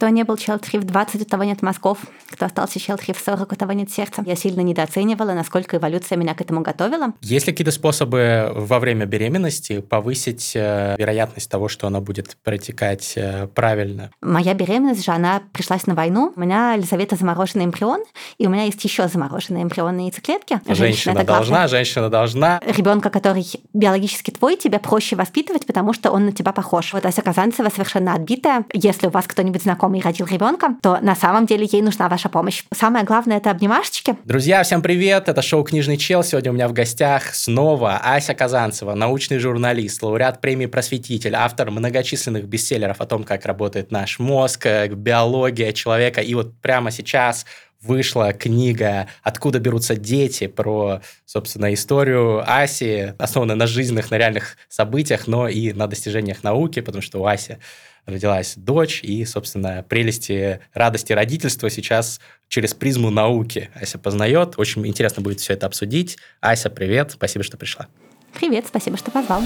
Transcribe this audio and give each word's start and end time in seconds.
Кто 0.00 0.08
не 0.08 0.22
был 0.22 0.38
Челтри 0.38 0.78
в 0.78 0.84
20, 0.84 1.20
у 1.20 1.24
того 1.26 1.44
нет 1.44 1.60
мозгов. 1.60 1.98
Кто 2.30 2.46
остался 2.46 2.80
Челтри 2.80 3.12
в 3.12 3.18
40, 3.18 3.52
у 3.52 3.54
того 3.54 3.72
нет 3.72 3.90
сердца. 3.90 4.22
Я 4.24 4.34
сильно 4.34 4.62
недооценивала, 4.62 5.32
насколько 5.32 5.76
эволюция 5.76 6.16
меня 6.16 6.32
к 6.32 6.40
этому 6.40 6.62
готовила. 6.62 7.12
Есть 7.20 7.46
ли 7.46 7.52
какие-то 7.52 7.70
способы 7.70 8.50
во 8.54 8.78
время 8.78 9.04
беременности 9.04 9.80
повысить 9.80 10.52
э, 10.54 10.96
вероятность 10.98 11.50
того, 11.50 11.68
что 11.68 11.86
она 11.86 12.00
будет 12.00 12.38
протекать 12.42 13.12
э, 13.16 13.46
правильно? 13.48 14.10
Моя 14.22 14.54
беременность 14.54 15.04
же, 15.04 15.10
она 15.10 15.42
пришлась 15.52 15.86
на 15.86 15.94
войну. 15.94 16.32
У 16.34 16.40
меня 16.40 16.72
Елизавета 16.72 17.16
замороженный 17.16 17.66
эмбрион, 17.66 18.02
и 18.38 18.46
у 18.46 18.48
меня 18.48 18.64
есть 18.64 18.82
еще 18.82 19.06
замороженные 19.06 19.64
эмбрионные 19.64 20.06
яйцеклетки. 20.06 20.62
Женщина, 20.64 20.86
женщина 20.86 21.24
должна, 21.24 21.68
женщина 21.68 22.08
должна. 22.08 22.58
Ребенка, 22.64 23.10
который 23.10 23.46
биологически 23.74 24.30
твой, 24.30 24.56
тебя 24.56 24.78
проще 24.78 25.14
воспитывать, 25.14 25.66
потому 25.66 25.92
что 25.92 26.10
он 26.10 26.24
на 26.24 26.32
тебя 26.32 26.52
похож. 26.52 26.94
Вот 26.94 27.04
Ася 27.04 27.20
Казанцева 27.20 27.68
совершенно 27.68 28.14
отбитая. 28.14 28.64
Если 28.72 29.06
у 29.06 29.10
вас 29.10 29.26
кто-нибудь 29.26 29.62
знаком 29.62 29.89
знакомый 29.90 30.00
родил 30.02 30.26
ребенка, 30.26 30.76
то 30.82 30.98
на 31.00 31.14
самом 31.14 31.46
деле 31.46 31.68
ей 31.70 31.82
нужна 31.82 32.08
ваша 32.08 32.28
помощь. 32.28 32.62
Самое 32.72 33.04
главное 33.04 33.38
это 33.38 33.50
обнимашечки. 33.50 34.16
Друзья, 34.24 34.62
всем 34.62 34.82
привет! 34.82 35.28
Это 35.28 35.42
шоу 35.42 35.64
«Книжный 35.64 35.96
чел». 35.96 36.22
Сегодня 36.22 36.52
у 36.52 36.54
меня 36.54 36.68
в 36.68 36.72
гостях 36.72 37.34
снова 37.34 37.96
Ася 37.96 38.34
Казанцева, 38.34 38.94
научный 38.94 39.38
журналист, 39.38 40.02
лауреат 40.02 40.40
премии 40.40 40.66
«Просветитель», 40.66 41.34
автор 41.34 41.70
многочисленных 41.70 42.44
бестселлеров 42.46 43.00
о 43.00 43.06
том, 43.06 43.24
как 43.24 43.46
работает 43.46 43.90
наш 43.90 44.18
мозг, 44.18 44.66
э, 44.66 44.88
биология 44.88 45.72
человека. 45.72 46.20
И 46.20 46.34
вот 46.34 46.54
прямо 46.60 46.90
сейчас 46.90 47.44
вышла 47.82 48.32
книга 48.32 49.08
«Откуда 49.22 49.58
берутся 49.58 49.96
дети» 49.96 50.46
про, 50.46 51.00
собственно, 51.24 51.72
историю 51.72 52.44
Аси, 52.46 53.14
основанная 53.18 53.56
на 53.56 53.66
жизненных, 53.66 54.10
на 54.10 54.18
реальных 54.18 54.56
событиях, 54.68 55.26
но 55.26 55.48
и 55.48 55.72
на 55.72 55.86
достижениях 55.86 56.44
науки, 56.44 56.80
потому 56.80 57.02
что 57.02 57.20
у 57.20 57.26
Аси 57.26 57.58
родилась 58.06 58.54
дочь, 58.56 59.00
и, 59.02 59.24
собственно, 59.24 59.84
прелести, 59.88 60.60
радости 60.74 61.12
родительства 61.12 61.70
сейчас 61.70 62.20
через 62.48 62.74
призму 62.74 63.10
науки 63.10 63.70
Ася 63.74 63.98
познает. 63.98 64.54
Очень 64.56 64.86
интересно 64.86 65.22
будет 65.22 65.40
все 65.40 65.54
это 65.54 65.66
обсудить. 65.66 66.18
Ася, 66.40 66.70
привет, 66.70 67.12
спасибо, 67.12 67.44
что 67.44 67.56
пришла. 67.56 67.88
Привет, 68.34 68.66
спасибо, 68.68 68.96
что 68.96 69.10
позвал. 69.10 69.42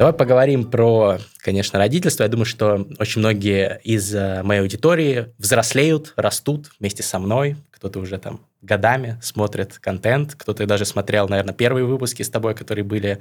Давай 0.00 0.14
поговорим 0.14 0.64
про, 0.64 1.18
конечно, 1.40 1.78
родительство. 1.78 2.22
Я 2.22 2.30
думаю, 2.30 2.46
что 2.46 2.88
очень 2.98 3.18
многие 3.18 3.82
из 3.84 4.14
э, 4.14 4.42
моей 4.42 4.62
аудитории 4.62 5.26
взрослеют, 5.36 6.14
растут 6.16 6.70
вместе 6.80 7.02
со 7.02 7.18
мной. 7.18 7.58
Кто-то 7.70 7.98
уже 8.00 8.16
там 8.16 8.40
годами 8.62 9.18
смотрит 9.20 9.78
контент, 9.78 10.36
кто-то 10.36 10.64
даже 10.64 10.86
смотрел, 10.86 11.28
наверное, 11.28 11.52
первые 11.52 11.84
выпуски 11.84 12.22
с 12.22 12.30
тобой, 12.30 12.54
которые 12.54 12.82
были, 12.82 13.18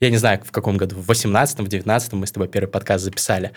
я 0.00 0.08
не 0.08 0.16
знаю, 0.16 0.40
в 0.42 0.52
каком 0.52 0.78
году, 0.78 0.96
в 0.96 1.10
18-м, 1.10 1.66
в 1.66 1.68
19-м 1.68 2.20
мы 2.20 2.26
с 2.26 2.32
тобой 2.32 2.48
первый 2.48 2.68
подкаст 2.68 3.04
записали. 3.04 3.52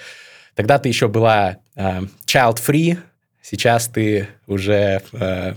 Тогда 0.54 0.78
ты 0.78 0.90
еще 0.90 1.08
была 1.08 1.60
э, 1.78 2.02
child-free, 2.26 2.98
сейчас 3.42 3.88
ты 3.88 4.28
уже, 4.48 5.02
э, 5.14 5.54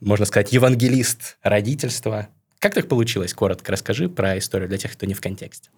можно 0.00 0.24
сказать, 0.24 0.50
евангелист 0.50 1.36
родительства. 1.42 2.28
Как 2.58 2.72
так 2.72 2.88
получилось? 2.88 3.34
Коротко 3.34 3.70
расскажи 3.70 4.08
про 4.08 4.38
историю 4.38 4.70
для 4.70 4.78
тех, 4.78 4.94
кто 4.94 5.04
не 5.04 5.12
в 5.12 5.20
контексте. 5.20 5.68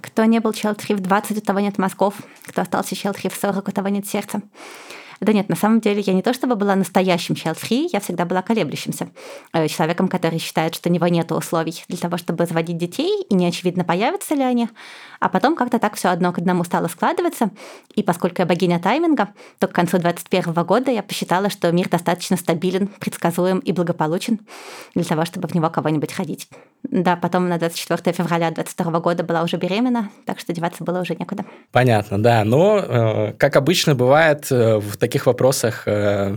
Кто 0.00 0.24
не 0.24 0.40
был 0.40 0.52
Челтри 0.52 0.94
в 0.94 1.00
20, 1.00 1.38
у 1.38 1.40
того 1.40 1.60
нет 1.60 1.78
мозгов. 1.78 2.14
Кто 2.46 2.62
остался 2.62 2.96
Челтри 2.96 3.28
в 3.28 3.34
40, 3.34 3.68
у 3.68 3.72
того 3.72 3.88
нет 3.88 4.06
сердца. 4.06 4.42
Да 5.20 5.34
нет, 5.34 5.50
на 5.50 5.56
самом 5.56 5.80
деле 5.80 6.00
я 6.00 6.14
не 6.14 6.22
то 6.22 6.32
чтобы 6.32 6.56
была 6.56 6.74
настоящим 6.74 7.34
child-free, 7.34 7.90
я 7.92 8.00
всегда 8.00 8.24
была 8.24 8.40
колеблющимся. 8.40 9.10
Э, 9.52 9.68
человеком, 9.68 10.08
который 10.08 10.38
считает, 10.38 10.74
что 10.74 10.88
у 10.88 10.92
него 10.92 11.06
нет 11.08 11.30
условий 11.30 11.84
для 11.88 11.98
того, 11.98 12.16
чтобы 12.16 12.46
заводить 12.46 12.78
детей, 12.78 13.22
и 13.28 13.34
не 13.34 13.46
очевидно, 13.46 13.84
появятся 13.84 14.34
ли 14.34 14.42
они. 14.42 14.70
А 15.20 15.28
потом 15.28 15.56
как-то 15.56 15.78
так 15.78 15.96
все 15.96 16.08
одно 16.08 16.32
к 16.32 16.38
одному 16.38 16.64
стало 16.64 16.88
складываться. 16.88 17.50
И 17.94 18.02
поскольку 18.02 18.40
я 18.40 18.46
богиня 18.46 18.80
тайминга, 18.80 19.34
то 19.58 19.68
к 19.68 19.72
концу 19.72 19.98
2021 19.98 20.64
года 20.64 20.90
я 20.90 21.02
посчитала, 21.02 21.50
что 21.50 21.70
мир 21.70 21.90
достаточно 21.90 22.38
стабилен, 22.38 22.86
предсказуем 22.86 23.58
и 23.58 23.72
благополучен 23.72 24.40
для 24.94 25.04
того, 25.04 25.26
чтобы 25.26 25.48
в 25.48 25.54
него 25.54 25.68
кого-нибудь 25.68 26.14
ходить. 26.14 26.48
Да, 26.82 27.16
потом 27.16 27.48
на 27.48 27.58
24 27.58 28.16
февраля 28.16 28.50
2022 28.50 29.00
года 29.00 29.22
была 29.22 29.42
уже 29.42 29.56
беременна, 29.56 30.10
так 30.24 30.40
что 30.40 30.52
деваться 30.52 30.82
было 30.82 31.00
уже 31.00 31.14
некуда. 31.14 31.44
Понятно, 31.72 32.22
да. 32.22 32.42
Но, 32.44 32.78
э, 32.78 33.32
как 33.34 33.56
обычно 33.56 33.94
бывает 33.94 34.50
э, 34.50 34.78
в 34.78 34.96
таких 34.96 35.26
вопросах, 35.26 35.82
э, 35.86 36.36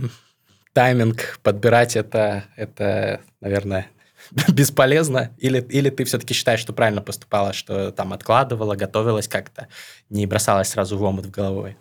тайминг 0.72 1.38
подбирать 1.42 1.96
это, 1.96 2.44
это, 2.56 3.20
наверное, 3.40 3.88
бесполезно? 4.48 5.30
Или, 5.38 5.60
или 5.60 5.90
ты 5.90 6.04
все-таки 6.04 6.34
считаешь, 6.34 6.60
что 6.60 6.72
правильно 6.72 7.00
поступала, 7.00 7.52
что 7.52 7.90
там 7.90 8.12
откладывала, 8.12 8.74
готовилась 8.74 9.28
как-то, 9.28 9.68
не 10.10 10.26
бросалась 10.26 10.68
сразу 10.68 10.98
в 10.98 11.02
омут 11.02 11.26
в 11.26 11.30
головой? 11.30 11.76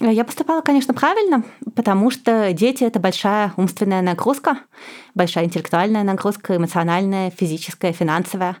Я 0.00 0.24
поступала, 0.24 0.60
конечно, 0.60 0.94
правильно, 0.94 1.42
потому 1.74 2.10
что 2.10 2.52
дети— 2.52 2.84
это 2.84 3.00
большая 3.00 3.52
умственная 3.56 4.00
нагрузка, 4.00 4.58
большая 5.14 5.44
интеллектуальная 5.44 6.04
нагрузка, 6.04 6.56
эмоциональная, 6.56 7.30
физическая, 7.30 7.92
финансовая. 7.92 8.56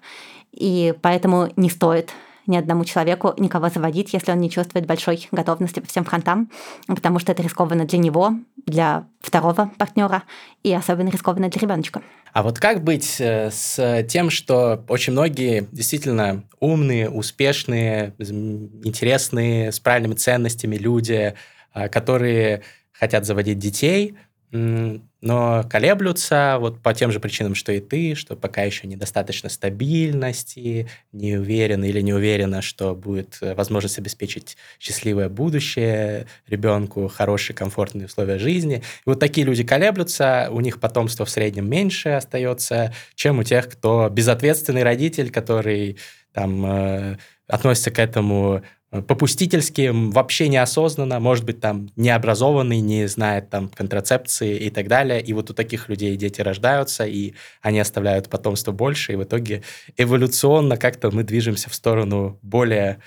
И 0.52 0.94
поэтому 1.00 1.48
не 1.54 1.70
стоит 1.70 2.10
ни 2.48 2.56
одному 2.56 2.84
человеку 2.84 3.34
никого 3.38 3.68
заводить, 3.68 4.12
если 4.12 4.32
он 4.32 4.40
не 4.40 4.50
чувствует 4.50 4.86
большой 4.86 5.28
готовности 5.30 5.80
по 5.80 5.86
всем 5.86 6.04
фронтам, 6.04 6.50
потому 6.86 7.18
что 7.18 7.32
это 7.32 7.42
рискованно 7.42 7.84
для 7.84 7.98
него, 7.98 8.32
для 8.66 9.06
второго 9.20 9.70
партнера 9.78 10.24
и 10.62 10.72
особенно 10.72 11.10
рискованно 11.10 11.48
для 11.48 11.60
ребеночка. 11.60 12.02
А 12.32 12.42
вот 12.42 12.58
как 12.58 12.82
быть 12.82 13.16
э, 13.20 13.50
с 13.50 14.04
тем, 14.08 14.30
что 14.30 14.84
очень 14.88 15.12
многие 15.12 15.68
действительно 15.72 16.44
умные, 16.60 17.08
успешные, 17.08 18.14
интересные, 18.18 19.72
с 19.72 19.80
правильными 19.80 20.14
ценностями 20.14 20.76
люди, 20.76 21.34
а, 21.72 21.88
которые 21.88 22.62
хотят 22.92 23.26
заводить 23.26 23.58
детей, 23.58 24.16
но 24.50 25.64
колеблются 25.68 26.56
вот 26.58 26.80
по 26.80 26.94
тем 26.94 27.12
же 27.12 27.20
причинам, 27.20 27.54
что 27.54 27.72
и 27.72 27.80
ты, 27.80 28.14
что 28.14 28.34
пока 28.34 28.62
еще 28.62 28.86
недостаточно 28.86 29.50
стабильности, 29.50 30.88
не 31.12 31.36
уверены 31.36 31.88
или 31.88 32.00
не 32.00 32.14
уверена, 32.14 32.62
что 32.62 32.94
будет 32.94 33.38
э, 33.42 33.54
возможность 33.54 33.98
обеспечить 33.98 34.56
счастливое 34.78 35.28
будущее 35.28 36.26
ребенку, 36.46 37.08
хорошие, 37.08 37.54
комфортные 37.54 38.06
условия 38.06 38.38
жизни. 38.38 38.76
И 38.76 38.82
вот 39.04 39.20
такие 39.20 39.46
люди 39.46 39.64
колеблются, 39.64 40.48
у 40.50 40.60
них 40.60 40.80
потомство 40.80 41.26
в 41.26 41.30
среднем 41.30 41.68
меньше 41.68 42.10
остается, 42.10 42.94
чем 43.14 43.40
у 43.40 43.42
тех, 43.42 43.68
кто 43.68 44.08
безответственный 44.08 44.82
родитель, 44.82 45.30
который 45.30 45.98
там 46.32 46.64
э, 46.64 47.18
относится 47.48 47.90
к 47.90 47.98
этому 47.98 48.62
попустительски, 48.90 49.90
вообще 49.92 50.48
неосознанно, 50.48 51.20
может 51.20 51.44
быть, 51.44 51.60
там 51.60 51.90
необразованный, 51.96 52.80
не 52.80 53.06
знает 53.06 53.50
там 53.50 53.68
контрацепции 53.68 54.56
и 54.56 54.70
так 54.70 54.88
далее. 54.88 55.20
И 55.20 55.32
вот 55.34 55.50
у 55.50 55.54
таких 55.54 55.88
людей 55.88 56.16
дети 56.16 56.40
рождаются, 56.40 57.04
и 57.04 57.34
они 57.60 57.80
оставляют 57.80 58.28
потомство 58.30 58.72
больше, 58.72 59.12
и 59.12 59.16
в 59.16 59.24
итоге 59.24 59.62
эволюционно 59.96 60.76
как-то 60.76 61.10
мы 61.10 61.22
движемся 61.22 61.68
в 61.68 61.74
сторону 61.74 62.38
более 62.42 63.00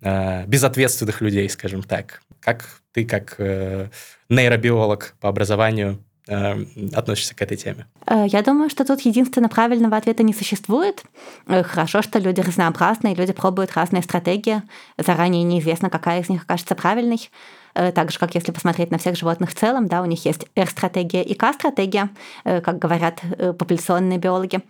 э, 0.00 0.44
безответственных 0.46 1.20
людей, 1.20 1.48
скажем 1.48 1.82
так. 1.82 2.20
Как 2.40 2.80
ты, 2.92 3.04
как 3.04 3.36
э, 3.38 3.90
нейробиолог 4.28 5.14
по 5.20 5.28
образованию, 5.28 5.98
Э, 5.98 6.07
относишься 6.28 7.34
к 7.34 7.42
этой 7.42 7.56
теме? 7.56 7.86
Э, 8.06 8.26
я 8.26 8.42
думаю, 8.42 8.70
что 8.70 8.84
тут 8.84 9.00
единственно 9.00 9.48
правильного 9.48 9.96
ответа 9.96 10.22
не 10.22 10.34
существует. 10.34 11.02
Э, 11.46 11.62
хорошо, 11.62 12.02
что 12.02 12.18
люди 12.18 12.40
разнообразные, 12.40 13.14
люди 13.14 13.32
пробуют 13.32 13.72
разные 13.74 14.02
стратегии. 14.02 14.62
Заранее 14.98 15.42
неизвестно, 15.42 15.90
какая 15.90 16.20
из 16.20 16.28
них 16.28 16.42
окажется 16.42 16.74
правильной. 16.74 17.30
Так 17.74 18.10
же, 18.10 18.18
как 18.18 18.34
если 18.34 18.50
посмотреть 18.50 18.90
на 18.90 18.98
всех 18.98 19.16
животных 19.16 19.50
в 19.50 19.54
целом, 19.54 19.86
да, 19.86 20.02
у 20.02 20.04
них 20.04 20.24
есть 20.24 20.46
R-стратегия 20.56 21.22
и 21.22 21.34
K-стратегия, 21.34 22.08
как 22.42 22.78
говорят 22.78 23.20
популяционные 23.38 24.18
биологи. 24.18 24.62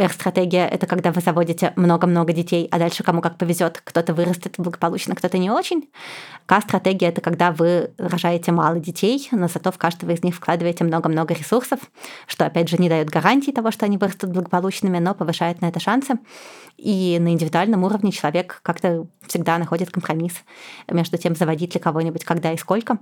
R-стратегия– 0.00 0.66
это 0.72 0.86
когда 0.86 1.12
вы 1.12 1.20
заводите 1.20 1.72
много-много 1.76 2.32
детей, 2.32 2.66
а 2.70 2.78
дальше 2.78 3.02
кому 3.02 3.20
как 3.20 3.36
повезет, 3.36 3.82
кто-то 3.84 4.14
вырастет 4.14 4.54
благополучно, 4.56 5.14
кто-то 5.14 5.36
не 5.36 5.50
очень. 5.50 5.90
К-стратегия– 6.46 7.08
это 7.08 7.20
когда 7.20 7.52
вы 7.52 7.90
рожаете 7.98 8.50
мало 8.50 8.78
детей, 8.78 9.28
но 9.30 9.46
зато 9.48 9.70
в 9.70 9.78
каждого 9.78 10.12
из 10.12 10.22
них 10.22 10.34
вкладываете 10.34 10.84
много-много 10.84 11.34
ресурсов, 11.34 11.80
что, 12.26 12.46
опять 12.46 12.70
же, 12.70 12.78
не 12.78 12.88
дает 12.88 13.10
гарантии 13.10 13.50
того, 13.50 13.70
что 13.70 13.84
они 13.84 13.98
вырастут 13.98 14.30
благополучными, 14.30 14.98
но 14.98 15.14
повышает 15.14 15.60
на 15.60 15.66
это 15.66 15.80
шансы. 15.80 16.14
И 16.78 17.18
на 17.20 17.32
индивидуальном 17.32 17.84
уровне 17.84 18.10
человек 18.10 18.60
как-то 18.62 19.06
всегда 19.26 19.58
находит 19.58 19.90
компромисс 19.90 20.32
между 20.90 21.18
тем, 21.18 21.36
заводить 21.36 21.74
ли 21.74 21.80
кого-нибудь, 21.80 22.24
когда 22.24 22.52
и 22.52 22.56
сколько. 22.56 22.98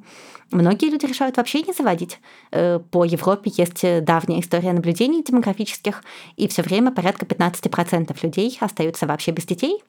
Многие 0.50 0.90
люди 0.90 1.06
решают 1.06 1.36
вообще 1.36 1.62
не 1.62 1.72
заводить. 1.72 2.18
Э, 2.50 2.80
по 2.80 3.04
Европе 3.04 3.52
есть 3.56 3.84
давняя 4.04 4.40
история 4.40 4.72
наблюдений 4.72 5.22
демографических, 5.22 6.02
и 6.36 6.48
все 6.48 6.62
время 6.62 6.87
видимо, 6.88 6.94
порядка 6.94 7.26
15% 7.26 8.16
людей 8.22 8.56
остаются 8.60 9.06
вообще 9.06 9.32
без 9.32 9.44
детей. 9.44 9.82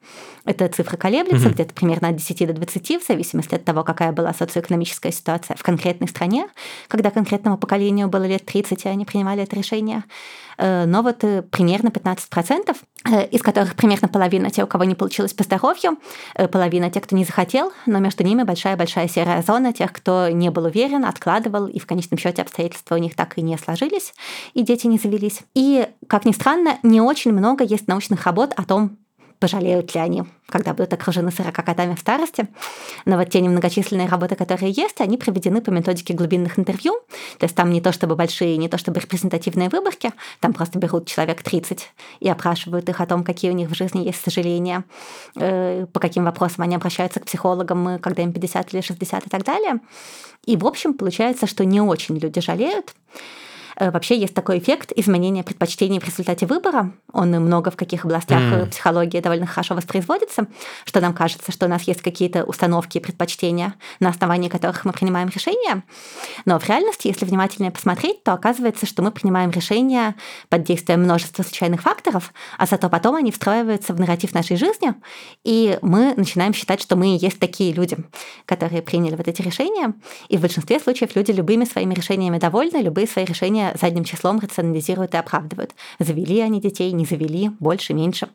Эта 0.45 0.67
цифра 0.67 0.97
колеблется 0.97 1.47
угу. 1.47 1.53
где-то 1.53 1.73
примерно 1.73 2.09
от 2.09 2.15
10 2.15 2.47
до 2.47 2.53
20, 2.53 3.03
в 3.03 3.07
зависимости 3.07 3.55
от 3.55 3.65
того, 3.65 3.83
какая 3.83 4.11
была 4.11 4.33
социоэкономическая 4.33 5.11
ситуация 5.11 5.55
в 5.55 5.63
конкретной 5.63 6.07
стране, 6.07 6.47
когда 6.87 7.11
конкретному 7.11 7.57
поколению 7.57 8.07
было 8.07 8.25
лет 8.25 8.45
30, 8.45 8.85
и 8.85 8.89
они 8.89 9.05
принимали 9.05 9.43
это 9.43 9.55
решение. 9.55 10.03
Э, 10.57 10.85
но 10.85 11.01
вот 11.01 11.23
э, 11.23 11.41
примерно 11.41 11.89
15%, 11.89 12.75
э, 12.98 12.98
из 13.31 13.41
которых 13.41 13.75
примерно 13.75 14.07
половина 14.07 14.49
те, 14.49 14.63
у 14.63 14.67
кого 14.67 14.83
не 14.83 14.95
получилось 14.95 15.33
по 15.33 15.43
здоровью, 15.43 15.97
половина 16.51 16.91
тех, 16.91 17.03
кто 17.03 17.15
не 17.15 17.23
захотел, 17.23 17.71
но 17.85 17.99
между 17.99 18.23
ними 18.23 18.43
большая-большая 18.43 19.07
серая 19.07 19.41
зона 19.41 19.71
тех, 19.71 19.93
кто 19.93 20.29
не 20.29 20.49
был 20.49 20.65
уверен, 20.65 21.05
откладывал, 21.05 21.67
и 21.67 21.79
в 21.79 21.85
конечном 21.85 22.17
счете 22.17 22.41
обстоятельства 22.41 22.95
у 22.95 22.97
них 22.97 23.15
так 23.15 23.37
и 23.37 23.41
не 23.41 23.57
сложились, 23.57 24.13
и 24.53 24.63
дети 24.63 24.87
не 24.87 24.97
завелись. 24.97 25.41
И, 25.55 25.87
как 26.07 26.25
ни 26.25 26.33
странно, 26.33 26.77
не 26.83 26.99
очень 26.99 27.31
много 27.31 27.63
есть 27.63 27.87
научных 27.87 28.25
работ 28.25 28.53
о 28.55 28.63
том, 28.63 28.97
пожалеют 29.39 29.95
ли 29.95 30.01
они, 30.01 30.23
когда 30.47 30.73
будут 30.73 30.93
окружены 30.93 31.31
40 31.31 31.53
котами 31.53 31.95
в 31.95 31.99
старости. 31.99 32.47
Но 33.05 33.17
вот 33.17 33.29
те 33.29 33.39
немногочисленные 33.39 34.07
работы, 34.07 34.35
которые 34.35 34.71
есть, 34.71 34.99
они 34.99 35.17
проведены 35.17 35.61
по 35.61 35.69
методике 35.69 36.13
глубинных 36.13 36.59
интервью. 36.59 36.93
То 37.37 37.45
есть 37.45 37.55
там 37.55 37.71
не 37.71 37.81
то 37.81 37.91
чтобы 37.91 38.15
большие, 38.15 38.57
не 38.57 38.67
то 38.67 38.77
чтобы 38.77 38.99
репрезентативные 38.99 39.69
выборки, 39.69 40.11
там 40.39 40.53
просто 40.53 40.77
берут 40.77 41.07
человек 41.07 41.41
30 41.41 41.89
и 42.19 42.29
опрашивают 42.29 42.89
их 42.89 42.99
о 42.99 43.05
том, 43.05 43.23
какие 43.23 43.51
у 43.51 43.53
них 43.53 43.69
в 43.69 43.75
жизни 43.75 44.05
есть 44.05 44.21
сожаления, 44.21 44.83
э, 45.35 45.85
по 45.91 45.99
каким 45.99 46.25
вопросам 46.25 46.63
они 46.63 46.75
обращаются 46.75 47.19
к 47.19 47.25
психологам, 47.25 47.99
когда 47.99 48.23
им 48.23 48.33
50 48.33 48.73
или 48.73 48.81
60 48.81 49.27
и 49.27 49.29
так 49.29 49.43
далее. 49.43 49.79
И, 50.45 50.57
в 50.57 50.65
общем, 50.65 50.93
получается, 50.93 51.47
что 51.47 51.63
не 51.63 51.81
очень 51.81 52.17
люди 52.17 52.41
жалеют. 52.41 52.93
Э, 53.79 53.91
вообще 53.91 54.19
есть 54.19 54.33
такой 54.33 54.59
эффект 54.59 54.91
изменения 54.95 55.43
предпочтений 55.43 55.99
в 55.99 56.03
результате 56.03 56.45
выбора. 56.45 56.91
Он 57.13 57.29
много 57.29 57.71
в 57.71 57.77
каких 57.77 58.05
областях 58.05 58.41
mm. 58.41 58.69
психологии 58.71 59.21
довольно 59.21 59.47
хорошо 59.47 59.73
воспроизводится, 59.73 60.47
что 60.85 60.99
нам 60.99 61.13
кажется, 61.13 61.51
что 61.51 61.65
у 61.65 61.69
нас 61.69 61.83
есть 61.83 62.01
какие-то 62.01 62.43
установки 62.43 62.97
и 62.97 63.01
предпочтения, 63.01 63.75
на 63.99 64.09
основании 64.09 64.49
которых 64.49 64.83
мы 64.83 64.91
принимаем 64.91 65.29
решения. 65.29 65.83
Но 66.45 66.59
в 66.59 66.67
реальности, 66.67 67.07
если 67.07 67.25
внимательнее 67.25 67.71
посмотреть, 67.71 68.23
то 68.23 68.33
оказывается, 68.33 68.85
что 68.85 69.01
мы 69.01 69.11
принимаем 69.11 69.49
решения 69.51 70.15
под 70.49 70.63
действием 70.63 71.01
множества 71.01 71.43
случайных 71.43 71.81
факторов, 71.81 72.33
а 72.57 72.65
зато 72.65 72.89
потом 72.89 73.15
они 73.15 73.31
встраиваются 73.31 73.93
в 73.93 73.99
нарратив 73.99 74.33
нашей 74.33 74.57
жизни, 74.57 74.93
и 75.45 75.79
мы 75.81 76.13
начинаем 76.17 76.53
считать, 76.53 76.81
что 76.81 76.97
мы 76.97 77.15
и 77.15 77.17
есть 77.17 77.39
такие 77.39 77.71
люди, 77.71 77.97
которые 78.45 78.81
приняли 78.81 79.15
вот 79.15 79.27
эти 79.27 79.41
решения. 79.41 79.93
И 80.27 80.37
в 80.37 80.41
большинстве 80.41 80.79
случаев 80.79 81.15
люди 81.15 81.31
любыми 81.31 81.63
своими 81.63 81.93
решениями 81.93 82.39
довольны, 82.39 82.77
любые 82.77 83.07
свои 83.07 83.23
решения 83.23 83.68
задним 83.79 84.03
числом 84.03 84.39
рационализируют 84.39 85.13
и 85.13 85.17
оправдывают. 85.17 85.71
Завели 85.99 86.39
они 86.41 86.61
детей, 86.61 86.91
не 86.91 87.05
завели, 87.05 87.51
больше, 87.59 87.93
меньше 87.93 88.29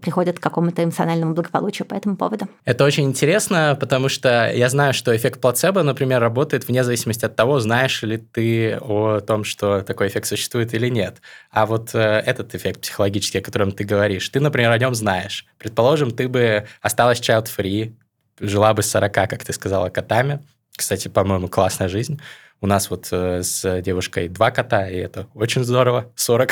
приходят 0.00 0.38
к 0.38 0.42
какому-то 0.42 0.84
эмоциональному 0.84 1.34
благополучию 1.34 1.86
по 1.86 1.94
этому 1.94 2.16
поводу. 2.16 2.48
Это 2.64 2.84
очень 2.84 3.04
интересно, 3.04 3.76
потому 3.78 4.08
что 4.08 4.50
я 4.54 4.68
знаю, 4.68 4.94
что 4.94 5.14
эффект 5.16 5.40
плацебо, 5.40 5.82
например, 5.82 6.20
работает 6.20 6.68
вне 6.68 6.84
зависимости 6.84 7.24
от 7.24 7.34
того, 7.34 7.60
знаешь 7.60 8.02
ли 8.02 8.18
ты 8.18 8.78
о 8.80 9.20
том, 9.20 9.44
что 9.44 9.82
такой 9.82 10.08
эффект 10.08 10.26
существует 10.26 10.74
или 10.74 10.88
нет. 10.88 11.20
А 11.50 11.66
вот 11.66 11.94
э, 11.94 11.98
этот 11.98 12.54
эффект 12.54 12.82
психологический, 12.82 13.38
о 13.38 13.42
котором 13.42 13.72
ты 13.72 13.84
говоришь, 13.84 14.28
ты, 14.28 14.40
например, 14.40 14.70
о 14.70 14.78
нем 14.78 14.94
знаешь. 14.94 15.46
Предположим, 15.58 16.12
ты 16.12 16.28
бы 16.28 16.66
осталась 16.80 17.20
child-free, 17.20 17.94
жила 18.38 18.74
бы 18.74 18.82
с 18.82 18.90
40, 18.90 19.12
как 19.12 19.44
ты 19.44 19.52
сказала, 19.52 19.90
котами. 19.90 20.40
Кстати, 20.76 21.08
по-моему, 21.08 21.48
классная 21.48 21.88
жизнь. 21.88 22.20
У 22.60 22.66
нас 22.66 22.90
вот 22.90 23.08
э, 23.10 23.42
с 23.42 23.80
девушкой 23.80 24.28
два 24.28 24.50
кота, 24.50 24.88
и 24.88 24.96
это 24.96 25.26
очень 25.34 25.64
здорово, 25.64 26.12
40, 26.14 26.50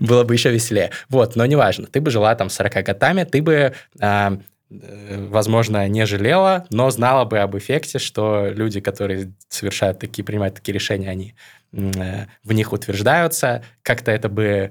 было 0.00 0.24
бы 0.24 0.34
еще 0.34 0.50
веселее. 0.50 0.90
Вот, 1.08 1.36
но 1.36 1.44
неважно, 1.44 1.86
ты 1.86 2.00
бы 2.00 2.10
жила 2.10 2.34
там 2.34 2.48
с 2.48 2.54
40 2.54 2.84
котами, 2.84 3.24
ты 3.24 3.42
бы 3.42 3.74
а, 4.00 4.38
э, 4.70 5.26
возможно, 5.28 5.86
не 5.88 6.06
жалела, 6.06 6.66
но 6.70 6.90
знала 6.90 7.24
бы 7.26 7.38
об 7.38 7.56
эффекте, 7.56 7.98
что 7.98 8.48
люди, 8.48 8.80
которые 8.80 9.34
совершают 9.48 9.98
такие, 9.98 10.24
принимают 10.24 10.54
такие 10.54 10.72
решения, 10.72 11.10
они 11.10 11.34
э, 11.72 12.26
в 12.42 12.52
них 12.52 12.72
утверждаются, 12.72 13.62
как-то 13.82 14.10
это 14.10 14.28
бы 14.28 14.70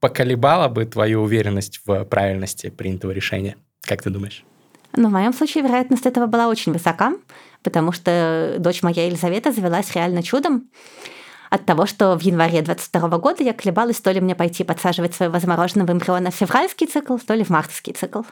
поколебало 0.00 0.68
бы 0.68 0.84
твою 0.84 1.22
уверенность 1.22 1.80
в 1.86 2.04
правильности 2.04 2.68
принятого 2.68 3.10
решения. 3.10 3.56
Как 3.80 4.02
ты 4.02 4.10
думаешь? 4.10 4.44
Ну, 4.96 5.08
в 5.08 5.12
моем 5.12 5.32
случае 5.32 5.64
вероятность 5.64 6.06
этого 6.06 6.26
была 6.26 6.48
очень 6.48 6.72
высока, 6.72 7.14
потому 7.64 7.90
что 7.90 8.56
дочь 8.58 8.82
моя 8.82 9.06
Елизавета 9.06 9.50
завелась 9.50 9.92
реально 9.92 10.22
чудом 10.22 10.70
от 11.50 11.64
того, 11.66 11.86
что 11.86 12.16
в 12.16 12.22
январе 12.22 12.62
22 12.62 13.18
года 13.18 13.42
я 13.42 13.52
колебалась, 13.52 14.00
то 14.00 14.10
ли 14.12 14.20
мне 14.20 14.34
пойти 14.34 14.62
подсаживать 14.64 15.14
своего 15.14 15.38
замороженного 15.38 15.92
эмбриона 15.92 16.30
в 16.30 16.34
февральский 16.34 16.86
цикл, 16.86 17.16
то 17.16 17.34
ли 17.34 17.44
в 17.44 17.50
мартовский 17.50 17.92
цикл. 17.92 18.22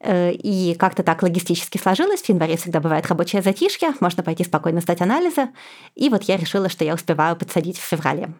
Э, 0.00 0.32
и 0.32 0.74
как-то 0.74 1.02
так 1.02 1.22
логистически 1.22 1.78
сложилось. 1.78 2.22
В 2.22 2.28
январе 2.28 2.56
всегда 2.56 2.80
бывает 2.80 3.06
рабочее 3.06 3.42
затишье, 3.42 3.94
можно 4.00 4.22
пойти 4.22 4.44
спокойно 4.44 4.80
сдать 4.80 5.00
анализы. 5.00 5.48
И 5.94 6.08
вот 6.08 6.24
я 6.24 6.36
решила, 6.36 6.68
что 6.68 6.84
я 6.84 6.94
успеваю 6.94 7.36
подсадить 7.36 7.78
в 7.78 7.82
феврале 7.82 8.30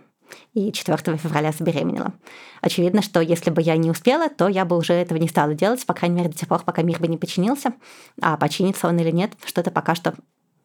и 0.52 0.72
4 0.72 1.16
февраля 1.16 1.52
забеременела. 1.52 2.14
Очевидно, 2.60 3.02
что 3.02 3.20
если 3.20 3.50
бы 3.50 3.62
я 3.62 3.76
не 3.76 3.90
успела, 3.90 4.28
то 4.28 4.48
я 4.48 4.64
бы 4.64 4.76
уже 4.76 4.92
этого 4.94 5.18
не 5.18 5.28
стала 5.28 5.54
делать, 5.54 5.84
по 5.84 5.94
крайней 5.94 6.16
мере, 6.16 6.30
до 6.30 6.36
тех 6.36 6.48
пор, 6.48 6.62
пока 6.64 6.82
мир 6.82 6.98
бы 6.98 7.08
не 7.08 7.16
починился. 7.16 7.74
А 8.20 8.36
починится 8.36 8.88
он 8.88 8.98
или 8.98 9.10
нет, 9.10 9.32
что-то 9.44 9.70
пока 9.70 9.94
что 9.94 10.14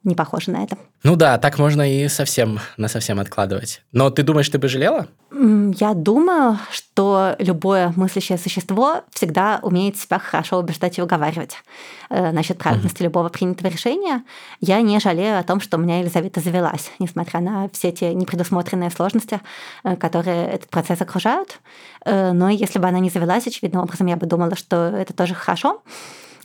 не 0.04 0.16
похоже 0.16 0.52
на 0.52 0.64
это. 0.64 0.78
Ну 1.04 1.16
да, 1.16 1.38
так 1.38 1.60
можно 1.60 1.82
и 1.82 2.08
совсем 2.08 2.60
на 2.78 2.88
совсем 2.88 3.20
откладывать. 3.20 3.82
Но 3.92 4.10
ты 4.10 4.24
думаешь, 4.24 4.50
ты 4.50 4.58
бы 4.58 4.68
жалела? 4.68 5.08
Я 5.32 5.94
думаю, 5.94 6.58
что 6.72 7.36
любое 7.40 7.94
мыслящее 7.96 8.38
существо 8.38 9.04
всегда 9.12 9.60
умеет 9.62 9.98
себя 9.98 10.20
хорошо 10.20 10.58
убеждать 10.58 10.98
и 10.98 11.02
уговаривать 11.02 11.56
э, 12.10 12.32
насчет 12.32 12.58
правильности 12.58 13.02
mm-hmm. 13.02 13.06
любого 13.06 13.30
принятого 13.30 13.70
решения. 13.70 14.24
Я 14.62 14.82
не 14.82 15.00
жалею 15.00 15.40
о 15.40 15.44
том, 15.44 15.60
что 15.62 15.78
у 15.78 15.80
меня 15.80 16.00
Елизавета 16.00 16.40
завелась, 16.40 16.92
несмотря 17.00 17.42
на 17.42 17.70
все 17.70 17.92
те 17.92 18.14
непредусмотренные 18.14 18.90
сложности, 18.90 19.42
э, 19.84 19.96
которые 19.98 20.48
этот 20.48 20.70
процесс 20.70 21.02
окружают. 21.02 21.60
Э, 22.06 22.32
но 22.32 22.50
если 22.50 22.80
бы 22.80 22.88
она 22.88 23.00
не 23.00 23.10
завелась, 23.10 23.48
очевидным 23.48 23.84
образом, 23.84 24.08
я 24.08 24.16
бы 24.16 24.26
думала, 24.26 24.56
что 24.56 24.76
это 24.76 25.14
тоже 25.14 25.36
хорошо. 25.36 25.82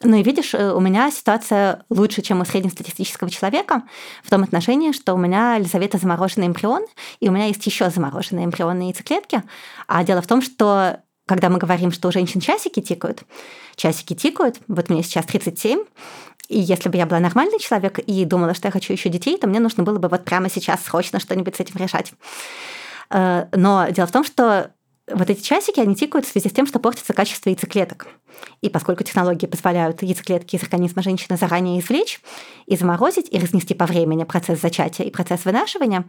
Ну 0.02 0.16
и 0.16 0.22
видишь, 0.22 0.54
э, 0.54 0.72
у 0.72 0.80
меня 0.80 1.10
ситуация 1.10 1.84
лучше, 1.88 2.22
чем 2.22 2.40
у 2.40 2.44
среднестатистического 2.44 3.30
человека 3.30 3.82
в 4.22 4.30
том 4.30 4.42
отношении, 4.42 4.92
что 4.92 5.14
у 5.14 5.16
меня 5.16 5.56
Елизавета 5.56 5.98
замороженный 5.98 6.48
эмбрион, 6.48 6.84
и 7.20 7.28
у 7.28 7.32
меня 7.32 7.46
есть 7.46 7.64
еще 7.66 7.90
замороженные 7.90 8.46
эмбрионные 8.46 8.88
яйцеклетки. 8.88 9.42
А 9.86 10.04
дело 10.04 10.20
в 10.22 10.26
том, 10.26 10.42
что 10.42 11.00
когда 11.26 11.48
мы 11.48 11.58
говорим, 11.58 11.90
что 11.90 12.08
у 12.08 12.12
женщин 12.12 12.40
часики 12.40 12.80
тикают, 12.80 13.22
часики 13.76 14.14
тикают, 14.14 14.58
вот 14.68 14.90
мне 14.90 15.02
сейчас 15.02 15.24
37, 15.26 15.84
и 16.48 16.60
если 16.60 16.88
бы 16.88 16.96
я 16.98 17.06
была 17.06 17.20
нормальный 17.20 17.58
человек 17.58 17.98
и 17.98 18.24
думала, 18.24 18.54
что 18.54 18.68
я 18.68 18.72
хочу 18.72 18.92
еще 18.92 19.08
детей, 19.08 19.38
то 19.38 19.46
мне 19.46 19.60
нужно 19.60 19.82
было 19.82 19.98
бы 19.98 20.08
вот 20.08 20.24
прямо 20.24 20.50
сейчас 20.50 20.84
срочно 20.84 21.18
что-нибудь 21.18 21.56
с 21.56 21.60
этим 21.60 21.80
решать. 21.80 22.12
Э, 23.10 23.46
но 23.52 23.88
дело 23.88 24.06
в 24.06 24.12
том, 24.12 24.24
что 24.24 24.70
вот 25.10 25.28
эти 25.28 25.42
часики, 25.42 25.80
они 25.80 25.94
тикают 25.94 26.26
в 26.26 26.30
связи 26.30 26.48
с 26.48 26.52
тем, 26.52 26.66
что 26.66 26.78
портится 26.78 27.12
качество 27.12 27.50
яйцеклеток. 27.50 28.08
И 28.62 28.70
поскольку 28.70 29.04
технологии 29.04 29.46
позволяют 29.46 30.02
яйцеклетки 30.02 30.56
из 30.56 30.62
организма 30.62 31.02
женщины 31.02 31.36
заранее 31.36 31.80
извлечь 31.80 32.20
и 32.66 32.76
заморозить, 32.76 33.28
и 33.30 33.38
разнести 33.38 33.74
по 33.74 33.86
времени 33.86 34.24
процесс 34.24 34.60
зачатия 34.60 35.04
и 35.04 35.10
процесс 35.10 35.44
вынашивания, 35.44 36.04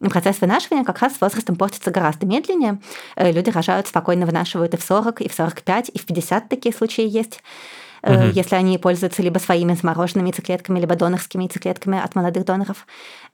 процесс 0.00 0.40
вынашивания 0.40 0.84
как 0.84 0.98
раз 0.98 1.16
с 1.16 1.20
возрастом 1.20 1.56
портится 1.56 1.90
гораздо 1.90 2.26
медленнее. 2.26 2.80
Э, 3.16 3.30
люди 3.30 3.50
рожают 3.50 3.86
спокойно, 3.86 4.26
вынашивают 4.26 4.74
и 4.74 4.76
в 4.76 4.82
40, 4.82 5.22
и 5.22 5.28
в 5.28 5.34
45, 5.34 5.90
и 5.94 5.98
в 5.98 6.06
50 6.06 6.48
такие 6.48 6.74
случаи 6.74 7.06
есть 7.06 7.42
угу. 8.02 8.30
если 8.34 8.54
они 8.56 8.78
пользуются 8.78 9.22
либо 9.22 9.38
своими 9.38 9.74
замороженными 9.74 10.28
яйцеклетками, 10.28 10.80
либо 10.80 10.96
донорскими 10.96 11.44
яйцеклетками 11.44 12.02
от 12.02 12.14
молодых 12.14 12.44
доноров. 12.44 12.86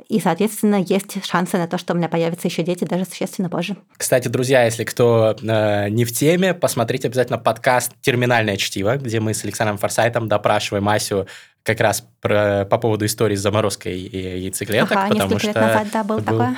И, 0.08 0.20
соответственно, 0.20 0.76
есть 0.76 1.24
шансы 1.24 1.56
на 1.58 1.66
то, 1.66 1.78
что 1.78 1.94
у 1.94 1.96
меня 1.96 2.08
появятся 2.08 2.48
еще 2.48 2.62
дети 2.62 2.84
даже 2.84 3.04
существенно 3.04 3.48
позже. 3.48 3.76
Кстати, 3.96 4.28
друзья, 4.28 4.64
если 4.64 4.84
кто 4.84 5.36
э, 5.40 5.88
не 5.88 6.04
в 6.04 6.12
теме, 6.12 6.54
посмотрите 6.54 7.08
обязательно 7.08 7.38
подкаст 7.38 7.92
«Терминальное 8.00 8.56
чтиво», 8.56 8.96
где 8.96 9.20
мы 9.20 9.34
с 9.34 9.44
Александром 9.44 9.78
Форсайтом 9.78 10.28
допрашиваем 10.28 10.88
Асю 10.88 11.26
как 11.62 11.80
раз 11.80 12.04
про, 12.20 12.64
по 12.64 12.78
поводу 12.78 13.06
истории 13.06 13.34
с 13.34 13.40
заморозкой 13.40 13.98
яйцеклеток. 13.98 14.96
Ага, 14.96 15.08
потому 15.08 15.38
что 15.38 15.48
лет 15.48 15.56
назад, 15.56 15.86
да, 15.92 16.04
был, 16.04 16.16
был 16.18 16.24
такое. 16.24 16.56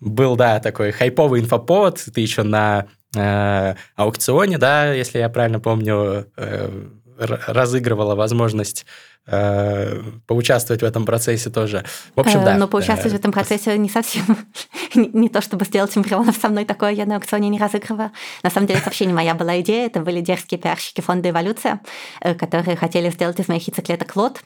Был, 0.00 0.36
да, 0.36 0.60
такой 0.60 0.90
хайповый 0.90 1.40
инфоповод. 1.40 2.04
Ты 2.12 2.20
еще 2.20 2.42
на 2.42 2.86
э, 3.16 3.74
аукционе, 3.96 4.58
да, 4.58 4.92
если 4.92 5.18
я 5.18 5.28
правильно 5.28 5.60
помню, 5.60 6.26
э, 6.36 6.88
разыгрывала 7.18 8.14
возможность 8.14 8.86
э, 9.26 10.02
поучаствовать 10.26 10.82
в 10.82 10.84
этом 10.84 11.04
процессе 11.04 11.50
тоже. 11.50 11.84
В 12.14 12.20
общем, 12.20 12.40
э, 12.40 12.44
да. 12.44 12.56
Но 12.56 12.68
поучаствовать 12.68 13.12
в 13.12 13.18
этом 13.18 13.32
процессе 13.32 13.76
не 13.78 13.88
совсем 13.88 14.24
не 14.94 15.28
то, 15.28 15.40
чтобы 15.40 15.64
сделать 15.64 15.92
чемпионов 15.92 16.36
со 16.36 16.48
мной 16.48 16.64
такое, 16.64 16.90
я 16.90 17.06
на 17.06 17.16
аукционе 17.16 17.48
не 17.48 17.58
разыгрываю. 17.58 18.10
На 18.42 18.50
самом 18.50 18.66
деле, 18.66 18.78
это 18.78 18.86
вообще 18.86 19.06
не 19.06 19.12
моя 19.12 19.34
была 19.34 19.60
идея, 19.60 19.86
это 19.86 20.00
были 20.00 20.20
дерзкие 20.20 20.58
пиарщики 20.58 21.00
фонда 21.00 21.30
«Эволюция», 21.30 21.80
э, 22.20 22.34
которые 22.34 22.76
хотели 22.76 23.10
сделать 23.10 23.38
из 23.40 23.48
моих 23.48 23.66
яйцеклеток 23.66 24.14
лот. 24.16 24.40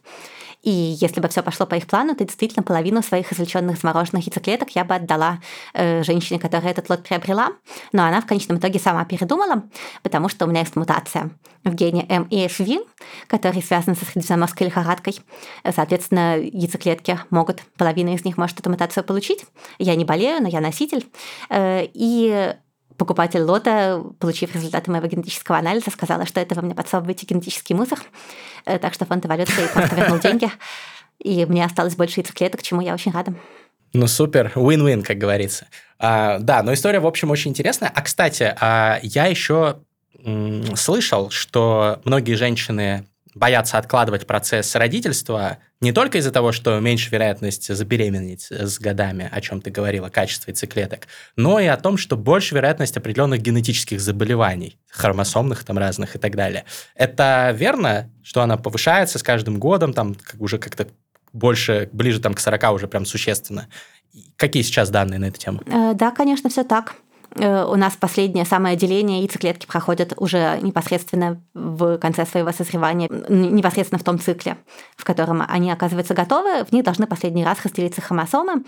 И 0.63 0.71
если 0.71 1.21
бы 1.21 1.29
все 1.29 1.43
пошло 1.43 1.67
по 1.67 1.77
их 1.77 1.87
плану, 1.87 2.15
то 2.15 2.25
действительно 2.25 2.63
половину 2.63 3.03
своих 3.03 3.33
извлеченных 3.33 3.79
замороженных 3.79 4.27
яйцеклеток 4.27 4.71
я 4.71 4.85
бы 4.85 4.95
отдала 4.95 5.39
э, 5.73 6.03
женщине, 6.03 6.41
которая 6.41 6.73
этот 6.73 6.91
лот 6.91 7.05
приобрела. 7.05 7.51
Но 7.93 8.05
она 8.05 8.21
в 8.21 8.27
конечном 8.27 8.59
итоге 8.59 8.79
сама 8.79 9.05
передумала, 9.05 9.65
потому 10.03 10.29
что 10.29 10.45
у 10.45 10.49
меня 10.49 10.61
есть 10.61 10.77
мутация 10.77 11.31
в 11.65 11.75
гене 11.75 12.05
MESV, 12.09 12.87
который 13.29 13.63
связан 13.63 13.95
со 13.95 14.05
средиземноморской 14.05 14.67
лихорадкой. 14.67 15.21
Соответственно, 15.69 16.39
яйцеклетки 16.39 17.21
могут, 17.31 17.63
половина 17.77 18.15
из 18.15 18.25
них 18.25 18.37
может 18.37 18.59
эту 18.59 18.71
мутацию 18.71 19.05
получить. 19.05 19.45
Я 19.79 19.95
не 19.95 20.05
болею, 20.05 20.43
но 20.43 20.49
я 20.49 20.61
носитель. 20.61 21.07
Э, 21.51 21.85
и 21.95 22.55
покупатель 22.99 23.41
лота, 23.41 24.03
получив 24.19 24.55
результаты 24.55 24.91
моего 24.91 25.07
генетического 25.07 25.57
анализа, 25.57 25.91
сказала, 25.91 26.27
что 26.27 26.41
это 26.41 26.55
вы 26.55 26.63
мне 26.63 26.75
подсовываете 26.75 27.27
генетический 27.27 27.75
мусор, 27.75 27.99
э, 28.67 28.79
так 28.79 28.93
что 28.93 29.07
фонд 29.07 29.25
эволюции 29.25 29.67
просто 29.73 29.95
вернул 29.95 30.19
деньги, 30.19 30.51
и 31.19 31.47
мне 31.47 31.65
осталось 31.65 31.97
больше 31.97 32.21
яйцеклеток, 32.21 32.63
чему 32.63 32.81
я 32.81 32.93
очень 32.93 33.13
рада. 33.13 33.35
Ну, 33.95 34.07
супер, 34.07 34.53
win-win, 34.55 35.03
как 35.03 35.17
говорится. 35.17 35.67
А, 35.99 36.39
да, 36.41 36.63
но 36.63 36.75
история, 36.75 37.01
в 37.01 37.07
общем, 37.07 37.31
очень 37.31 37.53
интересная. 37.53 37.91
А, 37.95 38.03
кстати, 38.03 38.55
а, 38.61 38.99
я 39.03 39.27
еще 39.27 39.79
слышал, 40.75 41.31
что 41.31 42.01
многие 42.05 42.35
женщины 42.35 43.07
боятся 43.39 43.79
откладывать 43.79 44.27
процесс 44.27 44.75
родительства 44.75 45.59
не 45.81 45.93
только 45.93 46.19
из-за 46.19 46.33
того, 46.33 46.51
что 46.53 46.79
меньше 46.81 47.11
вероятность 47.11 47.73
забеременеть 47.73 48.49
с 48.51 48.79
годами, 48.81 49.29
о 49.31 49.41
чем 49.41 49.61
ты 49.61 49.71
говорила, 49.71 50.09
качестве 50.09 50.51
яйцеклеток, 50.51 51.07
но 51.37 51.61
и 51.61 51.67
о 51.67 51.77
том, 51.77 51.97
что 51.97 52.17
больше 52.17 52.57
вероятность 52.57 52.97
определенных 52.97 53.41
генетических 53.41 54.01
заболеваний, 54.01 54.77
хромосомных 54.91 55.65
там 55.65 55.79
разных 55.79 56.17
и 56.17 56.19
так 56.19 56.35
далее. 56.35 56.65
Это 56.97 57.55
верно, 57.55 58.11
что 58.23 58.43
она 58.43 58.57
повышается 58.57 59.19
с 59.19 59.23
каждым 59.23 59.59
годом, 59.59 59.93
там 59.93 60.17
уже 60.39 60.59
как-то 60.59 60.89
больше, 61.33 61.89
ближе 61.93 62.21
там 62.21 62.35
к 62.35 62.41
40 62.41 62.73
уже 62.73 62.89
прям 62.89 63.07
существенно. 63.07 63.69
Какие 64.37 64.63
сейчас 64.63 64.91
данные 64.91 65.21
на 65.21 65.27
эту 65.27 65.39
тему? 65.39 65.61
Э, 65.67 65.95
да, 65.95 66.11
конечно, 66.11 66.51
все 66.51 66.65
так. 66.65 66.97
Э, 67.39 67.65
у 67.65 67.77
нас 67.77 67.97
последнее 67.97 68.45
самое 68.45 68.77
деление 68.77 69.21
яйцеклетки 69.21 69.67
проходят 69.67 70.13
уже 70.17 70.59
непосредственно 70.63 71.41
в 71.55 71.99
конце 71.99 72.27
своего 72.27 72.53
созревания, 72.53 73.09
непосредственно 73.29 73.99
в 73.99 74.05
том 74.05 74.19
цикле, 74.19 74.57
в 74.97 75.05
котором 75.05 75.43
они 75.47 75.71
оказываются 75.71 76.15
готовы, 76.15 76.65
в 76.65 76.73
них 76.73 76.85
должны 76.85 77.07
последний 77.07 77.45
раз 77.45 77.59
разделиться 77.65 78.01
хромосомы. 78.01 78.65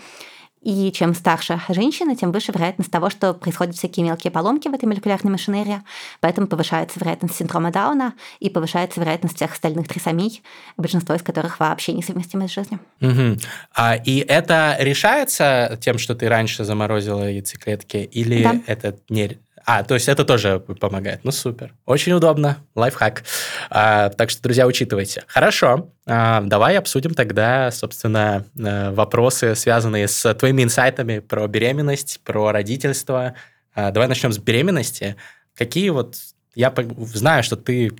И 0.61 0.91
чем 0.91 1.15
старше 1.15 1.59
женщина, 1.69 2.15
тем 2.15 2.31
выше 2.31 2.51
вероятность 2.51 2.91
того, 2.91 3.09
что 3.09 3.33
происходят 3.33 3.75
всякие 3.75 4.05
мелкие 4.05 4.29
поломки 4.29 4.67
в 4.67 4.73
этой 4.73 4.85
молекулярной 4.85 5.31
машинерии. 5.31 5.81
Поэтому 6.19 6.47
повышается 6.47 6.99
вероятность 6.99 7.35
синдрома 7.35 7.71
Дауна 7.71 8.13
и 8.39 8.49
повышается 8.49 8.99
вероятность 8.99 9.35
всех 9.35 9.53
остальных 9.53 9.87
трисомий, 9.87 10.43
большинство 10.77 11.15
из 11.15 11.23
которых 11.23 11.59
вообще 11.59 11.93
несовместимы 11.93 12.47
с 12.47 12.51
жизнью. 12.51 12.79
Угу. 13.01 13.39
А, 13.75 13.95
и 13.95 14.19
это 14.19 14.77
решается 14.79 15.79
тем, 15.81 15.97
что 15.97 16.13
ты 16.13 16.29
раньше 16.29 16.63
заморозила 16.63 17.23
яйцеклетки, 17.23 17.97
или 17.97 18.43
да. 18.43 18.61
это 18.67 18.99
не 19.09 19.39
а, 19.65 19.83
то 19.83 19.93
есть 19.93 20.07
это 20.07 20.25
тоже 20.25 20.59
помогает. 20.59 21.23
Ну, 21.23 21.31
супер. 21.31 21.73
Очень 21.85 22.13
удобно. 22.13 22.57
Лайфхак. 22.75 23.23
А, 23.69 24.09
так 24.09 24.29
что, 24.29 24.41
друзья, 24.41 24.67
учитывайте. 24.67 25.23
Хорошо. 25.27 25.91
А, 26.05 26.41
давай 26.41 26.77
обсудим 26.77 27.13
тогда, 27.13 27.71
собственно, 27.71 28.45
э, 28.57 28.91
вопросы, 28.91 29.55
связанные 29.55 30.07
с 30.07 30.33
твоими 30.33 30.63
инсайтами 30.63 31.19
про 31.19 31.47
беременность, 31.47 32.21
про 32.23 32.51
родительство. 32.51 33.35
А, 33.73 33.91
давай 33.91 34.07
начнем 34.07 34.31
с 34.31 34.37
беременности. 34.37 35.15
Какие 35.55 35.89
вот... 35.89 36.17
Я 36.53 36.73
знаю, 37.13 37.43
что 37.43 37.55
ты 37.55 37.91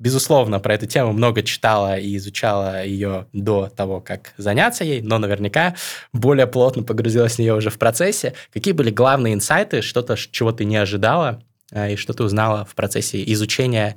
безусловно, 0.00 0.58
про 0.58 0.74
эту 0.74 0.86
тему 0.86 1.12
много 1.12 1.44
читала 1.44 1.96
и 1.98 2.16
изучала 2.16 2.84
ее 2.84 3.26
до 3.32 3.68
того, 3.68 4.00
как 4.00 4.32
заняться 4.36 4.82
ей, 4.82 5.02
но 5.02 5.18
наверняка 5.18 5.76
более 6.12 6.48
плотно 6.48 6.82
погрузилась 6.82 7.36
в 7.36 7.38
нее 7.38 7.54
уже 7.54 7.70
в 7.70 7.78
процессе. 7.78 8.34
Какие 8.52 8.74
были 8.74 8.90
главные 8.90 9.34
инсайты, 9.34 9.82
что-то, 9.82 10.16
чего 10.16 10.50
ты 10.50 10.64
не 10.64 10.76
ожидала, 10.76 11.42
а, 11.70 11.88
и 11.88 11.96
что 11.96 12.14
ты 12.14 12.24
узнала 12.24 12.64
в 12.64 12.74
процессе 12.74 13.22
изучения 13.32 13.94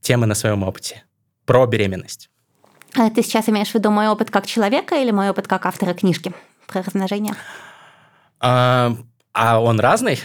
темы 0.00 0.26
на 0.26 0.34
своем 0.34 0.62
опыте 0.62 1.02
про 1.46 1.66
беременность? 1.66 2.30
А 2.94 3.10
ты 3.10 3.22
сейчас 3.22 3.48
имеешь 3.48 3.70
в 3.70 3.74
виду 3.74 3.90
мой 3.90 4.08
опыт 4.08 4.30
как 4.30 4.46
человека 4.46 4.96
или 4.96 5.10
мой 5.10 5.30
опыт 5.30 5.48
как 5.48 5.66
автора 5.66 5.94
книжки 5.94 6.32
про 6.66 6.82
размножение? 6.82 7.34
А, 8.40 8.94
а 9.32 9.60
он 9.60 9.80
разный? 9.80 10.20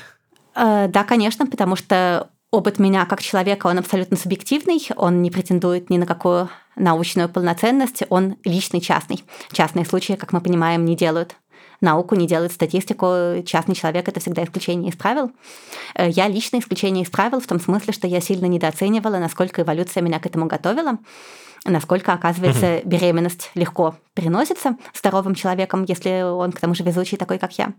А, 0.54 0.88
да, 0.88 1.04
конечно, 1.04 1.48
потому 1.48 1.76
что 1.76 2.30
опыт 2.54 2.78
меня 2.78 3.06
как 3.06 3.22
человека, 3.22 3.66
он 3.66 3.80
абсолютно 3.80 4.16
субъективный, 4.16 4.80
он 4.96 5.24
не 5.24 5.32
претендует 5.32 5.90
ни 5.90 5.98
на 5.98 6.06
какую 6.06 6.50
научную 6.76 7.28
полноценность, 7.28 8.04
он 8.10 8.36
личный, 8.44 8.80
частный. 8.80 9.24
Частные 9.52 9.86
случаи, 9.86 10.14
как 10.14 10.34
мы 10.34 10.40
понимаем, 10.40 10.86
не 10.86 10.96
делают 10.96 11.36
науку, 11.82 12.14
не 12.14 12.28
делают 12.28 12.54
статистику. 12.54 13.42
Частный 13.46 13.74
человек– 13.74 14.08
это 14.08 14.20
всегда 14.20 14.44
исключение 14.44 14.92
из 14.92 14.96
правил. 14.96 15.32
Э, 15.96 16.08
я 16.08 16.28
лично 16.28 16.60
исключение 16.60 17.04
из 17.04 17.10
правил 17.10 17.40
в 17.40 17.48
том 17.48 17.60
смысле, 17.60 17.92
что 17.92 18.06
я 18.06 18.22
сильно 18.22 18.46
недооценивала, 18.46 19.18
насколько 19.18 19.64
эволюция 19.64 20.04
меня 20.04 20.20
к 20.20 20.28
этому 20.28 20.46
готовила 20.46 21.00
насколько, 21.66 22.14
оказывается, 22.14 22.78
угу. 22.78 22.90
беременность 22.90 23.52
легко 23.56 23.96
переносится 24.14 24.78
здоровым 24.94 25.36
человеком, 25.36 25.86
если 25.88 26.22
он 26.22 26.52
к 26.52 26.60
тому 26.60 26.76
же 26.76 26.84
везучий 26.84 27.18
такой, 27.18 27.40
как 27.40 27.58
я. 27.58 27.74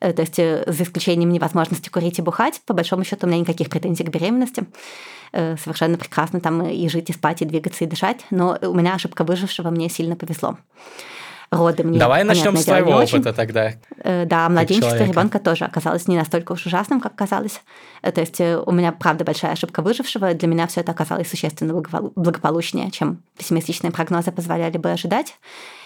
Э, 0.00 0.12
то 0.12 0.22
есть 0.22 0.38
э, 0.38 0.64
за 0.66 0.82
исключением 0.82 1.30
невозможности 1.30 1.88
курить 1.88 2.18
и 2.18 2.22
бухать, 2.22 2.60
по 2.66 2.74
большому 2.74 3.04
счету 3.04 3.26
у 3.26 3.30
меня 3.30 3.40
никаких 3.40 3.68
претензий 3.68 4.04
к 4.04 4.08
беременности. 4.08 4.64
Э, 5.32 5.56
совершенно 5.56 5.98
прекрасно 5.98 6.40
там 6.40 6.66
и 6.66 6.88
жить, 6.88 7.10
и 7.10 7.12
спать, 7.12 7.42
и 7.42 7.44
двигаться, 7.44 7.84
и 7.84 7.86
дышать. 7.86 8.24
Но 8.30 8.58
у 8.62 8.74
меня 8.74 8.94
ошибка 8.94 9.24
выжившего 9.24 9.70
мне 9.70 9.88
сильно 9.88 10.16
повезло 10.16 10.58
роды 11.50 11.82
мне. 11.82 11.98
Давай 11.98 12.24
начнем 12.24 12.56
с 12.56 12.64
твоего 12.64 12.92
опыта 12.92 13.16
очень. 13.16 13.34
тогда. 13.34 13.72
Да, 14.04 14.48
младенчество 14.48 15.04
ребенка 15.04 15.38
тоже 15.38 15.64
оказалось 15.64 16.08
не 16.08 16.16
настолько 16.16 16.52
уж 16.52 16.66
ужасным, 16.66 17.00
как 17.00 17.14
казалось. 17.14 17.60
То 18.02 18.20
есть 18.20 18.40
у 18.40 18.70
меня, 18.72 18.92
правда, 18.92 19.24
большая 19.24 19.52
ошибка 19.52 19.82
выжившего. 19.82 20.34
Для 20.34 20.48
меня 20.48 20.66
все 20.66 20.80
это 20.80 20.92
оказалось 20.92 21.28
существенно 21.28 21.74
благополучнее, 21.74 22.90
чем 22.90 23.22
пессимистичные 23.36 23.90
прогнозы 23.90 24.32
позволяли 24.32 24.78
бы 24.78 24.90
ожидать. 24.90 25.34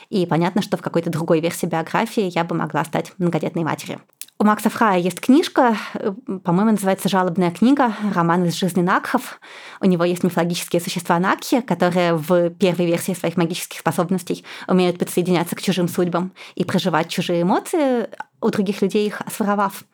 И 0.08 0.26
понятно, 0.26 0.60
что 0.60 0.76
в 0.76 0.82
какой-то 0.82 1.08
другой 1.08 1.40
версии 1.40 1.66
биографии 1.66 2.32
я 2.34 2.42
бы 2.42 2.56
могла 2.56 2.84
стать 2.84 3.12
многодетной 3.18 3.62
матерью. 3.62 4.00
У 4.40 4.44
Макса 4.44 4.70
Фрая 4.70 4.98
есть 4.98 5.20
книжка, 5.20 5.76
э, 5.92 6.12
по-моему, 6.42 6.70
называется 6.70 7.10
«Жалобная 7.10 7.50
книга», 7.50 7.92
роман 8.14 8.46
из 8.46 8.54
жизни 8.54 8.80
Накхов. 8.80 9.38
У 9.82 9.84
него 9.84 10.02
есть 10.02 10.24
мифологические 10.24 10.80
существа 10.80 11.18
Накхи, 11.18 11.60
которые 11.60 12.14
в 12.14 12.48
первой 12.48 12.86
версии 12.86 13.12
своих 13.12 13.36
магических 13.36 13.80
способностей 13.80 14.42
умеют 14.66 14.98
подсоединяться 14.98 15.56
к 15.56 15.60
чужим 15.60 15.88
судьбам 15.88 16.32
и 16.54 16.64
проживать 16.64 17.10
чужие 17.10 17.42
эмоции, 17.42 18.08
у 18.40 18.48
других 18.48 18.80
людей 18.80 19.06
их 19.06 19.20
своровав. 19.30 19.84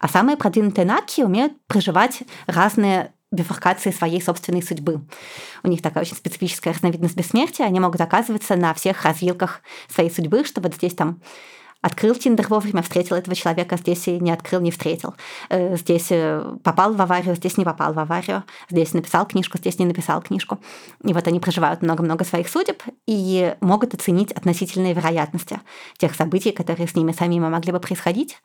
А 0.00 0.08
самые 0.08 0.36
продвинутые 0.36 0.84
Накхи 0.84 1.20
умеют 1.20 1.52
проживать 1.68 2.24
разные 2.48 3.12
бифуркации 3.30 3.92
своей 3.92 4.20
собственной 4.20 4.64
судьбы. 4.64 5.00
У 5.62 5.68
них 5.68 5.80
такая 5.80 6.02
очень 6.02 6.16
специфическая 6.16 6.74
разновидность 6.74 7.16
бессмертия. 7.16 7.66
Они 7.66 7.78
могут 7.78 8.00
оказываться 8.00 8.56
на 8.56 8.74
всех 8.74 9.04
развилках 9.04 9.60
своей 9.88 10.10
судьбы, 10.10 10.44
что 10.44 10.60
вот 10.60 10.74
здесь 10.74 10.94
там 10.94 11.20
открыл 11.82 12.14
Тиндер 12.14 12.48
вовремя, 12.48 12.82
встретил 12.82 13.16
этого 13.16 13.36
человека, 13.36 13.76
здесь 13.76 14.08
и 14.08 14.18
не 14.18 14.30
открыл, 14.30 14.60
не 14.60 14.70
встретил. 14.70 15.14
Э, 15.50 15.76
здесь 15.76 16.06
э, 16.10 16.56
попал 16.62 16.94
в 16.94 17.02
аварию, 17.02 17.34
здесь 17.34 17.58
не 17.58 17.64
попал 17.64 17.92
в 17.92 17.98
аварию. 17.98 18.44
Здесь 18.70 18.94
написал 18.94 19.26
книжку, 19.26 19.58
здесь 19.58 19.78
не 19.78 19.86
написал 19.86 20.22
книжку. 20.22 20.58
И 21.04 21.12
вот 21.12 21.26
они 21.26 21.40
проживают 21.40 21.82
много-много 21.82 22.24
своих 22.24 22.48
судеб 22.48 22.82
и 23.06 23.54
могут 23.60 23.94
оценить 23.94 24.32
относительные 24.32 24.94
вероятности 24.94 25.60
тех 25.98 26.14
событий, 26.14 26.52
которые 26.52 26.88
с 26.88 26.94
ними 26.94 27.12
самими 27.12 27.48
могли 27.48 27.72
бы 27.72 27.80
происходить. 27.80 28.38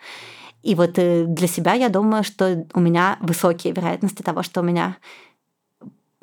И 0.64 0.76
вот 0.76 0.98
э, 0.98 1.26
для 1.26 1.48
себя 1.48 1.74
я 1.74 1.90
думаю, 1.90 2.24
что 2.24 2.66
у 2.74 2.80
меня 2.80 3.18
высокие 3.22 3.74
вероятности 3.74 4.24
того, 4.24 4.44
что 4.44 4.62
у 4.62 4.64
меня 4.64 4.98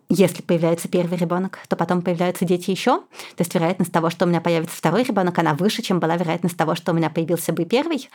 если 0.08 0.42
появляется 0.42 0.88
первый 0.88 1.18
ребенок, 1.18 1.58
то 1.68 1.76
потом 1.76 2.02
появляются 2.02 2.44
дети 2.44 2.70
еще. 2.70 2.98
То 3.00 3.40
есть 3.40 3.54
вероятность 3.54 3.92
того, 3.92 4.10
что 4.10 4.24
у 4.24 4.28
меня 4.28 4.40
появится 4.40 4.76
второй 4.76 5.02
ребенок, 5.02 5.38
она 5.38 5.54
выше, 5.54 5.82
чем 5.82 6.00
была 6.00 6.16
вероятность 6.16 6.56
того, 6.56 6.74
что 6.74 6.92
у 6.92 6.94
меня 6.94 7.10
появился 7.10 7.52
бы 7.52 7.64
первый. 7.64 8.08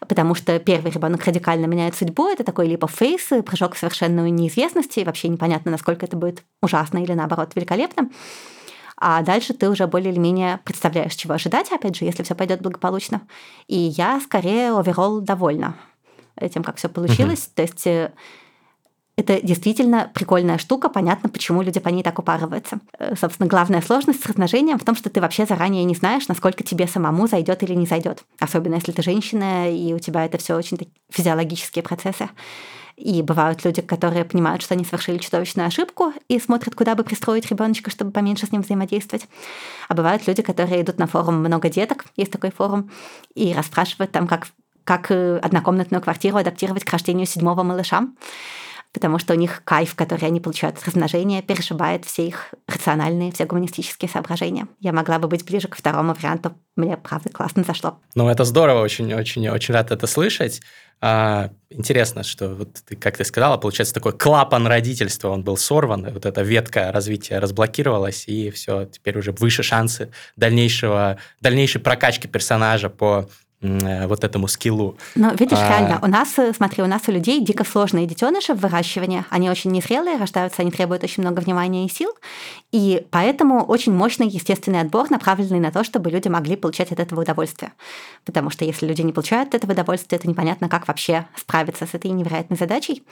Потому 0.00 0.34
что 0.34 0.58
первый 0.58 0.90
ребенок 0.90 1.24
радикально 1.24 1.66
меняет 1.66 1.94
судьбу. 1.94 2.28
Это 2.28 2.44
такой 2.44 2.68
либо 2.68 2.86
фейс, 2.88 3.28
прыжок 3.44 3.74
в 3.74 3.78
совершенную 3.78 4.32
неизвестность, 4.32 4.96
и 4.98 5.04
вообще 5.04 5.28
непонятно, 5.28 5.70
насколько 5.70 6.06
это 6.06 6.16
будет 6.16 6.44
ужасно 6.62 6.98
или 6.98 7.12
наоборот 7.12 7.52
великолепно 7.54 8.10
а 8.96 9.22
дальше 9.22 9.54
ты 9.54 9.68
уже 9.68 9.86
более 9.86 10.12
или 10.12 10.18
менее 10.18 10.60
представляешь, 10.64 11.14
чего 11.14 11.34
ожидать, 11.34 11.70
опять 11.72 11.96
же, 11.96 12.04
если 12.04 12.22
все 12.22 12.34
пойдет 12.34 12.62
благополучно. 12.62 13.22
И 13.66 13.76
я 13.76 14.20
скорее 14.20 14.72
оверолл 14.72 15.20
довольна 15.20 15.74
тем, 16.52 16.62
как 16.62 16.76
все 16.76 16.88
получилось. 16.88 17.40
Mm-hmm. 17.40 17.54
То 17.54 17.62
есть 17.62 17.86
э, 17.86 18.12
это 19.16 19.40
действительно 19.40 20.10
прикольная 20.12 20.58
штука, 20.58 20.88
понятно, 20.88 21.28
почему 21.28 21.62
люди 21.62 21.78
по 21.78 21.88
ней 21.88 22.02
так 22.02 22.18
упарываются. 22.18 22.80
Э, 22.98 23.14
собственно, 23.16 23.48
главная 23.48 23.80
сложность 23.80 24.22
с 24.22 24.26
размножением 24.26 24.78
в 24.78 24.84
том, 24.84 24.96
что 24.96 25.08
ты 25.08 25.20
вообще 25.20 25.46
заранее 25.46 25.84
не 25.84 25.94
знаешь, 25.94 26.26
насколько 26.26 26.64
тебе 26.64 26.88
самому 26.88 27.28
зайдет 27.28 27.62
или 27.62 27.74
не 27.74 27.86
зайдет. 27.86 28.24
Особенно 28.40 28.74
если 28.74 28.92
ты 28.92 29.02
женщина, 29.02 29.72
и 29.72 29.92
у 29.92 29.98
тебя 29.98 30.24
это 30.24 30.38
все 30.38 30.56
очень 30.56 30.78
физиологические 31.10 31.82
процессы. 31.82 32.28
И 32.96 33.22
бывают 33.22 33.64
люди, 33.64 33.82
которые 33.82 34.24
понимают, 34.24 34.62
что 34.62 34.74
они 34.74 34.84
совершили 34.84 35.18
чудовищную 35.18 35.66
ошибку 35.66 36.12
и 36.28 36.38
смотрят, 36.38 36.74
куда 36.74 36.94
бы 36.94 37.02
пристроить 37.02 37.50
ребеночка, 37.50 37.90
чтобы 37.90 38.12
поменьше 38.12 38.46
с 38.46 38.52
ним 38.52 38.62
взаимодействовать. 38.62 39.26
А 39.88 39.94
бывают 39.94 40.26
люди, 40.28 40.42
которые 40.42 40.82
идут 40.82 40.98
на 40.98 41.06
форум 41.06 41.36
«Много 41.36 41.68
деток», 41.68 42.04
есть 42.16 42.30
такой 42.30 42.50
форум, 42.50 42.90
и 43.34 43.52
расспрашивают 43.52 44.12
там, 44.12 44.26
как 44.26 44.48
как 44.84 45.10
э, 45.10 45.38
однокомнатную 45.38 46.02
квартиру 46.02 46.36
адаптировать 46.36 46.84
к 46.84 46.90
рождению 46.90 47.26
седьмого 47.26 47.62
малыша 47.62 48.06
потому 48.94 49.18
что 49.18 49.34
у 49.34 49.36
них 49.36 49.62
кайф, 49.64 49.94
который 49.96 50.26
они 50.26 50.40
получают 50.40 50.78
от 50.78 50.86
размножения, 50.86 51.42
перешибает 51.42 52.04
все 52.06 52.26
их 52.26 52.54
рациональные, 52.68 53.32
все 53.32 53.44
гуманистические 53.44 54.08
соображения. 54.08 54.68
Я 54.80 54.92
могла 54.92 55.18
бы 55.18 55.26
быть 55.28 55.44
ближе 55.44 55.68
к 55.68 55.76
второму 55.76 56.14
варианту. 56.14 56.54
Мне, 56.76 56.96
правда, 56.96 57.28
классно 57.28 57.64
зашло. 57.64 57.98
Ну, 58.14 58.28
это 58.28 58.44
здорово, 58.44 58.82
очень-очень 58.82 59.48
очень 59.48 59.74
рад 59.74 59.90
это 59.90 60.06
слышать. 60.06 60.62
А, 61.00 61.50
интересно, 61.70 62.22
что 62.22 62.54
вот 62.54 62.78
ты, 62.86 62.96
как 62.96 63.16
ты 63.16 63.24
сказала, 63.24 63.58
получается, 63.58 63.94
такой 63.94 64.12
клапан 64.12 64.66
родительства, 64.66 65.28
он 65.28 65.42
был 65.42 65.56
сорван, 65.56 66.08
вот 66.10 66.24
эта 66.24 66.42
ветка 66.42 66.92
развития 66.92 67.40
разблокировалась, 67.40 68.24
и 68.26 68.50
все, 68.50 68.86
теперь 68.86 69.18
уже 69.18 69.32
выше 69.32 69.62
шансы 69.62 70.12
дальнейшего, 70.36 71.18
дальнейшей 71.40 71.80
прокачки 71.80 72.28
персонажа 72.28 72.88
по 72.88 73.28
вот 73.64 74.24
этому 74.24 74.48
скиллу. 74.48 74.96
Но 75.14 75.30
видишь, 75.30 75.58
а... 75.58 75.68
реально, 75.68 75.98
у 76.02 76.06
нас, 76.06 76.38
э, 76.38 76.52
смотри, 76.54 76.82
у 76.82 76.86
нас 76.86 77.02
у 77.08 77.12
людей 77.12 77.40
дико 77.40 77.64
сложные 77.64 78.06
детеныши 78.06 78.54
в 78.54 78.60
выращивании. 78.60 79.24
Они 79.30 79.50
очень 79.50 79.70
незрелые, 79.70 80.18
рождаются, 80.18 80.62
они 80.62 80.70
требуют 80.70 81.02
очень 81.02 81.22
много 81.22 81.40
внимания 81.40 81.86
и 81.86 81.88
сил. 81.88 82.10
И 82.72 83.06
поэтому 83.10 83.64
очень 83.64 83.92
мощный 83.92 84.28
естественный 84.28 84.80
отбор, 84.80 85.10
направленный 85.10 85.60
на 85.60 85.70
то, 85.70 85.84
чтобы 85.84 86.10
люди 86.10 86.28
могли 86.28 86.56
получать 86.56 86.92
от 86.92 87.00
этого 87.00 87.22
удовольствие. 87.22 87.72
Потому 88.24 88.50
что 88.50 88.64
если 88.64 88.86
люди 88.86 89.02
не 89.02 89.12
получают 89.12 89.48
от 89.50 89.56
этого 89.56 89.72
удовольствия, 89.72 90.18
то 90.18 90.28
непонятно, 90.28 90.68
как 90.68 90.86
вообще 90.88 91.26
справиться 91.36 91.86
с 91.86 91.94
этой 91.94 92.10
невероятной 92.10 92.56
задачей. 92.56 93.02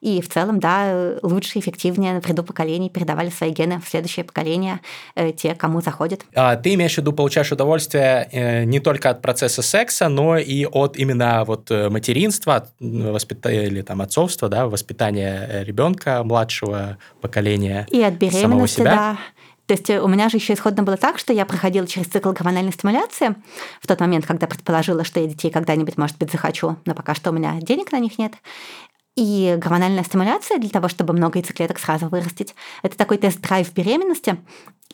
И 0.00 0.22
в 0.22 0.28
целом, 0.28 0.60
да, 0.60 1.18
лучше, 1.22 1.58
эффективнее 1.58 2.20
в 2.20 2.26
ряду 2.26 2.42
поколений 2.42 2.88
передавали 2.88 3.28
свои 3.28 3.50
гены 3.50 3.80
в 3.84 3.88
следующее 3.88 4.24
поколение, 4.24 4.80
э, 5.14 5.32
те, 5.32 5.54
кому 5.54 5.82
заходит. 5.82 6.24
А 6.34 6.56
ты 6.56 6.74
имеешь 6.74 6.94
в 6.94 6.98
виду, 6.98 7.12
получаешь 7.12 7.52
удовольствие 7.52 8.28
э, 8.32 8.64
не 8.64 8.80
только 8.80 9.10
от 9.10 9.20
процесса 9.20 9.60
секса, 9.62 10.08
но 10.08 10.38
и 10.38 10.64
от 10.64 10.96
именно 10.96 11.44
вот 11.44 11.70
э, 11.70 11.90
материнства, 11.90 12.66
воспитания 12.80 13.66
или 13.66 13.82
там 13.82 14.00
отцовства, 14.00 14.48
да, 14.48 14.66
воспитания 14.66 15.64
ребенка 15.64 16.22
младшего 16.24 16.96
поколения. 17.20 17.86
И 17.90 18.02
от 18.02 18.14
беременности, 18.14 18.82
да. 18.82 19.18
То 19.66 19.74
есть 19.74 19.88
у 19.88 20.08
меня 20.08 20.28
же 20.28 20.38
еще 20.38 20.54
исходно 20.54 20.82
было 20.82 20.96
так, 20.96 21.16
что 21.16 21.32
я 21.32 21.46
проходила 21.46 21.86
через 21.86 22.08
цикл 22.08 22.32
гормональной 22.32 22.72
стимуляции 22.72 23.36
в 23.80 23.86
тот 23.86 24.00
момент, 24.00 24.26
когда 24.26 24.48
предположила, 24.48 25.04
что 25.04 25.20
я 25.20 25.28
детей 25.28 25.48
когда-нибудь, 25.48 25.96
может 25.96 26.18
быть, 26.18 26.32
захочу, 26.32 26.76
но 26.86 26.94
пока 26.96 27.14
что 27.14 27.30
у 27.30 27.32
меня 27.32 27.56
денег 27.60 27.92
на 27.92 28.00
них 28.00 28.18
нет. 28.18 28.32
И 29.16 29.56
гормональная 29.58 30.04
стимуляция 30.04 30.58
для 30.58 30.70
того, 30.70 30.88
чтобы 30.88 31.12
много 31.12 31.38
яйцеклеток 31.38 31.78
сразу 31.78 32.08
вырастить, 32.08 32.54
это 32.82 32.96
такой 32.96 33.18
тест-драйв 33.18 33.72
беременности 33.72 34.38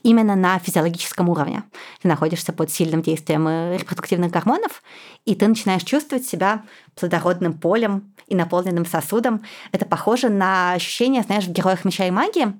именно 0.02 0.36
на 0.36 0.58
физиологическом 0.58 1.28
уровне. 1.28 1.64
Ты 2.00 2.08
находишься 2.08 2.52
под 2.52 2.70
сильным 2.70 3.02
действием 3.02 3.46
э, 3.48 3.76
репродуктивных 3.76 4.30
гормонов, 4.30 4.82
и 5.24 5.34
ты 5.34 5.48
начинаешь 5.48 5.82
чувствовать 5.82 6.26
себя 6.26 6.62
плодородным 6.94 7.54
полем 7.54 8.12
и 8.26 8.34
наполненным 8.34 8.86
сосудом. 8.86 9.42
Это 9.72 9.84
похоже 9.84 10.28
на 10.28 10.72
ощущение, 10.72 11.22
знаешь, 11.22 11.44
в 11.44 11.52
«Героях 11.52 11.84
меча 11.84 12.06
и 12.06 12.10
магии» 12.10 12.52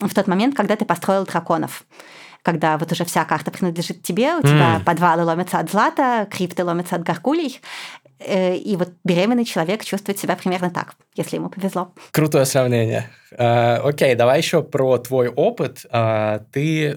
в 0.00 0.14
тот 0.14 0.26
момент, 0.26 0.56
когда 0.56 0.76
ты 0.76 0.84
построил 0.84 1.24
драконов 1.24 1.84
когда 2.42 2.76
вот 2.76 2.90
уже 2.90 3.04
вся 3.04 3.24
карта 3.24 3.50
принадлежит 3.50 4.02
тебе, 4.02 4.34
у 4.34 4.40
mm. 4.40 4.48
тебя 4.48 4.82
подвалы 4.84 5.24
ломятся 5.24 5.58
от 5.58 5.70
злата, 5.70 6.26
крипты 6.28 6.64
ломятся 6.64 6.96
от 6.96 7.04
горгулей, 7.04 7.60
и 8.26 8.76
вот 8.76 8.90
беременный 9.04 9.44
человек 9.44 9.84
чувствует 9.84 10.18
себя 10.18 10.36
примерно 10.36 10.70
так, 10.70 10.94
если 11.14 11.36
ему 11.36 11.48
повезло. 11.48 11.92
Крутое 12.10 12.44
сравнение. 12.44 13.10
Э, 13.32 13.76
окей, 13.76 14.14
давай 14.14 14.38
еще 14.38 14.62
про 14.62 14.98
твой 14.98 15.28
опыт. 15.28 15.84
Э, 15.90 16.40
ты 16.52 16.96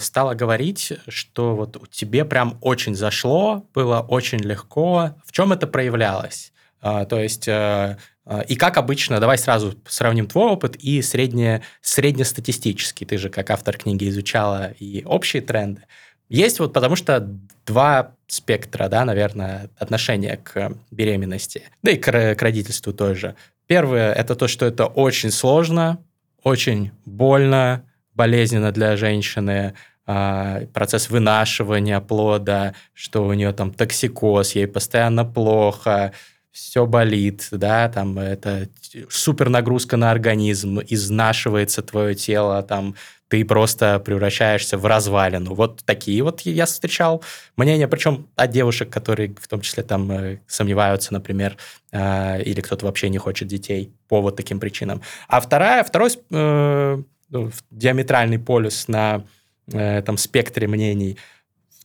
стала 0.00 0.34
говорить, 0.34 0.92
что 1.08 1.54
вот 1.54 1.90
тебе 1.90 2.24
прям 2.24 2.58
очень 2.60 2.94
зашло, 2.94 3.64
было 3.74 4.00
очень 4.00 4.38
легко. 4.38 5.14
В 5.24 5.32
чем 5.32 5.52
это 5.52 5.66
проявлялось? 5.66 6.52
То 6.80 7.18
есть 7.18 7.48
и 7.48 8.56
как 8.56 8.76
обычно, 8.76 9.20
давай 9.20 9.38
сразу 9.38 9.74
сравним 9.88 10.26
твой 10.26 10.50
опыт 10.50 10.76
и 10.76 11.00
средне, 11.02 11.62
среднестатистический. 11.80 13.06
Ты 13.06 13.16
же 13.18 13.30
как 13.30 13.50
автор 13.50 13.76
книги 13.76 14.08
изучала 14.08 14.72
и 14.78 15.02
общие 15.04 15.42
тренды. 15.42 15.82
Есть 16.28 16.60
вот 16.60 16.72
потому 16.72 16.96
что 16.96 17.20
два 17.66 18.14
спектра, 18.26 18.88
да, 18.88 19.04
наверное, 19.04 19.70
отношения 19.78 20.36
к 20.36 20.72
беременности, 20.90 21.62
да 21.82 21.92
и 21.92 21.96
к, 21.96 22.34
к 22.34 22.42
родительству 22.42 22.92
тоже. 22.92 23.34
Первое– 23.66 24.12
это 24.14 24.34
то, 24.34 24.48
что 24.48 24.66
это 24.66 24.86
очень 24.86 25.30
сложно, 25.30 25.98
очень 26.42 26.90
больно, 27.04 27.84
болезненно 28.14 28.72
для 28.72 28.96
женщины, 28.96 29.74
а, 30.06 30.62
процесс 30.72 31.10
вынашивания 31.10 32.00
плода, 32.00 32.74
что 32.94 33.26
у 33.26 33.32
нее 33.34 33.52
там 33.52 33.72
токсикоз, 33.72 34.52
ей 34.52 34.66
постоянно 34.66 35.24
плохо, 35.24 36.12
все 36.50 36.86
болит, 36.86 37.46
да, 37.50 37.88
там 37.88 38.18
это 38.18 38.68
супер 39.10 39.48
нагрузка 39.48 39.96
на 39.96 40.10
организм, 40.10 40.80
изнашивается 40.80 41.82
твое 41.82 42.14
тело, 42.14 42.62
там 42.62 42.94
ты 43.28 43.44
просто 43.44 43.98
превращаешься 44.00 44.78
в 44.78 44.86
развалину. 44.86 45.54
Вот 45.54 45.82
такие 45.84 46.22
вот 46.22 46.40
я 46.40 46.66
встречал 46.66 47.22
мнения, 47.56 47.86
причем 47.86 48.26
от 48.36 48.50
девушек, 48.50 48.90
которые 48.90 49.34
в 49.38 49.46
том 49.48 49.60
числе 49.60 49.82
там 49.82 50.10
э, 50.10 50.38
сомневаются, 50.46 51.12
например, 51.12 51.56
э, 51.92 52.42
или 52.42 52.60
кто-то 52.60 52.86
вообще 52.86 53.10
не 53.10 53.18
хочет 53.18 53.48
детей 53.48 53.92
по 54.08 54.20
вот 54.22 54.36
таким 54.36 54.58
причинам. 54.58 55.02
А 55.28 55.40
вторая, 55.40 55.84
второй 55.84 56.10
э, 56.30 57.02
ну, 57.28 57.50
диаметральный 57.70 58.38
полюс 58.38 58.88
на 58.88 59.24
этом 59.70 60.16
спектре 60.16 60.66
мнений 60.66 61.18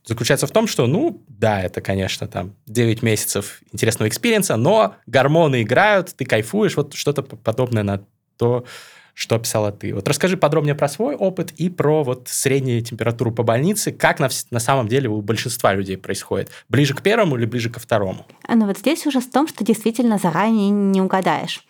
заключается 0.05 0.47
в 0.47 0.51
том, 0.51 0.67
что, 0.67 0.87
ну, 0.87 1.21
да, 1.27 1.61
это, 1.61 1.81
конечно, 1.81 2.27
там 2.27 2.55
9 2.65 3.01
месяцев 3.03 3.61
интересного 3.73 4.07
experience 4.07 4.47
а, 4.47 4.55
но 4.55 4.95
гормоны 5.05 5.63
играют, 5.63 6.15
ты 6.15 6.23
кайфуешь, 6.23 6.77
вот 6.77 6.93
что-то 6.93 7.23
подобное 7.23 7.83
на 7.83 8.05
то, 8.37 8.65
что 9.13 9.35
описала 9.35 9.71
ты. 9.71 9.93
Вот 9.93 10.07
расскажи 10.07 10.37
подробнее 10.37 10.75
про 10.75 10.87
свой 10.87 11.15
опыт 11.15 11.51
и 11.51 11.69
про 11.69 12.03
вот 12.03 12.27
среднюю 12.27 12.81
температуру 12.81 13.31
по 13.31 13.43
больнице, 13.43 13.91
как 13.91 14.19
на, 14.19 14.29
на 14.49 14.59
самом 14.59 14.87
деле 14.87 15.09
у 15.09 15.21
большинства 15.21 15.73
людей 15.73 15.97
происходит. 15.97 16.49
Ближе 16.69 16.93
к 16.95 17.01
первому 17.01 17.37
или 17.37 17.45
ближе 17.45 17.69
ко 17.69 17.79
второму? 17.79 18.25
Ну 18.47 18.65
вот 18.65 18.79
здесь 18.79 19.05
уже 19.05 19.19
в 19.19 19.29
том, 19.29 19.47
что 19.47 19.63
действительно 19.63 20.17
заранее 20.17 20.69
не 20.69 21.01
угадаешь. 21.01 21.65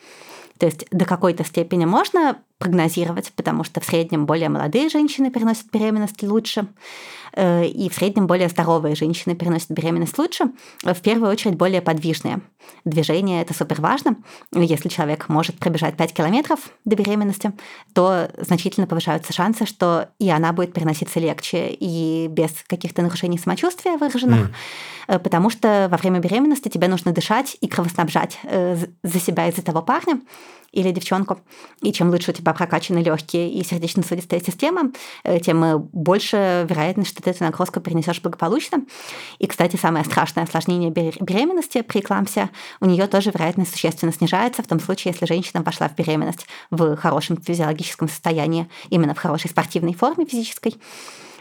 То 0.57 0.67
есть 0.67 0.85
до 0.91 1.05
какой-то 1.05 1.43
степени 1.43 1.85
можно 1.85 2.37
прогнозировать, 2.57 3.33
потому 3.35 3.63
что 3.63 3.81
в 3.81 3.85
среднем 3.85 4.25
более 4.25 4.47
молодые 4.49 4.87
женщины 4.87 5.29
переносят 5.29 5.65
беременность 5.73 6.23
лучше. 6.23 6.67
Э, 7.35 7.65
и 7.65 7.89
в 7.89 7.93
среднем 7.93 8.27
более 8.27 8.49
здоровые 8.49 8.95
женщины 8.95 9.35
переносят 9.35 9.71
беременность 9.71 10.17
лучше, 10.17 10.45
в 10.83 11.01
первую 11.01 11.31
очередь 11.31 11.55
более 11.55 11.81
подвижные. 11.81 12.41
Движение– 12.85 13.41
это 13.43 13.53
супер 13.53 13.81
важно. 13.81 14.17
Если 14.53 14.89
человек 14.89 15.29
может 15.29 15.57
пробежать 15.57 15.97
5 15.97 16.13
километров 16.13 16.59
до 16.85 16.95
беременности, 16.95 17.51
то 17.93 18.29
значительно 18.37 18.87
повышаются 18.87 19.33
шансы, 19.33 19.65
что 19.65 20.09
и 20.19 20.29
она 20.29 20.53
будет 20.53 20.73
переноситься 20.73 21.19
легче 21.19 21.69
и 21.69 22.27
без 22.29 22.51
каких-то 22.67 23.01
нарушений 23.01 23.37
самочувствия 23.37 23.97
выраженных, 23.97 24.51
mm. 25.07 25.19
потому 25.19 25.49
что 25.49 25.87
во 25.89 25.97
время 25.97 26.19
беременности 26.19 26.69
тебе 26.69 26.87
нужно 26.87 27.11
дышать 27.11 27.57
и 27.59 27.67
кровоснабжать 27.67 28.39
э, 28.43 28.77
за 29.03 29.19
себя 29.19 29.47
из-за 29.47 29.61
того 29.61 29.81
парня, 29.81 30.21
или 30.73 30.91
девчонку. 30.91 31.39
И 31.81 31.93
чем 31.93 32.09
лучше 32.09 32.31
у 32.31 32.33
тебя 32.33 32.51
прокачаны 32.51 32.97
легкие 32.97 33.51
и 33.51 33.63
сердечно-сосудистая 33.63 34.41
система, 34.41 34.91
тем 35.43 35.87
больше 35.93 36.65
вероятность, 36.67 37.11
что 37.11 37.22
ты 37.23 37.31
эту 37.31 37.43
нагрузку 37.43 37.79
перенесешь 37.79 38.21
благополучно. 38.21 38.83
И, 39.39 39.47
кстати, 39.47 39.75
самое 39.75 40.05
страшное 40.05 40.43
осложнение 40.43 40.89
беременности 40.91 41.81
при 41.81 41.99
эклампсе, 41.99 42.49
у 42.79 42.85
нее 42.85 43.07
тоже 43.07 43.31
вероятность 43.31 43.71
существенно 43.71 44.11
снижается 44.11 44.61
в 44.63 44.67
том 44.67 44.79
случае, 44.79 45.13
если 45.13 45.25
женщина 45.25 45.63
вошла 45.63 45.87
в 45.87 45.95
беременность 45.95 46.45
в 46.69 46.95
хорошем 46.95 47.37
физиологическом 47.37 48.07
состоянии, 48.07 48.69
именно 48.89 49.13
в 49.13 49.19
хорошей 49.19 49.49
спортивной 49.49 49.93
форме 49.93 50.25
физической. 50.25 50.75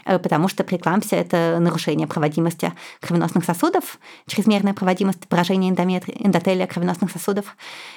Э, 0.05 0.19
потому 0.19 0.47
что 0.47 0.63
преэклампсия– 0.63 1.19
это 1.21 1.57
нарушение 1.59 2.07
проводимости 2.07 2.73
кровеносных 3.01 3.45
сосудов, 3.45 3.99
чрезмерная 4.27 4.73
проводимость 4.73 5.27
поражение 5.27 5.71
эндотелия 5.71 6.67
кровеносных 6.67 7.11
сосудов. 7.11 7.55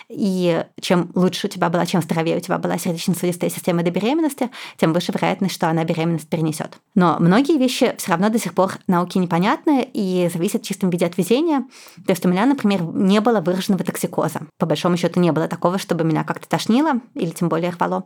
И 0.08 0.64
чем 0.80 1.10
лучше 1.14 1.46
у 1.46 1.50
тебя 1.50 1.68
была, 1.68 1.86
чем 1.86 2.02
здоровее 2.02 2.36
у 2.36 2.40
тебя 2.40 2.58
была 2.58 2.78
сердечно-сосудистая 2.78 3.50
система 3.50 3.82
до 3.82 3.90
беременности, 3.90 4.50
тем 4.76 4.92
выше 4.92 5.12
вероятность, 5.12 5.54
что 5.54 5.68
она 5.68 5.84
беременность 5.84 6.28
перенесет. 6.28 6.78
Но 6.94 7.16
многие 7.18 7.58
вещи 7.58 7.94
все 7.98 8.12
равно 8.12 8.28
до 8.28 8.38
сих 8.38 8.54
пор 8.54 8.78
науке 8.86 9.18
непонятны 9.18 9.88
и 9.92 10.30
зависят 10.32 10.62
в 10.62 10.66
чистом 10.66 10.90
виде 10.90 11.06
от 11.06 11.16
везения. 11.16 11.64
То 12.06 12.12
есть 12.12 12.24
у 12.24 12.28
меня, 12.28 12.46
например, 12.46 12.82
не 12.82 13.20
было 13.20 13.40
выраженного 13.40 13.84
токсикоза. 13.84 14.40
По 14.58 14.66
большому 14.66 14.96
счету 14.96 15.20
не 15.20 15.32
было 15.32 15.48
такого, 15.48 15.78
чтобы 15.78 16.04
меня 16.04 16.24
как-то 16.24 16.48
тошнило 16.48 17.00
или 17.14 17.30
тем 17.30 17.48
более 17.48 17.70
рвало. 17.70 18.04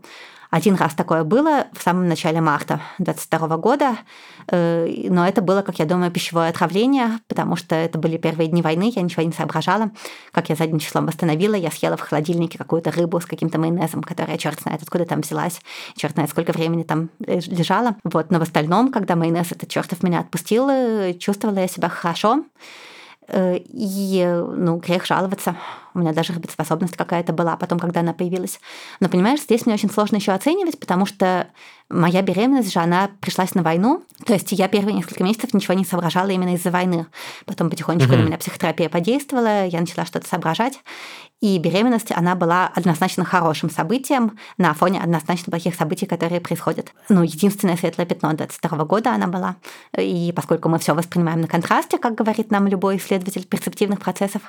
Один 0.51 0.75
раз 0.75 0.95
такое 0.95 1.23
было 1.23 1.69
в 1.73 1.81
самом 1.81 2.09
начале 2.09 2.41
марта 2.41 2.81
2022 2.99 3.57
года 3.59 3.90
года, 3.91 3.99
но 4.51 5.27
это 5.27 5.43
было, 5.43 5.63
как 5.63 5.79
я 5.79 5.85
думаю, 5.85 6.11
пищевое 6.11 6.49
отравление, 6.49 7.21
потому 7.29 7.57
что 7.57 7.75
это 7.75 7.99
были 7.99 8.17
первые 8.17 8.49
дни 8.49 8.63
войны, 8.63 8.93
я 8.95 9.03
ничего 9.03 9.23
не 9.23 9.33
соображала. 9.33 9.91
Как 10.33 10.49
я 10.49 10.57
задним 10.57 10.79
числом 10.79 11.07
восстановила, 11.07 11.55
я 11.55 11.71
съела 11.71 11.97
в 11.97 12.01
холодильнике 12.01 12.59
какую-то 12.59 12.91
рыбу 12.91 13.21
с 13.21 13.27
каким-то 13.27 13.59
майонезом, 13.59 14.03
которая 14.03 14.39
черт 14.39 14.61
знает 14.61 14.83
откуда 14.83 15.05
там 15.05 15.21
взялась, 15.21 15.61
черт 15.95 16.15
знает 16.15 16.31
сколько 16.31 16.53
времени 16.53 16.83
там 16.83 17.11
лежала. 17.27 17.97
Вот, 18.05 18.31
но 18.31 18.39
в 18.39 18.43
остальном, 18.43 18.91
когда 18.91 19.17
майонез 19.17 19.53
этот 19.53 19.69
чертов 19.69 20.03
меня 20.03 20.21
отпустил, 20.21 20.69
чувствовала 21.19 21.59
я 21.59 21.69
себя 21.69 21.89
хорошо. 21.89 22.45
Э, 23.33 23.59
и, 23.59 24.25
ну, 24.25 24.79
грех 24.79 25.07
жаловаться. 25.07 25.57
У 25.95 25.99
меня 25.99 26.13
даже 26.13 26.33
работоспособность 26.33 26.97
какая-то 26.97 27.33
была 27.33 27.57
потом, 27.57 27.79
когда 27.79 28.01
она 28.01 28.13
появилась. 28.13 28.61
Но, 29.01 29.09
понимаешь, 29.09 29.41
здесь 29.43 29.67
мне 29.67 29.75
очень 29.75 29.91
сложно 29.91 30.17
еще 30.17 30.33
оценивать, 30.33 30.79
потому 30.79 31.07
что 31.07 31.49
моя 31.89 32.23
беременность 32.23 32.73
же, 32.73 32.79
она 32.79 33.11
пришлась 33.21 33.55
на 33.55 33.63
войну. 33.63 34.05
То 34.25 34.33
есть 34.33 34.53
я 34.53 34.69
первые 34.69 34.95
несколько 34.95 35.25
месяцев 35.25 35.53
ничего 35.53 35.75
не 35.75 35.85
соображала 35.85 36.29
именно 36.29 36.55
из-за 36.55 36.71
войны. 36.71 37.07
Потом 37.47 37.69
потихонечку 37.69 38.13
угу. 38.13 38.23
на 38.23 38.27
меня 38.27 38.39
психотерапия 38.39 38.89
подействовала, 38.89 39.67
я 39.67 39.81
начала 39.81 40.07
что-то 40.07 40.29
соображать. 40.29 40.79
И 41.41 41.59
беременность, 41.59 42.13
она 42.13 42.35
была 42.35 42.71
однозначно 42.75 43.25
хорошим 43.25 43.71
событием 43.71 44.39
на 44.59 44.75
фоне 44.75 45.01
однозначно 45.01 45.51
плохих 45.51 45.75
событий, 45.75 46.05
которые 46.05 46.39
происходят. 46.39 46.93
Ну, 47.09 47.23
единственное 47.23 47.79
светлое 47.79 48.05
пятно 48.05 48.35
22 48.35 48.85
года 48.85 49.15
она 49.15 49.27
была. 49.27 49.57
И 49.97 50.33
поскольку 50.37 50.69
мы 50.69 50.79
все 50.79 50.95
воспринимаем 50.95 51.41
на 51.41 51.47
контрасте, 51.47 51.97
как 51.97 52.15
говорит 52.15 52.51
нам 52.51 52.67
любой 52.67 52.99
исследователь 52.99 53.47
перцептивных 53.47 54.01
процессов, 54.01 54.43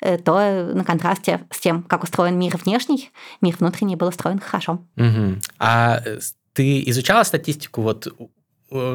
э, 0.00 0.18
то 0.18 0.72
на 0.82 0.84
контрасте 0.84 1.40
с 1.50 1.60
тем, 1.60 1.82
как 1.82 2.02
устроен 2.02 2.38
мир 2.38 2.56
внешний, 2.56 3.10
мир 3.40 3.56
внутренний 3.58 3.96
был 3.96 4.08
устроен 4.08 4.38
хорошо. 4.38 4.84
Угу. 4.96 5.36
А 5.58 6.02
э, 6.04 6.18
ты 6.52 6.82
изучала 6.86 7.22
статистику 7.22 7.82
вот 7.82 8.08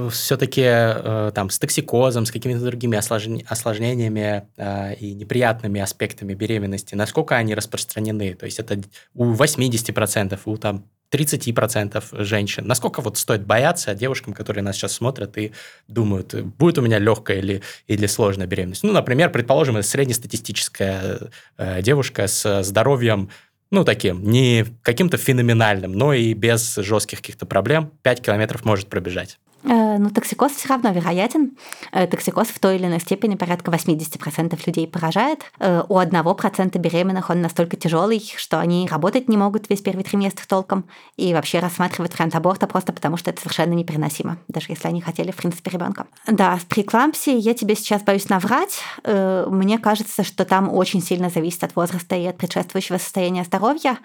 все-таки 0.10 0.64
э, 0.66 1.32
там 1.36 1.50
с 1.50 1.60
токсикозом, 1.60 2.26
с 2.26 2.32
какими-то 2.32 2.62
другими 2.62 2.98
осложнениями 2.98 4.48
э, 4.58 4.96
и 4.96 5.14
неприятными 5.14 5.80
аспектами 5.80 6.34
беременности, 6.34 6.96
насколько 6.96 7.36
они 7.36 7.54
распространены? 7.54 8.34
То 8.34 8.46
есть 8.46 8.60
это 8.60 8.82
у 9.14 9.34
80%, 9.34 10.40
у 10.46 10.58
там 10.58 10.86
30% 11.12 12.24
женщин. 12.24 12.68
Насколько 12.68 13.02
вот 13.02 13.18
стоит 13.18 13.46
бояться 13.46 13.96
девушкам, 13.96 14.34
которые 14.34 14.64
нас 14.64 14.76
сейчас 14.76 14.94
смотрят 14.94 15.38
и 15.38 15.54
думают, 15.88 16.34
будет 16.34 16.78
у 16.78 16.82
меня 16.82 17.00
легкая 17.00 17.38
или, 17.38 17.62
или 17.88 18.06
сложная 18.08 18.48
беременность? 18.48 18.84
Ну, 18.84 18.92
например, 18.92 19.32
предположим, 19.32 19.78
это 19.78 19.88
среднестатистическая 19.88 21.20
э, 21.58 21.82
девушка 21.82 22.28
с 22.28 22.64
здоровьем, 22.64 23.30
ну, 23.72 23.84
таким, 23.84 24.30
не 24.30 24.66
каким-то 24.82 25.18
феноменальным, 25.18 25.94
но 25.94 26.14
и 26.14 26.34
без 26.34 26.76
жестких 26.76 27.20
каких-то 27.20 27.46
проблем 27.46 27.92
5 28.04 28.22
километров 28.22 28.66
может 28.66 28.88
пробежать. 28.88 29.40
Ну, 29.64 30.10
токсикоз 30.12 30.54
все 30.54 30.70
равно 30.70 30.92
вероятен. 30.92 31.58
Э, 31.92 32.08
токсикоз 32.08 32.48
в 32.48 32.60
той 32.60 32.76
или 32.76 32.86
иной 32.86 33.00
степени 33.00 33.36
порядка 33.36 33.72
80% 33.72 34.60
людей 34.66 34.88
поражает. 34.88 35.42
Э, 35.60 35.84
у 35.88 35.98
1% 36.00 36.78
беременных 36.78 37.30
он 37.30 37.42
настолько 37.42 37.76
тяжелый, 37.76 38.34
что 38.38 38.60
они 38.60 38.88
работать 38.90 39.28
не 39.28 39.38
могут 39.38 39.70
весь 39.70 39.82
первый 39.82 40.04
триместр 40.04 40.46
толком 40.46 40.86
и 41.18 41.34
вообще 41.34 41.60
рассматривать 41.60 42.14
вариант 42.14 42.36
аборта 42.36 42.68
просто 42.68 42.94
потому, 42.94 43.18
что 43.18 43.32
это 43.32 43.42
совершенно 43.42 43.74
непереносимо, 43.74 44.38
даже 44.48 44.68
если 44.70 44.88
они 44.88 45.02
хотели, 45.02 45.32
в 45.32 45.36
принципе, 45.36 45.72
ребенка. 45.72 46.08
Да, 46.28 46.58
с 46.58 46.64
преэклампсией 46.64 47.40
я 47.40 47.54
тебе 47.54 47.76
сейчас 47.76 48.04
боюсь 48.04 48.30
наврать. 48.30 48.80
Мне 49.04 49.80
кажется, 49.80 50.24
что 50.24 50.46
там 50.46 50.74
очень 50.74 51.02
сильно 51.02 51.30
зависит 51.30 51.64
от 51.64 51.76
возраста 51.76 52.16
и 52.16 52.26
от 52.26 52.38
предшествующего 52.38 52.98
состояния 52.98 53.44
здоровья. 53.44 53.98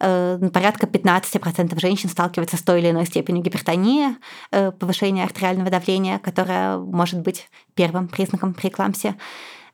Э, 0.00 0.38
порядка 0.52 0.86
15% 0.86 1.78
женщин 1.78 2.08
сталкиваются 2.08 2.56
с 2.56 2.62
той 2.62 2.80
или 2.80 2.90
иной 2.90 3.06
степенью 3.06 3.42
гипертонии, 3.42 4.16
э, 4.50 4.72
повышения 4.72 5.24
артериального 5.24 5.70
давления, 5.70 6.18
которое 6.18 6.78
может 6.78 7.20
быть 7.20 7.48
первым 7.74 8.08
признаком 8.08 8.54
преэклампсии. 8.54 9.14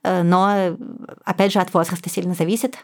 Э, 0.03 0.23
но, 0.23 0.77
опять 1.25 1.53
же, 1.53 1.61
от 1.61 1.73
возраста 1.73 2.11
сильно 2.11 2.35
зависит. 2.35 2.77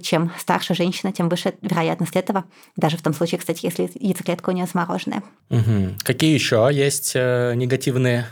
Чем 0.00 0.32
старше 0.38 0.74
женщина, 0.74 1.12
тем 1.12 1.28
выше 1.28 1.54
вероятность 1.62 2.16
этого. 2.16 2.44
Даже 2.76 2.96
в 2.96 3.02
том 3.02 3.14
случае, 3.14 3.38
кстати, 3.38 3.64
если 3.64 3.90
яйцеклетка 3.94 4.50
у 4.50 4.52
нее 4.52 4.66
замороженная. 4.66 5.22
Угу. 5.50 5.98
Какие 6.04 6.34
еще 6.34 6.68
есть 6.72 7.14
негативные 7.14 8.26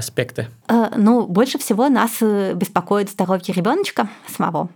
аспекты? 0.00 0.48
Ну, 0.96 1.26
больше 1.26 1.58
всего 1.58 1.88
нас 1.88 2.20
беспокоит 2.20 3.10
здоровье 3.10 3.54
ребеночка 3.54 4.08
самого. 4.26 4.68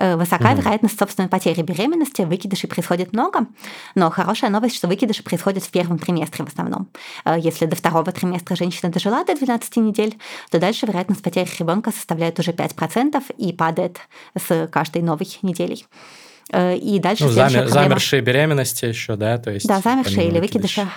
Э, 0.00 0.16
высока 0.16 0.52
угу. 0.52 0.60
вероятность 0.62 0.98
собственной 0.98 1.28
потери 1.28 1.60
беременности, 1.62 2.22
выкидышей 2.22 2.68
происходит 2.68 3.12
много, 3.12 3.46
но 3.94 4.10
хорошая 4.10 4.50
новость, 4.50 4.76
что 4.76 4.88
выкидыши 4.88 5.22
происходят 5.22 5.62
в 5.62 5.70
первом 5.70 5.98
триместре 5.98 6.44
в 6.44 6.48
основном. 6.48 6.88
Э, 7.26 7.36
если 7.38 7.66
до 7.66 7.76
второго 7.76 8.10
триместра 8.10 8.56
женщина 8.56 8.90
дожила 8.90 9.24
до 9.24 9.36
12 9.36 9.76
недель, 9.76 10.16
то 10.50 10.58
дальше 10.58 10.86
вероятность 10.86 11.22
потери 11.22 11.48
ребенка 11.58 11.92
составляет 11.92 12.38
уже 12.38 12.52
5% 12.52 13.22
и 13.36 13.52
падает 13.52 13.98
с 14.34 14.68
каждой 14.68 15.02
новой 15.02 15.28
неделей. 15.42 15.84
Э, 16.50 16.76
и 16.76 16.98
дальше 16.98 17.24
ну, 17.24 17.30
замер, 17.30 17.64
проблема... 17.64 17.82
замершие 17.82 18.22
беременности 18.22 18.86
еще, 18.86 19.16
да, 19.16 19.36
то 19.36 19.50
есть. 19.50 19.66
Да, 19.66 19.80
замершие 19.80 20.28
или 20.28 20.40
выкидыши. 20.40 20.88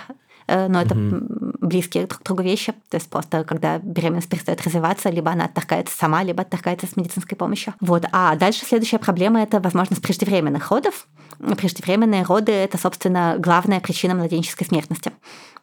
Э, 0.46 0.68
но 0.68 0.82
это 0.82 0.94
угу. 0.94 1.26
близкие 1.60 2.06
друг 2.06 2.20
к 2.20 2.24
другу 2.24 2.42
вещи. 2.42 2.72
То 2.90 2.96
есть 2.96 3.08
просто 3.08 3.44
когда 3.44 3.78
беременность 3.78 4.28
перестает 4.28 4.62
развиваться, 4.62 5.10
либо 5.10 5.30
она 5.30 5.46
отторгается 5.46 5.96
сама, 5.96 6.22
либо 6.22 6.42
отторгается 6.42 6.86
с 6.86 6.96
медицинской 6.96 7.36
помощью. 7.36 7.74
Вот. 7.80 8.04
А 8.12 8.36
дальше 8.36 8.64
следующая 8.64 8.98
проблема– 8.98 9.42
это 9.42 9.60
возможность 9.60 10.02
преждевременных 10.02 10.70
родов. 10.70 11.06
Преждевременные 11.38 12.22
роды– 12.22 12.52
это, 12.52 12.78
собственно, 12.78 13.36
главная 13.38 13.80
причина 13.80 14.14
младенческой 14.14 14.66
смертности. 14.66 15.12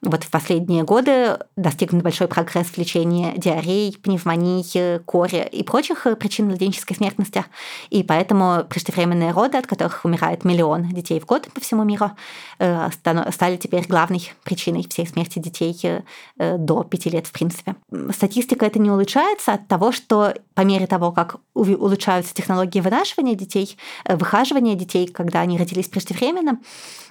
Вот 0.01 0.23
в 0.23 0.31
последние 0.31 0.84
годы 0.84 1.38
достигнут 1.55 2.03
большой 2.03 2.27
прогресс 2.27 2.67
в 2.67 2.77
лечении 2.77 3.38
диарей, 3.38 3.95
пневмонии, 4.01 4.97
кори 5.05 5.47
и 5.47 5.62
прочих 5.62 6.07
причин 6.19 6.47
младенческой 6.47 6.95
смертности. 6.95 7.45
И 7.91 8.01
поэтому 8.01 8.65
преждевременные 8.67 9.31
роды, 9.31 9.60
от 9.60 9.67
которых 9.67 10.03
умирает 10.03 10.43
миллион 10.43 10.89
детей 10.89 11.19
в 11.19 11.27
год 11.27 11.47
по 11.53 11.62
всему 11.62 11.84
миру, 11.84 12.12
э, 12.57 12.89
стали 13.31 13.57
теперь 13.57 13.86
главной 13.86 14.34
причиной 14.43 14.88
всей 14.89 15.05
смерти 15.05 15.38
детей 15.38 15.79
э, 15.84 16.57
до 16.57 16.84
пяти 16.84 17.12
лет, 17.12 17.27
в 17.27 17.31
принципе. 17.31 17.75
Статистика 18.12 18.65
это 18.65 18.79
не 18.79 18.89
улучшается 18.89 19.53
от 19.53 19.67
того, 19.67 19.91
что 19.91 20.34
по 20.62 20.65
мере 20.65 20.86
того, 20.86 21.12
как 21.12 21.38
улучшаются 21.56 22.36
технологии 22.36 22.82
вынашивания 22.82 23.34
детей, 23.34 23.78
э, 24.06 24.15
выхаживания 24.15 24.76
детей, 24.76 25.08
когда 25.08 25.41
они 25.41 25.58
родились 25.58 25.88
преждевременно, 25.88 26.60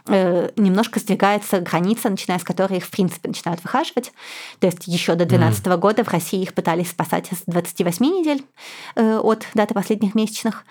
Э, 0.07 0.51
немножко 0.57 0.99
сдвигается 0.99 1.61
граница, 1.61 2.09
начиная 2.09 2.39
с 2.39 2.45
которой 2.45 2.79
их, 2.79 2.85
в 2.85 2.91
принципе, 2.91 3.29
начинают 3.29 3.63
выхаживать. 3.63 4.13
То 4.59 4.67
есть 4.67 4.87
еще 4.87 5.13
до 5.13 5.25
2012 5.27 5.67
mm. 5.67 5.79
года 5.79 6.05
в 6.05 6.09
России 6.09 6.43
их 6.43 6.55
пытались 6.55 6.91
спасать 6.91 7.27
с 7.27 7.43
28 7.47 8.05
недель 8.05 8.45
э, 8.97 9.19
от 9.19 9.47
даты 9.55 9.75
последних 9.75 10.15
месячных, 10.15 10.65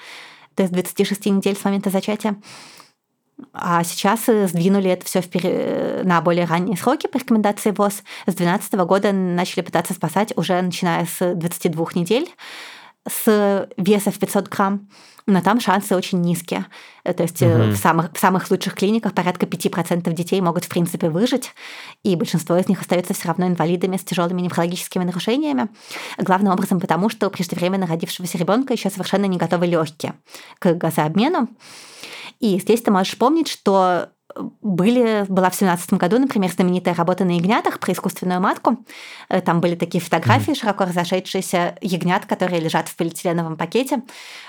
то 0.56 0.64
есть 0.64 0.74
26 0.74 1.26
недель 1.28 1.56
с 1.56 1.64
момента 1.64 1.90
зачатия. 1.90 2.36
А 3.54 3.84
сейчас 3.84 4.28
э, 4.28 4.48
сдвинули 4.48 4.90
это 4.90 5.06
все 5.06 5.22
вперед, 5.22 6.04
на 6.06 6.22
более 6.22 6.46
ранние 6.46 6.78
сроки 6.78 7.08
по 7.08 7.18
рекомендации 7.18 7.72
ВОЗ. 7.72 8.04
С 8.26 8.36
2012 8.36 8.74
года 8.86 9.12
начали 9.12 9.62
пытаться 9.62 9.94
спасать 9.94 10.34
уже 10.36 10.62
начиная 10.62 11.06
с 11.06 11.36
22 11.36 11.88
недель 11.96 12.30
с 13.08 13.68
веса 13.78 14.12
в 14.12 14.20
500 14.20 14.50
грамм 14.50 14.88
но 15.30 15.42
там 15.42 15.60
шансы 15.60 15.96
очень 15.96 16.22
низкие. 16.22 16.66
Э, 17.04 17.14
то 17.14 17.24
есть 17.24 17.42
угу. 17.42 17.72
в, 17.72 17.76
самых, 17.76 18.14
в 18.14 18.20
самых 18.20 18.50
лучших 18.52 18.76
клиниках 18.76 19.14
порядка 19.14 19.46
5% 19.46 20.12
детей 20.14 20.42
могут, 20.42 20.66
в 20.66 20.70
принципе, 20.70 21.10
выжить, 21.10 21.54
и 22.04 22.16
большинство 22.16 22.58
из 22.58 22.68
них 22.68 22.82
остаются 22.82 23.14
все 23.14 23.28
равно 23.28 23.48
инвалидами 23.48 23.98
с 23.98 24.04
тяжелыми 24.04 24.42
неврологическими 24.42 25.04
нарушениями. 25.04 25.70
Главным 26.18 26.54
образом 26.54 26.80
потому, 26.80 27.10
что 27.10 27.30
преждевременно 27.30 27.88
родившегося 27.88 28.38
ребенка 28.38 28.74
еще 28.74 28.90
совершенно 28.90 29.26
не 29.26 29.38
готовы 29.38 29.68
легкие 29.68 30.14
к 30.60 30.74
газообмену. 30.74 31.48
И 32.40 32.58
здесь 32.60 32.82
ты 32.82 32.92
можешь 32.92 33.18
помнить, 33.18 33.48
что 33.48 34.10
были, 34.36 35.26
была 35.28 35.50
в 35.50 35.58
2017 35.58 35.94
году, 35.94 36.20
например, 36.20 36.52
знаменитая 36.52 36.94
работа 36.94 37.26
на 37.26 37.32
ягнятах 37.32 37.80
про 37.80 37.94
искусственную 37.94 38.40
матку. 38.40 38.78
Э, 39.30 39.42
там 39.42 39.60
были 39.60 39.76
такие 39.76 40.02
фотографии, 40.02 40.52
mm-hmm. 40.52 40.60
широко 40.60 40.86
разошедшиеся 40.86 41.76
ягнят, 41.82 42.26
которые 42.26 42.62
лежат 42.62 42.88
в 42.88 42.96
полиэтиленовом 42.96 43.58
пакете. 43.58 44.04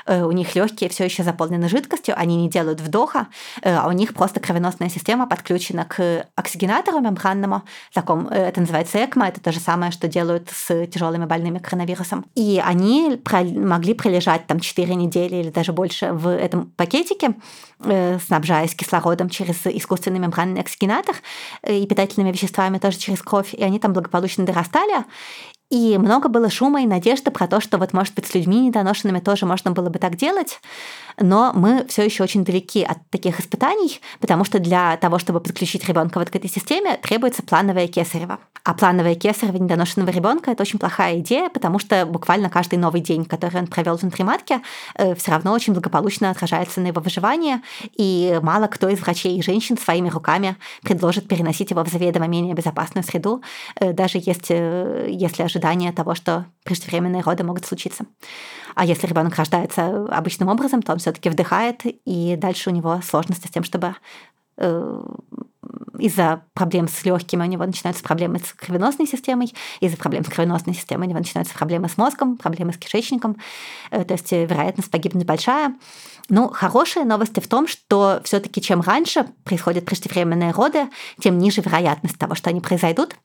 Э, 0.06 0.22
у 0.24 0.32
них 0.32 0.54
легкие 0.54 0.90
все 0.90 1.04
еще 1.04 1.22
заполнены 1.22 1.68
жидкостью, 1.68 2.14
они 2.16 2.36
не 2.36 2.48
делают 2.48 2.80
вдоха, 2.80 3.28
э, 3.62 3.74
а 3.74 3.88
у 3.88 3.92
них 3.92 4.14
просто 4.14 4.40
кровеносная 4.40 4.90
система 4.90 5.26
подключена 5.26 5.86
к 5.86 6.26
оксигенатору 6.34 7.00
мембранному. 7.00 7.62
Таком, 7.94 8.28
это 8.28 8.60
называется 8.60 9.02
ЭКМО, 9.02 9.28
это 9.28 9.40
то 9.40 9.50
же 9.50 9.60
самое, 9.60 9.92
что 9.92 10.08
делают 10.08 10.50
с 10.50 10.86
тяжелыми 10.86 11.24
больными 11.24 11.58
коронавирусом. 11.58 12.26
И 12.34 12.62
они 12.64 13.20
могли 13.56 13.94
пролежать 13.94 14.46
там 14.46 14.60
4 14.60 14.94
недели 14.94 15.36
или 15.36 15.50
даже 15.50 15.72
больше 15.72 16.12
в 16.12 16.28
этом 16.28 16.70
пакетике, 16.76 17.34
снабжаясь 17.78 18.74
кислородом 18.74 19.28
через 19.28 19.66
искусственный 19.76 20.18
мембранный 20.18 20.60
оксигенатор 20.60 21.16
э, 21.62 21.78
и 21.78 21.86
питательными 21.86 22.32
веществами 22.32 22.78
тоже 22.78 22.98
через 22.98 23.22
кровь, 23.22 23.54
и 23.54 23.62
они 23.62 23.78
там 23.78 23.92
благополучно 23.92 24.44
дорастали. 24.44 25.04
И 25.70 25.98
много 25.98 26.28
было 26.28 26.50
шума 26.50 26.82
и 26.82 26.86
надежды 26.86 27.30
про 27.30 27.46
то, 27.46 27.60
что 27.60 27.78
вот, 27.78 27.92
может 27.92 28.14
быть, 28.14 28.26
с 28.26 28.34
людьми 28.34 28.60
недоношенными 28.60 29.20
тоже 29.20 29.46
можно 29.46 29.70
было 29.70 29.88
бы 29.88 30.00
так 30.00 30.16
делать 30.16 30.60
но 31.18 31.52
мы 31.54 31.86
все 31.88 32.04
еще 32.04 32.22
очень 32.22 32.44
далеки 32.44 32.82
от 32.82 32.98
таких 33.10 33.40
испытаний, 33.40 34.00
потому 34.20 34.44
что 34.44 34.58
для 34.58 34.96
того, 34.96 35.18
чтобы 35.18 35.40
подключить 35.40 35.86
ребенка 35.88 36.18
вот 36.18 36.30
к 36.30 36.36
этой 36.36 36.50
системе, 36.50 36.98
требуется 37.02 37.42
плановое 37.42 37.88
кесарево. 37.88 38.38
А 38.62 38.74
плановое 38.74 39.14
кесарево 39.14 39.56
недоношенного 39.56 40.10
ребенка 40.10 40.50
это 40.50 40.62
очень 40.62 40.78
плохая 40.78 41.18
идея, 41.20 41.48
потому 41.48 41.78
что 41.78 42.04
буквально 42.04 42.50
каждый 42.50 42.78
новый 42.78 43.00
день, 43.00 43.24
который 43.24 43.60
он 43.60 43.66
провел 43.66 43.96
внутри 43.96 44.22
матки, 44.22 44.60
э, 44.96 45.14
все 45.14 45.30
равно 45.30 45.52
очень 45.52 45.72
благополучно 45.72 46.30
отражается 46.30 46.80
на 46.80 46.88
его 46.88 47.00
выживание, 47.00 47.62
и 47.96 48.38
мало 48.42 48.66
кто 48.66 48.88
из 48.88 49.00
врачей 49.00 49.38
и 49.38 49.42
женщин 49.42 49.78
своими 49.78 50.08
руками 50.08 50.56
предложит 50.82 51.26
переносить 51.26 51.70
его 51.70 51.84
в 51.84 51.88
заведомо 51.88 52.26
менее 52.26 52.54
безопасную 52.54 53.04
среду, 53.04 53.42
э, 53.76 53.92
даже 53.92 54.18
есть, 54.18 54.50
э, 54.50 55.08
если 55.10 55.42
ожидание 55.42 55.92
того, 55.92 56.14
что 56.14 56.46
преждевременные 56.64 57.22
роды 57.22 57.44
могут 57.44 57.64
случиться. 57.64 58.04
А 58.74 58.84
если 58.84 59.06
ребенок 59.06 59.36
рождается 59.36 60.06
обычным 60.06 60.48
образом, 60.48 60.82
то 60.82 60.92
он 60.92 60.98
все-таки 60.98 61.30
вдыхает, 61.30 61.82
и 61.84 62.36
дальше 62.36 62.70
у 62.70 62.72
него 62.72 63.00
сложности 63.02 63.46
с 63.46 63.50
тем, 63.50 63.64
чтобы 63.64 63.94
э, 64.56 65.02
из-за 65.98 66.42
проблем 66.54 66.88
с 66.88 67.04
легкими 67.04 67.42
у 67.42 67.46
него 67.46 67.64
начинаются 67.64 68.02
проблемы 68.02 68.38
с 68.38 68.52
кровеносной 68.52 69.06
системой, 69.06 69.52
из-за 69.80 69.96
проблем 69.96 70.24
с 70.24 70.28
кровеносной 70.28 70.74
системой 70.74 71.06
у 71.06 71.10
него 71.10 71.18
начинаются 71.18 71.54
проблемы 71.54 71.88
с 71.88 71.96
мозгом, 71.96 72.36
проблемы 72.36 72.72
с 72.72 72.78
кишечником, 72.78 73.36
э, 73.90 74.04
то 74.04 74.14
есть 74.14 74.30
вероятность 74.32 74.90
погибнуть 74.90 75.26
большая. 75.26 75.74
Ну, 76.30 76.48
хорошие 76.48 77.04
новости 77.04 77.40
в 77.40 77.48
том, 77.48 77.66
что 77.66 78.20
все-таки 78.22 78.62
чем 78.62 78.80
раньше 78.80 79.26
происходят 79.42 79.84
преждевременные 79.84 80.52
роды, 80.52 80.84
тем 81.18 81.38
ниже 81.38 81.60
вероятность 81.60 82.16
того, 82.18 82.36
что 82.36 82.50
они 82.50 82.60
произойдут. 82.60 83.16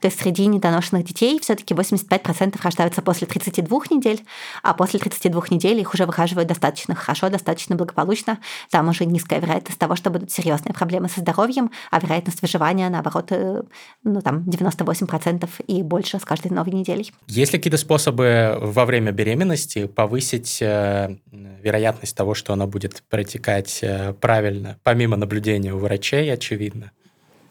То 0.00 0.08
есть 0.08 0.18
среди 0.18 0.46
недоношенных 0.46 1.04
детей 1.04 1.38
все-таки 1.40 1.74
85% 1.74 2.58
рождаются 2.62 3.02
после 3.02 3.26
32 3.26 3.80
недель, 3.90 4.24
а 4.62 4.72
после 4.72 4.98
32 4.98 5.42
недель 5.50 5.78
их 5.78 5.92
уже 5.92 6.06
выхаживают 6.06 6.48
достаточно 6.48 6.94
хорошо, 6.94 7.28
достаточно 7.28 7.76
благополучно. 7.76 8.38
Там 8.70 8.88
уже 8.88 9.04
низкая 9.04 9.40
вероятность 9.40 9.78
того, 9.78 9.94
что 9.94 10.08
будут 10.08 10.30
серьезные 10.30 10.72
проблемы 10.72 11.10
со 11.10 11.20
здоровьем, 11.20 11.70
а 11.90 12.00
вероятность 12.00 12.40
выживания, 12.40 12.88
наоборот, 12.88 13.26
э, 13.30 13.62
ну 14.04 14.22
там 14.22 14.38
98% 14.44 15.50
и 15.66 15.82
больше 15.82 16.18
с 16.18 16.24
каждой 16.24 16.50
новой 16.50 16.72
неделей. 16.72 17.12
Есть 17.26 17.52
ли 17.52 17.58
какие-то 17.58 17.76
способы 17.76 18.56
во 18.58 18.86
время 18.86 19.12
беременности 19.12 19.86
повысить 19.86 20.62
э, 20.62 21.18
вероятность 21.30 22.16
того, 22.16 22.32
что 22.32 22.53
она 22.54 22.66
будет 22.66 23.02
протекать 23.08 23.80
э, 23.82 24.14
правильно, 24.14 24.78
помимо 24.82 25.16
наблюдения 25.16 25.74
у 25.74 25.78
врачей, 25.78 26.32
очевидно? 26.32 26.90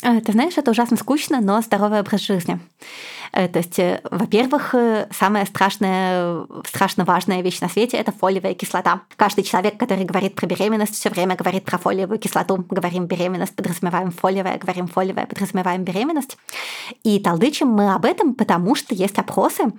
Э, 0.02 0.20
ты 0.20 0.32
знаешь, 0.32 0.58
это 0.58 0.72
ужасно 0.72 0.98
скучно, 0.98 1.40
но 1.42 1.62
здоровый 1.62 2.00
образ 2.00 2.22
жизни. 2.22 2.60
Э, 3.34 3.48
то 3.48 3.60
есть, 3.60 3.80
во-первых, 4.10 4.76
самая 5.12 5.46
страшная, 5.46 6.46
страшно 6.66 7.04
важная 7.04 7.42
вещь 7.42 7.60
на 7.60 7.70
свете– 7.70 7.98
это 7.98 8.12
фолиевая 8.12 8.54
кислота. 8.54 9.02
Каждый 9.16 9.44
человек, 9.44 9.78
который 9.78 10.06
говорит 10.06 10.36
про 10.36 10.46
беременность, 10.46 10.94
все 10.96 11.10
время 11.10 11.36
говорит 11.36 11.66
про 11.66 11.78
фолиевую 11.78 12.20
кислоту. 12.20 12.66
Говорим 12.70 13.06
беременность, 13.06 13.56
подразумеваем 13.56 14.12
фолиевая, 14.12 14.58
говорим 14.58 14.88
фолиевая, 14.88 15.26
подразумеваем 15.26 15.84
беременность. 15.84 16.38
И 17.04 17.20
толдычим 17.20 17.68
мы 17.68 17.94
об 17.94 18.06
этом, 18.06 18.36
потому 18.36 18.76
что 18.76 18.94
есть 18.94 19.18
опросы, 19.18 19.72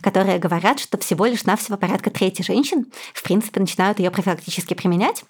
которые 0.00 0.38
говорят, 0.38 0.80
что 0.80 0.98
всего 0.98 1.26
лишь 1.26 1.44
навсего 1.44 1.76
порядка 1.76 2.10
трети 2.10 2.42
женщин, 2.42 2.86
в 3.12 3.22
принципе, 3.22 3.60
начинают 3.60 3.98
ее 3.98 4.10
профилактически 4.10 4.74
применять. 4.74 5.24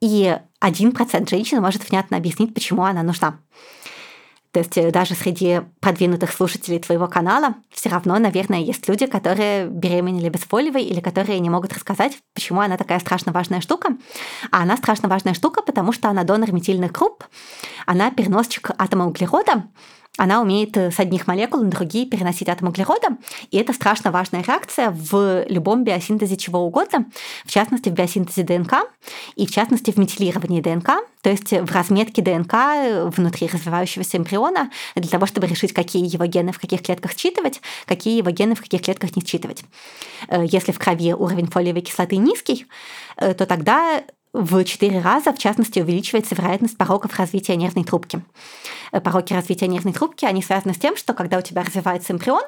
И 0.00 0.38
один 0.60 0.92
процент 0.92 1.30
женщин 1.30 1.62
может 1.62 1.88
внятно 1.88 2.16
объяснить, 2.16 2.52
почему 2.52 2.84
она 2.84 3.02
нужна. 3.02 3.38
То 4.56 4.60
есть 4.60 4.78
э, 4.78 4.90
даже 4.90 5.14
среди 5.14 5.60
продвинутых 5.80 6.32
слушателей 6.32 6.78
твоего 6.78 7.08
канала 7.08 7.56
все 7.70 7.90
равно, 7.90 8.18
наверное, 8.18 8.60
есть 8.60 8.88
люди, 8.88 9.04
которые 9.04 9.66
беременели 9.66 10.30
бесфолиевой 10.30 10.82
или 10.82 11.00
которые 11.00 11.40
не 11.40 11.50
могут 11.50 11.74
рассказать, 11.74 12.16
почему 12.32 12.62
она 12.62 12.78
такая 12.78 12.98
страшно 13.00 13.32
важная 13.32 13.60
штука. 13.60 13.98
А 14.50 14.62
она 14.62 14.78
страшно 14.78 15.10
важная 15.10 15.34
штука, 15.34 15.60
потому 15.60 15.92
что 15.92 16.08
она 16.08 16.24
донор 16.24 16.52
метильных 16.52 16.92
групп, 16.92 17.24
она 17.84 18.10
переносчик 18.10 18.70
атома 18.78 19.06
углерода, 19.06 19.64
она 20.16 20.40
умеет 20.40 20.76
э, 20.76 20.90
с 20.90 20.98
одних 20.98 21.26
молекул 21.26 21.60
на 21.62 21.70
другие 21.70 22.06
переносить 22.06 22.48
атом 22.48 22.68
углерода, 22.68 23.08
и 23.50 23.58
это 23.58 23.72
страшно 23.72 24.10
важная 24.10 24.42
реакция 24.42 24.90
в 24.90 25.44
любом 25.48 25.84
биосинтезе 25.84 26.36
чего 26.36 26.60
угодно, 26.60 27.06
в 27.44 27.50
частности 27.50 27.88
в 27.88 27.92
биосинтезе 27.92 28.42
ДНК 28.42 28.88
и 29.34 29.46
в 29.46 29.50
частности 29.50 29.90
в 29.90 29.96
метилировании 29.98 30.60
ДНК, 30.60 30.90
то 31.22 31.30
есть 31.30 31.52
в 31.52 31.72
разметке 31.72 32.22
ДНК 32.22 32.54
э, 32.54 33.10
внутри 33.14 33.46
развивающегося 33.46 34.18
эмбриона 34.18 34.70
для 34.94 35.10
того, 35.10 35.26
чтобы 35.26 35.46
решить, 35.46 35.72
какие 35.72 36.04
его 36.06 36.26
гены 36.26 36.52
в 36.52 36.58
каких 36.58 36.82
клетках 36.82 37.12
считывать, 37.16 37.60
какие 37.84 38.16
его 38.16 38.30
гены 38.30 38.54
в 38.54 38.60
каких 38.60 38.82
клетках 38.82 39.16
не 39.16 39.24
считывать. 39.24 39.64
Э, 40.28 40.44
если 40.46 40.72
в 40.72 40.78
крови 40.78 41.12
уровень 41.12 41.48
фолиевой 41.48 41.82
кислоты 41.82 42.16
низкий, 42.16 42.66
то 43.16 43.46
тогда 43.46 44.02
в 44.36 44.64
4 44.64 45.00
раза, 45.00 45.32
в 45.32 45.38
частности, 45.38 45.80
увеличивается 45.80 46.34
вероятность 46.34 46.76
пороков 46.76 47.18
развития 47.18 47.56
нервной 47.56 47.84
трубки. 47.84 48.20
Э, 48.96 49.00
пороки 49.00 49.34
развития 49.34 49.66
нервной 49.66 49.92
трубки, 49.92 50.24
они 50.24 50.42
связаны 50.42 50.72
с 50.72 50.78
тем, 50.78 50.96
что 50.96 51.12
когда 51.12 51.38
у 51.38 51.42
тебя 51.42 51.62
развивается 51.62 52.12
эмбрион, 52.12 52.42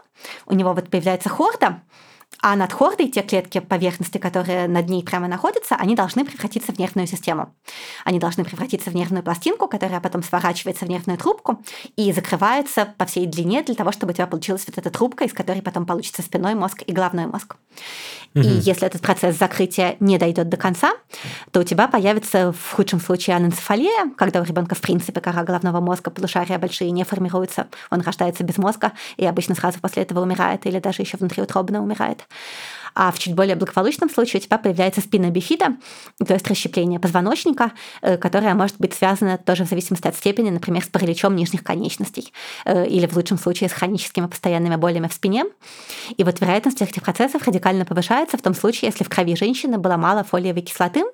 у 0.47 0.55
него 0.55 0.73
вот 0.73 0.89
появляется 0.89 1.29
хорда, 1.29 1.83
а 2.41 2.57
над 2.57 2.73
хордой 2.73 3.09
те 3.09 3.23
клетки 3.23 3.59
поверхности, 3.59 4.19
которые 4.19 4.69
над 4.69 4.89
ней 4.89 5.03
прямо 5.03 5.29
находятся, 5.29 5.75
они 5.75 5.95
должны 5.97 6.25
превратиться 6.25 6.73
в 6.73 6.79
нервную 6.79 7.07
систему. 7.07 7.55
Они 8.05 8.19
должны 8.19 8.45
превратиться 8.45 8.91
в 8.91 8.95
нервную 8.95 9.25
пластинку, 9.25 9.67
которая 9.67 10.01
потом 10.01 10.23
сворачивается 10.23 10.85
в 10.87 10.89
нервную 10.89 11.19
трубку 11.19 11.61
и 11.97 12.13
закрывается 12.13 12.95
по 12.97 13.07
всей 13.07 13.27
длине 13.27 13.63
для 13.63 13.75
того, 13.75 13.93
чтобы 13.93 14.13
у 14.13 14.15
тебя 14.15 14.27
получилась 14.27 14.65
вот 14.67 14.79
эта 14.79 14.91
трубка, 14.91 15.25
из 15.25 15.33
которой 15.33 15.63
потом 15.63 15.85
получится 15.85 16.23
спиной 16.23 16.55
мозг 16.55 16.83
и 16.87 16.93
головной 16.93 17.27
мозг. 17.27 17.57
Угу. 18.35 18.45
И 18.45 18.49
если 18.61 18.87
этот 18.87 19.01
процесс 19.01 19.38
закрытия 19.38 19.97
не 20.01 20.19
дойдет 20.19 20.49
до 20.49 20.57
конца, 20.57 20.93
то 21.51 21.61
у 21.61 21.64
тебя 21.64 21.88
появится 21.88 22.53
в 22.53 22.73
худшем 22.73 23.01
случае 23.01 23.37
аненцефалия, 23.37 24.12
когда 24.17 24.41
у 24.41 24.45
ребенка 24.45 24.75
в 24.75 24.81
принципе 24.81 25.21
кора 25.21 25.43
головного 25.45 25.81
мозга, 25.81 26.11
полушария 26.11 26.59
большие 26.59 26.91
не 26.91 27.05
формируются, 27.05 27.69
он 27.91 28.01
рождается 28.01 28.45
без 28.45 28.59
мозга 28.59 28.93
и 29.17 29.27
обычно 29.27 29.55
сразу 29.55 29.81
после 29.81 30.03
этого 30.03 30.21
умирает 30.21 30.67
или 30.67 30.79
даже 30.79 31.03
еще 31.03 31.17
внутриутробно 31.17 31.83
умирает. 31.83 32.27
А 33.01 33.13
в 33.13 33.19
чуть 33.21 33.37
более 33.37 33.55
благополучном 33.55 34.11
случае 34.11 34.41
у 34.41 34.43
тебя 34.43 34.59
появляется 34.59 35.01
спина 35.01 35.31
бифида, 35.31 35.77
то 36.27 36.35
есть 36.35 36.49
расщепление 36.49 36.99
позвоночника, 36.99 37.71
э, 38.03 38.17
которое 38.17 38.53
может 38.55 38.77
быть 38.79 38.93
связано 38.93 39.39
тоже 39.39 39.65
в 39.65 39.69
зависимости 39.69 40.09
от 40.09 40.17
степени, 40.17 40.51
например, 40.51 40.83
с 40.83 40.89
параличом 40.89 41.37
нижних 41.37 41.63
конечностей 41.63 42.33
э, 42.65 42.89
или 42.89 43.07
в 43.07 43.15
лучшем 43.15 43.39
случае 43.39 43.69
с 43.69 43.73
хроническими 43.73 44.27
постоянными 44.27 44.75
болями 44.75 45.07
в 45.07 45.13
спине. 45.13 45.45
И 46.17 46.25
вот 46.25 46.41
вероятность 46.41 46.83
этих 46.83 47.05
процессов 47.05 47.47
радикально 47.47 47.85
повышается 47.85 48.37
в 48.37 48.43
том 48.43 48.53
случае, 48.53 48.89
если 48.89 49.05
в 49.05 49.09
крови 49.09 49.37
женщины 49.37 49.79
было 49.79 49.97
мало 49.97 50.25
фолиевой 50.25 50.63
кислоты, 50.63 51.05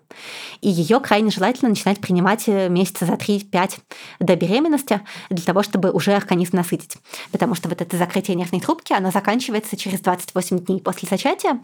и 0.62 0.70
ее 0.70 1.01
крайне 1.01 1.31
желательно 1.31 1.68
начинать 1.68 2.01
принимать 2.01 2.44
э, 2.47 2.70
месяца 2.70 3.05
за 3.05 3.12
3-5 3.12 3.73
до 4.20 4.37
беременности 4.37 5.03
для 5.29 5.44
того, 5.44 5.62
чтобы 5.62 5.90
уже 5.90 6.14
организм 6.14 6.57
насытить. 6.57 6.97
Потому 7.31 7.55
что 7.55 7.68
вот 7.68 7.83
это 7.83 7.99
закрытие 7.99 8.37
нервной 8.37 8.62
трубки, 8.62 8.94
оно 8.94 9.11
заканчивается 9.11 9.77
через 9.77 10.01
28 10.01 10.61
дней 10.61 10.81
после 10.81 11.07
зачатия, 11.11 11.61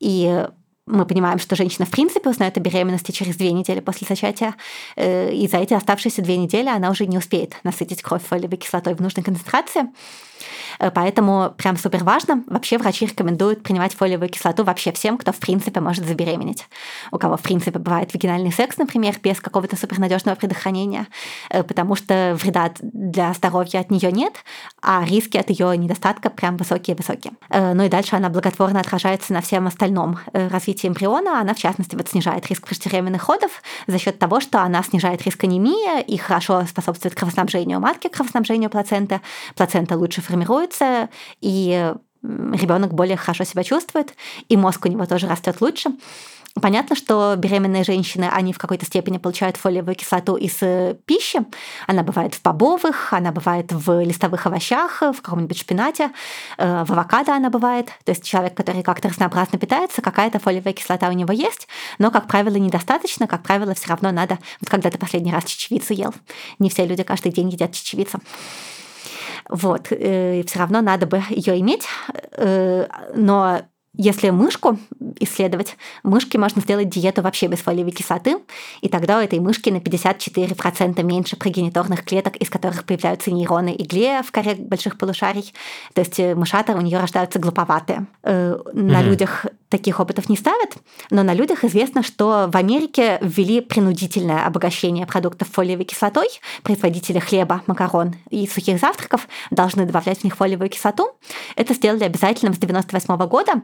и 0.00 0.46
мы 0.86 1.04
понимаем, 1.04 1.38
что 1.38 1.56
женщина 1.56 1.84
в 1.84 1.90
принципе 1.90 2.30
узнает 2.30 2.56
о 2.56 2.60
беременности 2.60 3.10
через 3.10 3.36
две 3.36 3.52
недели 3.52 3.80
после 3.80 4.06
зачатия, 4.06 4.54
э, 4.94 5.32
и 5.32 5.48
за 5.48 5.58
эти 5.58 5.74
оставшиеся 5.74 6.22
две 6.22 6.36
недели 6.36 6.68
она 6.68 6.90
уже 6.90 7.06
не 7.06 7.18
успеет 7.18 7.56
насытить 7.64 8.02
кровь 8.02 8.22
фолиевой 8.22 8.56
кислотой 8.56 8.94
в 8.94 9.00
нужной 9.00 9.24
концентрации. 9.24 9.88
Э, 10.78 10.90
поэтому 10.90 11.52
прям 11.56 11.76
супер 11.76 12.04
важно. 12.04 12.44
Вообще 12.46 12.78
врачи 12.78 13.06
рекомендуют 13.06 13.62
принимать 13.62 13.94
фолиевую 13.94 14.28
кислоту 14.28 14.64
вообще 14.64 14.92
всем, 14.92 15.18
кто 15.18 15.32
в 15.32 15.38
принципе 15.38 15.80
может 15.80 16.06
забеременеть. 16.06 16.68
У 17.10 17.18
кого 17.18 17.36
в 17.36 17.42
принципе 17.42 17.78
бывает 17.78 18.12
вагинальный 18.14 18.52
секс, 18.52 18.76
например, 18.76 19.16
без 19.22 19.40
какого-то 19.40 19.76
супернадежного 19.76 20.36
предохранения, 20.36 21.08
э, 21.50 21.64
потому 21.64 21.96
что 21.96 22.36
вреда 22.40 22.72
для 22.80 23.32
здоровья 23.32 23.80
от 23.80 23.90
нее 23.90 24.12
нет, 24.12 24.34
а 24.82 25.04
риски 25.04 25.36
от 25.36 25.50
ее 25.50 25.76
недостатка 25.76 26.30
прям 26.30 26.56
высокие-высокие. 26.56 27.32
Ну 27.50 27.84
и 27.84 27.88
дальше 27.88 28.16
она 28.16 28.28
благотворно 28.28 28.80
отражается 28.80 29.32
на 29.32 29.40
всем 29.40 29.66
остальном 29.66 30.18
развитии 30.32 30.75
эмбриона. 30.84 31.40
Она, 31.40 31.54
в 31.54 31.58
частности, 31.58 31.94
вот 31.94 32.08
снижает 32.08 32.46
риск 32.48 32.66
преждевременных 32.66 33.28
родов 33.28 33.62
за 33.86 33.98
счет 33.98 34.18
того, 34.18 34.40
что 34.40 34.62
она 34.62 34.82
снижает 34.82 35.22
риск 35.22 35.44
анемии 35.44 36.02
и 36.02 36.16
хорошо 36.16 36.64
способствует 36.66 37.14
кровоснабжению 37.14 37.80
матки, 37.80 38.08
кровоснабжению 38.08 38.68
плаценты. 38.68 39.20
Плацента 39.54 39.96
лучше 39.96 40.22
формирует 40.22 40.56
формируется, 40.56 41.08
и 41.40 41.94
ребенок 42.22 42.92
более 42.94 43.16
хорошо 43.16 43.44
себя 43.44 43.62
чувствует, 43.62 44.14
и 44.48 44.56
мозг 44.56 44.84
у 44.84 44.88
него 44.88 45.06
тоже 45.06 45.28
растет 45.28 45.60
лучше. 45.60 45.90
Понятно, 46.60 46.96
что 46.96 47.34
беременные 47.36 47.84
женщины, 47.84 48.30
они 48.32 48.54
в 48.54 48.58
какой-то 48.58 48.86
степени 48.86 49.18
получают 49.18 49.58
фолиевую 49.58 49.94
кислоту 49.94 50.36
из 50.36 50.56
э, 50.62 50.96
пищи. 51.04 51.40
Она 51.86 52.02
бывает 52.02 52.34
в 52.34 52.40
бобовых, 52.42 53.12
она 53.12 53.30
бывает 53.30 53.72
в 53.72 54.02
листовых 54.02 54.46
овощах, 54.46 55.02
в 55.02 55.20
каком-нибудь 55.20 55.58
шпинате, 55.58 56.12
э, 56.56 56.84
в 56.84 56.92
авокадо 56.92 57.34
она 57.34 57.50
бывает. 57.50 57.88
То 58.04 58.12
есть 58.12 58.24
человек, 58.24 58.54
который 58.54 58.82
как-то 58.82 59.10
разнообразно 59.10 59.58
питается, 59.58 60.00
какая-то 60.00 60.38
фолиевая 60.38 60.72
кислота 60.72 61.10
у 61.10 61.12
него 61.12 61.30
есть, 61.30 61.68
но, 61.98 62.10
как 62.10 62.26
правило, 62.26 62.56
недостаточно. 62.56 63.26
Как 63.26 63.42
правило, 63.42 63.74
все 63.74 63.90
равно 63.90 64.10
надо... 64.10 64.38
Вот 64.62 64.70
когда 64.70 64.90
ты 64.90 64.96
последний 64.96 65.32
раз 65.32 65.44
чечевицу 65.44 65.92
ел. 65.92 66.14
Не 66.58 66.70
все 66.70 66.86
люди 66.86 67.02
каждый 67.02 67.32
день 67.32 67.50
едят 67.50 67.72
чечевицу. 67.72 68.18
Вот, 69.50 69.88
э, 69.90 70.42
все 70.46 70.58
равно 70.58 70.80
надо 70.80 71.06
бы 71.06 71.22
ее 71.28 71.60
иметь, 71.60 71.86
но 73.14 73.60
если 73.96 74.30
мышку 74.30 74.78
исследовать, 75.20 75.76
мышке 76.02 76.38
можно 76.38 76.60
сделать 76.60 76.88
диету 76.88 77.22
вообще 77.22 77.46
без 77.46 77.58
фолиевой 77.58 77.92
кислоты, 77.92 78.38
и 78.80 78.88
тогда 78.88 79.18
у 79.18 79.20
этой 79.20 79.40
мышки 79.40 79.70
на 79.70 79.78
54% 79.78 81.02
меньше 81.02 81.36
прогениторных 81.36 82.04
клеток, 82.04 82.36
из 82.36 82.50
которых 82.50 82.84
появляются 82.84 83.30
нейроны 83.30 83.72
и 83.74 83.84
глия 83.84 84.22
в 84.22 84.32
коре 84.32 84.54
больших 84.54 84.98
полушарий. 84.98 85.52
То 85.94 86.00
есть 86.00 86.18
э, 86.20 86.34
мышата 86.34 86.72
у 86.72 86.80
нее 86.80 86.98
рождаются 86.98 87.38
глуповатые. 87.38 88.06
Э, 88.22 88.56
на 88.72 89.00
угу. 89.00 89.08
людях 89.08 89.46
таких 89.68 90.00
опытов 90.00 90.28
не 90.28 90.36
ставят, 90.36 90.76
но 91.10 91.22
на 91.22 91.34
людях 91.34 91.64
известно, 91.64 92.02
что 92.02 92.48
в 92.48 92.56
Америке 92.56 93.18
ввели 93.20 93.60
принудительное 93.60 94.46
обогащение 94.46 95.06
продуктов 95.06 95.48
фолиевой 95.48 95.84
кислотой. 95.84 96.28
Производители 96.62 97.18
хлеба, 97.18 97.62
макарон 97.66 98.14
и 98.30 98.46
сухих 98.46 98.80
завтраков 98.80 99.28
должны 99.50 99.86
добавлять 99.86 100.20
в 100.20 100.24
них 100.24 100.36
фолиевую 100.36 100.70
кислоту. 100.70 101.10
Это 101.56 101.74
сделали 101.74 102.04
обязательным 102.04 102.54
с 102.54 102.58
98 102.58 103.16
года, 103.26 103.62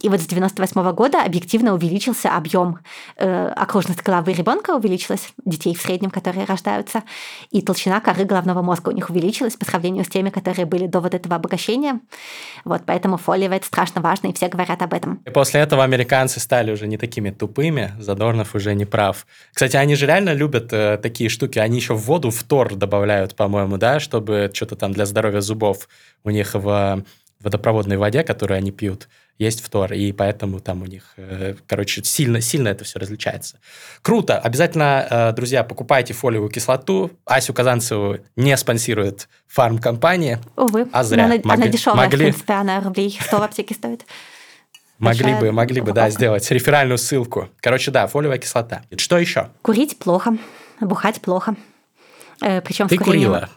и 0.00 0.08
вот 0.08 0.20
с 0.20 0.26
98 0.26 0.92
года 0.92 1.22
объективно 1.22 1.74
увеличился 1.74 2.34
объем 2.36 2.78
э, 3.16 3.48
окружности 3.48 4.02
головы 4.02 4.32
ребенка 4.32 4.70
увеличилась, 4.70 5.32
детей 5.44 5.74
в 5.74 5.80
среднем, 5.82 6.10
которые 6.10 6.44
рождаются, 6.44 7.02
и 7.50 7.62
толщина 7.62 8.00
коры 8.00 8.24
головного 8.24 8.62
мозга 8.62 8.90
у 8.90 8.92
них 8.92 9.10
увеличилась 9.10 9.56
по 9.56 9.64
сравнению 9.64 10.04
с 10.04 10.08
теми, 10.08 10.30
которые 10.30 10.66
были 10.66 10.86
до 10.86 11.00
вот 11.00 11.14
этого 11.14 11.36
обогащения. 11.36 12.00
Вот 12.64 12.82
поэтому 12.86 13.16
фолиевая 13.16 13.58
это 13.58 13.66
страшно 13.66 14.00
важно, 14.00 14.28
и 14.28 14.32
все 14.32 14.48
говорят 14.48 14.82
об 14.82 14.94
этом. 14.94 15.20
После 15.40 15.62
этого 15.62 15.82
американцы 15.82 16.38
стали 16.38 16.70
уже 16.70 16.86
не 16.86 16.98
такими 16.98 17.30
тупыми, 17.30 17.92
Задорнов 17.98 18.54
уже 18.54 18.74
не 18.74 18.84
прав. 18.84 19.26
Кстати, 19.54 19.74
они 19.74 19.94
же 19.94 20.04
реально 20.04 20.34
любят 20.34 20.70
э, 20.70 20.98
такие 21.02 21.30
штуки, 21.30 21.58
они 21.58 21.78
еще 21.78 21.94
в 21.94 22.00
воду 22.00 22.30
фтор 22.30 22.74
добавляют, 22.74 23.34
по-моему, 23.34 23.78
да, 23.78 24.00
чтобы 24.00 24.50
что-то 24.52 24.76
там 24.76 24.92
для 24.92 25.06
здоровья 25.06 25.40
зубов 25.40 25.88
у 26.24 26.30
них 26.30 26.52
в 26.52 27.02
водопроводной 27.42 27.96
воде, 27.96 28.22
которую 28.22 28.58
они 28.58 28.70
пьют, 28.70 29.08
есть 29.38 29.62
фтор, 29.62 29.94
и 29.94 30.12
поэтому 30.12 30.60
там 30.60 30.82
у 30.82 30.84
них, 30.84 31.14
э, 31.16 31.54
короче, 31.66 32.04
сильно, 32.04 32.42
сильно 32.42 32.68
это 32.68 32.84
все 32.84 32.98
различается. 32.98 33.60
Круто! 34.02 34.38
Обязательно, 34.38 35.06
э, 35.10 35.32
друзья, 35.32 35.64
покупайте 35.64 36.12
фолиевую 36.12 36.50
кислоту. 36.50 37.12
Асю 37.24 37.54
Казанцеву 37.54 38.18
не 38.36 38.54
спонсирует 38.58 39.30
фармкомпания. 39.46 40.38
Увы. 40.56 40.86
А 40.92 41.02
зря. 41.02 41.24
Она, 41.24 41.36
могли, 41.36 41.50
она 41.50 41.68
дешевая, 41.68 42.04
могли... 42.04 42.26
в 42.26 42.28
принципе, 42.28 42.52
она 42.52 42.80
рублей 42.82 43.18
100 43.18 43.38
в 43.38 43.42
аптеке 43.42 43.74
стоит. 43.74 44.04
Могли 45.00 45.34
бы, 45.34 45.50
могли 45.50 45.80
бы, 45.80 45.92
да, 45.92 46.10
сделать 46.10 46.48
реферальную 46.50 46.98
ссылку. 46.98 47.48
Короче, 47.60 47.90
да, 47.90 48.06
фолиевая 48.06 48.38
кислота. 48.38 48.82
Что 48.96 49.18
еще? 49.18 49.48
Курить 49.62 49.98
плохо, 49.98 50.36
бухать 50.80 51.20
плохо. 51.20 51.56
Э, 52.42 52.60
Причем 52.60 52.88
Ты 52.88 52.98
курила? 52.98 53.48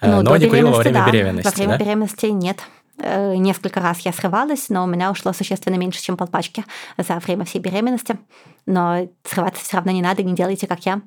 Ну, 0.00 0.22
но 0.22 0.36
не 0.36 0.46
курила 0.46 0.70
во 0.70 0.78
время 0.78 1.04
да. 1.04 1.10
беременности, 1.10 1.48
Во 1.48 1.54
время 1.54 1.78
да? 1.78 1.84
беременности 1.84 2.26
нет. 2.26 2.58
Э, 2.98 3.36
несколько 3.36 3.80
раз 3.80 4.00
я 4.00 4.12
срывалась, 4.12 4.68
но 4.68 4.84
у 4.84 4.86
меня 4.86 5.10
ушло 5.10 5.32
существенно 5.32 5.76
меньше, 5.76 6.02
чем 6.02 6.16
полпачки 6.16 6.64
за 6.96 7.14
время 7.20 7.44
всей 7.44 7.60
беременности. 7.60 8.18
Но 8.66 9.08
срываться 9.24 9.64
все 9.64 9.76
равно 9.76 9.92
не 9.92 10.02
надо, 10.02 10.22
не 10.22 10.34
делайте, 10.34 10.66
как 10.66 10.84
я. 10.86 11.00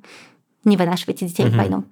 Не 0.63 0.77
вынашивайте 0.77 1.27
детей 1.27 1.45
угу. 1.45 1.53
в 1.53 1.57
войну. 1.57 1.83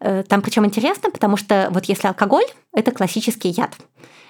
Э, 0.00 0.22
там 0.22 0.42
причем 0.42 0.64
интересно, 0.66 1.10
потому 1.10 1.36
что 1.36 1.68
вот 1.70 1.86
если 1.86 2.06
алкоголь, 2.06 2.46
это 2.72 2.92
классический 2.92 3.48
яд. 3.48 3.76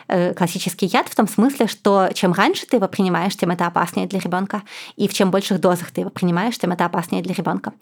Э, 0.09 0.33
классический 0.33 0.87
яд 0.87 1.07
в 1.09 1.14
том 1.14 1.29
смысле, 1.29 1.66
что 1.66 2.09
чем 2.14 2.33
раньше 2.33 2.66
ты 2.66 2.77
его 2.77 2.88
принимаешь, 2.88 3.37
тем 3.37 3.51
это 3.51 3.66
опаснее 3.66 4.07
для 4.07 4.18
ребенка, 4.21 4.62
и 4.97 5.07
в 5.07 5.12
чем 5.12 5.31
больших 5.31 5.61
дозах 5.61 5.90
ты 5.90 6.01
его 6.01 6.11
принимаешь, 6.11 6.59
тем 6.59 6.73
это 6.73 6.87
опаснее 6.87 7.23
для 7.23 7.35
ребенка. 7.35 7.75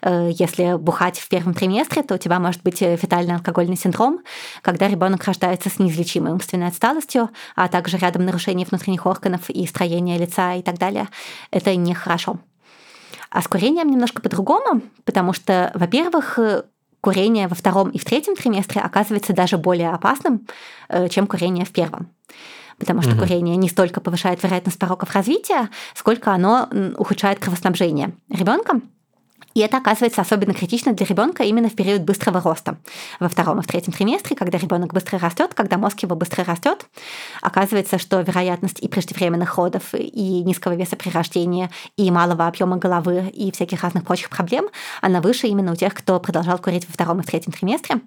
Э, 0.00 0.30
если 0.32 0.76
бухать 0.78 1.18
в 1.18 1.28
первом 1.28 1.52
триместре, 1.52 2.02
то 2.02 2.14
у 2.14 2.18
тебя 2.18 2.38
может 2.38 2.62
быть 2.62 2.80
э, 2.80 2.96
фетальный 2.96 3.34
алкогольный 3.34 3.76
синдром, 3.76 4.20
когда 4.62 4.88
ребенок 4.88 5.24
рождается 5.24 5.68
с 5.68 5.78
неизлечимой 5.78 6.32
умственной 6.32 6.68
отсталостью, 6.68 7.28
а 7.54 7.68
также 7.68 7.98
рядом 7.98 8.24
нарушений 8.24 8.64
внутренних 8.64 9.04
органов 9.04 9.50
и 9.50 9.66
строения 9.66 10.16
лица 10.16 10.54
и 10.54 10.62
так 10.62 10.78
далее. 10.78 11.08
Это 11.50 11.76
нехорошо. 11.76 12.38
А 13.28 13.42
с 13.42 13.48
курением 13.48 13.90
немножко 13.90 14.22
по-другому, 14.22 14.80
потому 15.04 15.32
что, 15.32 15.70
во-первых, 15.74 16.38
курение 17.04 17.48
во 17.48 17.54
втором 17.54 17.90
и 17.90 17.98
в 17.98 18.04
третьем 18.06 18.34
триместре 18.34 18.80
оказывается 18.80 19.34
даже 19.34 19.58
более 19.58 19.90
опасным, 19.90 20.46
э, 20.88 21.08
чем 21.10 21.26
курение 21.26 21.66
в 21.66 21.70
первом. 21.70 22.08
Потому 22.78 23.02
что 23.02 23.12
угу. 23.12 23.20
курение 23.20 23.56
не 23.56 23.68
столько 23.68 24.00
повышает 24.00 24.42
вероятность 24.42 24.78
пороков 24.78 25.14
развития, 25.14 25.68
сколько 25.94 26.32
оно 26.32 26.68
ухудшает 26.96 27.38
кровоснабжение 27.40 28.14
ребенка 28.30 28.80
и 29.54 29.60
это 29.60 29.78
оказывается 29.78 30.20
особенно 30.20 30.52
критично 30.52 30.92
для 30.92 31.06
ребенка 31.06 31.44
именно 31.44 31.68
в 31.68 31.74
период 31.74 32.02
быстрого 32.02 32.40
роста. 32.40 32.76
Во 33.20 33.28
втором 33.28 33.60
и 33.60 33.62
в 33.62 33.66
третьем 33.66 33.92
триместре, 33.92 34.36
когда 34.36 34.58
ребенок 34.58 34.92
быстро 34.92 35.18
растет, 35.18 35.54
когда 35.54 35.78
мозг 35.78 36.00
его 36.00 36.16
быстро 36.16 36.44
растет, 36.44 36.86
оказывается, 37.40 37.98
что 37.98 38.20
вероятность 38.20 38.80
и 38.80 38.88
преждевременных 38.88 39.56
родов, 39.56 39.94
и 39.94 40.42
низкого 40.42 40.74
веса 40.74 40.96
при 40.96 41.10
рождении, 41.10 41.70
и 41.96 42.10
малого 42.10 42.46
объема 42.46 42.76
головы, 42.76 43.30
и 43.32 43.52
всяких 43.52 43.82
разных 43.82 44.04
прочих 44.04 44.28
проблем, 44.28 44.68
она 45.00 45.20
выше 45.20 45.46
именно 45.46 45.72
у 45.72 45.76
тех, 45.76 45.94
кто 45.94 46.18
продолжал 46.18 46.58
курить 46.58 46.86
во 46.88 46.92
втором 46.92 47.20
и 47.20 47.22
в 47.22 47.26
третьем 47.26 47.52
триместре. 47.52 48.00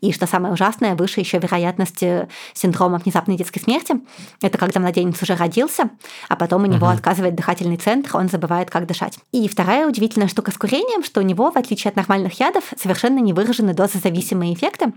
И 0.00 0.12
что 0.12 0.26
самое 0.26 0.52
ужасное, 0.52 0.94
выше 0.94 1.20
еще 1.20 1.38
вероятность 1.38 2.02
э, 2.02 2.28
синдрома 2.52 2.98
внезапной 2.98 3.36
детской 3.36 3.60
смерти. 3.60 3.94
Это 4.42 4.58
когда 4.58 4.80
младенец 4.80 5.22
уже 5.22 5.34
родился, 5.34 5.88
а 6.28 6.36
потом 6.36 6.64
у 6.64 6.66
него 6.66 6.86
угу. 6.86 6.94
отказывает 6.94 7.34
дыхательный 7.34 7.78
центр, 7.78 8.16
он 8.16 8.28
забывает, 8.28 8.70
как 8.70 8.86
дышать. 8.86 9.18
И 9.32 9.48
вторая 9.48 9.88
удивительная 9.88 10.28
штука 10.28 10.50
с 10.50 10.58
курением 10.58 10.89
курением, 10.90 11.04
что 11.04 11.20
у 11.20 11.22
него, 11.22 11.50
в 11.50 11.56
отличие 11.56 11.90
от 11.90 11.96
нормальных 11.96 12.40
ядов, 12.40 12.72
совершенно 12.76 13.18
не 13.18 13.32
выражены 13.32 13.74
дозозависимые 13.74 14.54
эффекты. 14.54 14.92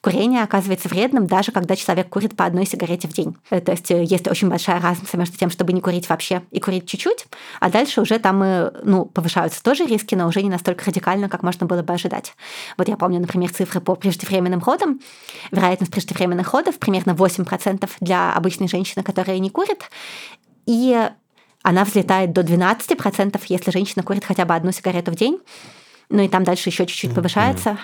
Курение 0.00 0.42
оказывается 0.42 0.88
вредным, 0.88 1.26
даже 1.26 1.52
когда 1.52 1.76
человек 1.76 2.08
курит 2.08 2.36
по 2.36 2.44
одной 2.44 2.66
сигарете 2.66 3.06
в 3.06 3.12
день. 3.12 3.36
Э, 3.50 3.60
то 3.60 3.72
есть 3.72 3.90
э, 3.90 4.02
есть 4.02 4.28
очень 4.28 4.48
большая 4.48 4.80
разница 4.80 5.16
между 5.16 5.36
тем, 5.36 5.50
чтобы 5.50 5.72
не 5.72 5.80
курить 5.80 6.08
вообще 6.08 6.42
и 6.50 6.60
курить 6.60 6.86
чуть-чуть, 6.86 7.26
а 7.60 7.70
дальше 7.70 8.00
уже 8.00 8.18
там 8.18 8.42
э, 8.42 8.72
ну, 8.82 9.04
повышаются 9.04 9.62
тоже 9.62 9.86
риски, 9.86 10.14
но 10.14 10.26
уже 10.26 10.42
не 10.42 10.50
настолько 10.50 10.84
радикально, 10.86 11.28
как 11.28 11.42
можно 11.42 11.66
было 11.66 11.82
бы 11.82 11.92
ожидать. 11.92 12.34
Вот 12.76 12.88
я 12.88 12.96
помню, 12.96 13.20
например, 13.20 13.52
цифры 13.52 13.80
по 13.80 13.94
преждевременным 13.94 14.60
родам. 14.60 15.00
Вероятность 15.52 15.92
преждевременных 15.92 16.52
родов 16.52 16.78
примерно 16.78 17.12
8% 17.12 17.88
для 18.00 18.32
обычной 18.32 18.68
женщины, 18.68 19.04
которая 19.04 19.38
не 19.38 19.50
курит. 19.50 19.84
И 20.66 21.08
она 21.66 21.84
взлетает 21.84 22.32
до 22.32 22.42
12%, 22.42 23.40
если 23.48 23.72
женщина 23.72 24.04
курит 24.04 24.24
хотя 24.24 24.44
бы 24.44 24.54
одну 24.54 24.70
сигарету 24.70 25.10
в 25.10 25.16
день. 25.16 25.40
Ну 26.08 26.22
и 26.22 26.28
там 26.28 26.44
дальше 26.44 26.68
еще 26.68 26.86
чуть-чуть 26.86 27.12
повышается, 27.12 27.76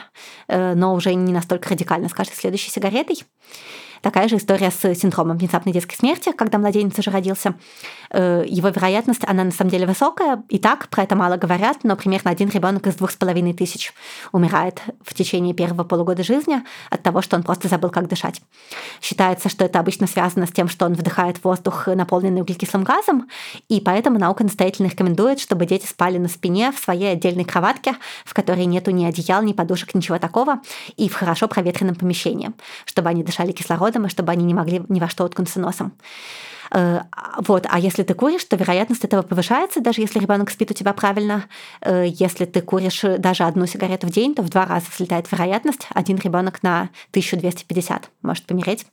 mm-hmm. 0.47 0.75
но 0.77 0.95
уже 0.95 1.12
не 1.14 1.33
настолько 1.33 1.71
радикально 1.71 2.09
с 2.09 2.12
каждой 2.12 2.37
следующей 2.37 2.71
сигаретой. 2.71 3.25
Такая 4.03 4.29
же 4.29 4.37
история 4.37 4.73
с 4.73 4.95
синдромом 4.95 5.38
внезапной 5.38 5.73
детской 5.73 5.95
смерти, 5.95 6.33
когда 6.33 6.59
младенец 6.59 6.99
уже 6.99 7.11
родился. 7.12 7.55
Э, 8.11 8.43
его 8.45 8.69
вероятность, 8.69 9.23
она 9.27 9.45
на 9.45 9.53
самом 9.53 9.71
деле 9.71 9.87
высокая, 9.87 10.43
и 10.49 10.59
так 10.59 10.88
про 10.88 11.05
это 11.05 11.15
мало 11.15 11.37
говорят, 11.37 11.79
но 11.85 11.95
примерно 11.95 12.33
один 12.33 12.49
ребенок 12.49 12.85
из 12.88 12.97
двух 12.97 13.12
с 13.12 13.17
половиной 13.17 13.55
тысяч 13.55 13.95
умирает 14.33 14.83
в 15.05 15.15
течение 15.15 15.55
первого 15.55 15.85
полугода 15.85 16.25
жизни 16.25 16.62
от 16.91 17.03
того, 17.03 17.23
что 17.23 17.37
он 17.37 17.45
просто 17.45 17.69
забыл, 17.69 17.91
как 17.91 18.09
дышать. 18.09 18.43
Считается, 19.01 19.49
что 19.49 19.65
это 19.65 19.79
обычно 19.79 20.09
связано 20.09 20.47
с 20.47 20.51
тем, 20.51 20.69
что 20.69 20.87
он 20.87 20.95
вдыхает 20.95 21.43
воздух, 21.45 21.87
наполненный 21.87 22.41
углекислым 22.41 22.83
газом, 22.83 23.29
и 23.69 23.81
поэтому 23.81 24.19
наука 24.19 24.43
настоятельно 24.43 24.88
рекомендует, 24.88 25.38
чтобы 25.38 25.65
дети 25.65 25.87
спали 25.87 26.19
на 26.19 26.29
спине 26.29 26.73
в 26.73 26.79
своей 26.81 27.12
отдельной 27.12 27.45
кроватке, 27.45 27.95
в 28.25 28.35
которой 28.35 28.65
нету 28.67 28.91
ни 28.91 29.05
одеял, 29.05 29.43
ни 29.45 29.53
подушек, 29.53 29.95
ничего 29.95 30.19
такого, 30.19 30.61
и 30.97 31.09
в 31.09 31.15
хорошо 31.15 31.47
проветренном 31.47 31.95
помещении, 31.95 32.51
чтобы 32.85 33.09
они 33.09 33.23
дышали 33.23 33.53
кислородом 33.53 33.92
кислородом, 33.93 34.07
и 34.07 34.09
чтобы 34.09 34.33
они 34.33 34.45
не 34.45 34.55
могли 34.55 34.83
ни 34.89 35.01
во 35.01 35.09
что 35.09 35.25
уткнуться 35.25 35.61
носом. 35.61 35.93
Э, 36.75 37.03
вот. 37.39 37.67
А 37.69 37.79
если 37.79 38.03
ты 38.03 38.15
куришь, 38.15 38.45
то 38.45 38.57
вероятность 38.57 39.05
этого 39.05 39.23
повышается, 39.23 39.81
даже 39.81 40.01
если 40.01 40.19
ребенок 40.19 40.51
спит 40.51 40.71
у 40.71 40.75
тебя 40.75 40.93
правильно. 40.93 41.45
Э, 41.83 42.07
если 42.09 42.47
ты 42.47 42.61
куришь 42.61 43.03
даже 43.19 43.45
одну 43.45 43.67
сигарету 43.67 44.07
в 44.07 44.11
день, 44.11 44.35
то 44.35 44.43
в 44.43 44.49
два 44.49 44.65
раза 44.67 44.87
взлетает 44.91 45.31
вероятность. 45.31 45.87
Один 45.95 46.19
ребенок 46.19 46.63
на 46.63 46.91
1250 47.11 48.11
может 48.23 48.45
помереть 48.47 48.87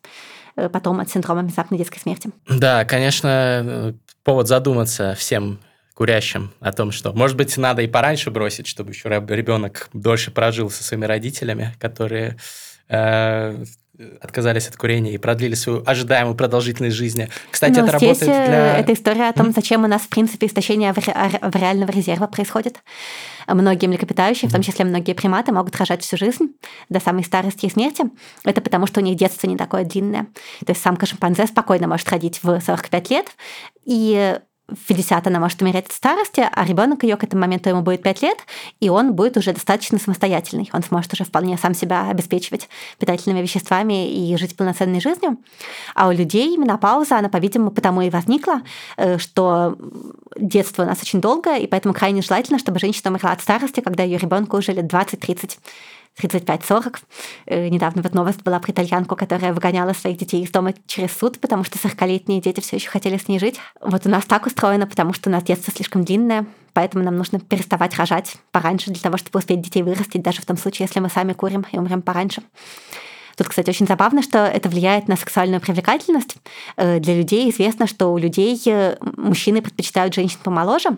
э, 0.55 0.69
потом 0.69 0.99
от 0.99 1.09
синдрома 1.09 1.41
внезапной 1.41 1.77
детской 1.77 1.99
смерти. 1.99 2.31
Да, 2.49 2.85
конечно, 2.85 3.93
повод 4.23 4.47
задуматься 4.47 5.15
всем 5.17 5.59
курящим 5.93 6.51
о 6.61 6.71
том, 6.71 6.91
что, 6.91 7.11
может 7.11 7.35
быть, 7.35 7.57
надо 7.57 7.81
и 7.81 7.87
пораньше 7.87 8.31
бросить, 8.31 8.67
чтобы 8.67 8.91
еще 8.91 9.09
ребенок 9.09 9.89
дольше 9.91 10.31
прожил 10.31 10.69
со 10.69 10.81
своими 10.81 11.05
родителями, 11.05 11.75
которые 11.77 12.37
отказались 14.21 14.67
от 14.67 14.77
курения 14.77 15.13
и 15.13 15.17
продлили 15.17 15.55
свою 15.55 15.83
ожидаемую 15.85 16.35
продолжительность 16.35 16.95
жизни. 16.95 17.29
Кстати, 17.51 17.79
ну, 17.79 17.85
это 17.85 17.97
здесь 17.97 18.21
работает 18.21 18.47
для... 18.47 18.77
Это 18.77 18.93
история 18.93 19.29
о 19.29 19.33
том, 19.33 19.51
зачем 19.51 19.83
у 19.83 19.87
нас, 19.87 20.03
в 20.03 20.09
принципе, 20.09 20.47
истощение 20.47 20.93
реального 20.93 21.91
резерва 21.91 22.27
происходит. 22.27 22.79
Многие 23.47 23.87
млекопитающие, 23.87 24.47
в 24.49 24.53
том 24.53 24.61
числе 24.61 24.85
многие 24.85 25.13
приматы, 25.13 25.51
могут 25.51 25.75
рожать 25.75 26.01
всю 26.01 26.17
жизнь 26.17 26.55
до 26.87 26.99
самой 26.99 27.23
старости 27.23 27.65
и 27.65 27.69
смерти. 27.69 28.05
Это 28.45 28.61
потому, 28.61 28.87
что 28.87 29.01
у 29.01 29.03
них 29.03 29.17
детство 29.17 29.47
не 29.47 29.57
такое 29.57 29.83
длинное. 29.83 30.27
То 30.65 30.71
есть 30.71 30.81
самка 30.81 31.05
шимпанзе 31.05 31.47
спокойно 31.47 31.87
может 31.87 32.09
родить 32.09 32.39
в 32.41 32.59
45 32.59 33.09
лет, 33.09 33.27
и 33.85 34.39
в 34.71 34.87
50 34.87 35.27
она 35.27 35.39
может 35.39 35.61
умереть 35.61 35.87
от 35.87 35.91
старости, 35.91 36.47
а 36.51 36.65
ребенок 36.65 37.03
ее 37.03 37.17
к 37.17 37.23
этому 37.23 37.41
моменту 37.41 37.69
ему 37.69 37.81
будет 37.81 38.03
5 38.03 38.21
лет, 38.21 38.37
и 38.79 38.89
он 38.89 39.13
будет 39.13 39.37
уже 39.37 39.53
достаточно 39.53 39.99
самостоятельный. 39.99 40.69
Он 40.73 40.83
сможет 40.83 41.13
уже 41.13 41.23
вполне 41.23 41.57
сам 41.57 41.73
себя 41.73 42.09
обеспечивать 42.09 42.69
питательными 42.97 43.41
веществами 43.41 44.09
и 44.09 44.35
жить 44.37 44.55
полноценной 44.55 45.01
жизнью. 45.01 45.37
А 45.95 46.07
у 46.07 46.11
людей 46.11 46.55
менопауза, 46.57 47.17
она, 47.17 47.29
по-видимому, 47.29 47.71
потому 47.71 48.01
и 48.01 48.09
возникла, 48.09 48.61
э, 48.97 49.17
что 49.17 49.77
детство 50.37 50.83
у 50.83 50.85
нас 50.85 51.01
очень 51.01 51.21
долгое, 51.21 51.59
и 51.59 51.67
поэтому 51.67 51.93
крайне 51.93 52.21
желательно, 52.21 52.59
чтобы 52.59 52.79
женщина 52.79 53.11
умерла 53.11 53.31
от 53.31 53.41
старости, 53.41 53.81
когда 53.81 54.03
ее 54.03 54.17
ребенку 54.17 54.57
уже 54.57 54.71
лет 54.73 54.85
20-30. 54.85 55.57
35-40. 56.27 56.97
Э, 57.45 57.67
недавно 57.69 58.01
вот 58.01 58.13
новость 58.13 58.43
была 58.43 58.59
про 58.59 58.71
итальянку, 58.71 59.15
которая 59.15 59.53
выгоняла 59.53 59.93
своих 59.93 60.17
детей 60.17 60.43
из 60.43 60.51
дома 60.51 60.73
через 60.87 61.15
суд, 61.15 61.39
потому 61.39 61.63
что 61.63 61.77
40-летние 61.77 62.41
дети 62.41 62.59
все 62.59 62.77
еще 62.77 62.89
хотели 62.89 63.17
с 63.17 63.27
ней 63.27 63.39
жить. 63.39 63.59
Вот 63.81 64.05
у 64.05 64.09
нас 64.09 64.25
так 64.25 64.45
устроено, 64.45 64.87
потому 64.87 65.13
что 65.13 65.29
у 65.29 65.31
нас 65.31 65.43
детство 65.43 65.73
слишком 65.73 66.03
длинное, 66.03 66.45
поэтому 66.73 67.03
нам 67.03 67.17
нужно 67.17 67.39
переставать 67.39 67.95
рожать 67.95 68.35
пораньше 68.51 68.91
для 68.91 69.01
того, 69.01 69.17
чтобы 69.17 69.39
успеть 69.39 69.61
детей 69.61 69.83
вырастить, 69.83 70.21
даже 70.21 70.41
в 70.41 70.45
том 70.45 70.57
случае, 70.57 70.87
если 70.87 70.99
мы 70.99 71.09
сами 71.09 71.33
курим 71.33 71.65
и 71.71 71.77
умрем 71.77 72.01
пораньше. 72.01 72.41
Тут, 73.39 73.47
кстати, 73.47 73.69
очень 73.69 73.87
забавно, 73.87 74.21
что 74.21 74.39
это 74.39 74.67
влияет 74.67 75.07
на 75.07 75.15
сексуальную 75.15 75.61
привлекательность. 75.61 76.35
Э, 76.75 76.99
для 76.99 77.15
людей 77.15 77.49
известно, 77.49 77.87
что 77.87 78.07
у 78.07 78.17
людей 78.17 78.61
э, 78.65 78.97
мужчины 79.15 79.61
предпочитают 79.61 80.13
женщин 80.13 80.39
помоложе. 80.43 80.89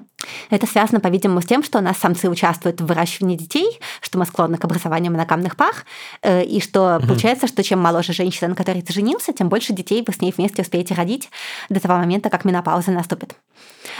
Это 0.49 0.65
связано, 0.65 0.99
по-видимому, 0.99 1.41
с 1.41 1.45
тем, 1.45 1.63
что 1.63 1.77
у 1.77 1.81
нас 1.81 1.99
самцы 1.99 2.31
участвуют 2.31 2.81
в 2.81 2.87
выращивании 2.87 3.37
детей, 3.37 3.79
что 4.01 4.17
мы 4.17 4.25
склонны 4.25 4.57
к 4.57 4.65
образованию 4.65 5.11
моногамных 5.11 5.55
пар, 5.55 5.75
э, 6.23 6.43
и 6.43 6.59
что 6.61 6.97
угу. 6.97 7.09
получается, 7.09 7.45
что 7.45 7.61
чем 7.61 7.79
моложе 7.79 8.11
женщина, 8.11 8.47
на 8.47 8.55
которой 8.55 8.81
ты 8.81 8.91
женился, 8.91 9.33
тем 9.33 9.47
больше 9.47 9.71
детей 9.73 10.03
вы 10.05 10.11
с 10.11 10.19
ней 10.19 10.33
вместе 10.35 10.63
успеете 10.63 10.95
родить 10.95 11.29
до 11.69 11.79
того 11.79 11.99
момента, 11.99 12.31
как 12.31 12.43
менопауза 12.43 12.89
наступит. 12.89 13.35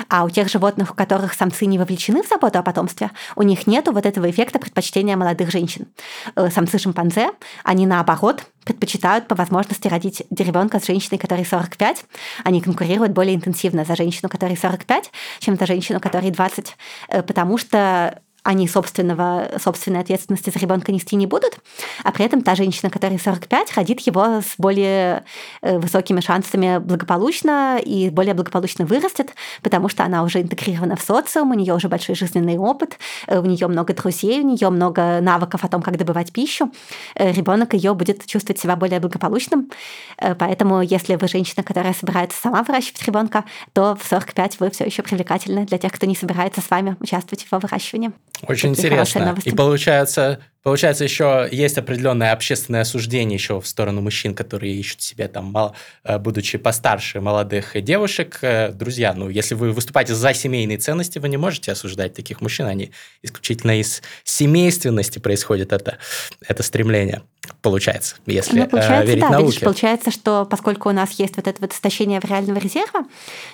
А 0.10 0.24
у 0.24 0.30
тех 0.30 0.50
животных, 0.50 0.92
у 0.92 0.94
которых 0.94 1.34
самцы 1.34 1.66
не 1.66 1.78
вовлечены 1.78 2.24
в 2.24 2.28
заботу 2.28 2.60
о 2.60 2.64
потомстве, 2.64 3.12
у 3.36 3.44
них 3.44 3.68
нет 3.68 3.88
вот 3.88 4.06
этого 4.06 4.30
эффекта 4.30 4.60
предпочтения 4.60 5.18
молодых 5.18 5.52
женщин. 5.52 5.88
Самцы 6.36 6.78
шимпанзе, 6.78 7.32
они 7.64 7.86
наоборот 7.86 8.44
предпочитают 8.64 9.28
по 9.28 9.36
возможности 9.36 9.88
родить 9.88 10.24
ребенка 10.30 10.80
с 10.80 10.86
женщиной, 10.86 11.18
которой 11.18 11.46
45. 11.46 12.06
Они 12.44 12.62
конкурируют 12.62 13.12
более 13.12 13.36
интенсивно 13.36 13.86
за 13.86 13.96
женщину, 13.96 14.30
которой 14.30 14.56
45, 14.56 15.12
чем 15.39 15.58
за 15.58 15.66
женщину, 15.66 16.00
которой 16.00 16.32
20, 16.32 16.78
э, 17.10 17.24
потому 17.24 17.58
что 17.58 18.22
они 18.44 18.68
собственного, 18.68 19.50
собственной 19.64 20.00
ответственности 20.00 20.50
за 20.50 20.58
ребенка 20.58 20.92
нести 20.92 21.16
не 21.16 21.28
будут, 21.28 21.60
а 22.04 22.12
при 22.12 22.26
этом 22.26 22.42
та 22.42 22.56
женщина, 22.56 22.89
которая 22.89 23.20
45, 23.20 23.76
родит 23.76 24.00
его 24.02 24.42
с 24.42 24.56
более 24.58 25.26
э, 25.62 25.78
высокими 25.78 26.22
шансами 26.22 26.80
благополучно 26.80 27.78
и 27.78 28.10
более 28.10 28.34
благополучно 28.34 28.86
вырастет, 28.86 29.36
потому 29.62 29.89
что 29.89 30.04
она 30.04 30.24
уже 30.24 30.42
интегрирована 30.42 30.96
в 30.96 31.02
социум, 31.02 31.52
у 31.52 31.54
нее 31.54 31.76
уже 31.76 31.88
большой 31.88 32.16
жизненный 32.16 32.58
опыт, 32.58 32.98
э, 33.28 33.38
у 33.39 33.46
нее 33.46 33.68
много 33.68 33.94
друзей, 33.94 34.42
у 34.42 34.48
нее 34.48 34.70
много 34.72 35.22
навыков 35.22 35.64
о 35.64 35.68
том, 35.68 35.84
как 35.84 35.98
добывать 35.98 36.32
пищу. 36.32 36.72
Э, 37.16 37.32
Ребенок 37.32 37.76
ее 37.76 37.94
будет 37.94 38.26
чувствовать 38.26 38.60
себя 38.60 38.76
более 38.76 39.00
благополучным. 39.00 39.72
Поэтому, 40.18 40.82
если 40.82 41.16
вы 41.16 41.28
женщина, 41.28 41.64
которая 41.64 41.94
собирается 41.94 42.39
сама 42.39 42.64
выращивать 42.64 43.04
ребенка, 43.06 43.46
то 43.74 43.96
в 43.96 44.04
45 44.08 44.60
вы 44.60 44.70
все 44.70 44.86
еще 44.86 45.02
привлекательны 45.02 45.66
для 45.66 45.78
тех, 45.78 45.92
кто 45.92 46.06
не 46.06 46.16
собирается 46.16 46.62
с 46.62 46.70
вами 46.70 46.98
участвовать 47.00 47.44
в 47.44 47.52
его 47.52 47.60
выращивании. 47.60 48.12
Очень 48.47 48.73
Такие 48.75 48.89
интересно. 48.89 49.38
И 49.45 49.51
получается, 49.51 50.39
получается 50.63 51.03
еще 51.03 51.47
есть 51.51 51.77
определенное 51.77 52.32
общественное 52.32 52.82
осуждение 52.82 53.36
еще 53.36 53.61
в 53.61 53.67
сторону 53.67 54.01
мужчин, 54.01 54.34
которые 54.34 54.73
ищут 54.73 55.01
себе 55.01 55.27
там, 55.27 55.55
э, 56.03 56.17
будучи 56.17 56.57
постарше 56.57 57.21
молодых 57.21 57.79
девушек. 57.84 58.39
Э, 58.41 58.71
друзья, 58.71 59.13
ну, 59.13 59.29
если 59.29 59.53
вы 59.53 59.71
выступаете 59.71 60.15
за 60.15 60.34
семейные 60.34 60.79
ценности, 60.79 61.19
вы 61.19 61.29
не 61.29 61.38
можете 61.38 61.71
осуждать 61.71 62.15
таких 62.15 62.41
мужчин. 62.41 62.65
Они 62.65 62.91
исключительно 63.21 63.79
из 63.79 64.01
семейственности 64.23 65.19
происходит 65.19 65.71
это, 65.71 65.99
это 66.47 66.63
стремление. 66.63 67.21
Получается, 67.61 68.15
если 68.25 68.61
ну, 68.61 68.67
получается, 68.67 69.05
верить 69.05 69.21
да, 69.21 69.29
науке. 69.29 69.45
Видишь, 69.45 69.61
получается, 69.61 70.09
что 70.09 70.45
поскольку 70.45 70.89
у 70.89 70.93
нас 70.93 71.11
есть 71.11 71.36
вот 71.36 71.47
это 71.47 71.61
вот 71.61 71.73
истощение 71.73 72.19
реального 72.23 72.57
резерва, 72.57 73.05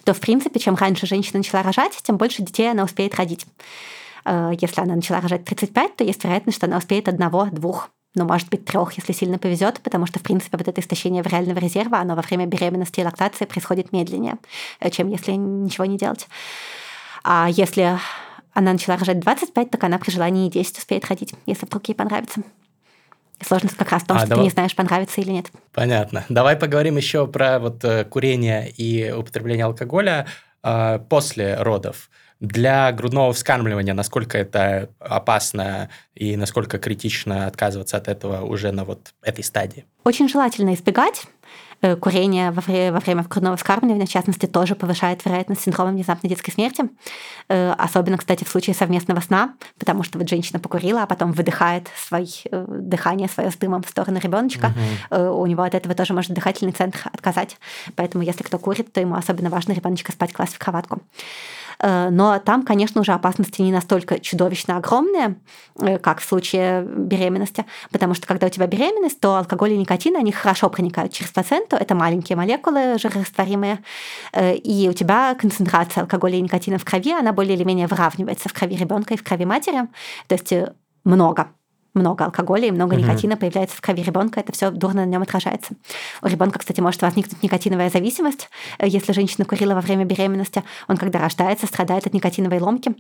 то, 0.06 0.14
в 0.14 0.20
принципе, 0.20 0.60
чем 0.60 0.76
раньше 0.76 1.08
женщина 1.08 1.40
начала 1.40 1.62
рожать, 1.62 1.94
тем 2.04 2.18
больше 2.18 2.42
детей 2.42 2.72
она 2.72 2.84
успеет 2.84 3.16
родить. 3.16 3.46
Э, 4.28 4.52
если 4.60 4.82
она 4.82 4.96
начала 4.96 5.22
рожать 5.22 5.46
35, 5.46 5.96
то 5.96 6.04
есть 6.04 6.24
вероятность, 6.24 6.58
что 6.58 6.68
она 6.68 6.78
успеет 6.78 7.08
одного, 7.08 7.46
двух 7.46 7.90
ну, 8.16 8.26
может 8.26 8.50
быть, 8.50 8.66
трех, 8.66 8.94
если 8.94 9.14
сильно 9.14 9.38
повезет, 9.38 9.80
потому 9.82 10.08
что, 10.08 10.18
в 10.18 10.24
принципе, 10.24 10.58
вот 10.58 10.68
это 10.68 10.82
истощение 10.82 11.22
реального 11.22 11.60
резерва, 11.60 12.00
оно 12.00 12.16
во 12.16 12.24
время 12.24 12.48
беременности 12.48 13.00
и 13.00 13.04
лактации 13.04 13.46
происходит 13.46 13.92
медленнее, 13.92 14.38
э, 14.80 14.90
чем 14.90 15.10
если 15.10 15.34
ничего 15.34 15.86
не 15.86 15.98
делать. 15.98 16.28
А 17.24 17.48
если 17.48 18.00
она 18.54 18.74
начала 18.74 18.98
рожать 18.98 19.20
25, 19.20 19.70
так 19.70 19.84
она 19.84 20.00
при 20.00 20.10
желании 20.10 20.50
10 20.50 20.80
успеет 20.80 21.06
ходить, 21.06 21.36
если 21.46 21.68
вдруг 21.68 21.88
ей 21.88 21.94
понравится. 21.94 22.42
Сложность 23.40 23.78
как 23.78 23.92
раз 23.92 24.02
в 24.02 24.08
том, 24.08 24.18
а, 24.18 24.22
что 24.22 24.30
давай... 24.30 24.42
ты 24.42 24.46
не 24.46 24.52
знаешь, 24.52 24.76
понравится 24.76 25.22
или 25.22 25.30
нет. 25.30 25.52
Понятно. 25.72 26.26
Давай 26.28 26.56
поговорим 26.56 26.98
еще 26.98 27.28
про 27.28 27.60
вот 27.60 27.86
э, 27.86 28.04
курение 28.06 28.68
и 28.72 29.12
употребление 29.12 29.66
алкоголя 29.66 30.26
э, 30.64 31.00
после 31.08 31.56
родов 31.62 32.10
для 32.40 32.92
грудного 32.92 33.34
вскармливания, 33.34 33.94
насколько 33.94 34.38
это 34.38 34.90
опасно 35.00 35.90
и 36.14 36.36
насколько 36.36 36.78
критично 36.78 37.48
отказываться 37.48 37.98
от 37.98 38.08
этого 38.08 38.46
уже 38.46 38.72
на 38.72 38.86
вот 38.86 39.14
этой 39.24 39.44
стадии? 39.44 39.86
Очень 40.04 40.30
желательно 40.30 40.74
избегать 40.74 41.24
э, 41.82 41.96
курение 41.96 42.52
во 42.52 42.62
время, 42.62 42.94
во 42.94 43.00
время 43.00 43.24
грудного 43.24 43.58
вскармливания, 43.58 44.06
в 44.06 44.10
частности, 44.10 44.46
тоже 44.46 44.76
повышает 44.76 45.26
вероятность 45.26 45.62
синдрома 45.62 45.92
внезапной 45.92 46.30
детской 46.30 46.52
смерти. 46.52 46.86
Э, 47.50 47.72
особенно, 47.72 48.18
кстати, 48.18 48.44
в 48.44 48.50
случае 48.50 48.76
совместного 48.76 49.20
сна, 49.20 49.56
потому 49.80 50.04
что 50.04 50.20
вот 50.20 50.30
женщина 50.30 50.60
покурила, 50.60 51.04
а 51.04 51.08
потом 51.08 51.32
выдыхает 51.32 51.90
свое 51.98 52.28
э, 52.52 52.66
дыхание 52.68 53.28
свое 53.28 53.50
с 53.52 53.56
дымом 53.56 53.82
в 53.82 53.90
сторону 53.90 54.20
ребеночка. 54.20 54.74
Угу. 55.10 55.42
У 55.42 55.46
него 55.48 55.64
от 55.64 55.74
этого 55.74 55.96
тоже 55.96 56.14
может 56.14 56.32
дыхательный 56.34 56.72
центр 56.72 57.00
отказать. 57.12 57.58
Поэтому, 57.96 58.24
если 58.24 58.44
кто 58.44 58.60
курит, 58.60 58.94
то 58.94 59.02
ему 59.02 59.16
особенно 59.16 59.50
важно 59.50 59.74
ребеночка 59.74 60.12
спать 60.12 60.34
класть 60.34 60.54
в 60.54 60.60
кроватку. 60.60 61.02
Э, 61.80 62.10
но 62.10 62.40
там, 62.40 62.64
конечно, 62.64 63.02
уже 63.02 63.14
опасности 63.14 63.62
не 63.62 63.72
настолько 63.72 64.20
чудовищно 64.20 64.78
огромные, 64.78 65.36
э, 65.80 65.98
как 66.00 66.20
в 66.20 66.26
случае 66.26 66.84
беременности, 66.84 67.66
потому 67.92 68.14
что 68.14 68.28
когда 68.28 68.48
у 68.48 68.50
тебя 68.50 68.68
беременность, 68.68 69.20
то 69.20 69.38
алкоголь 69.38 69.74
и 69.74 69.78
никотин, 69.78 70.16
они 70.16 70.32
хорошо 70.32 70.70
проникают 70.70 71.14
через 71.14 71.32
плаценту, 71.32 71.76
это 71.76 71.96
маленькие 71.96 72.36
молекулы 72.36 72.98
жирорастворимые, 72.98 73.80
э, 74.34 74.56
и 74.56 74.90
у 74.90 74.94
тебя 74.94 75.36
концентрация 75.36 76.02
алкоголя 76.02 76.36
и 76.38 76.42
никотина 76.42 76.78
в 76.78 76.86
крови, 76.86 77.12
она 77.12 77.34
более 77.34 77.56
или 77.56 77.64
менее 77.64 77.88
выравнивается 77.88 78.50
в 78.50 78.54
крови 78.54 78.76
ребенка 78.76 79.14
и 79.14 79.18
в 79.18 79.24
крови 79.24 79.46
матери, 79.46 79.88
то 80.28 80.36
есть 80.36 80.54
много 81.04 81.48
много 81.98 82.26
алкоголя 82.26 82.68
и 82.68 82.72
много 82.72 82.94
угу. 82.94 83.02
никотина 83.02 83.38
появляется 83.38 83.76
в 83.76 83.82
крови 83.82 84.04
ребенка, 84.04 84.40
это 84.40 84.52
все 84.52 84.72
дурно 84.72 85.06
на 85.06 85.10
нем 85.10 85.22
отражается. 85.22 85.74
У 86.22 86.28
ребенка, 86.28 86.60
кстати, 86.60 86.82
может 86.82 87.02
возникнуть 87.02 87.44
никотиновая 87.44 87.90
зависимость, 87.90 88.50
если 88.82 89.14
женщина 89.14 89.46
курила 89.46 89.74
во 89.74 89.82
время 89.82 90.06
беременности. 90.06 90.64
Он, 90.88 90.98
когда 90.98 91.20
рождается, 91.20 91.68
страдает 91.68 92.08
от 92.08 92.14
никотиновой 92.14 92.60
ломки. 92.60 92.96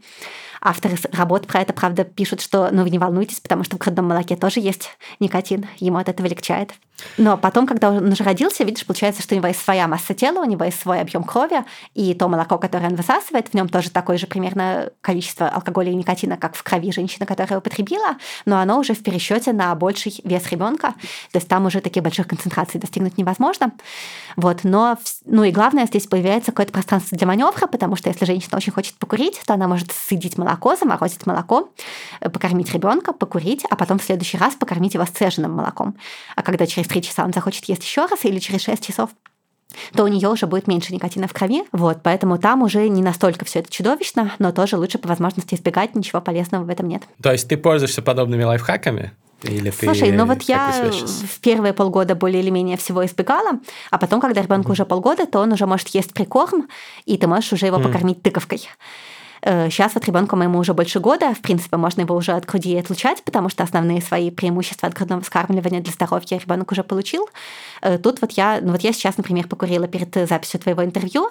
Авторы 0.61 0.95
работ 1.11 1.47
про 1.47 1.61
это, 1.61 1.73
правда, 1.73 2.03
пишут, 2.03 2.41
что 2.41 2.69
ну 2.71 2.83
вы 2.83 2.89
не 2.89 2.99
волнуйтесь, 2.99 3.39
потому 3.39 3.63
что 3.63 3.77
в 3.77 3.79
грудном 3.79 4.07
молоке 4.07 4.35
тоже 4.35 4.59
есть 4.59 4.89
никотин, 5.19 5.67
ему 5.79 5.97
от 5.97 6.09
этого 6.09 6.27
легчает. 6.27 6.73
Но 7.17 7.37
потом, 7.37 7.67
когда 7.67 7.91
он 7.91 8.11
уже 8.11 8.23
родился, 8.23 8.63
видишь, 8.63 8.85
получается, 8.85 9.21
что 9.21 9.35
у 9.35 9.37
него 9.37 9.47
есть 9.47 9.61
своя 9.61 9.87
масса 9.87 10.13
тела, 10.13 10.39
у 10.39 10.45
него 10.45 10.65
есть 10.65 10.79
свой 10.79 10.99
объем 10.99 11.23
крови, 11.23 11.63
и 11.93 12.13
то 12.13 12.27
молоко, 12.27 12.57
которое 12.57 12.87
он 12.87 12.95
высасывает, 12.95 13.49
в 13.49 13.53
нем 13.53 13.69
тоже 13.69 13.91
такое 13.91 14.17
же 14.17 14.25
примерно 14.25 14.89
количество 15.01 15.47
алкоголя 15.47 15.91
и 15.91 15.95
никотина, 15.95 16.37
как 16.37 16.55
в 16.55 16.63
крови 16.63 16.91
женщины, 16.91 17.25
которая 17.25 17.59
употребила, 17.59 18.17
но 18.45 18.59
оно 18.59 18.79
уже 18.79 18.93
в 18.93 19.03
пересчете 19.03 19.53
на 19.53 19.73
больший 19.75 20.19
вес 20.23 20.49
ребенка, 20.49 20.93
то 21.31 21.37
есть 21.37 21.47
там 21.47 21.65
уже 21.65 21.81
таких 21.81 22.01
больших 22.01 22.27
концентраций 22.27 22.79
достигнуть 22.79 23.17
невозможно. 23.17 23.71
Вот, 24.35 24.63
но, 24.63 24.97
ну 25.25 25.43
и 25.43 25.51
главное, 25.51 25.85
здесь 25.85 26.07
появляется 26.07 26.51
какое-то 26.51 26.73
пространство 26.73 27.17
для 27.17 27.27
маневра, 27.27 27.67
потому 27.67 27.95
что 27.95 28.09
если 28.09 28.25
женщина 28.25 28.57
очень 28.57 28.73
хочет 28.73 28.95
покурить, 28.95 29.39
то 29.45 29.53
она 29.53 29.67
может 29.67 29.91
сидеть 29.91 30.37
молоко 30.37 30.46
молоко, 30.47 30.75
заморозить 30.75 31.25
молоко, 31.25 31.69
э, 32.21 32.29
покормить 32.29 32.73
ребенка, 32.73 33.13
покурить, 33.13 33.65
а 33.69 33.75
потом 33.75 33.99
в 33.99 34.03
следующий 34.03 34.37
раз 34.37 34.55
покормить 34.55 34.93
его 34.93 35.05
сцеженным 35.05 35.51
молоком. 35.51 35.95
А 36.35 36.41
когда 36.41 36.65
через 36.65 36.87
три 36.87 37.01
часа 37.01 37.25
он 37.25 37.33
захочет 37.33 37.65
есть 37.65 37.83
еще 37.83 38.05
раз 38.05 38.25
или 38.25 38.39
через 38.39 38.61
шесть 38.61 38.85
часов, 38.85 39.09
то 39.93 40.03
у 40.03 40.07
нее 40.07 40.29
уже 40.29 40.47
будет 40.47 40.67
меньше 40.67 40.93
никотина 40.93 41.27
в 41.27 41.33
крови. 41.33 41.63
Вот, 41.71 41.99
поэтому 42.01 42.37
там 42.37 42.63
уже 42.63 42.87
не 42.87 43.01
настолько 43.01 43.45
все 43.45 43.59
это 43.59 43.71
чудовищно, 43.71 44.31
но 44.39 44.51
тоже 44.51 44.77
лучше 44.77 44.97
по 44.97 45.09
возможности 45.09 45.55
избегать, 45.55 45.93
ничего 45.93 46.21
полезного 46.21 46.63
в 46.63 46.69
этом 46.69 46.87
нет. 46.87 47.03
То 47.21 47.31
есть 47.31 47.47
ты 47.49 47.57
пользуешься 47.57 48.01
подобными 48.01 48.43
лайфхаками? 48.43 49.11
Или 49.43 49.69
Слушай, 49.69 50.11
ну 50.11 50.25
вот 50.25 50.41
я 50.43 50.71
в 50.91 51.39
первые 51.41 51.71
полгода 51.71 52.15
более 52.15 52.41
или 52.41 52.49
менее 52.49 52.75
всего 52.75 53.05
избегала, 53.05 53.59
а 53.91 53.99
потом, 53.99 54.19
когда 54.19 54.41
ребенку 54.41 54.69
mm. 54.69 54.71
уже 54.71 54.85
полгода, 54.85 55.27
то 55.27 55.39
он 55.39 55.51
уже 55.51 55.67
может 55.67 55.89
есть 55.89 56.11
прикорм, 56.11 56.67
и 57.05 57.17
ты 57.17 57.27
можешь 57.27 57.53
уже 57.53 57.67
его 57.67 57.77
mm. 57.77 57.83
покормить 57.83 58.23
тыковкой. 58.23 58.67
Сейчас 59.47 59.93
вот 59.95 60.03
ребенку 60.03 60.35
моему 60.35 60.59
уже 60.59 60.73
больше 60.73 60.99
года, 60.99 61.33
в 61.33 61.39
принципе, 61.39 61.77
можно 61.77 62.01
его 62.01 62.13
уже 62.15 62.33
от 62.33 62.43
груди 62.45 62.77
отлучать, 62.77 63.23
потому 63.23 63.47
что 63.47 63.63
основные 63.63 64.01
свои 64.01 64.29
преимущества 64.29 64.89
от 64.89 64.93
грудного 64.93 65.21
вскармливания 65.21 65.79
для 65.79 65.93
здоровья 65.93 66.37
ребенок 66.37 66.69
уже 66.73 66.83
получил. 66.83 67.29
Тут 68.03 68.19
вот 68.19 68.33
я, 68.33 68.59
ну 68.61 68.73
вот 68.73 68.81
я 68.81 68.91
сейчас, 68.91 69.15
например, 69.15 69.47
покурила 69.47 69.87
перед 69.87 70.13
записью 70.27 70.59
твоего 70.59 70.83
интервью, 70.83 71.29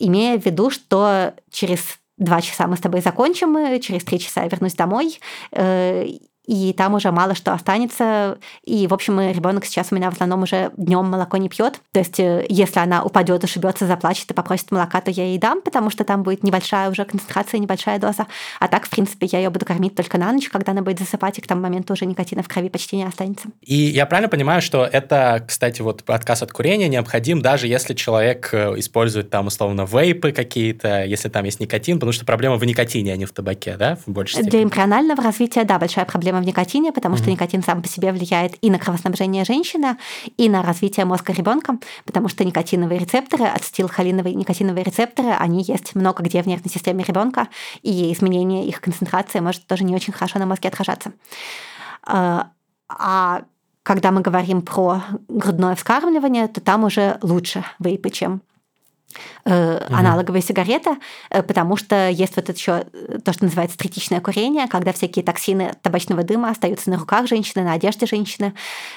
имея 0.00 0.40
в 0.40 0.44
виду, 0.44 0.70
что 0.70 1.34
через 1.52 2.00
два 2.18 2.40
часа 2.40 2.66
мы 2.66 2.76
с 2.76 2.80
тобой 2.80 3.00
закончим, 3.00 3.80
через 3.80 4.02
три 4.02 4.18
часа 4.18 4.42
я 4.42 4.48
вернусь 4.48 4.74
домой, 4.74 5.20
и 6.46 6.72
там 6.72 6.94
уже 6.94 7.12
мало 7.12 7.34
что 7.34 7.52
останется. 7.52 8.38
И, 8.64 8.86
в 8.86 8.94
общем, 8.94 9.20
ребенок 9.20 9.64
сейчас 9.64 9.88
у 9.90 9.94
меня 9.94 10.10
в 10.10 10.14
основном 10.14 10.42
уже 10.42 10.72
днем 10.76 11.06
молоко 11.06 11.36
не 11.36 11.48
пьет. 11.48 11.80
То 11.92 12.00
есть, 12.00 12.18
э, 12.18 12.44
если 12.48 12.80
она 12.80 13.04
упадет, 13.04 13.44
ошибется, 13.44 13.86
заплачет 13.86 14.30
и 14.30 14.34
попросит 14.34 14.70
молока, 14.70 15.00
то 15.00 15.10
я 15.10 15.24
ей 15.24 15.38
дам, 15.38 15.60
потому 15.62 15.90
что 15.90 16.04
там 16.04 16.22
будет 16.22 16.42
небольшая 16.42 16.90
уже 16.90 17.04
концентрация, 17.04 17.58
небольшая 17.60 17.98
доза. 17.98 18.26
А 18.58 18.68
так, 18.68 18.86
в 18.86 18.90
принципе, 18.90 19.26
я 19.30 19.38
ее 19.38 19.50
буду 19.50 19.64
кормить 19.64 19.94
только 19.94 20.18
на 20.18 20.32
ночь, 20.32 20.48
когда 20.48 20.72
она 20.72 20.82
будет 20.82 20.98
засыпать, 20.98 21.38
и 21.38 21.42
к 21.42 21.46
тому 21.46 21.62
моменту 21.62 21.92
уже 21.92 22.06
никотина 22.06 22.42
в 22.42 22.48
крови 22.48 22.68
почти 22.68 22.96
не 22.96 23.04
останется. 23.04 23.48
И 23.60 23.74
я 23.74 24.06
правильно 24.06 24.28
понимаю, 24.28 24.62
что 24.62 24.84
это, 24.84 25.44
кстати, 25.46 25.80
вот 25.82 26.02
отказ 26.08 26.42
от 26.42 26.52
курения 26.52 26.88
необходим, 26.88 27.40
даже 27.40 27.68
если 27.68 27.94
человек 27.94 28.50
э, 28.52 28.74
использует 28.78 29.30
там 29.30 29.46
условно 29.46 29.86
вейпы 29.90 30.32
какие-то, 30.32 31.04
если 31.04 31.28
там 31.28 31.44
есть 31.44 31.60
никотин, 31.60 31.96
потому 31.96 32.12
что 32.12 32.24
проблема 32.24 32.56
в 32.56 32.64
никотине, 32.64 33.12
а 33.12 33.16
не 33.16 33.26
в 33.26 33.32
табаке, 33.32 33.76
да, 33.76 33.96
в 34.06 34.10
большей 34.10 34.34
степени? 34.34 34.50
Для 34.50 34.62
эмбрионального 34.64 35.22
развития, 35.22 35.64
да, 35.64 35.78
большая 35.78 36.04
проблема 36.04 36.31
проблема 36.32 36.42
в 36.42 36.46
никотине, 36.46 36.92
потому 36.92 37.14
mm-hmm. 37.14 37.18
что 37.18 37.30
никотин 37.30 37.62
сам 37.62 37.82
по 37.82 37.88
себе 37.88 38.12
влияет 38.12 38.56
и 38.62 38.70
на 38.70 38.78
кровоснабжение 38.78 39.44
женщины, 39.44 39.96
и 40.38 40.48
на 40.48 40.62
развитие 40.62 41.04
мозга 41.04 41.32
ребенка, 41.32 41.78
потому 42.04 42.28
что 42.28 42.44
никотиновые 42.44 42.98
рецепторы, 42.98 43.44
ацетилхолиновые 43.44 44.34
никотиновые 44.34 44.84
рецепторы, 44.84 45.30
они 45.30 45.62
есть 45.62 45.94
много 45.94 46.22
где 46.22 46.42
в 46.42 46.46
нервной 46.46 46.70
системе 46.70 47.04
ребенка, 47.04 47.48
и 47.82 48.12
изменение 48.12 48.66
их 48.66 48.80
концентрации 48.80 49.40
может 49.40 49.66
тоже 49.66 49.84
не 49.84 49.94
очень 49.94 50.12
хорошо 50.12 50.38
на 50.38 50.46
мозге 50.46 50.68
отражаться. 50.68 51.12
А, 52.04 52.48
а 52.88 53.42
когда 53.82 54.10
мы 54.10 54.22
говорим 54.22 54.62
про 54.62 55.02
грудное 55.28 55.74
вскармливание, 55.74 56.48
то 56.48 56.60
там 56.60 56.84
уже 56.84 57.18
лучше 57.22 57.64
вейпы, 57.78 58.10
чем 58.10 58.40
э, 59.44 59.86
аналоговые 59.90 60.42
сигареты, 60.42 60.96
э, 61.30 61.42
потому 61.42 61.76
что 61.76 62.08
есть 62.08 62.36
вот 62.36 62.48
это 62.48 62.58
еще 62.58 62.84
э, 62.92 63.18
то, 63.24 63.32
что 63.32 63.44
называется 63.44 63.78
третичное 63.78 64.20
курение, 64.20 64.66
когда 64.68 64.92
всякие 64.92 65.24
токсины 65.24 65.74
табачного 65.82 66.22
дыма 66.22 66.50
остаются 66.50 66.90
на 66.90 66.98
руках 66.98 67.26
женщины, 67.26 67.64
на 67.64 67.72
одежде 67.72 68.06
женщины. 68.06 68.54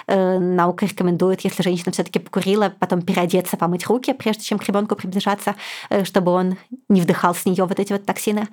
Э, 0.07 0.37
наука 0.37 0.85
рекомендует, 0.85 1.41
если 1.41 1.63
женщина 1.63 1.91
все-таки 1.91 2.19
покурила, 2.19 2.73
потом 2.79 3.01
переодеться, 3.01 3.57
помыть 3.57 3.85
руки, 3.87 4.13
прежде 4.13 4.43
чем 4.43 4.59
к 4.59 4.67
ребенку 4.67 4.95
приближаться, 4.95 5.55
э, 5.89 6.03
чтобы 6.03 6.31
он 6.31 6.57
не 6.89 7.01
вдыхал 7.01 7.35
с 7.35 7.45
нее 7.45 7.65
вот 7.65 7.79
эти 7.79 7.93
вот 7.93 8.05
токсины. 8.05 8.47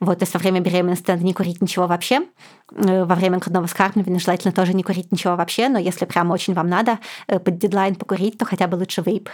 Вот, 0.00 0.18
то 0.18 0.24
есть 0.24 0.34
во 0.34 0.40
время 0.40 0.60
беременности 0.60 1.10
надо 1.10 1.24
не 1.24 1.32
курить 1.32 1.62
ничего 1.62 1.86
вообще. 1.86 2.22
Во 2.70 3.14
время 3.14 3.38
грудного 3.38 3.68
вскармливания 3.68 4.18
желательно 4.18 4.52
тоже 4.52 4.74
не 4.74 4.82
курить 4.82 5.12
ничего 5.12 5.36
вообще, 5.36 5.68
но 5.68 5.78
если 5.78 6.06
прямо 6.06 6.32
очень 6.32 6.54
вам 6.54 6.68
надо 6.68 6.98
под 7.28 7.58
дедлайн 7.58 7.94
покурить, 7.94 8.36
то 8.36 8.44
хотя 8.44 8.66
бы 8.66 8.74
лучше 8.74 9.02
вейп 9.02 9.30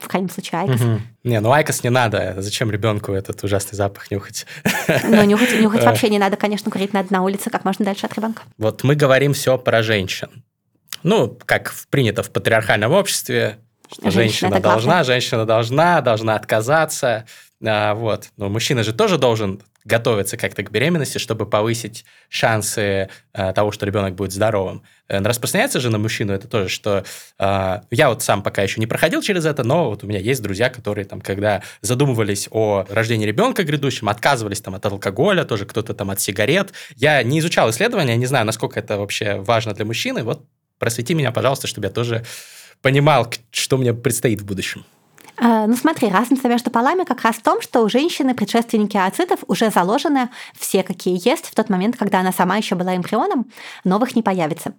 в 0.00 0.08
крайнем 0.08 0.30
случае 0.30 0.60
IQOS. 0.60 0.80
Угу. 0.80 1.00
Не, 1.24 1.40
ну 1.40 1.52
IQOS 1.52 1.82
не 1.82 1.90
надо. 1.90 2.34
Зачем 2.38 2.70
ребенку 2.70 3.12
этот 3.12 3.42
ужасный 3.44 3.76
запах 3.76 4.10
нюхать? 4.10 4.46
Ну, 5.04 5.22
нюхать, 5.24 5.60
нюхать 5.60 5.84
вообще 5.84 6.08
не 6.08 6.18
надо, 6.18 6.36
конечно, 6.36 6.70
курить 6.70 6.92
надо 6.92 7.12
на 7.12 7.22
улице 7.22 7.50
как 7.50 7.64
можно 7.64 7.84
дальше 7.84 8.06
от 8.06 8.14
ребенка. 8.14 8.42
Вот 8.56 8.84
мы 8.84 8.94
говорим 8.94 9.34
все 9.34 9.58
про 9.58 9.82
женщин. 9.82 10.44
Ну, 11.02 11.38
как 11.44 11.74
принято 11.90 12.22
в 12.22 12.30
патриархальном 12.30 12.92
обществе, 12.92 13.58
что 13.90 14.10
женщина, 14.10 14.50
женщина 14.50 14.60
должна, 14.60 15.04
женщина 15.04 15.46
должна, 15.46 16.00
должна 16.00 16.34
отказаться. 16.34 17.26
А, 17.64 17.94
вот. 17.94 18.28
Но 18.36 18.48
мужчина 18.48 18.82
же 18.82 18.92
тоже 18.92 19.18
должен 19.18 19.62
готовиться 19.88 20.36
как-то 20.36 20.62
к 20.62 20.70
беременности, 20.70 21.18
чтобы 21.18 21.46
повысить 21.46 22.04
шансы 22.28 23.08
э, 23.32 23.52
того, 23.52 23.72
что 23.72 23.86
ребенок 23.86 24.14
будет 24.14 24.32
здоровым. 24.32 24.82
Э, 25.08 25.20
распространяется 25.20 25.80
же 25.80 25.90
на 25.90 25.98
мужчину 25.98 26.32
это 26.32 26.46
тоже, 26.46 26.68
что 26.68 27.04
э, 27.38 27.80
я 27.90 28.08
вот 28.08 28.22
сам 28.22 28.42
пока 28.42 28.62
еще 28.62 28.80
не 28.80 28.86
проходил 28.86 29.22
через 29.22 29.46
это, 29.46 29.64
но 29.64 29.90
вот 29.90 30.04
у 30.04 30.06
меня 30.06 30.20
есть 30.20 30.42
друзья, 30.42 30.68
которые 30.68 31.04
там, 31.06 31.20
когда 31.20 31.62
задумывались 31.80 32.48
о 32.52 32.84
рождении 32.88 33.26
ребенка 33.26 33.64
грядущем, 33.64 34.08
отказывались 34.08 34.60
там 34.60 34.74
от 34.74 34.86
алкоголя, 34.86 35.44
тоже 35.44 35.64
кто-то 35.64 35.94
там 35.94 36.10
от 36.10 36.20
сигарет. 36.20 36.72
Я 36.94 37.22
не 37.22 37.40
изучал 37.40 37.70
исследования, 37.70 38.16
не 38.16 38.26
знаю, 38.26 38.46
насколько 38.46 38.78
это 38.78 38.98
вообще 38.98 39.36
важно 39.36 39.74
для 39.74 39.84
мужчины. 39.84 40.22
Вот 40.22 40.44
просвети 40.78 41.14
меня, 41.14 41.32
пожалуйста, 41.32 41.66
чтобы 41.66 41.86
я 41.86 41.92
тоже 41.92 42.24
понимал, 42.82 43.32
что 43.50 43.78
мне 43.78 43.94
предстоит 43.94 44.42
в 44.42 44.44
будущем. 44.44 44.84
Э, 45.40 45.66
ну 45.66 45.76
смотри, 45.76 46.08
разница 46.08 46.48
между 46.48 46.70
полами 46.70 47.04
как 47.04 47.22
раз 47.22 47.36
в 47.36 47.42
том, 47.42 47.60
что 47.60 47.82
у 47.82 47.88
женщины 47.88 48.34
предшественники 48.34 48.96
ацитов 48.96 49.40
уже 49.46 49.70
заложены 49.70 50.30
все, 50.58 50.82
какие 50.82 51.20
есть, 51.28 51.46
в 51.46 51.54
тот 51.54 51.68
момент, 51.68 51.96
когда 51.96 52.20
она 52.20 52.32
сама 52.32 52.56
еще 52.56 52.74
была 52.74 52.96
эмбрионом, 52.96 53.46
новых 53.84 54.16
не 54.16 54.22
появится. 54.22 54.74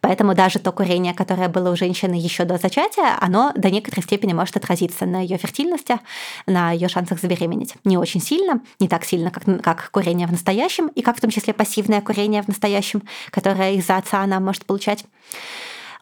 Поэтому 0.00 0.34
даже 0.34 0.58
то 0.58 0.72
курение, 0.72 1.14
которое 1.14 1.48
было 1.48 1.70
у 1.70 1.76
женщины 1.76 2.14
еще 2.14 2.44
до 2.44 2.58
зачатия, 2.58 3.16
оно 3.20 3.52
до 3.56 3.70
некоторой 3.70 4.02
степени 4.02 4.32
может 4.32 4.56
отразиться 4.56 5.06
на 5.06 5.20
ее 5.20 5.38
фертильности, 5.38 5.98
на 6.46 6.72
ее 6.72 6.88
шансах 6.88 7.20
забеременеть. 7.20 7.74
Не 7.84 7.96
очень 7.96 8.20
сильно, 8.20 8.60
не 8.80 8.88
так 8.88 9.04
сильно, 9.04 9.30
как, 9.30 9.44
как 9.62 9.90
курение 9.90 10.26
в 10.26 10.32
настоящем, 10.32 10.88
и 10.88 11.02
как 11.02 11.16
в 11.16 11.20
том 11.20 11.30
числе 11.30 11.54
пассивное 11.54 12.00
курение 12.00 12.42
в 12.42 12.48
настоящем, 12.48 13.02
которое 13.30 13.74
из-за 13.74 13.96
отца 13.96 14.20
она 14.20 14.40
может 14.40 14.66
получать. 14.66 15.04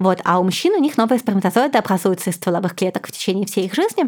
Вот. 0.00 0.20
А 0.24 0.40
у 0.40 0.44
мужчин 0.44 0.72
у 0.72 0.80
них 0.80 0.96
новые 0.96 1.18
сперматозоиды 1.18 1.78
образуются 1.78 2.30
из 2.30 2.36
стволовых 2.36 2.74
клеток 2.74 3.06
в 3.06 3.12
течение 3.12 3.46
всей 3.46 3.66
их 3.66 3.74
жизни, 3.74 4.06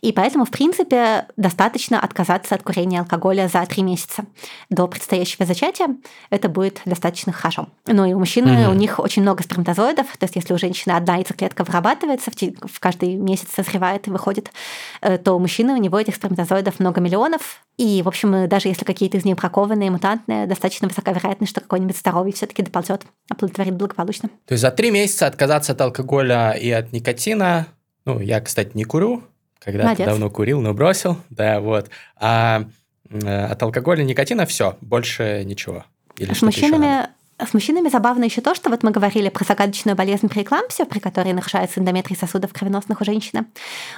и 0.00 0.12
поэтому, 0.12 0.44
в 0.44 0.50
принципе, 0.50 1.26
достаточно 1.36 2.00
отказаться 2.00 2.54
от 2.54 2.62
курения 2.62 3.00
алкоголя 3.00 3.48
за 3.48 3.66
три 3.66 3.82
месяца 3.82 4.24
до 4.70 4.86
предстоящего 4.86 5.44
зачатия. 5.44 5.88
Это 6.30 6.48
будет 6.48 6.80
достаточно 6.84 7.32
хорошо. 7.32 7.68
Но 7.86 8.06
и 8.06 8.12
у 8.12 8.18
мужчин 8.18 8.46
mm-hmm. 8.46 8.70
у 8.70 8.74
них 8.74 9.00
очень 9.00 9.22
много 9.22 9.42
сперматозоидов, 9.42 10.06
то 10.16 10.24
есть 10.24 10.36
если 10.36 10.54
у 10.54 10.58
женщины 10.58 10.92
одна 10.92 11.16
яйцеклетка 11.16 11.64
вырабатывается, 11.64 12.30
в 12.30 12.80
каждый 12.80 13.16
месяц 13.16 13.48
созревает 13.52 14.06
и 14.06 14.10
выходит, 14.10 14.52
э, 15.00 15.18
то 15.18 15.32
у 15.34 15.40
мужчины 15.40 15.74
у 15.74 15.78
него 15.78 15.98
этих 15.98 16.14
сперматозоидов 16.14 16.78
много 16.78 17.00
миллионов, 17.00 17.63
и, 17.76 18.02
в 18.02 18.08
общем, 18.08 18.48
даже 18.48 18.68
если 18.68 18.84
какие-то 18.84 19.16
из 19.16 19.24
них 19.24 19.36
бракованные, 19.36 19.90
мутантные, 19.90 20.46
достаточно 20.46 20.86
высока 20.86 21.12
вероятность, 21.12 21.50
что 21.50 21.60
какой-нибудь 21.60 21.96
здоровый 21.96 22.32
все-таки 22.32 22.62
доползет, 22.62 23.02
оплодотворит 23.28 23.74
благополучно. 23.74 24.28
То 24.46 24.52
есть 24.52 24.62
за 24.62 24.70
три 24.70 24.90
месяца 24.90 25.26
отказаться 25.26 25.72
от 25.72 25.80
алкоголя 25.80 26.52
и 26.52 26.70
от 26.70 26.92
никотина, 26.92 27.66
ну, 28.04 28.20
я, 28.20 28.40
кстати, 28.40 28.70
не 28.74 28.84
курю, 28.84 29.24
когда-то 29.58 30.04
давно 30.04 30.30
курил, 30.30 30.60
но 30.60 30.72
бросил, 30.72 31.16
да, 31.30 31.60
вот. 31.60 31.90
А 32.16 32.64
э, 33.10 33.46
от 33.46 33.62
алкоголя 33.62 34.02
и 34.02 34.06
никотина 34.06 34.46
все, 34.46 34.76
больше 34.80 35.42
ничего. 35.44 35.84
Или 36.16 36.32
С 36.32 36.42
мужчинами 36.42 37.08
с 37.46 37.54
мужчинами 37.54 37.88
забавно 37.88 38.24
еще 38.24 38.40
то, 38.40 38.54
что 38.54 38.70
вот 38.70 38.82
мы 38.82 38.90
говорили 38.90 39.28
про 39.28 39.44
загадочную 39.44 39.96
болезнь 39.96 40.28
преэклампсию, 40.28 40.86
при 40.86 40.98
которой 40.98 41.32
нарушается 41.32 41.80
эндометрий 41.80 42.16
сосудов 42.16 42.52
кровеносных 42.52 43.00
у 43.00 43.04
женщины. 43.04 43.46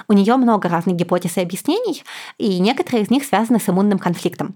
У 0.07 0.13
нее 0.13 0.35
много 0.35 0.69
разных 0.69 0.95
гипотез 0.95 1.37
и 1.37 1.41
объяснений, 1.41 2.03
и 2.37 2.59
некоторые 2.59 3.03
из 3.03 3.09
них 3.09 3.23
связаны 3.23 3.59
с 3.59 3.69
иммунным 3.69 3.99
конфликтом. 3.99 4.55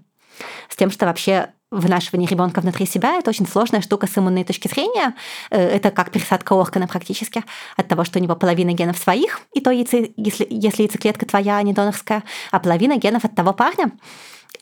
С 0.68 0.76
тем, 0.76 0.90
что 0.90 1.06
вообще 1.06 1.50
вынашивание 1.72 2.28
ребенка 2.28 2.60
внутри 2.60 2.86
себя 2.86 3.16
это 3.16 3.30
очень 3.30 3.48
сложная 3.48 3.80
штука 3.80 4.06
с 4.06 4.16
иммунной 4.16 4.44
точки 4.44 4.68
зрения. 4.68 5.14
Э, 5.50 5.58
это 5.58 5.90
как 5.90 6.10
пересадка 6.10 6.52
органа 6.52 6.86
практически 6.86 7.42
от 7.76 7.88
того, 7.88 8.04
что 8.04 8.18
у 8.18 8.22
него 8.22 8.36
половина 8.36 8.72
генов 8.72 8.98
своих, 8.98 9.40
и 9.54 9.60
то, 9.60 9.70
если, 9.70 10.12
если 10.16 10.46
яйцеклетка 10.82 11.26
твоя, 11.26 11.56
а 11.56 11.62
не 11.62 11.72
донорская, 11.72 12.22
а 12.50 12.60
половина 12.60 12.96
генов 12.98 13.24
от 13.24 13.34
того 13.34 13.52
парня. 13.52 13.92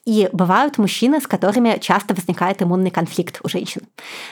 И 0.04 0.28
бывают 0.32 0.78
мужчины, 0.78 1.20
с 1.20 1.26
которыми 1.26 1.78
часто 1.78 2.14
возникает 2.14 2.62
иммунный 2.62 2.90
конфликт 2.90 3.40
у 3.42 3.48
женщин. 3.48 3.82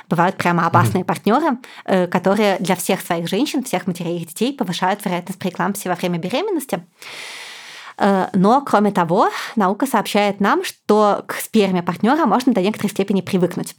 Бывают 0.09 0.37
прямо 0.37 0.67
опасные 0.67 1.03
mm-hmm. 1.03 1.07
партнеры, 1.07 1.59
э, 1.85 2.07
которые 2.07 2.59
для 2.59 2.75
всех 2.75 3.01
своих 3.01 3.29
женщин, 3.29 3.63
всех 3.63 3.87
матерей 3.87 4.19
и 4.19 4.27
детей 4.27 4.53
повышают 4.53 5.05
вероятность 5.05 5.39
преэклампсии 5.39 5.89
во 5.89 5.95
время 5.95 6.19
беременности. 6.19 6.85
Э, 7.99 8.29
но, 8.33 8.63
кроме 8.63 8.93
того, 8.93 9.31
наука 9.57 9.87
сообщает 9.87 10.41
нам, 10.41 10.65
что 10.65 11.25
к 11.27 11.35
сперме 11.35 11.83
партнера 11.83 12.25
можно 12.25 12.53
до 12.53 12.63
некоторой 12.63 12.91
степени 12.91 13.21
привыкнуть 13.21 13.77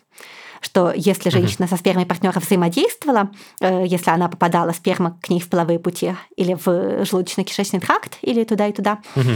что 0.61 0.91
если 0.93 1.29
женщина 1.29 1.69
со 1.69 1.77
спермой 1.77 2.05
партнера 2.05 2.37
взаимодействовала, 2.37 3.31
э, 3.61 3.85
если 3.87 4.11
она 4.11 4.27
попадала 4.27 4.73
сперма 4.73 5.17
к 5.21 5.29
ней 5.29 5.39
в 5.39 5.47
половые 5.47 5.79
пути 5.79 6.15
или 6.35 6.53
в 6.53 6.67
желудочно-кишечный 7.05 7.79
тракт, 7.79 8.17
или 8.21 8.43
туда 8.43 8.67
и 8.67 8.73
туда, 8.73 8.99
угу 9.15 9.31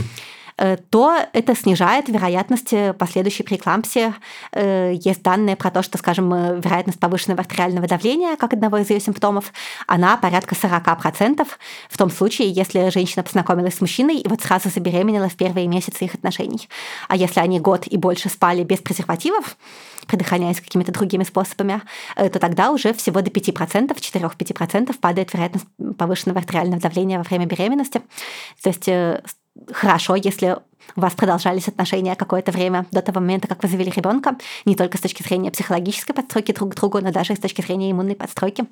то 0.56 1.16
это 1.32 1.56
снижает 1.56 2.08
вероятность 2.08 2.72
э, 2.72 2.92
последующей 2.92 3.42
преэклампсии. 3.42 4.14
Э, 4.52 4.92
есть 4.94 5.22
данные 5.22 5.56
про 5.56 5.70
то, 5.70 5.82
что, 5.82 5.98
скажем, 5.98 6.30
вероятность 6.60 7.00
повышенного 7.00 7.40
артериального 7.40 7.88
давления, 7.88 8.36
как 8.36 8.52
одного 8.52 8.78
из 8.78 8.88
ее 8.88 9.00
симптомов, 9.00 9.52
она 9.86 10.16
порядка 10.16 10.54
40% 10.54 11.46
в 11.88 11.98
том 11.98 12.10
случае, 12.10 12.50
если 12.50 12.88
женщина 12.90 13.24
познакомилась 13.24 13.74
с 13.74 13.80
мужчиной 13.80 14.18
и 14.18 14.28
вот 14.28 14.42
сразу 14.42 14.68
забеременела 14.68 15.28
в 15.28 15.34
первые 15.34 15.66
месяцы 15.66 16.04
их 16.04 16.14
отношений. 16.14 16.68
А 17.08 17.16
если 17.16 17.40
они 17.40 17.58
год 17.58 17.86
и 17.86 17.96
больше 17.96 18.28
спали 18.28 18.62
без 18.62 18.78
презервативов, 18.78 19.56
предохраняясь 20.06 20.60
какими-то 20.60 20.92
другими 20.92 21.24
способами, 21.24 21.80
то 22.14 22.38
тогда 22.38 22.70
уже 22.70 22.92
всего 22.92 23.22
до 23.22 23.30
5%, 23.30 23.96
4-5% 23.96 24.98
падает 25.00 25.32
вероятность 25.32 25.66
повышенного 25.98 26.40
артериального 26.40 26.80
давления 26.80 27.18
во 27.18 27.24
время 27.24 27.46
беременности. 27.46 28.02
То 28.62 28.68
есть 28.68 28.88
хорошо, 29.72 30.16
если 30.16 30.56
у 30.96 31.00
вас 31.00 31.14
продолжались 31.14 31.68
отношения 31.68 32.14
какое-то 32.14 32.52
время 32.52 32.86
до 32.90 33.02
того 33.02 33.20
момента, 33.20 33.48
как 33.48 33.62
вы 33.62 33.68
завели 33.68 33.90
ребенка, 33.90 34.36
не 34.64 34.74
только 34.74 34.98
с 34.98 35.00
точки 35.00 35.22
зрения 35.22 35.50
психологической 35.50 36.14
подстройки 36.14 36.52
друг 36.52 36.72
к 36.72 36.76
другу, 36.76 37.00
но 37.00 37.10
даже 37.12 37.34
с 37.34 37.38
точки 37.38 37.62
зрения 37.62 37.90
иммунной 37.90 38.16
подстройки 38.16 38.64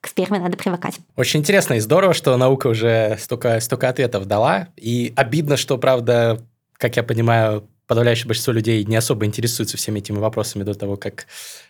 к 0.00 0.08
сперме 0.08 0.40
надо 0.40 0.56
привыкать. 0.56 0.98
Очень 1.16 1.40
интересно 1.40 1.74
и 1.74 1.80
здорово, 1.80 2.14
что 2.14 2.36
наука 2.36 2.66
уже 2.66 3.16
столько, 3.20 3.60
столько 3.60 3.88
ответов 3.88 4.26
дала. 4.26 4.68
И 4.76 5.12
обидно, 5.16 5.56
что, 5.56 5.78
правда, 5.78 6.44
как 6.76 6.96
я 6.96 7.04
понимаю, 7.04 7.68
подавляющее 7.86 8.26
большинство 8.26 8.52
людей 8.52 8.84
не 8.84 8.96
особо 8.96 9.26
интересуются 9.26 9.76
всеми 9.76 9.98
этими 9.98 10.18
вопросами 10.18 10.62
до 10.62 10.74
того, 10.74 10.96
как 10.96 11.26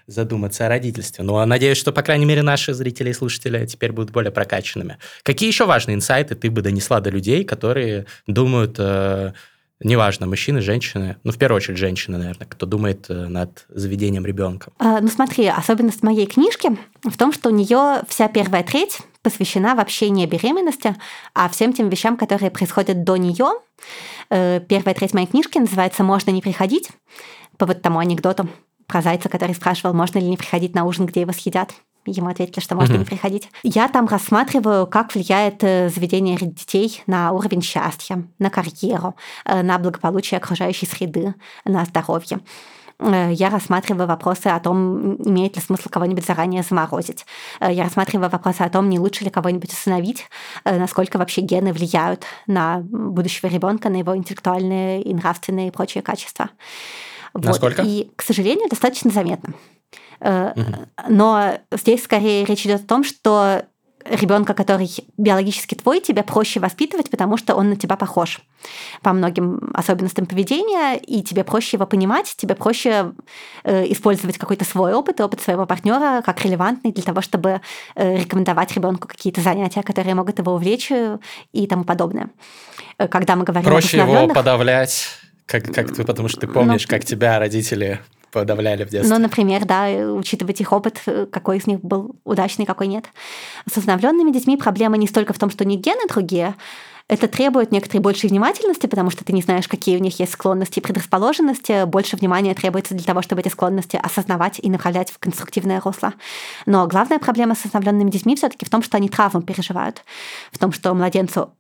задуматься 0.07 0.67
о 0.67 0.69
родительстве. 0.69 1.25
Но 1.25 1.45
надеюсь, 1.45 1.79
что, 1.79 1.93
по 1.93 2.03
крайней 2.03 2.25
мере, 2.25 2.43
наши 2.43 2.75
зрители 2.75 3.11
и 3.11 3.15
слушатели 3.15 3.65
теперь 3.67 3.93
будут 3.93 4.11
более 4.11 4.31
прокачанными. 4.33 4.99
Какие 5.23 5.49
еще 5.49 5.67
важные 5.67 5.95
инсайты 5.95 6.35
ты 6.35 6.51
бы 6.51 6.63
донесла 6.63 7.01
до 7.01 7.11
людей, 7.11 7.45
которые 7.45 8.07
думают, 8.27 8.77
э, 8.79 9.33
неважно, 9.81 10.27
мужчины, 10.27 10.61
женщины, 10.61 11.17
ну, 11.25 11.33
в 11.33 11.39
первую 11.39 11.57
очередь, 11.57 11.79
женщины, 11.79 12.19
наверное, 12.19 12.47
кто 12.47 12.67
думает 12.67 13.07
э, 13.09 13.27
над 13.29 13.65
заведением 13.69 14.27
ребенка? 14.27 14.73
А, 14.79 15.01
ну, 15.01 15.09
смотри, 15.09 15.47
особенность 15.47 16.03
моей 16.03 16.27
книжки 16.27 16.77
в 17.03 17.17
том, 17.17 17.33
что 17.33 17.49
у 17.49 17.53
нее 17.53 18.03
вся 18.09 18.29
первая 18.29 18.63
треть 18.63 18.99
посвящена 19.23 19.75
вообще 19.75 20.11
не 20.11 20.27
беременности, 20.27 20.97
а 21.35 21.49
всем 21.49 21.73
тем 21.73 21.89
вещам, 21.89 22.17
которые 22.17 22.51
происходят 22.51 23.05
до 23.05 23.17
нее. 23.17 23.53
Э, 24.35 24.61
первая 24.67 24.95
треть 24.95 25.13
моей 25.13 25.27
книжки 25.27 25.59
называется 25.59 26.03
«Можно 26.03 26.31
не 26.31 26.41
приходить», 26.41 26.89
по 27.59 27.67
вот 27.67 27.83
тому 27.83 27.99
анекдоту 27.99 28.49
про 28.87 29.03
зайца, 29.03 29.29
который 29.29 29.55
спрашивал, 29.55 29.95
можно 29.95 30.19
ли 30.19 30.27
не 30.27 30.39
приходить 30.39 30.75
на 30.75 30.87
ужин, 30.87 31.05
где 31.05 31.21
его 31.21 31.33
съедят. 31.33 31.75
Ему 32.07 32.31
ответили, 32.31 32.61
что 32.61 32.75
можно 32.75 32.97
не 32.97 33.05
приходить. 33.05 33.49
Я 33.63 33.89
там 33.89 34.07
рассматриваю, 34.07 34.87
как 34.87 35.15
влияет 35.15 35.63
э, 35.63 35.91
заведение 35.91 36.39
детей 36.41 37.03
на 37.07 37.31
уровень 37.33 37.63
счастья, 37.63 38.27
на 38.39 38.49
карьеру, 38.49 39.15
э, 39.45 39.63
на 39.63 39.79
благополучие 39.79 40.39
окружающей 40.39 40.87
среды, 40.87 41.35
на 41.67 41.85
здоровье. 41.85 42.41
Э, 43.03 43.33
я 43.33 43.51
рассматриваю 43.51 44.07
вопросы 44.07 44.47
о 44.49 44.61
том, 44.61 45.17
имеет 45.17 45.57
ли 45.57 45.63
смысл 45.63 45.89
кого-нибудь 45.89 46.25
заранее 46.25 46.63
заморозить. 46.63 47.27
Я 47.61 47.85
рассматриваю 47.85 48.31
вопросы 48.31 48.63
о 48.63 48.71
том, 48.71 48.89
не 48.89 48.99
лучше 48.99 49.25
ли 49.25 49.31
кого-нибудь 49.31 49.73
усыновить, 49.73 50.27
насколько 50.65 51.19
вообще 51.19 51.41
гены 51.41 51.73
влияют 51.73 52.25
на 52.47 52.79
будущего 52.81 53.49
ребенка, 53.49 53.89
на 53.89 53.97
его 53.97 54.17
интеллектуальные 54.17 55.03
и 55.03 55.15
нравственные 55.15 55.69
и 55.69 55.71
прочие 55.71 56.03
качества. 56.03 56.51
Насколько? 57.35 57.83
Вот. 57.83 57.89
И, 57.89 58.11
к 58.17 58.23
сожалению, 58.23 58.69
достаточно 58.69 59.11
заметно. 59.11 59.55
Но 61.09 61.59
здесь 61.73 62.05
скорее 62.05 62.45
речь 62.45 62.65
идет 62.65 62.85
о 62.85 62.87
том, 62.87 63.05
что 63.05 63.65
ребенка, 64.05 64.55
который 64.55 64.91
биологически 65.17 65.75
твой, 65.75 66.01
тебе 66.01 66.23
проще 66.23 66.61
воспитывать, 66.61 67.11
потому 67.11 67.37
что 67.37 67.55
он 67.55 67.71
на 67.71 67.77
тебя 67.77 67.97
похож 67.97 68.41
по 69.03 69.13
многим 69.13 69.73
особенностям 69.75 70.27
поведения, 70.27 70.97
и 70.97 71.23
тебе 71.23 71.45
проще 71.45 71.77
его 71.77 71.87
понимать, 71.87 72.35
тебе 72.37 72.55
проще 72.55 73.13
э, 73.65 73.91
использовать 73.93 74.39
какой-то 74.39 74.65
свой 74.65 74.95
опыт, 74.95 75.21
опыт 75.21 75.41
своего 75.41 75.67
партнера 75.67 76.23
как 76.23 76.45
релевантный 76.45 76.93
для 76.93 77.03
того, 77.03 77.21
чтобы 77.21 77.61
э, 77.95 78.19
рекомендовать 78.19 78.73
ребенку 78.75 79.09
какие-то 79.09 79.41
занятия, 79.41 79.83
которые 79.83 80.15
могут 80.15 80.39
его 80.39 80.55
увлечь 80.55 80.91
э, 80.91 81.19
и 81.53 81.67
тому 81.67 81.85
подобное. 81.85 82.31
Когда 83.11 83.37
мы 83.37 83.45
говорим 83.45 83.69
проще 83.69 83.99
его 83.99 84.29
подавлять, 84.29 85.09
как, 85.47 85.65
как 85.73 85.95
ты, 85.95 86.05
потому 86.05 86.29
что 86.29 86.41
ты 86.41 86.47
помнишь, 86.47 86.87
Но... 86.89 86.97
как 86.97 87.05
тебя 87.05 87.39
родители 87.39 88.01
подавляли 88.33 88.85
в 88.85 88.89
детстве. 88.89 89.15
Ну, 89.15 89.21
например, 89.21 89.65
да, 89.65 89.87
учитывать 89.89 90.61
их 90.61 90.73
опыт, 90.73 91.03
какой 91.31 91.59
из 91.59 91.67
них 91.67 91.81
был 91.81 92.17
удачный, 92.25 92.67
какой 92.67 92.89
нет. 92.89 93.05
С 93.71 93.77
усыновленными 93.77 94.33
детьми 94.33 94.57
проблема 94.57 94.97
не 94.97 95.07
столько 95.07 95.33
в 95.33 95.39
том, 95.39 95.51
что 95.51 95.65
у 95.65 95.67
них 95.67 95.81
гены 95.81 96.07
другие, 96.09 96.55
это 97.09 97.29
требует 97.29 97.73
некоторой 97.73 98.01
большей 98.01 98.31
внимательности, 98.31 98.87
потому 98.87 99.11
что 99.11 99.23
ты 99.23 99.35
не 99.35 99.43
знаешь, 99.43 99.69
какие 99.69 99.97
у 99.97 100.01
них 100.01 100.19
есть 100.19 100.33
склонности 100.33 100.79
и 100.79 100.83
предрасположенности. 100.83 101.85
Больше 101.85 102.17
внимания 102.17 102.55
требуется 102.55 102.95
для 102.95 103.05
того, 103.05 103.21
чтобы 103.21 103.43
эти 103.43 103.49
склонности 103.49 104.01
осознавать 104.03 104.59
и 104.63 104.71
направлять 104.71 105.11
в 105.11 105.19
конструктивное 105.19 105.81
русло. 105.81 106.15
Но 106.65 106.87
главная 106.87 107.19
проблема 107.19 107.55
с 107.55 107.65
усыновленными 107.67 108.09
детьми 108.09 108.35
все-таки 108.35 108.65
в 108.65 108.71
том, 108.71 108.83
что 108.83 108.97
они 108.97 109.11
травму 109.11 109.43
переживают. 109.43 110.05
В 110.53 110.59
том, 110.59 110.73
что 110.73 110.95
младенцу 110.95 111.53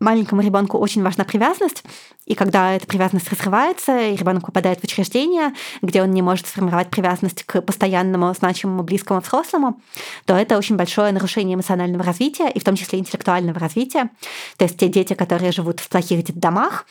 маленькому 0.00 0.42
ребенку 0.42 0.78
очень 0.78 1.02
важна 1.02 1.24
привязанность, 1.24 1.84
и 2.26 2.34
когда 2.34 2.72
эта 2.72 2.86
привязанность 2.86 3.30
разрывается, 3.30 3.98
и 4.00 4.16
ребенок 4.16 4.46
попадает 4.46 4.80
в 4.80 4.84
учреждение, 4.84 5.52
где 5.82 6.02
он 6.02 6.10
не 6.10 6.22
может 6.22 6.46
сформировать 6.46 6.90
привязанность 6.90 7.44
к 7.44 7.60
постоянному, 7.60 8.34
значимому, 8.34 8.82
близкому 8.82 9.20
взрослому, 9.20 9.80
то 10.24 10.34
это 10.34 10.56
очень 10.56 10.76
большое 10.76 11.12
нарушение 11.12 11.54
эмоционального 11.54 12.02
развития, 12.04 12.50
и 12.50 12.58
в 12.58 12.64
том 12.64 12.76
числе 12.76 12.98
интеллектуального 12.98 13.58
развития. 13.58 14.10
То 14.56 14.64
есть 14.64 14.78
те 14.78 14.88
дети, 14.88 15.14
которые 15.14 15.52
живут 15.52 15.80
в 15.80 15.88
плохих 15.88 16.24
домах, 16.34 16.86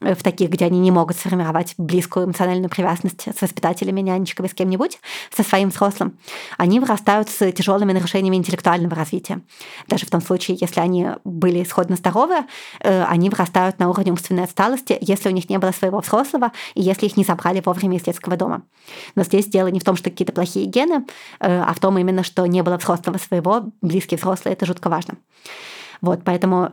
в 0.00 0.22
таких, 0.22 0.50
где 0.50 0.66
они 0.66 0.78
не 0.78 0.90
могут 0.90 1.16
сформировать 1.16 1.74
близкую 1.76 2.26
эмоциональную 2.26 2.70
привязанность 2.70 3.26
с 3.36 3.42
воспитателями, 3.42 4.00
нянечками, 4.00 4.46
с 4.46 4.54
кем-нибудь, 4.54 5.00
со 5.34 5.42
своим 5.42 5.70
взрослым, 5.70 6.18
они 6.56 6.78
вырастают 6.78 7.28
с 7.28 7.50
тяжелыми 7.52 7.92
нарушениями 7.92 8.36
интеллектуального 8.36 8.94
развития. 8.94 9.40
Даже 9.88 10.06
в 10.06 10.10
том 10.10 10.20
случае, 10.20 10.56
если 10.60 10.80
они 10.80 11.08
были 11.24 11.62
исходно 11.62 11.96
здоровы, 11.96 12.44
э, 12.80 13.04
они 13.04 13.28
вырастают 13.28 13.78
на 13.80 13.88
уровне 13.88 14.12
умственной 14.12 14.44
отсталости, 14.44 14.96
если 15.00 15.28
у 15.28 15.32
них 15.32 15.50
не 15.50 15.58
было 15.58 15.72
своего 15.72 15.98
взрослого 16.00 16.52
и 16.74 16.82
если 16.82 17.06
их 17.06 17.16
не 17.16 17.24
забрали 17.24 17.60
вовремя 17.64 17.96
из 17.96 18.02
детского 18.02 18.36
дома. 18.36 18.62
Но 19.16 19.24
здесь 19.24 19.46
дело 19.46 19.66
не 19.66 19.80
в 19.80 19.84
том, 19.84 19.96
что 19.96 20.10
какие-то 20.10 20.32
плохие 20.32 20.66
гены, 20.66 21.06
э, 21.40 21.60
а 21.60 21.72
в 21.74 21.80
том 21.80 21.98
именно, 21.98 22.22
что 22.22 22.46
не 22.46 22.62
было 22.62 22.76
взрослого 22.76 23.18
своего, 23.18 23.64
близкие 23.82 24.18
взрослые, 24.18 24.52
это 24.52 24.64
жутко 24.64 24.88
важно. 24.88 25.14
Вот, 26.00 26.20
поэтому 26.24 26.72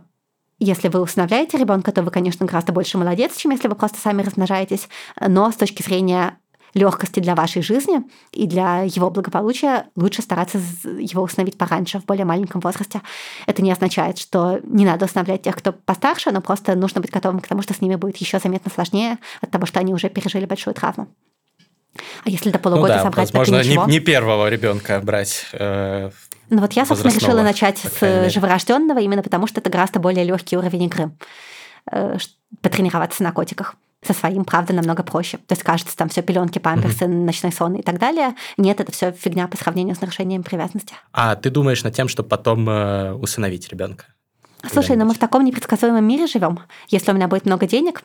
если 0.59 0.87
вы 0.87 1.01
усыновляете 1.01 1.57
ребенка, 1.57 1.91
то 1.91 2.01
вы, 2.01 2.11
конечно, 2.11 2.45
гораздо 2.45 2.71
больше 2.71 2.97
молодец, 2.97 3.35
чем 3.37 3.51
если 3.51 3.67
вы 3.67 3.75
просто 3.75 3.99
сами 3.99 4.21
размножаетесь. 4.21 4.87
Но 5.19 5.51
с 5.51 5.55
точки 5.55 5.81
зрения 5.81 6.37
легкости 6.75 7.21
для 7.21 7.35
вашей 7.35 7.61
жизни 7.61 8.01
и 8.31 8.45
для 8.45 8.81
его 8.81 9.09
благополучия 9.09 9.87
лучше 9.95 10.21
стараться 10.21 10.59
его 10.83 11.23
установить 11.23 11.57
пораньше, 11.57 11.99
в 11.99 12.05
более 12.05 12.25
маленьком 12.25 12.61
возрасте. 12.61 13.01
Это 13.47 13.61
не 13.61 13.71
означает, 13.71 14.19
что 14.19 14.59
не 14.63 14.85
надо 14.85 15.05
усыновлять 15.05 15.41
тех, 15.41 15.55
кто 15.55 15.71
постарше, 15.71 16.31
но 16.31 16.41
просто 16.41 16.75
нужно 16.75 17.01
быть 17.01 17.11
готовым 17.11 17.39
к 17.39 17.47
тому, 17.47 17.61
что 17.61 17.73
с 17.73 17.81
ними 17.81 17.95
будет 17.95 18.17
еще 18.17 18.39
заметно 18.39 18.69
сложнее 18.69 19.17
от 19.41 19.51
того, 19.51 19.65
что 19.65 19.79
они 19.79 19.93
уже 19.93 20.09
пережили 20.09 20.45
большую 20.45 20.73
травму. 20.73 21.07
А 22.25 22.29
если 22.29 22.49
до 22.49 22.59
полугода 22.59 22.89
ну 22.89 22.97
да, 22.97 23.03
собрать, 23.03 23.33
возможно, 23.33 23.57
так 23.63 23.87
не, 23.87 23.93
не 23.93 23.99
первого 24.01 24.49
ребенка 24.49 24.99
брать 25.01 25.45
э, 25.53 26.11
ну 26.49 26.61
вот 26.61 26.73
я, 26.73 26.85
собственно, 26.85 27.13
решила 27.13 27.41
начать 27.41 27.79
с 27.79 28.29
живорожденного, 28.29 28.99
именно 28.99 29.23
потому 29.23 29.47
что 29.47 29.59
это 29.59 29.69
гораздо 29.69 29.99
более 29.99 30.23
легкий 30.23 30.57
уровень 30.57 30.83
игры. 30.83 31.11
Э, 31.91 32.17
потренироваться 32.61 33.23
на 33.23 33.31
котиках 33.31 33.75
со 34.01 34.13
своим, 34.13 34.45
правда, 34.45 34.73
намного 34.73 35.03
проще. 35.03 35.37
То 35.37 35.53
есть 35.53 35.63
кажется, 35.63 35.95
там 35.97 36.09
все 36.09 36.21
пеленки, 36.21 36.59
памперсы, 36.59 37.05
mm-hmm. 37.05 37.25
ночной 37.25 37.51
сон 37.51 37.75
и 37.75 37.81
так 37.81 37.99
далее. 37.99 38.35
Нет, 38.57 38.79
это 38.79 38.91
все 38.91 39.11
фигня 39.11 39.47
по 39.47 39.57
сравнению 39.57 39.95
с 39.95 40.01
нарушением 40.01 40.43
привязанности. 40.43 40.95
А 41.11 41.35
ты 41.35 41.49
думаешь 41.49 41.83
над 41.83 41.95
тем, 41.95 42.07
чтобы 42.07 42.29
потом 42.29 42.69
э, 42.69 43.13
усыновить 43.13 43.69
ребенка? 43.69 44.05
Слушай, 44.71 44.95
ну 44.95 45.05
мы 45.05 45.13
в 45.13 45.19
таком 45.19 45.45
непредсказуемом 45.45 46.03
мире 46.03 46.27
живем. 46.27 46.59
Если 46.87 47.11
у 47.11 47.13
меня 47.13 47.27
будет 47.27 47.45
много 47.45 47.67
денег, 47.67 48.03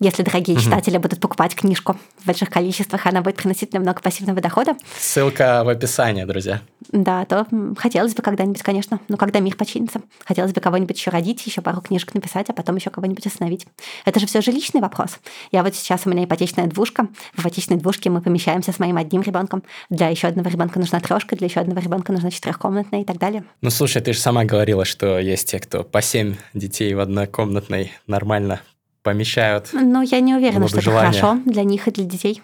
если 0.00 0.22
дорогие 0.22 0.56
угу. 0.56 0.64
читатели 0.64 0.96
будут 0.98 1.20
покупать 1.20 1.54
книжку 1.54 1.96
в 2.18 2.26
больших 2.26 2.50
количествах, 2.50 3.06
она 3.06 3.20
будет 3.20 3.36
приносить 3.36 3.72
немного 3.72 4.00
пассивного 4.00 4.40
дохода. 4.40 4.76
Ссылка 4.98 5.62
в 5.64 5.68
описании, 5.68 6.24
друзья. 6.24 6.60
Да, 6.92 7.24
то 7.24 7.46
хотелось 7.76 8.14
бы 8.14 8.22
когда-нибудь, 8.22 8.62
конечно, 8.62 9.00
но 9.08 9.16
когда 9.16 9.40
мир 9.40 9.56
починится, 9.56 10.00
хотелось 10.24 10.52
бы 10.52 10.60
кого-нибудь 10.60 10.96
еще 10.96 11.10
родить, 11.10 11.44
еще 11.46 11.60
пару 11.60 11.80
книжек 11.80 12.14
написать, 12.14 12.48
а 12.48 12.52
потом 12.52 12.76
еще 12.76 12.90
кого-нибудь 12.90 13.26
остановить. 13.26 13.66
Это 14.04 14.20
же 14.20 14.26
все 14.26 14.40
же 14.40 14.50
личный 14.52 14.80
вопрос. 14.80 15.18
Я 15.52 15.62
вот 15.62 15.74
сейчас 15.74 16.02
у 16.06 16.10
меня 16.10 16.24
ипотечная 16.24 16.66
двушка. 16.66 17.08
В 17.34 17.40
ипотечной 17.40 17.76
двушке 17.76 18.10
мы 18.10 18.20
помещаемся 18.20 18.72
с 18.72 18.78
моим 18.78 18.96
одним 18.96 19.22
ребенком. 19.22 19.62
Для 19.90 20.08
еще 20.08 20.28
одного 20.28 20.48
ребенка 20.48 20.78
нужна 20.78 21.00
трешка, 21.00 21.36
для 21.36 21.46
еще 21.46 21.60
одного 21.60 21.80
ребенка 21.80 22.12
нужна 22.12 22.30
четырехкомнатная 22.30 23.02
и 23.02 23.04
так 23.04 23.18
далее. 23.18 23.44
Ну, 23.60 23.70
слушай, 23.70 24.00
ты 24.00 24.12
же 24.12 24.18
сама 24.18 24.44
говорила, 24.44 24.84
что 24.84 25.18
есть 25.18 25.50
те, 25.50 25.58
кто 25.58 25.82
по 25.82 26.00
семь 26.00 26.36
детей 26.54 26.94
в 26.94 27.00
однокомнатной 27.00 27.92
нормально 28.06 28.60
помещают. 29.08 29.70
Ну, 29.72 30.02
я 30.02 30.20
не 30.20 30.34
уверена, 30.34 30.68
что 30.68 30.82
желания. 30.82 31.08
это 31.08 31.18
хорошо 31.18 31.40
для 31.46 31.64
них 31.64 31.88
и 31.88 31.90
для 31.90 32.04
детей. 32.04 32.42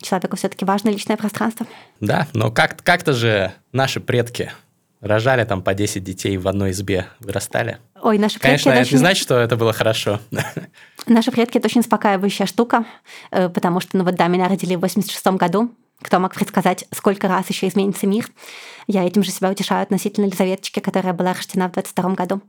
Человеку 0.00 0.36
все-таки 0.36 0.64
важно 0.64 0.88
личное 0.88 1.18
пространство. 1.18 1.66
Да, 2.00 2.26
но 2.32 2.50
как- 2.50 2.82
как-то 2.82 3.12
же 3.12 3.52
наши 3.72 4.00
предки 4.00 4.52
рожали 5.02 5.44
там 5.44 5.60
по 5.62 5.74
10 5.74 6.02
детей 6.02 6.38
в 6.38 6.48
одной 6.48 6.70
избе, 6.70 7.06
вырастали. 7.20 7.76
Ой, 8.00 8.16
наши 8.16 8.38
предки... 8.38 8.64
Конечно, 8.64 8.70
это, 8.70 8.80
очень... 8.80 8.92
не 8.92 8.98
значит, 8.98 9.22
что 9.22 9.38
это 9.38 9.56
было 9.56 9.74
хорошо. 9.74 10.18
Наши 11.06 11.30
предки– 11.30 11.58
это 11.58 11.66
очень 11.66 11.82
успокаивающая 11.82 12.46
штука, 12.46 12.86
э, 13.30 13.50
потому 13.50 13.80
что, 13.80 13.98
ну 13.98 14.04
вот 14.04 14.14
да, 14.14 14.28
меня 14.28 14.48
родили 14.48 14.76
в 14.76 14.80
86 14.80 15.26
году, 15.26 15.70
кто 16.02 16.20
мог 16.20 16.34
предсказать, 16.34 16.84
сколько 16.94 17.28
раз 17.28 17.48
еще 17.48 17.66
изменится 17.66 18.06
мир? 18.06 18.28
Я 18.86 19.04
этим 19.06 19.24
же 19.24 19.30
себя 19.30 19.50
утешаю 19.50 19.82
относительно 19.82 20.26
Елизаветочки, 20.26 20.80
которая 20.80 21.12
была 21.12 21.34
рождена 21.34 21.68
в 21.68 21.72
22 21.72 22.10
году. 22.14 22.40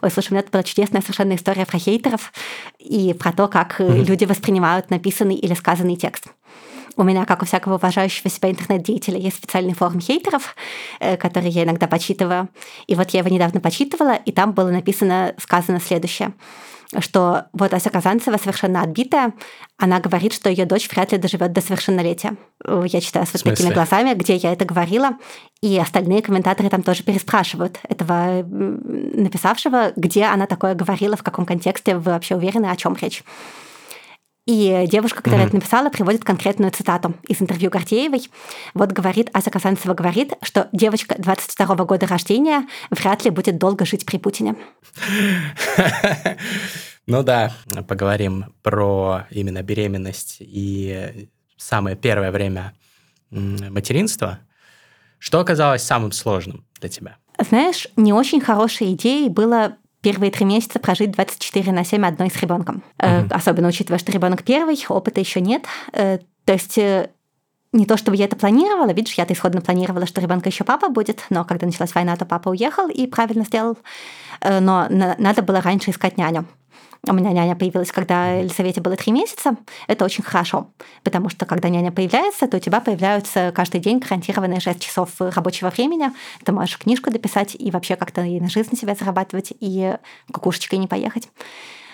Ой, 0.00 0.10
слушай, 0.10 0.30
у 0.30 0.34
меня 0.34 0.42
тут 0.42 0.52
была 0.52 0.62
чудесная 0.62 1.02
совершенно 1.02 1.34
история 1.34 1.66
про 1.66 1.78
хейтеров 1.78 2.32
и 2.78 3.12
про 3.14 3.32
то, 3.32 3.48
как 3.48 3.80
mm-hmm. 3.80 4.04
люди 4.04 4.24
воспринимают 4.24 4.90
написанный 4.90 5.34
или 5.34 5.54
сказанный 5.54 5.96
текст. 5.96 6.26
У 6.96 7.04
меня, 7.04 7.24
как 7.24 7.42
у 7.42 7.46
всякого 7.46 7.76
уважающего 7.76 8.30
себя 8.30 8.50
интернет-деятеля, 8.50 9.18
есть 9.18 9.38
специальный 9.38 9.74
форум 9.74 10.00
хейтеров, 10.00 10.54
э, 11.00 11.16
который 11.16 11.48
я 11.50 11.64
иногда 11.64 11.86
почитываю. 11.86 12.48
И 12.86 12.94
вот 12.94 13.10
я 13.10 13.20
его 13.20 13.30
недавно 13.30 13.60
почитывала, 13.60 14.14
и 14.14 14.30
там 14.30 14.52
было 14.52 14.70
написано, 14.70 15.34
сказано 15.38 15.80
следующее. 15.80 16.32
Что 16.98 17.46
вот 17.52 17.72
Ася 17.72 17.90
Казанцева 17.90 18.36
совершенно 18.36 18.82
отбитая, 18.82 19.32
она 19.78 20.00
говорит, 20.00 20.32
что 20.32 20.50
ее 20.50 20.66
дочь 20.66 20.88
вряд 20.90 21.12
ли 21.12 21.18
доживет 21.18 21.52
до 21.52 21.60
совершеннолетия. 21.60 22.36
Я 22.66 23.00
читаю 23.00 23.26
с 23.26 23.32
вот 23.32 23.42
такими 23.42 23.72
глазами, 23.72 24.14
где 24.14 24.36
я 24.36 24.52
это 24.52 24.64
говорила, 24.64 25.12
и 25.62 25.78
остальные 25.78 26.22
комментаторы 26.22 26.68
там 26.68 26.82
тоже 26.82 27.02
переспрашивают 27.02 27.78
этого 27.88 28.44
написавшего, 28.46 29.92
где 29.96 30.24
она 30.24 30.46
такое 30.46 30.74
говорила, 30.74 31.16
в 31.16 31.22
каком 31.22 31.46
контексте 31.46 31.96
вы 31.96 32.12
вообще 32.12 32.36
уверены, 32.36 32.66
о 32.66 32.76
чем 32.76 32.96
речь. 33.00 33.24
И 34.44 34.86
девушка, 34.90 35.22
которая 35.22 35.44
mm-hmm. 35.44 35.46
это 35.46 35.56
написала, 35.56 35.88
приводит 35.88 36.24
конкретную 36.24 36.72
цитату 36.72 37.14
из 37.28 37.40
интервью 37.40 37.70
Гордеевой. 37.70 38.28
Вот 38.74 38.90
говорит, 38.90 39.30
Ася 39.32 39.50
Казанцева 39.50 39.94
говорит, 39.94 40.32
что 40.42 40.68
девочка 40.72 41.14
22 41.16 41.84
года 41.84 42.06
рождения 42.06 42.66
вряд 42.90 43.24
ли 43.24 43.30
будет 43.30 43.58
долго 43.58 43.84
жить 43.84 44.04
при 44.06 44.18
Путине. 44.18 44.56
Ну 47.08 47.24
да, 47.24 47.52
поговорим 47.88 48.54
про 48.62 49.26
именно 49.30 49.60
беременность 49.64 50.36
и 50.38 51.28
самое 51.56 51.96
первое 51.96 52.30
время 52.30 52.74
материнства. 53.30 54.38
Что 55.18 55.40
оказалось 55.40 55.82
самым 55.82 56.12
сложным 56.12 56.64
для 56.80 56.88
тебя? 56.88 57.16
Знаешь, 57.38 57.88
не 57.96 58.12
очень 58.12 58.40
хорошей 58.40 58.92
идеей 58.92 59.28
было 59.30 59.76
первые 60.02 60.30
три 60.30 60.44
месяца 60.44 60.78
прожить 60.78 61.12
24 61.12 61.72
на 61.72 61.84
7 61.84 62.04
одной 62.04 62.30
с 62.30 62.36
ребенком. 62.42 62.82
Угу. 62.98 63.28
Особенно 63.30 63.68
учитывая, 63.68 63.98
что 63.98 64.12
ребенок 64.12 64.42
первый, 64.42 64.78
опыта 64.88 65.20
еще 65.20 65.40
нет. 65.40 65.64
Э, 65.92 66.18
то 66.44 66.52
есть 66.52 66.76
э, 66.76 67.10
не 67.72 67.86
то, 67.86 67.96
чтобы 67.96 68.16
я 68.16 68.26
это 68.26 68.36
планировала, 68.36 68.92
видишь, 68.92 69.14
я-то 69.14 69.32
исходно 69.32 69.60
планировала, 69.60 70.06
что 70.06 70.20
ребенка 70.20 70.48
еще 70.48 70.64
папа 70.64 70.88
будет, 70.88 71.24
но 71.30 71.44
когда 71.44 71.66
началась 71.66 71.94
война, 71.94 72.16
то 72.16 72.26
папа 72.26 72.50
уехал 72.50 72.88
и 72.88 73.06
правильно 73.06 73.44
сделал. 73.44 73.78
Но 74.42 74.88
надо 74.90 75.40
было 75.40 75.60
раньше 75.60 75.90
искать 75.90 76.18
няню. 76.18 76.46
У 77.08 77.12
меня 77.14 77.32
няня 77.32 77.56
появилась, 77.56 77.90
когда 77.90 78.34
Елизавете 78.34 78.80
было 78.80 78.94
три 78.94 79.10
месяца. 79.10 79.56
Это 79.88 80.04
очень 80.04 80.22
хорошо, 80.22 80.68
потому 81.02 81.30
что 81.30 81.46
когда 81.46 81.68
няня 81.68 81.90
появляется, 81.90 82.46
то 82.46 82.58
у 82.58 82.60
тебя 82.60 82.80
появляются 82.80 83.50
каждый 83.52 83.80
день 83.80 83.98
гарантированные 83.98 84.60
6 84.60 84.78
часов 84.80 85.10
рабочего 85.18 85.70
времени. 85.70 86.12
Ты 86.44 86.52
можешь 86.52 86.78
книжку 86.78 87.10
дописать 87.10 87.56
и 87.58 87.72
вообще 87.72 87.96
как-то 87.96 88.20
и 88.22 88.38
на 88.38 88.48
жизнь 88.48 88.76
себя 88.76 88.94
зарабатывать, 88.94 89.52
и 89.58 89.96
кукушечкой 90.32 90.78
не 90.78 90.86
поехать. 90.86 91.28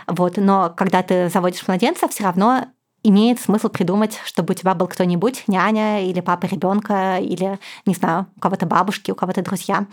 Вот. 0.07 0.37
Но 0.37 0.75
когда 0.77 1.03
ты 1.03 1.31
заводишь 1.31 1.67
младенца, 1.67 2.07
все 2.09 2.25
равно 2.25 2.67
имеет 3.03 3.41
смысл 3.41 3.71
придумать, 3.71 4.19
чтобы 4.27 4.53
у 4.53 4.55
тебя 4.55 4.75
был 4.75 4.89
кто-нибудь, 4.89 5.45
няня 5.47 6.05
или 6.05 6.21
папа 6.21 6.45
ребенка, 6.45 7.17
или, 7.19 7.59
не 7.87 7.95
знаю, 7.95 8.27
у 8.37 8.41
кого-то 8.41 8.67
бабушки, 8.67 9.11
у 9.11 9.15
кого-то 9.15 9.41
друзья, 9.41 9.87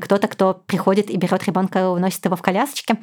кто-то, 0.00 0.28
кто 0.28 0.54
приходит 0.66 1.10
и 1.10 1.16
берет 1.16 1.44
ребенка 1.44 1.90
уносит 1.90 2.24
его 2.24 2.36
в 2.36 2.42
колясочке 2.42 2.96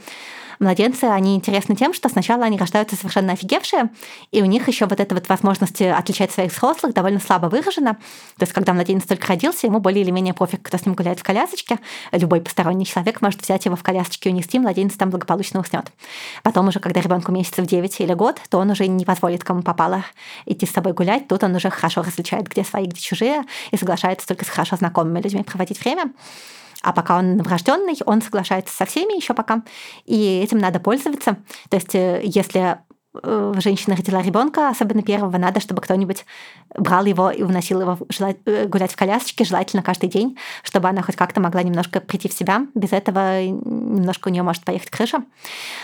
младенцы, 0.63 1.05
они 1.05 1.35
интересны 1.35 1.75
тем, 1.75 1.93
что 1.93 2.09
сначала 2.09 2.45
они 2.45 2.57
рождаются 2.57 2.95
совершенно 2.95 3.33
офигевшие, 3.33 3.89
и 4.31 4.41
у 4.41 4.45
них 4.45 4.67
еще 4.67 4.85
вот 4.85 4.99
эта 4.99 5.13
вот 5.13 5.29
возможность 5.29 5.81
отличать 5.81 6.31
своих 6.31 6.51
взрослых 6.51 6.93
довольно 6.93 7.19
слабо 7.19 7.47
выражена. 7.47 7.93
То 8.37 8.43
есть, 8.43 8.53
когда 8.53 8.73
младенец 8.73 9.03
только 9.03 9.27
родился, 9.27 9.67
ему 9.67 9.79
более 9.79 10.03
или 10.03 10.11
менее 10.11 10.33
пофиг, 10.33 10.61
кто 10.63 10.77
с 10.77 10.85
ним 10.85 10.95
гуляет 10.95 11.19
в 11.19 11.23
колясочке. 11.23 11.79
Любой 12.11 12.41
посторонний 12.41 12.85
человек 12.85 13.21
может 13.21 13.41
взять 13.41 13.65
его 13.65 13.75
в 13.75 13.83
колясочке 13.83 14.29
и 14.29 14.33
унести, 14.33 14.59
младенец 14.59 14.95
там 14.95 15.09
благополучно 15.09 15.59
уснет. 15.59 15.91
Потом 16.41 16.67
уже, 16.69 16.79
когда 16.79 17.01
ребенку 17.01 17.31
месяцев 17.31 17.65
9 17.65 18.01
или 18.01 18.13
год, 18.13 18.39
то 18.49 18.57
он 18.57 18.71
уже 18.71 18.87
не 18.87 19.05
позволит 19.05 19.43
кому 19.43 19.61
попало 19.61 20.03
идти 20.45 20.65
с 20.65 20.71
собой 20.71 20.93
гулять. 20.93 21.27
Тут 21.27 21.43
он 21.43 21.55
уже 21.55 21.69
хорошо 21.69 22.01
различает, 22.01 22.47
где 22.47 22.63
свои, 22.63 22.85
где 22.85 22.99
чужие, 22.99 23.43
и 23.71 23.77
соглашается 23.77 24.27
только 24.27 24.45
с 24.45 24.49
хорошо 24.49 24.75
знакомыми 24.75 25.21
людьми 25.21 25.43
проводить 25.43 25.83
время 25.83 26.11
а 26.83 26.93
пока 26.93 27.17
он 27.17 27.37
новорожденный, 27.37 27.97
он 28.05 28.21
соглашается 28.21 28.75
со 28.75 28.85
всеми 28.85 29.15
еще 29.15 29.33
пока, 29.33 29.63
и 30.05 30.41
этим 30.43 30.59
надо 30.59 30.79
пользоваться. 30.79 31.37
То 31.69 31.77
есть, 31.77 31.95
э, 31.95 32.21
если 32.23 32.77
женщина 33.13 33.95
родила 33.95 34.21
ребенка, 34.21 34.69
особенно 34.69 35.03
первого, 35.03 35.37
надо, 35.37 35.59
чтобы 35.59 35.81
кто-нибудь 35.81 36.25
брал 36.75 37.05
его 37.05 37.29
и 37.29 37.43
уносил 37.43 37.81
его 37.81 37.97
э, 38.45 38.65
гулять 38.67 38.91
в 38.91 38.95
колясочке, 38.95 39.45
желательно 39.45 39.83
каждый 39.83 40.09
день, 40.09 40.37
чтобы 40.63 40.89
она 40.89 41.01
хоть 41.03 41.15
как-то 41.15 41.39
могла 41.39 41.61
немножко 41.61 41.99
прийти 41.99 42.27
в 42.27 42.33
себя. 42.33 42.65
Без 42.73 42.91
этого 42.91 43.45
немножко 43.45 44.29
у 44.29 44.31
нее 44.31 44.41
может 44.41 44.65
поехать 44.65 44.89
крыша. 44.89 45.19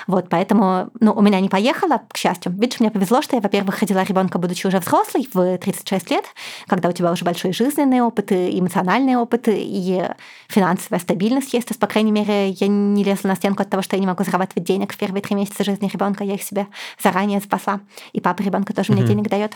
Вот, 0.07 0.29
поэтому, 0.29 0.89
ну, 0.99 1.13
у 1.13 1.21
меня 1.21 1.39
не 1.39 1.49
поехала, 1.49 2.01
к 2.11 2.17
счастью. 2.17 2.51
Видишь, 2.53 2.79
мне 2.79 2.89
повезло, 2.89 3.21
что 3.21 3.35
я, 3.35 3.41
во-первых, 3.41 3.79
родила 3.79 4.03
ребенка, 4.03 4.39
будучи 4.39 4.65
уже 4.65 4.79
взрослой, 4.79 5.27
в 5.31 5.57
36 5.59 6.09
лет, 6.09 6.25
когда 6.67 6.89
у 6.89 6.91
тебя 6.91 7.11
уже 7.11 7.25
большой 7.25 7.53
жизненный 7.53 8.01
опыт, 8.01 8.31
и 8.31 8.59
эмоциональный 8.59 9.15
опыт, 9.15 9.43
и 9.47 10.03
финансовая 10.47 10.99
стабильность 10.99 11.53
есть. 11.53 11.67
То 11.67 11.71
есть, 11.73 11.79
по 11.79 11.87
крайней 11.87 12.11
мере, 12.11 12.49
я 12.49 12.67
не 12.67 13.03
лезла 13.03 13.29
на 13.29 13.35
стенку 13.35 13.61
от 13.61 13.69
того, 13.69 13.83
что 13.83 13.95
я 13.95 13.99
не 13.99 14.07
могу 14.07 14.23
зарабатывать 14.23 14.67
денег 14.67 14.93
в 14.93 14.97
первые 14.97 15.21
три 15.21 15.35
месяца 15.35 15.63
жизни 15.63 15.89
ребенка, 15.93 16.23
я 16.23 16.33
их 16.33 16.43
себе 16.43 16.67
заранее 17.01 17.18
заранее 17.19 17.41
спасла. 17.41 17.81
И 18.13 18.21
папа 18.21 18.41
ребенка 18.41 18.73
тоже 18.73 18.93
мне 18.93 19.03
денег 19.03 19.29
дает. 19.29 19.53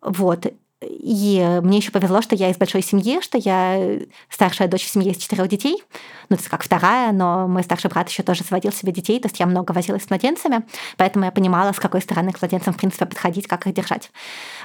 Вот. 0.00 0.46
И 0.82 1.60
мне 1.62 1.78
еще 1.78 1.90
повезло, 1.90 2.20
что 2.20 2.34
я 2.34 2.50
из 2.50 2.58
большой 2.58 2.82
семьи, 2.82 3.20
что 3.22 3.38
я 3.38 3.98
старшая 4.28 4.68
дочь 4.68 4.84
в 4.84 4.90
семье 4.90 5.12
из 5.12 5.16
четырех 5.16 5.48
детей. 5.48 5.82
Ну, 6.28 6.36
то 6.36 6.42
есть 6.42 6.48
как 6.50 6.62
вторая, 6.62 7.12
но 7.12 7.48
мой 7.48 7.62
старший 7.62 7.88
брат 7.88 8.10
еще 8.10 8.22
тоже 8.22 8.44
заводил 8.44 8.72
себе 8.72 8.92
детей, 8.92 9.18
то 9.18 9.26
есть 9.26 9.40
я 9.40 9.46
много 9.46 9.72
возилась 9.72 10.04
с 10.04 10.10
младенцами, 10.10 10.66
поэтому 10.98 11.24
я 11.24 11.30
понимала, 11.30 11.72
с 11.72 11.80
какой 11.80 12.02
стороны 12.02 12.30
к 12.30 12.42
младенцам, 12.42 12.74
в 12.74 12.76
принципе, 12.76 13.06
подходить, 13.06 13.46
как 13.46 13.66
их 13.66 13.72
держать. 13.72 14.10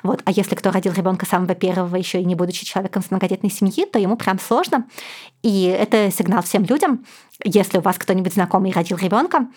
Вот. 0.04 0.22
А 0.26 0.32
если 0.32 0.56
кто 0.56 0.72
родил 0.72 0.92
ребенка 0.92 1.26
самого 1.26 1.56
первого, 1.56 1.96
еще 1.96 2.20
и 2.20 2.26
не 2.26 2.36
будучи 2.36 2.66
человеком 2.66 3.04
с 3.04 3.10
многодетной 3.10 3.50
семьи, 3.50 3.86
то 3.86 3.98
ему 3.98 4.18
прям 4.18 4.38
сложно. 4.38 4.88
И 5.44 5.64
это 5.64 6.12
сигнал 6.12 6.42
всем 6.42 6.66
людям. 6.66 7.06
Если 7.46 7.78
у 7.78 7.82
вас 7.82 7.98
кто-нибудь 7.98 8.34
знакомый 8.34 8.74
родил 8.74 8.98
ребенка, 8.98 9.48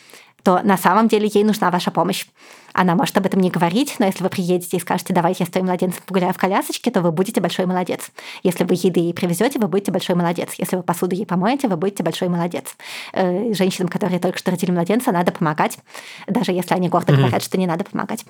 то 0.44 0.60
на 0.62 0.76
самом 0.76 1.08
деле 1.08 1.28
ей 1.32 1.42
нужна 1.42 1.70
ваша 1.70 1.90
помощь. 1.90 2.26
Она 2.74 2.94
может 2.94 3.16
об 3.16 3.24
этом 3.24 3.40
не 3.40 3.50
говорить, 3.50 3.96
но 3.98 4.06
если 4.06 4.22
вы 4.22 4.28
приедете 4.28 4.76
и 4.76 4.80
скажете, 4.80 5.14
давайте 5.14 5.44
я 5.44 5.46
с 5.46 5.50
твоим 5.50 5.66
младенцем 5.66 6.02
погуляю 6.06 6.34
в 6.34 6.36
колясочке, 6.36 6.90
то 6.90 7.00
вы 7.00 7.12
будете 7.12 7.40
большой 7.40 7.66
молодец. 7.66 8.10
Если 8.42 8.64
вы 8.64 8.74
еды 8.74 9.00
ей 9.00 9.14
привезете, 9.14 9.58
вы 9.58 9.68
будете 9.68 9.90
большой 9.90 10.16
молодец. 10.16 10.50
Если 10.58 10.76
вы 10.76 10.82
посуду 10.82 11.14
ей 11.14 11.24
помоете, 11.24 11.66
вы 11.68 11.76
будете 11.76 12.02
большой 12.02 12.28
молодец. 12.28 12.76
Э, 13.14 13.54
женщинам, 13.54 13.88
которые 13.88 14.20
только 14.20 14.38
что 14.38 14.50
родили 14.50 14.70
младенца, 14.70 15.12
надо 15.12 15.32
помогать, 15.32 15.78
даже 16.26 16.52
если 16.52 16.74
они 16.74 16.88
гордо 16.88 17.12
mm-hmm. 17.12 17.16
говорят, 17.16 17.42
что 17.42 17.56
не 17.56 17.66
надо 17.66 17.84
помогать. 17.84 18.26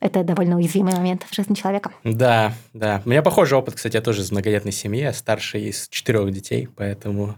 Это 0.00 0.24
довольно 0.24 0.56
уязвимый 0.56 0.94
момент 0.94 1.26
в 1.28 1.34
жизни 1.34 1.54
человека. 1.54 1.90
Да, 2.04 2.54
да. 2.72 3.02
У 3.04 3.10
меня 3.10 3.22
похожий 3.22 3.58
опыт, 3.58 3.74
кстати, 3.74 3.96
я 3.96 4.00
тоже 4.00 4.22
из 4.22 4.30
многодетной 4.30 4.72
семьи, 4.72 5.02
я 5.02 5.12
старший 5.12 5.64
из 5.64 5.88
четырех 5.90 6.30
детей, 6.32 6.70
поэтому 6.74 7.34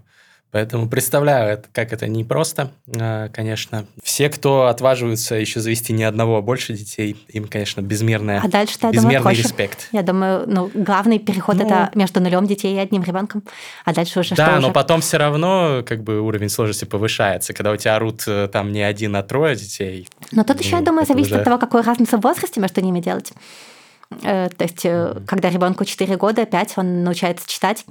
Поэтому 0.52 0.86
представляю, 0.86 1.62
как 1.72 1.94
это 1.94 2.06
непросто, 2.06 2.70
а, 3.00 3.30
конечно. 3.30 3.86
Все, 4.02 4.28
кто 4.28 4.66
отваживаются 4.66 5.34
еще 5.34 5.60
завести 5.60 5.94
ни 5.94 6.02
одного, 6.02 6.36
а 6.36 6.42
больше 6.42 6.74
детей, 6.74 7.16
им, 7.28 7.48
конечно, 7.48 7.80
безмерная, 7.80 8.38
а 8.44 8.48
дальше 8.48 8.76
я 8.82 8.90
безмерный 8.90 9.18
думаю, 9.18 9.36
респект. 9.38 9.88
Я 9.92 10.02
думаю, 10.02 10.44
ну, 10.46 10.70
главный 10.74 11.18
переход 11.18 11.56
ну, 11.56 11.64
это 11.64 11.90
между 11.94 12.20
нулем 12.20 12.46
детей 12.46 12.76
и 12.76 12.78
одним 12.78 13.02
ребенком, 13.02 13.42
а 13.86 13.94
дальше 13.94 14.20
уже 14.20 14.34
да, 14.34 14.44
что 14.44 14.44
Да, 14.44 14.60
но 14.60 14.66
уже? 14.68 14.74
потом 14.74 15.00
все 15.00 15.16
равно 15.16 15.82
как 15.86 16.02
бы 16.02 16.20
уровень 16.20 16.50
сложности 16.50 16.84
повышается, 16.84 17.54
когда 17.54 17.72
у 17.72 17.76
тебя 17.78 17.96
орут 17.96 18.24
э, 18.26 18.46
там 18.52 18.72
не 18.72 18.82
один, 18.82 19.16
а 19.16 19.22
трое 19.22 19.56
детей. 19.56 20.06
Но 20.32 20.44
тут 20.44 20.56
ну, 20.56 20.62
еще, 20.62 20.76
я 20.76 20.82
думаю, 20.82 21.06
зависит 21.06 21.32
уже... 21.32 21.38
от 21.38 21.44
того, 21.44 21.56
какой 21.56 21.80
разница 21.80 22.18
в 22.18 22.20
возрасте 22.20 22.60
между 22.60 22.82
ними 22.82 23.00
делать. 23.00 23.32
Э, 24.22 24.48
то 24.50 24.64
есть, 24.64 24.84
э, 24.84 25.14
когда 25.26 25.48
ребенку 25.48 25.84
4 25.84 26.16
года, 26.16 26.44
5, 26.44 26.74
он 26.76 27.04
научается 27.04 27.48
читать, 27.48 27.84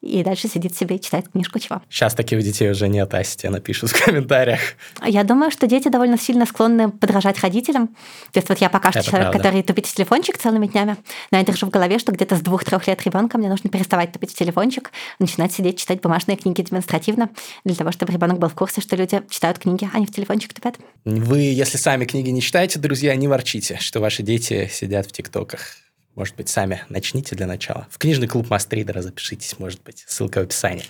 и 0.00 0.22
дальше 0.22 0.48
сидит 0.48 0.76
себе 0.76 0.96
и 0.96 1.00
читает 1.00 1.28
книжку 1.28 1.58
чего. 1.58 1.82
Сейчас 1.88 2.14
таких 2.14 2.42
детей 2.42 2.70
уже 2.70 2.88
нет, 2.88 3.12
Ася 3.14 3.36
тебе 3.36 3.50
напишут 3.50 3.90
в 3.90 4.04
комментариях. 4.04 4.60
Я 5.04 5.24
думаю, 5.24 5.50
что 5.50 5.66
дети 5.66 5.88
довольно 5.88 6.18
сильно 6.18 6.46
склонны 6.46 6.90
подражать 6.90 7.40
родителям. 7.40 7.88
То 8.32 8.38
есть 8.38 8.48
вот 8.48 8.58
я 8.58 8.70
пока 8.70 8.90
что 8.90 9.00
Это 9.00 9.08
человек, 9.08 9.30
правда. 9.30 9.38
который 9.48 9.62
тупит 9.62 9.86
в 9.86 9.94
телефончик 9.94 10.38
целыми 10.38 10.66
днями, 10.66 10.96
но 11.30 11.38
я 11.38 11.44
держу 11.44 11.66
в 11.66 11.70
голове, 11.70 11.98
что 11.98 12.12
где-то 12.12 12.36
с 12.36 12.40
двух-трех 12.40 12.86
лет 12.86 13.02
ребенка 13.04 13.38
мне 13.38 13.48
нужно 13.48 13.70
переставать 13.70 14.12
тупить 14.12 14.32
в 14.32 14.34
телефончик, 14.36 14.90
начинать 15.18 15.52
сидеть, 15.52 15.78
читать 15.78 16.00
бумажные 16.00 16.36
книги 16.36 16.62
демонстративно, 16.62 17.30
для 17.64 17.74
того, 17.74 17.92
чтобы 17.92 18.12
ребенок 18.12 18.38
был 18.38 18.48
в 18.48 18.54
курсе, 18.54 18.80
что 18.80 18.96
люди 18.96 19.22
читают 19.30 19.58
книги, 19.58 19.88
а 19.92 19.98
не 19.98 20.06
в 20.06 20.12
телефончик 20.12 20.52
тупят. 20.54 20.76
Вы, 21.04 21.40
если 21.40 21.76
сами 21.76 22.04
книги 22.04 22.30
не 22.30 22.40
читаете, 22.40 22.78
друзья, 22.78 23.14
не 23.16 23.28
ворчите, 23.28 23.78
что 23.80 24.00
ваши 24.00 24.22
дети 24.22 24.68
сидят 24.72 25.06
в 25.06 25.12
ТикТоках. 25.12 25.76
Может 26.18 26.34
быть, 26.34 26.48
сами 26.48 26.82
начните 26.88 27.36
для 27.36 27.46
начала. 27.46 27.86
В 27.92 27.98
книжный 27.98 28.26
клуб 28.26 28.50
Мастридера 28.50 29.02
запишитесь, 29.02 29.56
может 29.60 29.80
быть, 29.84 30.04
ссылка 30.08 30.40
в 30.40 30.42
описании. 30.42 30.82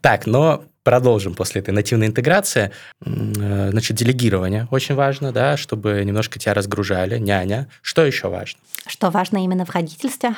Так, 0.00 0.26
но 0.26 0.64
продолжим 0.82 1.36
после 1.36 1.60
этой 1.60 1.70
нативной 1.70 2.08
интеграции. 2.08 2.72
Э, 3.00 3.70
значит, 3.70 3.96
делегирование 3.96 4.66
очень 4.72 4.96
важно, 4.96 5.30
да, 5.30 5.56
чтобы 5.56 6.02
немножко 6.04 6.40
тебя 6.40 6.54
разгружали, 6.54 7.18
няня. 7.18 7.68
Что 7.82 8.04
еще 8.04 8.28
важно? 8.28 8.58
Что 8.88 9.10
важно 9.10 9.44
именно 9.44 9.64
в 9.64 9.70
родительстве? 9.70 10.34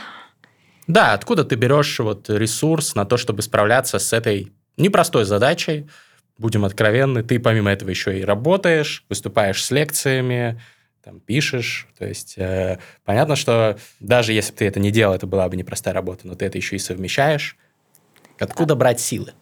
Да, 0.86 1.14
откуда 1.14 1.42
ты 1.42 1.54
берешь 1.54 1.98
вот 1.98 2.28
ресурс 2.28 2.94
на 2.94 3.06
то, 3.06 3.16
чтобы 3.16 3.40
справляться 3.40 3.98
с 3.98 4.12
этой 4.12 4.52
непростой 4.76 5.24
задачей? 5.24 5.88
Будем 6.36 6.66
откровенны, 6.66 7.22
ты 7.22 7.40
помимо 7.40 7.70
этого 7.70 7.88
еще 7.88 8.20
и 8.20 8.22
работаешь, 8.22 9.02
выступаешь 9.08 9.64
с 9.64 9.70
лекциями, 9.70 10.60
там, 11.06 11.20
пишешь. 11.20 11.86
То 11.96 12.04
есть 12.04 12.34
э, 12.36 12.80
понятно, 13.04 13.36
что 13.36 13.78
даже 14.00 14.32
если 14.32 14.50
бы 14.50 14.58
ты 14.58 14.64
это 14.66 14.80
не 14.80 14.90
делал, 14.90 15.14
это 15.14 15.28
была 15.28 15.48
бы 15.48 15.56
непростая 15.56 15.94
работа, 15.94 16.26
но 16.26 16.34
ты 16.34 16.44
это 16.46 16.58
еще 16.58 16.74
и 16.74 16.80
совмещаешь. 16.80 17.56
Откуда 18.40 18.74
брать 18.74 18.98
силы? 18.98 19.32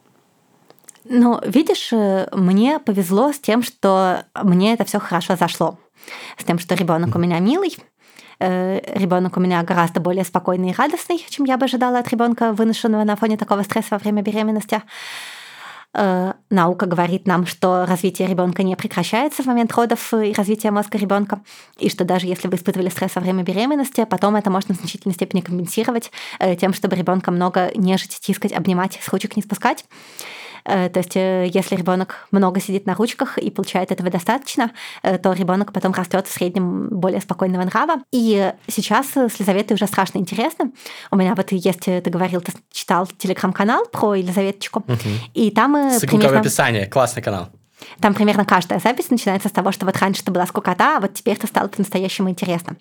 Ну, 1.05 1.41
видишь, 1.47 1.91
э, 1.91 2.29
мне 2.33 2.79
повезло 2.81 3.33
с 3.33 3.39
тем, 3.39 3.63
что 3.63 4.25
мне 4.35 4.75
это 4.75 4.85
все 4.85 4.99
хорошо 4.99 5.37
зашло. 5.37 5.79
С 6.37 6.45
тем, 6.45 6.59
что 6.59 6.75
ребенок 6.75 7.17
у 7.17 7.19
меня 7.19 7.39
милый, 7.39 7.75
э, 8.41 8.81
ребенок 8.95 9.39
у 9.39 9.41
меня 9.41 9.63
гораздо 9.63 10.01
более 10.01 10.25
спокойный 10.25 10.73
и 10.73 10.75
радостный, 10.75 11.25
чем 11.31 11.47
я 11.47 11.57
бы 11.57 11.65
ожидала 11.65 11.99
от 11.99 12.09
ребенка, 12.11 12.53
выношенного 12.53 13.05
на 13.05 13.17
фоне 13.17 13.39
такого 13.39 13.63
стресса 13.63 13.89
во 13.93 13.99
время 13.99 14.21
беременности. 14.21 14.83
Э, 15.95 16.33
наука 16.51 16.87
говорит 16.87 17.27
нам, 17.27 17.47
что 17.47 17.87
развитие 17.87 18.27
ребенка 18.27 18.65
не 18.65 18.75
прекращается 18.75 19.43
в 19.43 19.47
момент 19.47 19.73
родов 19.73 20.13
и 20.13 20.33
развития 20.33 20.73
мозга 20.73 20.99
ребенка, 20.99 21.41
и 21.79 21.89
что 21.89 22.05
даже 22.05 22.27
если 22.27 22.49
вы 22.49 22.57
испытывали 22.57 22.89
стресс 22.89 23.15
во 23.15 23.21
время 23.21 23.45
беременности, 23.45 24.05
потом 24.05 24.35
это 24.35 24.51
можно 24.51 24.75
в 24.75 24.79
значительной 24.79 25.15
степени 25.15 25.41
компенсировать 25.41 26.11
э, 26.41 26.57
тем, 26.57 26.73
чтобы 26.75 26.97
ребенка 26.97 27.31
много 27.31 27.71
нежить, 27.77 28.19
тискать, 28.21 28.53
обнимать, 28.53 28.99
с 29.01 29.09
ручек 29.11 29.37
не 29.37 29.43
спускать. 29.43 29.85
Э, 30.65 30.89
то 30.89 31.01
есть, 31.01 31.17
э, 31.17 31.49
если 31.53 31.77
ребенок 31.77 32.27
много 32.31 32.61
сидит 32.61 32.87
на 32.87 32.95
ручках 32.95 33.39
и 33.39 33.51
получает 33.51 33.93
этого 33.93 34.11
достаточно, 34.11 34.71
э, 35.03 35.19
то 35.19 35.33
ребенок 35.33 35.73
потом 35.73 35.93
растет 35.93 36.27
в 36.27 36.33
среднем 36.33 36.89
более 36.89 37.21
спокойного 37.21 37.65
нрава. 37.65 37.97
И 38.13 38.53
сейчас 38.69 39.09
с 39.17 39.35
Елизаветой 39.35 39.75
уже 39.75 39.87
страшно 39.87 40.19
интересно. 40.19 40.71
У 41.11 41.17
меня 41.17 41.35
вот 41.35 41.53
есть, 41.53 41.85
ты 41.85 42.11
говорил, 42.11 42.41
ты 42.41 42.53
читал 42.73 43.07
телеграм-канал 43.07 43.87
про 43.87 44.15
Елизаветочку, 44.15 44.81
угу. 44.81 44.99
и 45.35 45.51
там... 45.51 45.91
Ссылка 45.91 46.07
примерно... 46.07 46.39
в 46.39 46.41
описании, 46.41 46.85
классный 46.87 47.23
канал. 47.23 47.49
Там 48.01 48.15
примерно 48.15 48.47
каждая 48.47 48.81
запись 48.81 49.11
начинается 49.11 49.49
с 49.49 49.53
того, 49.53 49.71
что 49.71 49.85
вот 49.85 49.97
раньше 49.99 50.23
это 50.23 50.33
была 50.33 50.47
скукота, 50.47 50.97
а 50.97 51.01
вот 51.01 51.15
теперь 51.15 51.37
это 51.37 51.47
стало 51.47 51.69
по-настоящему 51.69 52.31
интересно. 52.31 52.77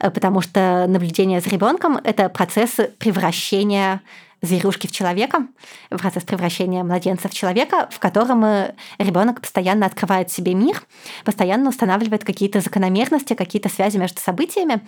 Потому 0.00 0.40
что 0.40 0.86
наблюдение 0.88 1.40
за 1.40 1.50
ребенком 1.50 1.98
это 2.02 2.28
процесс 2.28 2.72
превращения 2.98 4.00
зверюшки 4.42 4.88
в 4.88 4.92
человека, 4.92 5.46
процесс 5.88 6.24
превращения 6.24 6.82
младенца 6.82 7.28
в 7.28 7.34
человека, 7.34 7.88
в 7.90 7.98
котором 8.00 8.44
э, 8.44 8.74
ребенок 8.98 9.40
постоянно 9.40 9.86
открывает 9.86 10.30
себе 10.32 10.54
мир, 10.54 10.82
постоянно 11.24 11.68
устанавливает 11.68 12.24
какие-то 12.24 12.60
закономерности, 12.60 13.34
какие-то 13.34 13.68
связи 13.68 13.98
между 13.98 14.20
событиями, 14.20 14.80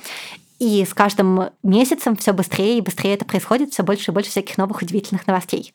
и 0.59 0.84
с 0.84 0.94
каждым 0.94 1.50
месяцем 1.62 2.16
все 2.16 2.32
быстрее 2.32 2.78
и 2.78 2.80
быстрее 2.80 3.14
это 3.14 3.24
происходит, 3.24 3.72
все 3.72 3.82
больше 3.82 4.11
и 4.11 4.14
больше 4.14 4.30
всяких 4.30 4.57
новых 4.57 4.82
удивительных 4.82 5.26
новостей. 5.26 5.72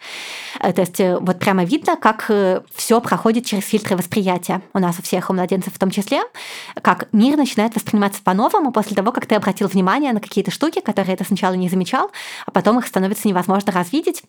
Э, 0.62 0.72
то 0.72 0.82
есть 0.82 1.00
э, 1.00 1.18
вот 1.20 1.40
прямо 1.40 1.64
видно, 1.64 1.98
как 1.98 2.26
э, 2.30 2.62
все 2.74 3.02
проходит 3.02 3.46
через 3.46 3.66
фильтры 3.66 3.98
восприятия 3.98 4.62
у 4.74 4.80
нас 4.80 4.98
у 5.00 5.02
всех, 5.02 5.30
у 5.30 5.34
младенцев 5.34 5.74
в 5.74 5.80
том 5.80 5.92
числе, 5.92 6.22
как 6.82 7.10
мир 7.12 7.36
начинает 7.38 7.76
восприниматься 7.76 8.22
по-новому 8.24 8.72
после 8.72 8.96
того, 8.96 9.12
как 9.12 9.26
ты 9.26 9.36
обратил 9.36 9.68
внимание 9.68 10.14
на 10.14 10.22
какие-то 10.22 10.52
штуки, 10.52 10.80
которые 10.80 11.18
ты 11.18 11.26
сначала 11.26 11.54
не 11.54 11.70
замечал, 11.70 12.12
а 12.46 12.52
потом 12.52 12.80
их 12.80 12.88
становится 12.88 13.28
невозможно 13.28 13.72
развидеть. 13.72 14.24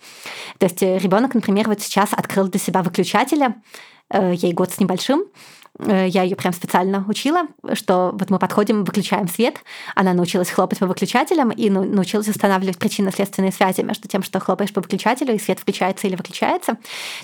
То 0.59 0.67
есть 0.67 0.83
ребенок, 0.83 1.35
например, 1.35 1.69
вот 1.69 1.81
сейчас 1.81 2.13
открыл 2.13 2.49
для 2.49 2.61
себя 2.61 2.83
выключателя, 2.83 3.55
ей 4.13 4.53
год 4.53 4.73
с 4.73 4.81
небольшим, 4.81 5.25
я 5.79 6.23
ее 6.23 6.37
прям 6.37 6.53
специально 6.53 7.05
учила, 7.09 7.43
что 7.75 8.11
вот 8.13 8.31
мы 8.31 8.39
подходим, 8.39 8.85
выключаем 8.85 9.29
свет, 9.29 9.57
она 9.95 10.13
научилась 10.13 10.51
хлопать 10.51 10.79
по 10.79 10.87
выключателям 10.87 11.51
и 11.51 11.71
научилась 11.71 12.29
устанавливать 12.29 12.79
причинно-следственные 12.79 13.53
связи 13.53 13.81
между 13.83 14.09
тем, 14.09 14.23
что 14.23 14.41
хлопаешь 14.41 14.73
по 14.73 14.81
выключателю, 14.81 15.35
и 15.35 15.39
свет 15.39 15.59
включается 15.59 16.07
или 16.07 16.17
выключается. 16.17 16.75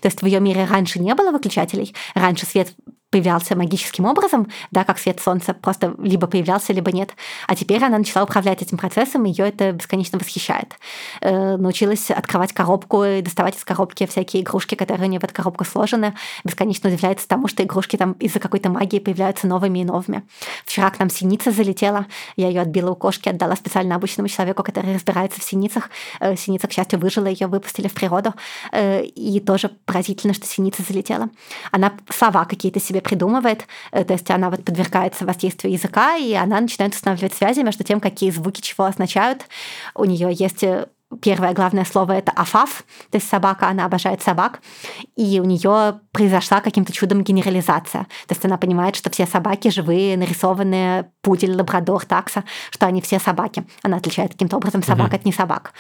То 0.01 0.09
есть 0.09 0.23
в 0.23 0.27
ее 0.27 0.41
мире 0.41 0.65
раньше 0.65 0.99
не 1.01 1.15
было 1.15 1.31
выключателей, 1.31 1.95
раньше 2.15 2.47
свет 2.47 2.73
появлялся 3.11 3.57
магическим 3.57 4.05
образом, 4.05 4.49
да, 4.73 4.85
как 4.85 4.99
свет 4.99 5.21
солнца, 5.21 5.55
просто 5.55 5.95
либо 5.99 6.27
появлялся, 6.27 6.73
либо 6.73 6.91
нет. 6.91 7.15
А 7.47 7.55
теперь 7.55 7.83
она 7.85 7.99
начала 7.99 8.25
управлять 8.25 8.63
этим 8.63 8.79
процессом, 8.79 9.25
ее 9.25 9.49
это 9.49 9.73
бесконечно 9.73 10.19
восхищает. 10.19 10.75
Э, 11.21 11.57
научилась 11.57 12.11
открывать 12.11 12.53
коробку 12.53 13.05
и 13.05 13.23
доставать 13.23 13.57
из 13.57 13.65
коробки 13.65 14.07
всякие 14.07 14.43
игрушки, 14.43 14.75
которые 14.75 15.07
у 15.07 15.11
нее 15.11 15.21
в 15.21 15.25
эту 15.25 15.35
коробку 15.35 15.65
сложены. 15.65 16.15
Бесконечно 16.45 16.91
удивляется 16.91 17.29
тому, 17.29 17.47
что 17.49 17.63
игрушки 17.63 17.97
там 17.97 18.13
из-за 18.15 18.41
какой-то 18.41 18.71
магии 18.71 18.99
появляются 18.99 19.47
новыми 19.47 19.79
и 19.79 19.85
новыми. 19.85 20.25
Вчера 20.65 20.91
к 20.91 20.99
нам 20.99 21.09
синица 21.09 21.53
залетела, 21.53 22.07
я 22.37 22.49
ее 22.49 22.61
отбила 22.61 22.91
у 22.91 22.97
кошки, 22.97 23.29
отдала 23.29 23.55
специально 23.57 23.95
обычному 23.95 24.29
человеку, 24.29 24.63
который 24.63 24.93
разбирается 24.93 25.41
в 25.41 25.45
синицах. 25.45 25.91
Э, 26.21 26.37
синица, 26.37 26.67
к 26.67 26.73
счастью, 26.73 26.99
выжила, 26.99 27.27
ее 27.27 27.47
выпустили 27.47 27.87
в 27.87 27.95
природу. 27.95 28.35
Э, 28.73 29.05
и 29.05 29.39
тоже 29.41 29.71
поразительно, 29.85 30.35
что 30.35 30.47
синица 30.47 30.83
залетела. 30.83 31.31
Она 31.71 31.93
слова 32.11 32.45
какие-то 32.45 32.81
себе 32.81 32.96
придумывает, 33.01 33.67
э, 33.93 34.05
то 34.05 34.13
есть 34.15 34.31
она 34.31 34.51
вот 34.51 34.65
подвергается 34.65 35.25
воздействию 35.25 35.73
языка, 35.73 36.17
и 36.17 36.33
она 36.35 36.61
начинает 36.61 36.95
устанавливать 36.95 37.35
связи 37.35 37.61
между 37.61 37.85
тем, 37.85 38.01
какие 38.01 38.31
звуки 38.31 38.61
чего 38.61 38.85
означают. 38.85 39.47
У 39.95 40.05
нее 40.05 40.31
есть 40.33 40.63
э, 40.63 40.87
Первое 41.23 41.53
главное 41.53 41.85
слово 41.85 42.13
это 42.13 42.33
афаф, 42.33 42.85
то 43.11 43.19
есть 43.19 43.29
собака, 43.29 43.69
она 43.69 43.85
обожает 43.85 44.23
собак, 44.23 44.61
и 45.15 45.39
у 45.39 45.45
нее 45.45 46.01
произошла 46.11 46.61
каким-то 46.61 46.93
чудом 46.93 47.23
генерализация. 47.23 48.09
То 48.27 48.35
есть 48.35 48.45
она 48.45 48.57
понимает, 48.57 48.97
что 48.97 49.09
все 49.11 49.25
собаки 49.25 49.69
живые, 49.69 50.17
нарисованные, 50.17 51.13
пудель, 51.23 51.55
лабрадор, 51.55 52.05
такса, 52.05 52.43
что 52.71 52.87
они 52.87 53.01
все 53.03 53.21
собаки. 53.21 53.65
Она 53.85 53.99
отличает 53.99 54.33
каким-то 54.33 54.57
образом 54.57 54.83
собак 54.83 55.13
mm-hmm. 55.13 55.17
от 55.17 55.25
не 55.25 55.33
собак. 55.33 55.75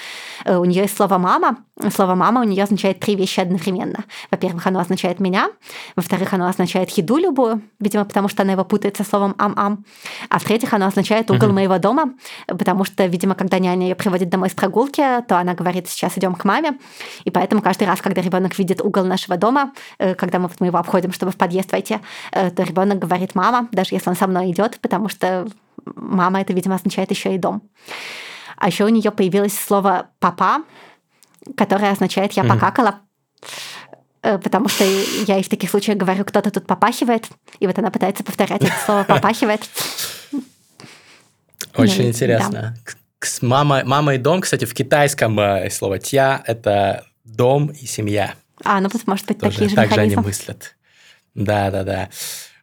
Э, 0.44 0.58
у 0.58 0.64
нее 0.64 0.82
есть 0.82 0.96
слово 0.96 1.18
мама. 1.18 1.56
Слово 1.92 2.14
мама 2.14 2.42
у 2.42 2.44
нее 2.44 2.62
означает 2.62 3.00
три 3.00 3.16
вещи 3.16 3.40
одновременно. 3.40 4.04
Во-первых, 4.30 4.64
оно 4.66 4.78
означает 4.78 5.18
меня. 5.18 5.50
Во-вторых, 5.96 6.32
оно 6.34 6.46
означает 6.46 6.90
еду 6.90 7.16
любую, 7.16 7.62
видимо, 7.80 8.04
потому 8.04 8.28
что 8.28 8.42
она 8.42 8.52
его 8.52 8.64
путает 8.64 8.96
со 8.96 9.02
словом 9.02 9.34
ам-ам. 9.38 9.84
А 10.30 10.38
в-третьих, 10.38 10.72
оно 10.72 10.86
означает 10.86 11.32
угол 11.32 11.48
mm-hmm. 11.48 11.52
моего 11.52 11.78
дома, 11.78 12.14
потому 12.46 12.84
что, 12.84 13.06
видимо, 13.06 13.34
когда 13.34 13.58
няня 13.58 13.88
ее 13.88 13.94
приводит 13.96 14.28
домой 14.28 14.50
с 14.50 14.54
прогулки, 14.54 15.15
то 15.22 15.38
она 15.38 15.54
говорит, 15.54 15.88
сейчас 15.88 16.16
идем 16.18 16.34
к 16.34 16.44
маме. 16.44 16.78
И 17.24 17.30
поэтому 17.30 17.62
каждый 17.62 17.86
раз, 17.86 18.00
когда 18.00 18.22
ребенок 18.22 18.58
видит 18.58 18.80
угол 18.80 19.04
нашего 19.04 19.36
дома, 19.36 19.72
э, 19.98 20.14
когда 20.14 20.38
мы, 20.38 20.50
мы 20.60 20.66
его 20.66 20.78
обходим, 20.78 21.12
чтобы 21.12 21.32
в 21.32 21.36
подъезд 21.36 21.72
войти, 21.72 21.98
э, 22.32 22.50
то 22.50 22.62
ребенок 22.62 22.98
говорит 22.98 23.34
мама, 23.34 23.68
даже 23.72 23.94
если 23.94 24.10
он 24.10 24.16
со 24.16 24.26
мной 24.26 24.50
идет, 24.50 24.78
потому 24.80 25.08
что 25.08 25.48
мама 25.94 26.40
это, 26.40 26.52
видимо, 26.52 26.74
означает 26.74 27.10
еще 27.10 27.34
и 27.34 27.38
дом. 27.38 27.62
А 28.56 28.68
еще 28.68 28.84
у 28.84 28.88
нее 28.88 29.10
появилось 29.10 29.58
слово 29.58 30.08
папа, 30.18 30.62
которое 31.56 31.92
означает 31.92 32.32
я 32.32 32.44
покакала 32.44 33.00
э, 34.22 34.38
потому 34.38 34.68
что 34.68 34.84
я 35.26 35.38
и 35.38 35.42
в 35.42 35.48
таких 35.48 35.70
случаях 35.70 35.98
говорю, 35.98 36.24
кто-то 36.24 36.50
тут 36.50 36.66
попахивает, 36.66 37.28
и 37.60 37.66
вот 37.66 37.78
она 37.78 37.90
пытается 37.90 38.24
повторять 38.24 38.62
это 38.62 38.74
слово 38.84 39.04
попахивает. 39.04 39.60
Очень 41.76 42.02
ну, 42.02 42.08
интересно. 42.08 42.50
Да. 42.52 42.74
Мама, 43.40 43.82
мама 43.84 44.14
и 44.14 44.18
дом, 44.18 44.40
кстати, 44.40 44.64
в 44.64 44.74
китайском 44.74 45.38
э, 45.40 45.70
слово 45.70 45.98
«тя»— 45.98 46.42
это 46.46 47.06
дом 47.24 47.68
и 47.68 47.86
семья. 47.86 48.34
А, 48.64 48.80
ну, 48.80 48.88
может 49.06 49.26
быть, 49.26 49.38
Тоже 49.38 49.52
такие 49.52 49.70
же 49.70 49.76
Так 49.76 49.92
же 49.92 50.00
они 50.00 50.16
мыслят. 50.16 50.76
Да-да-да. 51.34 52.10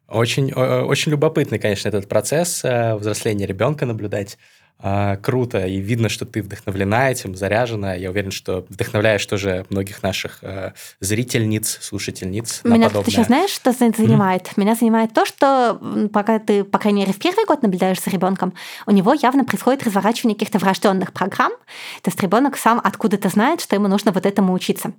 Очень, 0.08 0.54
очень 0.54 1.12
любопытный, 1.12 1.60
конечно, 1.60 1.90
этот 1.90 2.08
процесс 2.08 2.64
э, 2.64 2.96
взросления 2.96 3.46
ребенка 3.46 3.86
наблюдать. 3.86 4.38
А, 4.86 5.16
круто, 5.16 5.66
и 5.66 5.78
видно, 5.78 6.10
что 6.10 6.26
ты 6.26 6.42
вдохновлена 6.42 7.10
этим, 7.10 7.36
заряжена. 7.36 7.94
Я 7.94 8.10
уверен, 8.10 8.32
что 8.32 8.66
вдохновляешь 8.68 9.26
тоже 9.26 9.66
многих 9.70 10.04
наших 10.04 10.40
э, 10.42 10.74
зрительниц, 11.00 11.78
слушательниц. 11.82 12.60
Меня 12.66 12.90
тут 12.90 13.08
еще 13.08 13.24
знаешь, 13.24 13.52
что 13.52 13.72
занимает? 13.72 14.44
Mm-hmm. 14.44 14.54
Меня 14.58 14.76
занимает 14.76 15.14
то, 15.14 15.26
что 15.26 15.80
пока 16.12 16.38
ты, 16.40 16.66
по 16.66 16.80
крайней 16.80 17.04
мере, 17.04 17.14
в 17.14 17.18
первый 17.18 17.46
год 17.46 17.62
наблюдаешь 17.62 18.02
за 18.02 18.12
ребенком, 18.12 18.54
у 18.86 18.92
него 18.92 19.14
явно 19.14 19.46
происходит 19.46 19.84
разворачивание 19.84 20.36
каких-то 20.36 20.60
врожденных 20.60 21.14
программ. 21.14 21.54
То 22.02 22.10
есть 22.10 22.22
ребенок 22.22 22.58
сам 22.58 22.82
откуда-то 22.84 23.30
знает, 23.30 23.62
что 23.62 23.78
ему 23.78 23.88
нужно 23.88 24.12
вот 24.12 24.26
этому 24.26 24.52
учиться. 24.52 24.92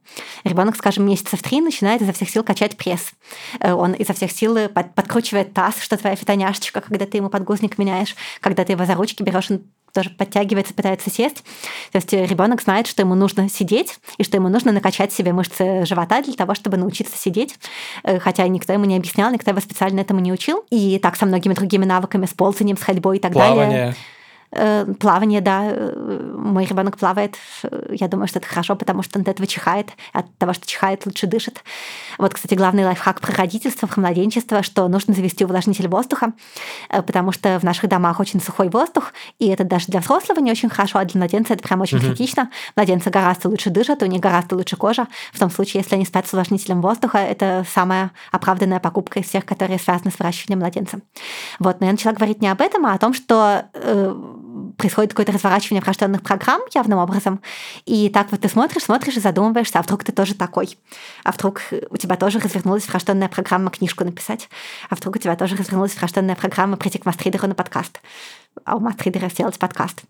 Ребенок, 0.44 0.76
скажем, 0.76 1.06
месяцев 1.06 1.42
три 1.42 1.60
начинает 1.60 2.00
изо 2.00 2.14
всех 2.14 2.30
сил 2.30 2.42
качать 2.42 2.78
пресс. 2.78 3.12
Э, 3.60 3.74
он 3.74 3.92
изо 3.92 4.14
всех 4.14 4.32
сил 4.32 4.70
под, 4.70 4.94
подкручивает 4.94 5.52
таз, 5.52 5.74
что 5.82 5.98
твоя 5.98 6.16
фитоняшечка, 6.16 6.80
когда 6.80 7.04
ты 7.04 7.18
ему 7.18 7.28
подгузник 7.28 7.76
меняешь, 7.76 8.16
когда 8.40 8.64
ты 8.64 8.72
его 8.72 8.86
за 8.86 8.94
ручки 8.94 9.22
берешь, 9.22 9.50
он 9.50 9.60
тоже 9.94 10.10
подтягивается, 10.10 10.74
пытается 10.74 11.08
сесть. 11.08 11.44
То 11.92 11.96
есть 11.98 12.12
ребенок 12.12 12.60
знает, 12.60 12.86
что 12.86 13.02
ему 13.02 13.14
нужно 13.14 13.48
сидеть, 13.48 13.98
и 14.18 14.24
что 14.24 14.36
ему 14.36 14.48
нужно 14.48 14.72
накачать 14.72 15.12
себе 15.12 15.32
мышцы 15.32 15.86
живота 15.86 16.22
для 16.22 16.34
того, 16.34 16.54
чтобы 16.54 16.76
научиться 16.76 17.16
сидеть. 17.16 17.54
Э, 18.02 18.18
хотя 18.18 18.46
никто 18.48 18.72
ему 18.72 18.84
не 18.84 18.96
объяснял, 18.96 19.32
никто 19.32 19.50
его 19.50 19.60
специально 19.60 20.00
этому 20.00 20.20
не 20.20 20.32
учил. 20.32 20.64
И 20.70 20.98
так 20.98 21.16
со 21.16 21.26
многими 21.26 21.54
другими 21.54 21.84
навыками, 21.84 22.26
с 22.26 22.34
ползанием, 22.34 22.76
с 22.76 22.82
ходьбой 22.82 23.18
и 23.18 23.20
так 23.20 23.32
Плавание. 23.32 23.68
далее. 23.68 23.96
Э, 24.56 24.84
плавание, 25.00 25.40
да, 25.40 25.62
э, 25.64 26.32
мой 26.36 26.64
ребенок 26.64 26.96
плавает, 26.96 27.36
я 27.90 28.06
думаю, 28.06 28.28
что 28.28 28.38
это 28.38 28.46
хорошо, 28.46 28.76
потому 28.76 29.02
что 29.02 29.18
он 29.18 29.22
от 29.22 29.28
этого 29.28 29.46
чихает, 29.48 29.88
от 30.12 30.26
того, 30.38 30.52
что 30.52 30.64
чихает, 30.64 31.06
лучше 31.06 31.26
дышит. 31.26 31.64
Вот, 32.18 32.34
кстати, 32.34 32.54
главный 32.54 32.84
лайфхак 32.84 33.20
про 33.20 33.32
родительство, 33.34 33.88
про 33.88 34.00
младенчество, 34.00 34.62
что 34.62 34.86
нужно 34.86 35.12
завести 35.12 35.44
увлажнитель 35.44 35.88
воздуха, 35.88 36.34
э, 36.88 37.02
потому 37.02 37.32
что 37.32 37.58
в 37.58 37.64
наших 37.64 37.88
домах 37.88 38.20
очень 38.20 38.40
сухой 38.40 38.68
воздух, 38.68 39.12
и 39.40 39.48
это 39.48 39.64
даже 39.64 39.86
для 39.88 39.98
взрослого 39.98 40.38
не 40.38 40.52
очень 40.52 40.68
хорошо, 40.68 41.00
а 41.00 41.04
для 41.04 41.18
младенца 41.18 41.54
это 41.54 41.62
прям 41.62 41.80
очень 41.80 41.98
угу. 41.98 42.06
критично. 42.06 42.50
Младенцы 42.76 43.10
гораздо 43.10 43.48
лучше 43.48 43.70
дышат, 43.70 44.02
у 44.04 44.06
них 44.06 44.20
гораздо 44.20 44.54
лучше 44.54 44.76
кожа. 44.76 45.08
В 45.32 45.38
том 45.40 45.50
случае, 45.50 45.82
если 45.82 45.96
они 45.96 46.04
спят 46.04 46.28
с 46.28 46.32
увлажнителем 46.32 46.80
воздуха, 46.80 47.18
это 47.18 47.66
самая 47.68 48.12
оправданная 48.30 48.78
покупка 48.78 49.18
из 49.18 49.26
всех, 49.26 49.44
которые 49.44 49.80
связаны 49.80 50.12
с 50.12 50.18
выращиванием 50.20 50.60
младенца. 50.60 51.00
Вот, 51.58 51.80
но 51.80 51.86
я 51.86 51.92
начала 51.92 52.14
говорить 52.14 52.40
не 52.40 52.48
об 52.48 52.60
этом, 52.60 52.86
а 52.86 52.94
о 52.94 52.98
том, 52.98 53.14
что 53.14 53.64
происходит 54.76 55.12
какое-то 55.12 55.32
разворачивание 55.32 55.82
врожденных 55.82 56.22
программ 56.22 56.62
явным 56.74 56.98
образом. 56.98 57.40
И 57.84 58.08
так 58.08 58.30
вот 58.30 58.40
ты 58.40 58.48
смотришь, 58.48 58.84
смотришь 58.84 59.16
и 59.16 59.20
задумываешься, 59.20 59.78
а 59.78 59.82
вдруг 59.82 60.04
ты 60.04 60.12
тоже 60.12 60.34
такой? 60.34 60.78
А 61.24 61.32
вдруг 61.32 61.62
у 61.90 61.96
тебя 61.96 62.16
тоже 62.16 62.38
развернулась 62.38 62.86
врожденная 62.88 63.28
программа 63.28 63.70
книжку 63.70 64.04
написать? 64.04 64.48
А 64.90 64.94
вдруг 64.94 65.16
у 65.16 65.18
тебя 65.18 65.36
тоже 65.36 65.56
развернулась 65.56 65.94
врожденная 65.96 66.36
программа 66.36 66.76
прийти 66.76 66.98
к 66.98 67.06
мастридеру 67.06 67.48
на 67.48 67.54
подкаст? 67.54 68.00
А 68.64 68.76
у 68.76 68.80
мастридера 68.80 69.28
сделать 69.28 69.58
подкаст? 69.58 70.02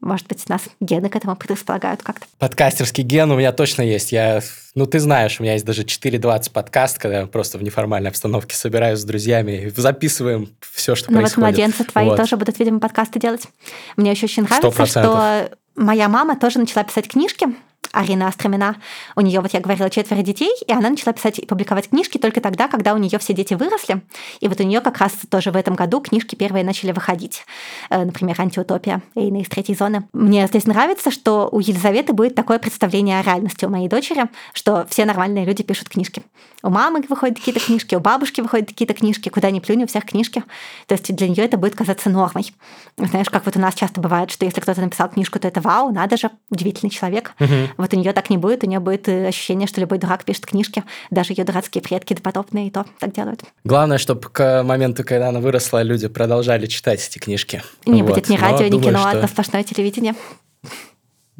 Может 0.00 0.28
быть, 0.28 0.46
нас 0.48 0.62
гены 0.80 1.08
к 1.08 1.16
этому 1.16 1.36
предрасполагают 1.36 2.02
как-то. 2.02 2.26
Подкастерский 2.38 3.02
ген 3.02 3.30
у 3.30 3.36
меня 3.36 3.52
точно 3.52 3.82
есть. 3.82 4.12
Я, 4.12 4.42
ну, 4.74 4.86
ты 4.86 5.00
знаешь, 5.00 5.40
у 5.40 5.42
меня 5.42 5.54
есть 5.54 5.64
даже 5.64 5.82
4.20 5.82 6.52
подкаст, 6.52 6.98
когда 6.98 7.20
я 7.20 7.26
просто 7.26 7.56
в 7.56 7.62
неформальной 7.62 8.10
обстановке 8.10 8.54
собираюсь 8.54 9.00
с 9.00 9.04
друзьями, 9.04 9.72
записываем 9.74 10.50
все, 10.60 10.94
что 10.94 11.10
ну, 11.10 11.18
происходит. 11.18 11.36
Ну 11.36 11.44
вот 11.44 11.50
младенцы 11.50 11.84
твои 11.84 12.06
вот. 12.06 12.16
тоже 12.16 12.36
будут, 12.36 12.58
видимо, 12.58 12.78
подкасты 12.78 13.18
делать. 13.18 13.48
Мне 13.96 14.10
еще 14.10 14.26
очень 14.26 14.42
нравится, 14.42 14.68
100%. 14.68 14.86
что 14.86 15.50
моя 15.76 16.08
мама 16.08 16.38
тоже 16.38 16.58
начала 16.58 16.84
писать 16.84 17.08
книжки, 17.08 17.48
Арина 17.96 18.28
Остромина. 18.28 18.76
У 19.16 19.22
нее, 19.22 19.40
вот 19.40 19.52
я 19.54 19.60
говорила, 19.60 19.88
четверо 19.88 20.22
детей, 20.22 20.52
и 20.66 20.72
она 20.72 20.90
начала 20.90 21.12
писать 21.12 21.38
и 21.38 21.46
публиковать 21.46 21.88
книжки 21.88 22.18
только 22.18 22.40
тогда, 22.40 22.68
когда 22.68 22.94
у 22.94 22.98
нее 22.98 23.18
все 23.18 23.32
дети 23.32 23.54
выросли. 23.54 24.02
И 24.40 24.48
вот 24.48 24.60
у 24.60 24.64
нее 24.64 24.80
как 24.80 24.98
раз 24.98 25.12
тоже 25.30 25.50
в 25.50 25.56
этом 25.56 25.74
году 25.74 26.00
книжки 26.00 26.34
первые 26.34 26.64
начали 26.64 26.92
выходить. 26.92 27.44
Э, 27.88 28.04
например, 28.04 28.38
«Антиутопия» 28.38 29.02
Эйна 29.14 29.40
из 29.40 29.48
третьей 29.48 29.74
зоны. 29.74 30.06
Мне 30.12 30.46
здесь 30.46 30.66
нравится, 30.66 31.10
что 31.10 31.48
у 31.50 31.60
Елизаветы 31.60 32.12
будет 32.12 32.34
такое 32.34 32.58
представление 32.58 33.20
о 33.20 33.22
реальности 33.22 33.64
у 33.64 33.70
моей 33.70 33.88
дочери, 33.88 34.26
что 34.52 34.86
все 34.90 35.04
нормальные 35.04 35.46
люди 35.46 35.62
пишут 35.62 35.88
книжки. 35.88 36.22
У 36.62 36.70
мамы 36.70 37.02
выходят 37.08 37.38
какие-то 37.38 37.60
книжки, 37.60 37.94
у 37.94 38.00
бабушки 38.00 38.40
выходят 38.40 38.68
какие-то 38.68 38.94
книжки, 38.94 39.28
куда 39.28 39.50
ни 39.50 39.60
плюнь, 39.60 39.84
у 39.84 39.86
всех 39.86 40.04
книжки. 40.04 40.42
То 40.86 40.94
есть 40.94 41.14
для 41.14 41.28
нее 41.28 41.44
это 41.44 41.56
будет 41.56 41.76
казаться 41.76 42.10
нормой. 42.10 42.52
Знаешь, 42.96 43.30
как 43.30 43.46
вот 43.46 43.56
у 43.56 43.60
нас 43.60 43.74
часто 43.74 44.00
бывает, 44.00 44.30
что 44.30 44.44
если 44.44 44.60
кто-то 44.60 44.80
написал 44.80 45.08
книжку, 45.08 45.38
то 45.38 45.48
это 45.48 45.60
вау, 45.60 45.92
надо 45.92 46.16
же, 46.16 46.30
удивительный 46.50 46.90
человек. 46.90 47.34
Угу. 47.40 47.85
Вот 47.86 47.94
у 47.94 48.00
нее 48.00 48.12
так 48.12 48.30
не 48.30 48.36
будет, 48.36 48.64
у 48.64 48.66
нее 48.66 48.80
будет 48.80 49.08
э, 49.08 49.28
ощущение, 49.28 49.68
что 49.68 49.80
любой 49.80 49.98
дурак 49.98 50.24
пишет 50.24 50.44
книжки, 50.44 50.82
даже 51.12 51.34
ее 51.34 51.44
дурацкие 51.44 51.80
предки 51.80 52.14
допотопные 52.14 52.66
и 52.66 52.70
то 52.72 52.84
так 52.98 53.12
делают. 53.12 53.44
Главное, 53.62 53.98
чтобы 53.98 54.22
к 54.22 54.64
моменту, 54.64 55.04
когда 55.04 55.28
она 55.28 55.38
выросла, 55.38 55.82
люди 55.82 56.08
продолжали 56.08 56.66
читать 56.66 57.06
эти 57.06 57.20
книжки. 57.20 57.62
Не 57.86 58.02
вот. 58.02 58.10
будет 58.10 58.28
ни 58.28 58.36
радио, 58.36 58.58
Но 58.58 58.64
ни 58.64 58.70
думаю, 58.70 58.88
кино, 58.88 58.98
что... 58.98 59.10
одно 59.10 59.28
сплошное 59.28 59.62
телевидение. 59.62 60.16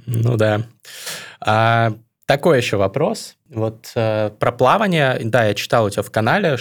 Ну 0.06 0.36
да. 0.36 0.62
А, 1.40 1.94
такой 2.26 2.58
еще 2.58 2.76
вопрос. 2.76 3.34
Вот 3.48 3.90
э, 3.96 4.30
про 4.38 4.52
плавание, 4.52 5.18
да, 5.24 5.46
я 5.46 5.54
читал 5.54 5.86
у 5.86 5.90
тебя 5.90 6.04
в 6.04 6.12
канале, 6.12 6.58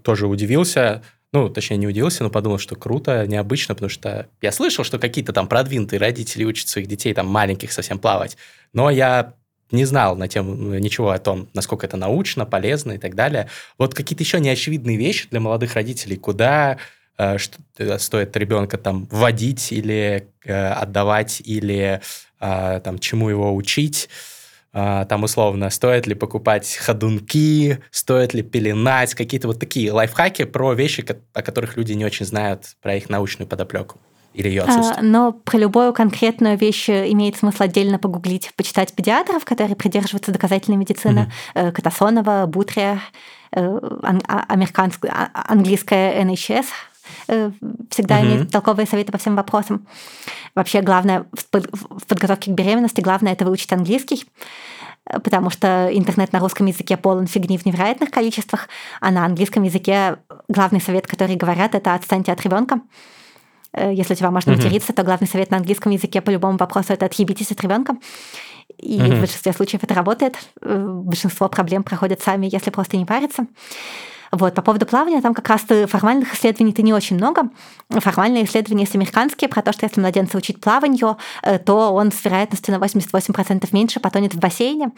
тоже 0.00 0.28
удивился, 0.28 1.02
ну, 1.36 1.50
точнее, 1.50 1.76
не 1.76 1.86
удивился, 1.86 2.22
но 2.22 2.30
подумал, 2.30 2.56
что 2.56 2.76
круто, 2.76 3.26
необычно, 3.26 3.74
потому 3.74 3.90
что 3.90 4.26
я 4.40 4.52
слышал, 4.52 4.84
что 4.84 4.98
какие-то 4.98 5.34
там 5.34 5.48
продвинутые 5.48 6.00
родители 6.00 6.44
учат 6.44 6.68
своих 6.68 6.86
детей, 6.88 7.12
там, 7.12 7.26
маленьких 7.26 7.72
совсем 7.72 7.98
плавать, 7.98 8.38
но 8.72 8.88
я 8.88 9.34
не 9.70 9.84
знал 9.84 10.16
на 10.16 10.28
тему 10.28 10.54
ничего 10.78 11.10
о 11.10 11.18
том, 11.18 11.48
насколько 11.52 11.84
это 11.84 11.98
научно, 11.98 12.46
полезно 12.46 12.92
и 12.92 12.98
так 12.98 13.14
далее. 13.14 13.50
Вот 13.76 13.94
какие-то 13.94 14.22
еще 14.22 14.40
неочевидные 14.40 14.96
вещи 14.96 15.28
для 15.28 15.40
молодых 15.40 15.74
родителей, 15.74 16.16
куда 16.16 16.78
э, 17.18 17.36
что, 17.36 17.58
э, 17.76 17.98
стоит 17.98 18.34
ребенка 18.34 18.78
там 18.78 19.06
вводить 19.10 19.72
или 19.72 20.28
э, 20.42 20.68
отдавать, 20.68 21.42
или 21.44 22.00
э, 22.40 22.80
там 22.82 22.98
чему 22.98 23.28
его 23.28 23.54
учить, 23.54 24.08
там 24.76 25.24
условно, 25.24 25.70
стоит 25.70 26.06
ли 26.06 26.14
покупать 26.14 26.76
ходунки, 26.76 27.78
стоит 27.90 28.34
ли 28.34 28.42
пеленать, 28.42 29.14
какие-то 29.14 29.48
вот 29.48 29.58
такие 29.58 29.90
лайфхаки 29.90 30.44
про 30.44 30.74
вещи, 30.74 31.04
о 31.32 31.42
которых 31.42 31.76
люди 31.76 31.94
не 31.94 32.04
очень 32.04 32.26
знают, 32.26 32.76
про 32.82 32.96
их 32.96 33.08
научную 33.08 33.48
подоплеку 33.48 33.98
или 34.36 34.48
ее 34.48 34.62
отсутствие? 34.62 34.98
А, 34.98 35.02
но 35.02 35.32
про 35.32 35.58
любую 35.58 35.92
конкретную 35.92 36.58
вещь 36.58 36.90
имеет 36.90 37.36
смысл 37.36 37.62
отдельно 37.62 37.98
погуглить, 37.98 38.52
почитать 38.56 38.92
педиатров, 38.92 39.44
которые 39.44 39.76
придерживаются 39.76 40.30
доказательной 40.30 40.76
медицины, 40.76 41.32
mm-hmm. 41.54 41.72
Катасонова, 41.72 42.44
Бутрия, 42.46 43.00
э, 43.52 43.78
а, 44.02 44.44
американская, 44.48 45.10
а, 45.10 45.52
английская 45.52 46.22
NHS, 46.22 46.66
э, 46.66 46.66
всегда 47.26 48.20
mm-hmm. 48.20 48.26
имеет 48.26 48.50
толковые 48.50 48.86
советы 48.86 49.12
по 49.12 49.18
всем 49.18 49.36
вопросам. 49.36 49.86
Вообще 50.54 50.80
главное 50.80 51.26
в 51.32 52.06
подготовке 52.06 52.50
к 52.50 52.54
беременности, 52.54 53.00
главное 53.00 53.32
это 53.32 53.44
выучить 53.44 53.72
английский, 53.72 54.24
потому 55.04 55.50
что 55.50 55.88
интернет 55.92 56.32
на 56.32 56.40
русском 56.40 56.66
языке 56.66 56.96
полон 56.96 57.26
фигни 57.26 57.58
в 57.58 57.64
невероятных 57.64 58.10
количествах, 58.10 58.68
а 59.00 59.10
на 59.10 59.24
английском 59.24 59.62
языке 59.62 60.18
главный 60.48 60.80
совет, 60.80 61.06
который 61.06 61.36
говорят, 61.36 61.74
это 61.74 61.94
отстаньте 61.94 62.32
от 62.32 62.42
ребенка. 62.42 62.80
Э, 63.72 63.92
если 63.92 64.14
у 64.14 64.16
тебя 64.16 64.30
можно 64.30 64.50
mm-hmm. 64.50 64.56
материться, 64.56 64.92
то 64.92 65.04
главный 65.04 65.28
совет 65.28 65.50
на 65.50 65.58
английском 65.58 65.92
языке 65.92 66.20
по 66.20 66.30
любому 66.30 66.58
вопросу 66.58 66.92
это 66.92 67.06
отъебитесь 67.06 67.52
от 67.52 67.60
ребенка. 67.60 67.96
И 68.78 68.98
mm-hmm. 68.98 69.16
в 69.16 69.20
большинстве 69.20 69.52
случаев 69.52 69.84
это 69.84 69.94
работает. 69.94 70.36
Э, 70.60 70.86
большинство 70.88 71.48
проблем 71.48 71.82
проходят 71.84 72.20
сами, 72.20 72.48
если 72.50 72.70
просто 72.70 72.96
не 72.96 73.04
париться. 73.04 73.46
Вот, 74.32 74.54
по 74.54 74.62
поводу 74.62 74.86
плавания, 74.86 75.20
там 75.20 75.34
как 75.34 75.48
раз 75.48 75.62
формальных 75.88 76.34
исследований-то 76.34 76.82
не 76.82 76.92
очень 76.92 77.16
много. 77.16 77.50
Формальные 77.90 78.44
исследования 78.44 78.82
есть 78.82 78.94
американские 78.94 79.48
про 79.48 79.62
то, 79.62 79.72
что 79.72 79.86
если 79.86 80.00
младенца 80.00 80.36
учить 80.36 80.60
плаванию, 80.60 81.16
э, 81.42 81.58
то 81.58 81.92
он 81.92 82.12
с 82.12 82.24
вероятностью 82.24 82.74
на 82.74 82.84
88% 82.84 83.68
меньше 83.72 84.00
потонет 84.00 84.34
в 84.34 84.38
бассейне. 84.38 84.90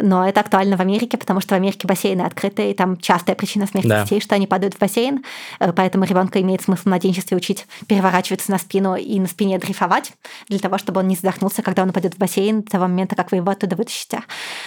Но 0.00 0.28
это 0.28 0.40
актуально 0.40 0.76
в 0.76 0.80
Америке, 0.80 1.18
потому 1.18 1.40
что 1.40 1.54
в 1.54 1.58
Америке 1.58 1.88
бассейны 1.88 2.22
открыты, 2.22 2.70
и 2.70 2.74
там 2.74 2.96
частая 2.96 3.34
причина 3.34 3.66
смерти 3.66 3.88
да. 3.88 4.04
детей, 4.04 4.20
что 4.20 4.34
они 4.34 4.46
падают 4.46 4.74
в 4.74 4.78
бассейн. 4.78 5.24
Э, 5.58 5.72
поэтому 5.72 6.04
ребенка 6.04 6.40
имеет 6.40 6.62
смысл 6.62 6.82
в 6.82 6.86
младенчестве 6.86 7.36
учить 7.36 7.66
переворачиваться 7.86 8.50
на 8.50 8.58
спину 8.58 8.96
и 8.96 9.18
на 9.18 9.26
спине 9.26 9.58
дрейфовать, 9.58 10.12
для 10.48 10.58
того, 10.58 10.78
чтобы 10.78 11.00
он 11.00 11.08
не 11.08 11.16
задохнулся, 11.16 11.62
когда 11.62 11.82
он 11.82 11.90
упадет 11.90 12.14
в 12.14 12.18
бассейн, 12.18 12.62
до 12.62 12.70
того 12.70 12.84
момента, 12.84 13.16
как 13.16 13.30
вы 13.30 13.38
его 13.38 13.50
оттуда 13.50 13.76
вытащите. 13.76 14.22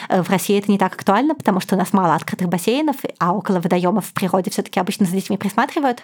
Э, 0.09 0.21
в 0.21 0.29
России 0.29 0.57
это 0.57 0.71
не 0.71 0.77
так 0.77 0.93
актуально, 0.93 1.35
потому 1.35 1.59
что 1.59 1.75
у 1.75 1.77
нас 1.77 1.93
мало 1.93 2.15
открытых 2.15 2.49
бассейнов, 2.49 2.97
а 3.19 3.33
около 3.33 3.59
водоемов 3.59 3.82
в 3.91 4.13
природе 4.13 4.51
все-таки 4.51 4.79
обычно 4.79 5.05
за 5.05 5.13
детьми 5.13 5.37
присматривают. 5.37 6.03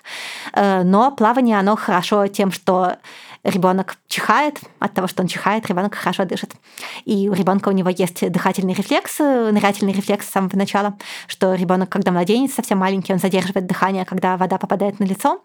Э, 0.53 0.83
но 0.83 1.11
плавание, 1.11 1.59
оно 1.59 1.75
хорошо 1.75 2.27
тем, 2.27 2.51
что 2.51 2.97
ребенок 3.43 3.97
чихает, 4.07 4.59
от 4.79 4.93
того, 4.93 5.07
что 5.07 5.23
он 5.23 5.27
чихает, 5.27 5.67
ребенок 5.67 5.95
хорошо 5.95 6.25
дышит. 6.25 6.53
И 7.05 7.29
у 7.29 7.33
ребенка 7.33 7.69
у 7.69 7.71
него 7.71 7.89
есть 7.89 8.29
дыхательный 8.29 8.73
рефлекс, 8.73 9.19
нырятельный 9.19 9.93
рефлекс 9.93 10.27
с 10.27 10.31
самого 10.31 10.55
начала, 10.55 10.97
что 11.27 11.53
ребенок, 11.53 11.89
когда 11.89 12.11
младенец 12.11 12.53
совсем 12.53 12.79
маленький, 12.79 13.13
он 13.13 13.19
задерживает 13.19 13.65
дыхание, 13.65 14.05
когда 14.05 14.37
вода 14.37 14.57
попадает 14.57 14.99
на 14.99 15.05
лицо, 15.05 15.41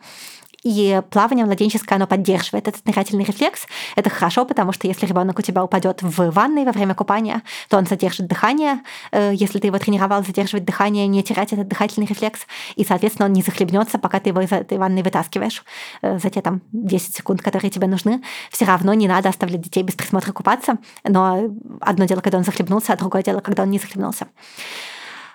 и 0.64 1.02
плавание 1.10 1.44
младенческое, 1.44 1.96
оно 1.96 2.06
поддерживает 2.06 2.66
этот 2.66 2.82
дыхательный 2.84 3.24
рефлекс. 3.24 3.66
Это 3.96 4.08
хорошо, 4.08 4.46
потому 4.46 4.72
что 4.72 4.88
если 4.88 5.04
ребенок 5.04 5.38
у 5.38 5.42
тебя 5.42 5.62
упадет 5.62 6.02
в 6.02 6.30
ванной 6.30 6.64
во 6.64 6.72
время 6.72 6.94
купания, 6.94 7.42
то 7.68 7.76
он 7.76 7.86
задержит 7.86 8.26
дыхание. 8.26 8.80
Э, 9.12 9.32
если 9.34 9.58
ты 9.58 9.66
его 9.66 9.78
тренировал 9.78 10.24
задерживать 10.24 10.64
дыхание, 10.64 11.06
не 11.06 11.22
терять 11.22 11.52
этот 11.52 11.68
дыхательный 11.68 12.06
рефлекс, 12.06 12.46
и, 12.76 12.84
соответственно, 12.84 13.26
он 13.26 13.34
не 13.34 13.42
захлебнется, 13.42 13.98
пока 13.98 14.20
ты 14.20 14.30
его 14.30 14.40
из 14.40 14.52
этой 14.52 14.78
ванны 14.78 15.02
вытаскиваешь 15.02 15.62
э, 16.00 16.18
за 16.18 16.30
те 16.30 16.40
там 16.40 16.62
10 16.72 17.14
секунд, 17.14 17.42
которые 17.42 17.70
тебе 17.70 17.86
нужны. 17.86 18.22
Все 18.50 18.64
равно 18.64 18.94
не 18.94 19.06
надо 19.06 19.28
оставлять 19.28 19.60
детей 19.60 19.82
без 19.82 19.94
присмотра 19.94 20.32
купаться, 20.32 20.78
но 21.06 21.50
одно 21.82 22.06
дело, 22.06 22.20
когда 22.20 22.38
он 22.38 22.44
захлебнулся, 22.44 22.94
а 22.94 22.96
другое 22.96 23.22
дело, 23.22 23.40
когда 23.40 23.64
он 23.64 23.70
не 23.70 23.78
захлебнулся. 23.78 24.28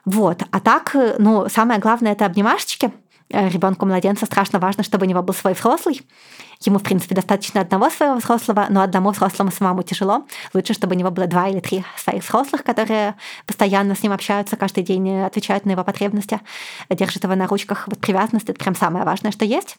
Вот. 0.06 0.42
А 0.50 0.60
так, 0.60 0.96
э, 0.96 1.18
ну, 1.20 1.48
самое 1.50 1.80
главное— 1.80 2.12
это 2.14 2.26
обнимашечки— 2.26 2.92
Э, 3.32 3.48
ребенку 3.48 3.86
младенца 3.86 4.26
страшно 4.26 4.60
важно, 4.60 4.84
чтобы 4.84 5.06
у 5.06 5.10
него 5.10 5.22
был 5.22 5.34
свой 5.34 5.54
взрослый. 5.54 6.02
Ему, 6.66 6.78
в 6.78 6.84
принципе, 6.84 7.16
достаточно 7.16 7.62
одного 7.62 7.90
своего 7.90 8.16
взрослого, 8.18 8.66
но 8.70 8.82
одному 8.82 9.12
взрослому 9.12 9.50
самому 9.50 9.82
тяжело. 9.82 10.26
Лучше, 10.54 10.74
чтобы 10.74 10.94
у 10.94 10.98
него 10.98 11.10
было 11.10 11.26
два 11.26 11.48
или 11.48 11.62
три 11.62 11.86
своих 11.96 12.22
взрослых, 12.22 12.66
которые 12.66 13.16
постоянно 13.46 13.96
с 13.96 14.04
ним 14.04 14.12
общаются, 14.12 14.58
каждый 14.58 14.84
день 14.84 15.22
отвечают 15.22 15.66
на 15.66 15.72
его 15.72 15.86
потребности, 15.86 16.42
держат 16.90 17.24
его 17.24 17.34
на 17.36 17.48
ручках. 17.48 17.88
Вот 17.88 18.00
привязанность— 18.00 18.50
это 18.50 18.60
прям 18.60 18.76
самое 18.76 19.06
важное, 19.06 19.32
что 19.32 19.46
есть. 19.46 19.78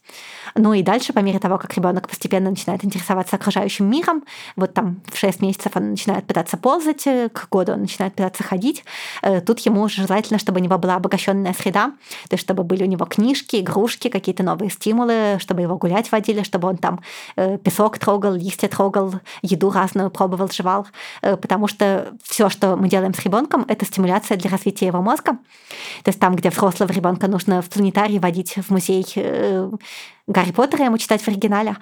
Ну 0.54 0.72
и 0.72 0.82
дальше, 0.82 1.12
по 1.12 1.18
мере 1.18 1.38
того, 1.38 1.58
как 1.58 1.76
ребенок 1.76 2.08
постепенно 2.08 2.48
начинает 2.48 2.82
интересоваться 2.82 3.36
окружающим 3.36 3.84
миром, 3.84 4.24
вот 4.56 4.72
там 4.72 5.02
в 5.12 5.18
6 5.18 5.42
месяцев 5.42 5.72
он 5.74 5.90
начинает 5.90 6.26
пытаться 6.26 6.56
ползать, 6.56 7.04
к 7.04 7.48
году 7.50 7.72
он 7.72 7.82
начинает 7.82 8.14
пытаться 8.14 8.42
ходить, 8.42 8.84
э, 9.20 9.42
тут 9.42 9.58
ему 9.60 9.82
уже 9.82 10.06
желательно, 10.06 10.38
чтобы 10.38 10.60
у 10.60 10.62
него 10.62 10.78
была 10.78 10.94
обогащенная 10.94 11.52
среда, 11.52 11.88
то 12.30 12.34
есть 12.34 12.42
чтобы 12.42 12.64
были 12.64 12.84
у 12.84 12.86
него 12.86 13.04
книжки, 13.04 13.56
игрушки, 13.56 14.08
какие-то 14.08 14.42
новые 14.42 14.70
стимулы, 14.70 15.36
чтобы 15.40 15.60
его 15.60 15.76
гулять 15.76 16.10
водили, 16.10 16.42
чтобы 16.42 16.69
он 16.70 16.76
там 16.76 17.00
э, 17.36 17.58
песок 17.58 17.98
трогал, 17.98 18.32
листья 18.32 18.68
трогал, 18.68 19.14
еду 19.42 19.70
разную 19.70 20.10
пробовал, 20.10 20.48
жевал, 20.50 20.86
потому 21.20 21.68
что 21.68 22.12
все, 22.22 22.48
что 22.48 22.76
мы 22.76 22.88
делаем 22.88 23.14
с 23.14 23.20
ребенком, 23.20 23.64
это 23.68 23.84
стимуляция 23.84 24.36
для 24.36 24.50
развития 24.50 24.86
его 24.86 25.02
мозга. 25.02 25.32
То 26.02 26.08
есть 26.08 26.18
там, 26.18 26.34
где 26.36 26.50
взрослого 26.50 26.92
ребенка 26.92 27.28
нужно 27.28 27.62
в 27.62 27.68
планетарий 27.68 28.18
водить, 28.18 28.56
в 28.56 28.70
музей, 28.70 29.04
Гарри 30.30 30.52
Поттера 30.52 30.84
ему 30.84 30.96
читать 30.96 31.20
в 31.22 31.28
оригинале, 31.28 31.76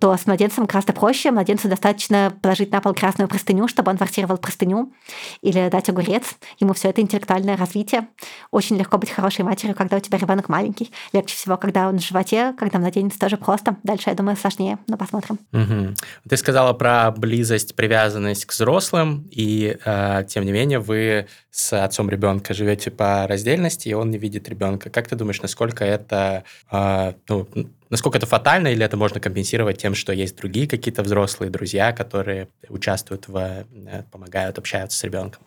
то 0.00 0.14
с 0.14 0.26
младенцем 0.26 0.66
гораздо 0.66 0.92
проще. 0.92 1.30
Младенцу 1.30 1.68
достаточно 1.68 2.30
положить 2.42 2.70
на 2.70 2.82
пол 2.82 2.92
красную 2.92 3.26
простыню, 3.26 3.68
чтобы 3.68 3.90
он 3.90 3.96
форсировал 3.96 4.36
простыню, 4.36 4.92
или 5.40 5.70
дать 5.70 5.88
огурец. 5.88 6.36
Ему 6.58 6.74
все 6.74 6.90
это 6.90 7.00
интеллектуальное 7.00 7.56
развитие. 7.56 8.08
Очень 8.50 8.76
легко 8.76 8.98
быть 8.98 9.10
хорошей 9.10 9.46
матерью, 9.46 9.74
когда 9.74 9.96
у 9.96 10.00
тебя 10.00 10.18
ребенок 10.18 10.50
маленький. 10.50 10.92
Легче 11.14 11.34
всего, 11.36 11.56
когда 11.56 11.88
он 11.88 11.98
в 11.98 12.02
животе, 12.02 12.52
когда 12.58 12.78
младенец 12.78 13.16
тоже 13.16 13.38
просто. 13.38 13.76
Дальше, 13.82 14.10
я 14.10 14.14
думаю, 14.14 14.36
сложнее, 14.36 14.78
но 14.88 14.98
посмотрим. 14.98 15.38
Угу. 15.54 15.94
Ты 16.28 16.36
сказала 16.36 16.74
про 16.74 17.10
близость, 17.12 17.76
привязанность 17.76 18.44
к 18.44 18.52
взрослым, 18.52 19.26
и 19.30 19.78
э, 19.82 20.24
тем 20.28 20.44
не 20.44 20.52
менее 20.52 20.80
вы 20.80 21.28
с 21.50 21.72
отцом 21.72 22.10
ребенка 22.10 22.52
живете 22.52 22.90
по 22.90 23.26
раздельности, 23.26 23.88
и 23.88 23.94
он 23.94 24.10
не 24.10 24.18
видит 24.18 24.46
ребенка. 24.50 24.90
Как 24.90 25.08
ты 25.08 25.16
думаешь, 25.16 25.40
насколько 25.40 25.86
это, 25.86 26.44
э, 26.70 27.14
ну, 27.28 27.48
насколько 27.90 28.18
это 28.18 28.26
фатально, 28.26 28.68
или 28.68 28.84
это 28.84 28.96
можно 28.96 29.20
компенсировать 29.20 29.78
тем, 29.78 29.94
что 29.94 30.12
есть 30.12 30.36
другие 30.36 30.68
какие-то 30.68 31.02
взрослые 31.02 31.50
друзья, 31.50 31.92
которые 31.92 32.48
участвуют 32.68 33.28
в, 33.28 33.36
э, 33.36 34.02
помогают, 34.10 34.58
общаются 34.58 34.98
с 34.98 35.04
ребенком? 35.04 35.42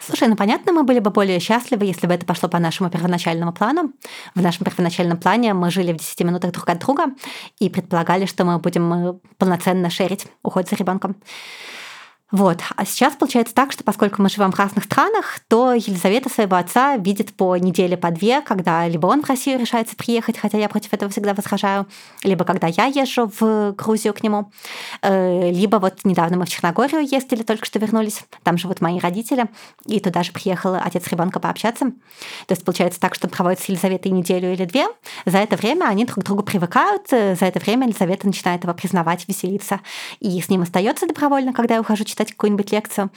Слушай, 0.00 0.28
ну 0.28 0.36
понятно, 0.36 0.72
мы 0.72 0.84
были 0.84 1.00
бы 1.00 1.10
более 1.10 1.40
счастливы, 1.40 1.84
если 1.84 2.06
бы 2.06 2.14
это 2.14 2.24
пошло 2.24 2.48
по 2.48 2.58
нашему 2.58 2.88
первоначальному 2.88 3.52
плану. 3.52 3.92
В 4.34 4.40
нашем 4.40 4.64
первоначальном 4.64 5.18
плане 5.18 5.54
мы 5.54 5.70
жили 5.70 5.92
в 5.92 5.96
10 5.96 6.20
минутах 6.20 6.52
друг 6.52 6.68
от 6.68 6.78
друга 6.78 7.06
и 7.58 7.68
предполагали, 7.68 8.26
что 8.26 8.44
мы 8.44 8.58
будем 8.58 8.92
э, 8.92 9.14
полноценно 9.38 9.90
шерить 9.90 10.26
уход 10.42 10.68
за 10.68 10.76
ребенком. 10.76 11.16
Вот. 12.30 12.60
А 12.76 12.84
сейчас 12.84 13.14
получается 13.14 13.54
так, 13.54 13.72
что 13.72 13.82
поскольку 13.84 14.20
мы 14.20 14.28
живем 14.28 14.52
в 14.52 14.58
разных 14.58 14.84
странах, 14.84 15.40
то 15.48 15.72
Елизавета 15.72 16.28
своего 16.28 16.56
отца 16.56 16.96
видит 16.96 17.32
по 17.32 17.56
неделе, 17.56 17.96
по 17.96 18.10
две, 18.10 18.42
когда 18.42 18.86
либо 18.86 19.06
он 19.06 19.22
в 19.22 19.28
Россию 19.28 19.58
решается 19.58 19.96
приехать, 19.96 20.36
хотя 20.36 20.58
я 20.58 20.68
против 20.68 20.92
этого 20.92 21.10
всегда 21.10 21.32
возражаю, 21.32 21.86
либо 22.22 22.44
когда 22.44 22.66
я 22.66 22.84
езжу 22.84 23.32
в 23.40 23.72
Грузию 23.72 24.12
к 24.12 24.22
нему, 24.22 24.52
э, 25.00 25.50
либо 25.50 25.76
вот 25.76 26.00
недавно 26.04 26.36
мы 26.36 26.44
в 26.44 26.50
Черногорию 26.50 27.00
ездили, 27.00 27.42
только 27.42 27.64
что 27.64 27.78
вернулись, 27.78 28.22
там 28.42 28.58
живут 28.58 28.82
мои 28.82 28.98
родители, 28.98 29.46
и 29.86 29.98
туда 29.98 30.22
же 30.22 30.32
приехал 30.32 30.74
отец 30.74 31.08
ребенка 31.08 31.40
пообщаться. 31.40 31.86
То 32.46 32.52
есть 32.52 32.62
получается 32.62 33.00
так, 33.00 33.14
что 33.14 33.28
проводит 33.28 33.60
с 33.60 33.64
Елизаветой 33.70 34.12
неделю 34.12 34.52
или 34.52 34.66
две, 34.66 34.86
за 35.24 35.38
это 35.38 35.56
время 35.56 35.86
они 35.86 36.04
друг 36.04 36.18
к 36.18 36.26
другу 36.26 36.42
привыкают, 36.42 37.08
за 37.08 37.46
это 37.46 37.58
время 37.58 37.86
Елизавета 37.86 38.26
начинает 38.26 38.64
его 38.64 38.74
признавать, 38.74 39.26
веселиться, 39.26 39.80
и 40.20 40.38
с 40.42 40.50
ним 40.50 40.60
остается 40.60 41.06
добровольно, 41.06 41.54
когда 41.54 41.76
я 41.76 41.80
ухожу 41.80 42.04
читать 42.18 42.32
какую-нибудь 42.32 42.72
лекцию. 42.72 43.10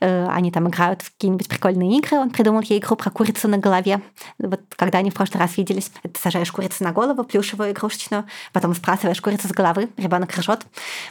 Э, 0.00 0.28
они 0.28 0.52
там 0.52 0.68
играют 0.68 1.02
в 1.02 1.12
какие-нибудь 1.12 1.48
прикольные 1.48 1.98
игры. 1.98 2.18
Он 2.18 2.30
придумал 2.30 2.60
ей 2.60 2.78
игру 2.78 2.94
про 2.94 3.10
курицу 3.10 3.48
на 3.48 3.58
голове. 3.58 4.00
Вот 4.38 4.60
когда 4.76 4.98
они 4.98 5.10
в 5.10 5.14
прошлый 5.14 5.40
раз 5.40 5.56
виделись, 5.56 5.90
ты 6.02 6.20
сажаешь 6.20 6.52
курицу 6.52 6.84
на 6.84 6.92
голову, 6.92 7.24
плюшевую 7.24 7.72
игрушечную, 7.72 8.24
потом 8.52 8.72
сбрасываешь 8.74 9.20
курицу 9.20 9.48
с 9.48 9.50
головы, 9.50 9.88
ребенок 9.96 10.36
ржет, 10.38 10.64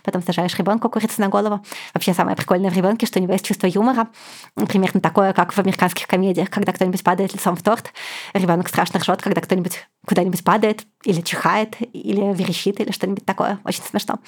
потом 0.03 0.23
сажаешь 0.23 0.57
ребенку 0.57 0.89
курицу 0.89 1.19
на 1.19 1.27
голову. 1.27 1.65
Вообще 1.93 2.13
самое 2.13 2.37
прикольное 2.37 2.71
в 2.71 2.77
ребенке, 2.77 3.05
что 3.05 3.19
у 3.19 3.21
него 3.21 3.33
есть 3.33 3.45
чувство 3.45 3.67
юмора, 3.67 4.07
примерно 4.55 5.01
такое, 5.01 5.33
как 5.33 5.51
в 5.51 5.59
американских 5.59 6.07
комедиях, 6.07 6.49
когда 6.49 6.71
кто-нибудь 6.71 7.03
падает 7.03 7.33
лицом 7.33 7.57
в 7.57 7.61
торт, 7.61 7.91
ребенок 8.33 8.69
страшно 8.69 8.99
ржет, 9.01 9.21
когда 9.21 9.41
кто-нибудь 9.41 9.85
куда-нибудь 10.05 10.43
падает, 10.43 10.85
или 11.03 11.21
чихает, 11.21 11.75
или 11.93 12.33
верещит, 12.33 12.79
или 12.79 12.91
что-нибудь 12.91 13.25
такое. 13.25 13.59
Очень 13.65 13.83
смешно. 13.83 14.19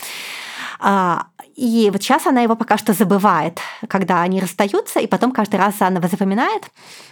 И 1.56 1.90
вот 1.92 2.04
сейчас 2.04 2.28
она 2.28 2.42
его 2.42 2.56
пока 2.56 2.78
что 2.78 2.94
забывает, 2.94 3.60
когда 3.88 4.22
они 4.22 4.42
расстаются, 4.42 5.00
и 5.00 5.08
потом 5.08 5.32
каждый 5.32 5.56
раз 5.56 5.78
заново 5.78 6.08
запоминает. 6.10 6.64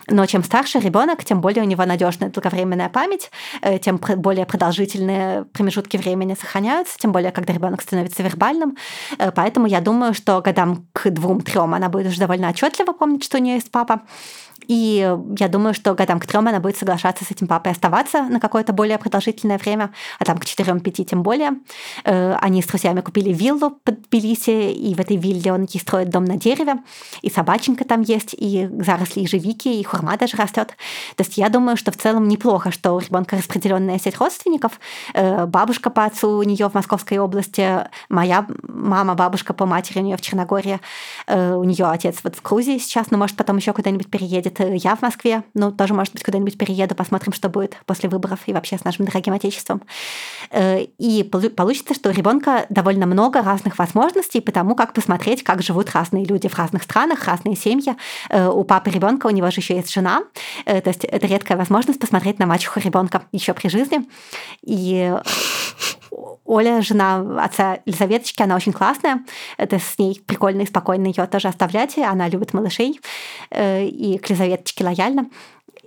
Но 0.08 0.26
чем 0.26 0.44
старше 0.44 0.80
ребенок, 0.80 1.24
тем 1.24 1.40
более 1.40 1.64
у 1.64 1.68
него 1.68 1.86
надежная 1.86 2.30
долговременная 2.30 2.90
память, 2.90 3.32
э, 3.62 3.80
тем 3.80 3.98
более 3.98 4.46
продолжительные 4.46 5.46
промежутки 5.46 5.96
времени 5.96 6.36
сохраняются, 6.40 6.98
тем 7.00 7.14
более, 7.14 7.32
когда 7.32 7.54
ребенок 7.54 7.82
становится 7.82 8.22
вербальным. 8.22 8.76
Э, 9.18 9.32
поэтому 9.32 9.66
я 9.66 9.80
думаю, 9.80 10.14
что 10.14 10.42
годам 10.42 10.88
к 10.92 11.10
двум-трем 11.10 11.74
она 11.74 11.88
будет 11.88 12.08
уже 12.08 12.20
довольно 12.20 12.50
отчетливо 12.50 12.92
помнить, 12.92 13.24
что 13.24 13.38
у 13.38 13.42
нее 13.42 13.56
есть 13.56 13.72
папа. 13.72 14.02
И 14.68 15.18
я 15.40 15.48
думаю, 15.48 15.74
что 15.74 15.94
годам 15.94 16.20
к 16.20 16.26
трем 16.26 16.48
она 16.48 16.60
будет 16.60 16.78
соглашаться 16.78 17.26
с 17.26 17.32
этим 17.32 17.48
папой 17.48 17.72
оставаться 17.72 18.24
на 18.24 18.40
какое-то 18.40 18.74
более 18.74 18.98
продолжительное 18.98 19.58
время, 19.58 19.92
а 20.20 20.26
там 20.26 20.38
к 20.38 20.46
четырем-пяти 20.46 21.06
тем 21.06 21.24
более. 21.24 21.52
Э, 22.04 22.36
они 22.42 22.62
с 22.62 22.68
друзьями 22.68 23.02
купили 23.02 23.34
виллу 23.34 23.72
под 23.84 24.04
Тбилиси, 24.04 24.72
и 24.72 24.96
в 24.96 25.00
этой 25.00 25.18
вилле 25.18 25.54
он 25.54 25.64
ей 25.64 25.80
строит 25.80 26.10
дом 26.10 26.26
на 26.26 26.38
дереве, 26.38 26.76
и 27.22 27.30
собаченька 27.30 27.86
там 27.86 28.02
есть, 28.02 28.36
и 28.38 28.70
заросли 28.80 29.22
ежевики, 29.22 29.68
и 29.68 29.84
хурма 29.84 30.18
даже 30.18 30.38
растет. 30.38 30.76
То 31.16 31.24
есть 31.24 31.38
я 31.38 31.50
думаю, 31.50 31.78
что 31.78 31.92
в 31.92 31.98
целом 31.98 32.28
неплохо, 32.28 32.72
что 32.72 32.94
у 32.94 33.00
ребенка 33.00 33.38
распределенная 33.38 34.00
сеть 34.00 34.18
родственников. 34.18 34.80
Э, 35.14 35.46
бабушка 35.46 35.90
по 35.90 36.06
отцу 36.06 36.38
у 36.38 36.44
нее 36.44 36.70
в 36.70 36.74
Московской 36.74 37.18
области, 37.18 37.88
моя 38.10 38.46
мама, 38.64 39.16
бабушка 39.16 39.54
по 39.54 39.66
матери 39.66 40.00
у 40.00 40.02
нее 40.02 40.18
в 40.18 40.22
Черногории, 40.22 40.80
э, 41.28 41.56
у 41.56 41.64
нее 41.64 41.86
отец 41.86 42.20
вот 42.24 42.36
в 42.36 42.42
Грузии 42.42 42.78
сейчас, 42.78 43.12
но 43.12 43.18
может 43.18 43.36
потом 43.36 43.58
еще 43.58 43.74
куда-нибудь 43.74 44.10
переедет 44.10 44.53
будет 44.54 44.60
э, 44.60 44.76
я 44.78 44.96
в 44.96 45.02
Москве, 45.02 45.44
ну, 45.54 45.72
тоже, 45.72 45.94
может 45.94 46.14
быть, 46.14 46.24
куда-нибудь 46.24 46.58
перееду, 46.58 46.96
посмотрим, 46.96 47.34
что 47.34 47.50
будет 47.50 47.78
после 47.86 48.10
выборов 48.10 48.40
и 48.46 48.54
вообще 48.54 48.78
с 48.78 48.84
нашим 48.84 49.06
дорогим 49.06 49.34
отечеством. 49.34 49.82
Э, 50.52 50.82
и 50.98 51.24
получится, 51.24 51.94
что 51.94 52.10
у 52.10 52.14
ребенка 52.14 52.66
довольно 52.70 53.06
много 53.06 53.42
разных 53.42 53.78
возможностей 53.80 54.42
по 54.42 54.52
тому, 54.52 54.76
как 54.76 54.94
посмотреть, 54.94 55.44
как 55.44 55.62
живут 55.62 55.92
разные 55.92 56.26
люди 56.26 56.48
в 56.48 56.58
разных 56.58 56.84
странах, 56.84 57.26
разные 57.26 57.56
семьи. 57.56 57.96
Э, 58.30 58.48
у 58.50 58.64
папы 58.64 58.90
ребенка 58.90 59.28
у 59.28 59.32
него 59.32 59.50
же 59.52 59.60
еще 59.60 59.76
есть 59.76 59.94
жена, 59.94 60.24
то 60.66 60.84
есть 60.86 61.06
это 61.06 61.28
редкая 61.28 61.58
возможность 61.58 62.00
посмотреть 62.00 62.40
на 62.40 62.46
мачеху 62.46 62.80
ребенка 62.80 63.24
еще 63.32 63.54
при 63.54 63.68
жизни. 63.68 64.08
И 64.64 65.14
Оля, 66.46 66.82
жена 66.82 67.44
отца 67.44 67.80
Елизаветочки, 67.86 68.42
она 68.42 68.56
очень 68.56 68.74
классная. 68.74 69.24
Это 69.58 69.80
с 69.80 69.98
ней 69.98 70.22
прикольно 70.26 70.62
и 70.62 70.68
спокойно 70.68 71.08
ее 71.08 71.26
тоже 71.28 71.48
оставлять. 71.48 71.98
Она 71.98 72.28
любит 72.28 72.54
малышей 72.54 73.00
и 73.52 74.20
к 74.22 74.30
Елизаветочке 74.30 74.84
лояльна. 74.84 75.30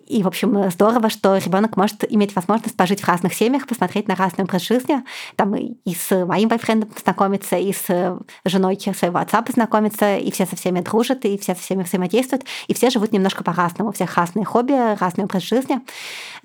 И, 0.06 0.22
в 0.22 0.28
общем, 0.28 0.70
здорово, 0.70 1.10
что 1.10 1.36
ребенок 1.36 1.76
может 1.76 2.04
иметь 2.10 2.34
возможность 2.36 2.76
пожить 2.76 3.00
в 3.00 3.08
разных 3.08 3.34
семьях, 3.34 3.66
посмотреть 3.66 4.08
на 4.08 4.14
разный 4.14 4.44
образ 4.44 4.62
жизни, 4.62 5.02
там 5.34 5.54
и 5.54 5.94
с 5.94 6.24
моим 6.24 6.48
бойфрендом 6.48 6.88
познакомиться, 6.90 7.56
и 7.56 7.72
с 7.72 8.18
женой 8.44 8.78
своего 8.96 9.18
отца 9.18 9.42
познакомиться, 9.42 10.16
и 10.16 10.30
все 10.30 10.46
со 10.46 10.54
всеми 10.56 10.80
дружат, 10.80 11.24
и 11.24 11.36
все 11.38 11.54
со 11.54 11.60
всеми 11.60 11.82
взаимодействуют, 11.82 12.44
и 12.68 12.74
все 12.74 12.90
живут 12.90 13.12
немножко 13.12 13.42
по-разному, 13.42 13.90
у 13.90 13.92
всех 13.92 14.16
разные 14.16 14.44
хобби, 14.44 14.96
разный 14.98 15.24
образ 15.24 15.42
жизни. 15.42 15.80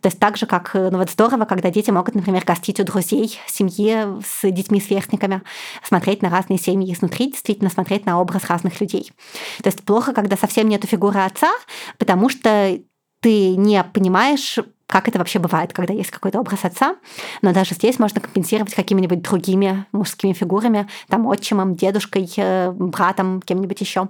То 0.01 0.07
есть 0.07 0.17
так 0.17 0.37
же, 0.37 0.47
как, 0.47 0.71
ну 0.73 0.97
вот 0.97 1.11
здорово, 1.11 1.45
когда 1.45 1.69
дети 1.69 1.91
могут, 1.91 2.15
например, 2.15 2.43
гостить 2.43 2.79
у 2.79 2.83
друзей, 2.83 3.39
семьи 3.45 4.05
с 4.25 4.49
детьми-сверстниками, 4.49 5.43
смотреть 5.83 6.23
на 6.23 6.29
разные 6.29 6.57
семьи 6.57 6.91
изнутри, 6.91 7.31
действительно 7.31 7.69
смотреть 7.69 8.07
на 8.07 8.19
образ 8.19 8.45
разных 8.45 8.81
людей. 8.81 9.11
То 9.61 9.67
есть 9.67 9.83
плохо, 9.83 10.13
когда 10.13 10.35
совсем 10.35 10.67
нету 10.67 10.87
фигуры 10.87 11.19
отца, 11.19 11.51
потому 11.99 12.29
что 12.29 12.79
ты 13.21 13.55
не 13.55 13.83
понимаешь, 13.83 14.59
как 14.91 15.07
это 15.07 15.17
вообще 15.17 15.39
бывает, 15.39 15.73
когда 15.73 15.93
есть 15.93 16.11
какой-то 16.11 16.39
образ 16.39 16.65
отца. 16.65 16.97
Но 17.41 17.53
даже 17.53 17.73
здесь 17.75 17.97
можно 17.97 18.19
компенсировать 18.21 18.75
какими-нибудь 18.75 19.21
другими 19.21 19.85
мужскими 19.91 20.33
фигурами, 20.33 20.87
там, 21.07 21.27
отчимом, 21.27 21.75
дедушкой, 21.75 22.29
э, 22.35 22.71
братом, 22.71 23.41
кем-нибудь 23.41 23.79
еще. 23.79 24.09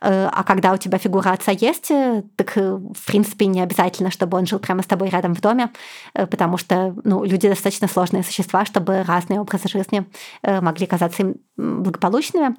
Э, 0.00 0.28
а 0.30 0.44
когда 0.44 0.72
у 0.72 0.76
тебя 0.76 0.98
фигура 0.98 1.30
отца 1.30 1.50
есть, 1.50 1.90
э, 1.90 2.22
так, 2.36 2.54
в 2.54 3.06
принципе, 3.06 3.46
не 3.46 3.62
обязательно, 3.62 4.10
чтобы 4.10 4.36
он 4.36 4.46
жил 4.46 4.58
прямо 4.58 4.82
с 4.82 4.86
тобой 4.86 5.08
рядом 5.08 5.34
в 5.34 5.40
доме, 5.40 5.70
потому 6.12 6.58
что 6.58 6.94
ну, 7.04 7.24
люди 7.24 7.48
достаточно 7.48 7.88
сложные 7.88 8.22
существа, 8.22 8.66
чтобы 8.66 9.02
разные 9.02 9.40
образы 9.40 9.68
жизни 9.68 10.04
могли 10.42 10.86
казаться 10.86 11.22
им 11.22 11.36
благополучными. 11.56 12.56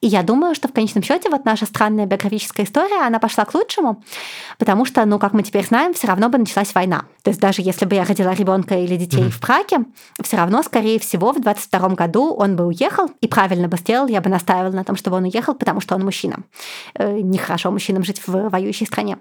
И 0.00 0.06
я 0.06 0.22
думаю, 0.22 0.54
что 0.54 0.68
в 0.68 0.72
конечном 0.72 1.02
счете 1.02 1.28
вот 1.30 1.44
наша 1.44 1.66
странная 1.66 2.06
биографическая 2.06 2.64
история, 2.64 3.06
она 3.06 3.18
пошла 3.18 3.44
к 3.44 3.54
лучшему, 3.54 4.02
потому 4.58 4.84
что, 4.84 5.04
ну, 5.04 5.18
как 5.18 5.32
мы 5.32 5.42
теперь 5.42 5.66
знаем, 5.66 5.94
все 5.94 6.06
равно 6.06 6.28
бы 6.28 6.38
началась 6.38 6.74
война. 6.78 7.04
То 7.24 7.30
есть 7.30 7.40
даже 7.40 7.62
если 7.62 7.86
бы 7.86 7.96
я 7.96 8.04
родила 8.04 8.32
ребенка 8.34 8.76
или 8.76 8.96
детей 8.96 9.24
mm-hmm. 9.24 9.30
в 9.30 9.40
Праге, 9.40 9.78
все 10.22 10.36
равно, 10.36 10.62
скорее 10.62 10.98
всего, 10.98 11.32
в 11.32 11.40
22 11.40 11.88
году 11.90 12.32
он 12.34 12.54
бы 12.54 12.66
уехал, 12.66 13.10
и 13.20 13.26
правильно 13.26 13.68
бы 13.68 13.76
сделал, 13.76 14.06
я 14.06 14.20
бы 14.20 14.30
настаивала 14.30 14.72
на 14.72 14.84
том, 14.84 14.96
чтобы 14.96 15.16
он 15.16 15.24
уехал, 15.24 15.54
потому 15.54 15.80
что 15.80 15.96
он 15.96 16.04
мужчина. 16.04 16.36
Э, 16.94 17.20
нехорошо 17.20 17.70
мужчинам 17.70 18.04
жить 18.04 18.22
в 18.26 18.48
воюющей 18.48 18.86
стране. 18.86 19.18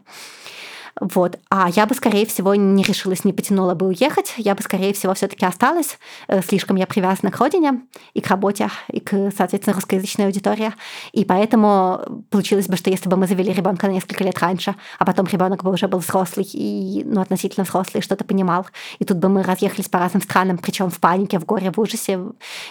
Вот. 1.00 1.38
А 1.50 1.70
я 1.70 1.86
бы, 1.86 1.95
скорее 1.95 2.26
всего, 2.26 2.56
не 2.56 2.84
решилась, 2.84 3.24
не 3.24 3.34
потянула 3.34 3.76
бы 3.76 3.88
уехать. 3.88 4.34
Я 4.38 4.56
бы, 4.56 4.64
скорее 4.64 4.93
всего, 4.93 5.14
все-таки 5.14 5.45
осталась. 5.45 5.98
Э, 6.28 6.41
слишком 6.41 6.76
я 6.76 6.88
привязана 6.88 7.32
к 7.32 7.38
родине 7.39 7.82
и 8.14 8.22
к 8.22 8.28
работе, 8.28 8.70
и 8.91 9.00
к, 9.00 9.32
соответственно, 9.36 9.76
русскоязычной 9.76 10.26
аудитории. 10.26 10.74
И 11.12 11.26
поэтому 11.26 12.24
получилось 12.30 12.68
бы, 12.68 12.78
что 12.78 12.89
если 12.89 13.10
бы 13.10 13.18
мы 13.18 13.28
завели 13.28 13.54
ребенка 13.54 13.88
на 13.88 13.91
несколько 13.91 14.24
лет 14.24 14.39
раньше, 14.39 14.76
а 15.00 15.06
потом 15.06 15.28
ребенок 15.28 15.64
бы 15.64 15.72
уже 15.72 15.88
был 15.88 16.00
взрослый 16.00 16.48
и, 16.52 17.04
ну, 17.06 17.22
относительно 17.22 17.64
взрослый, 17.64 18.02
что-то 18.02 18.24
понимал, 18.24 18.68
и 19.00 19.06
тут 19.06 19.18
бы 19.18 19.30
мы 19.30 19.43
разъехались 19.43 19.89
по 19.89 20.00
разным 20.00 20.22
странам, 20.22 20.58
причем 20.58 20.89
в 20.89 21.00
панике, 21.00 21.39
в 21.39 21.45
горе, 21.45 21.72
в 21.72 21.80
ужасе, 21.80 22.20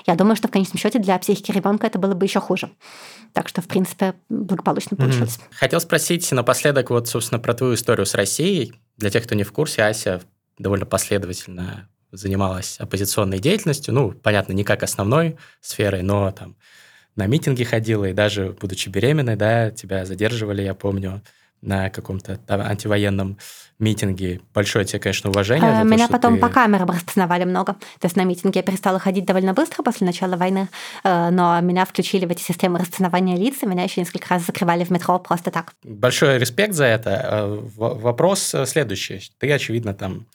я 0.06 0.14
думаю, 0.14 0.36
что 0.36 0.48
в 0.48 0.50
конечном 0.50 0.78
счете 0.78 0.98
для 0.98 1.18
психики 1.18 1.52
ребенка 1.52 1.86
это 1.86 1.98
было 1.98 2.14
бы 2.14 2.24
еще 2.24 2.40
хуже. 2.40 2.70
Так 3.32 3.48
что, 3.48 3.60
в 3.60 3.68
принципе, 3.68 4.14
благополучно 4.30 4.96
получилось. 4.96 5.36
Mm-hmm. 5.36 5.56
Хотел 5.56 5.80
спросить 5.80 6.32
напоследок 6.32 6.88
вот, 6.88 7.06
собственно, 7.06 7.38
про 7.38 7.52
твою 7.52 7.74
историю 7.74 8.06
с 8.06 8.14
Россией. 8.16 8.74
Для 8.96 9.10
тех, 9.10 9.24
кто 9.24 9.34
не 9.34 9.44
в 9.44 9.52
курсе, 9.52 9.82
Ася 9.82 10.22
довольно 10.58 10.86
последовательно 10.86 11.88
занималась 12.12 12.78
оппозиционной 12.78 13.38
деятельностью, 13.38 13.92
ну, 13.92 14.12
понятно, 14.12 14.52
не 14.52 14.64
как 14.64 14.82
основной 14.82 15.36
сферой, 15.60 16.02
но 16.02 16.30
там 16.32 16.56
на 17.14 17.26
митинги 17.26 17.64
ходила, 17.64 18.06
и 18.06 18.12
даже 18.12 18.56
будучи 18.58 18.88
беременной, 18.88 19.36
да, 19.36 19.70
тебя 19.70 20.04
задерживали, 20.04 20.62
я 20.62 20.74
помню, 20.74 21.22
на 21.60 21.90
каком-то 21.90 22.40
антивоенном 22.48 23.38
митинге. 23.78 24.40
Большое 24.54 24.84
тебе, 24.84 24.98
конечно, 24.98 25.30
уважение. 25.30 25.70
За 25.70 25.82
то, 25.82 25.84
Меня 25.84 26.08
потом 26.08 26.34
ты... 26.34 26.40
по 26.40 26.48
камерам 26.48 26.90
расстановали 26.90 27.44
много. 27.44 27.74
То 28.00 28.06
есть 28.06 28.16
на 28.16 28.24
митинге 28.24 28.60
я 28.60 28.62
перестала 28.62 28.98
ходить 28.98 29.24
довольно 29.24 29.52
быстро 29.52 29.82
после 29.82 30.06
начала 30.06 30.36
войны, 30.36 30.68
э, 31.04 31.30
но 31.30 31.60
меня 31.60 31.84
включили 31.84 32.26
в 32.26 32.30
эти 32.30 32.42
системы 32.42 32.78
расстанования 32.78 33.36
лиц, 33.36 33.56
и 33.62 33.66
меня 33.66 33.84
еще 33.84 34.00
несколько 34.00 34.28
раз 34.30 34.46
закрывали 34.46 34.84
в 34.84 34.90
метро 34.90 35.18
просто 35.18 35.50
так. 35.50 35.72
Большой 35.82 36.38
респект 36.38 36.74
за 36.74 36.86
это. 36.86 37.10
Э, 37.10 37.58
вопрос 37.76 38.54
следующий. 38.64 39.30
Ты, 39.38 39.52
очевидно, 39.52 39.94
там 39.94 40.26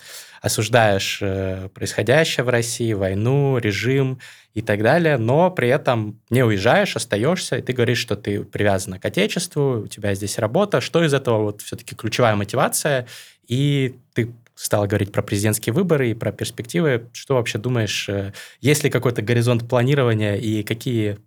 осуждаешь 0.42 1.20
э, 1.22 1.70
происходящее 1.74 2.44
в 2.44 2.50
России, 2.50 2.94
войну, 2.94 3.58
режим 3.60 4.20
и 4.54 4.62
так 4.62 4.82
далее, 4.82 5.18
но 5.18 5.52
при 5.52 5.70
этом 5.70 6.20
не 6.30 6.44
уезжаешь, 6.44 6.96
остаешься, 6.96 7.58
и 7.58 7.62
ты 7.62 7.74
говоришь, 7.74 8.00
что 8.00 8.16
ты 8.16 8.44
привязана 8.44 9.00
к 9.00 9.06
отечеству, 9.06 9.84
у 9.84 9.88
тебя 9.88 10.14
здесь 10.16 10.40
работа. 10.40 10.82
Что 10.82 11.04
из 11.04 11.14
этого 11.14 11.44
вот 11.44 11.62
все-таки 11.62 11.96
ключевая 11.96 12.36
мотивация? 12.36 13.08
И 13.48 13.96
ты 14.14 14.34
стала 14.56 14.86
говорить 14.88 15.12
про 15.12 15.22
президентские 15.24 15.74
выборы 15.74 16.12
и 16.12 16.14
про 16.14 16.32
перспективы. 16.32 17.10
Что 17.14 17.36
вообще 17.36 17.58
думаешь? 17.58 18.08
Э, 18.10 18.34
есть 18.60 18.84
ли 18.84 18.90
какой-то 18.90 19.22
горизонт 19.22 19.68
планирования 19.68 20.36
и 20.36 20.64
какие 20.64 21.18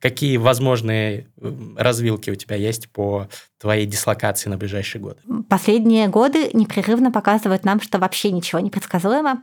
Какие 0.00 0.36
возможные 0.36 1.28
развилки 1.76 2.30
у 2.30 2.34
тебя 2.34 2.56
есть 2.56 2.90
по 2.90 3.28
твоей 3.58 3.86
дислокации 3.86 4.50
на 4.50 4.56
ближайшие 4.56 5.00
годы? 5.00 5.18
Последние 5.48 6.08
годы 6.08 6.50
непрерывно 6.52 7.12
показывают 7.12 7.64
нам, 7.64 7.80
что 7.80 7.98
вообще 7.98 8.30
ничего 8.32 8.60
не 8.60 8.70
предсказуемо, 8.70 9.42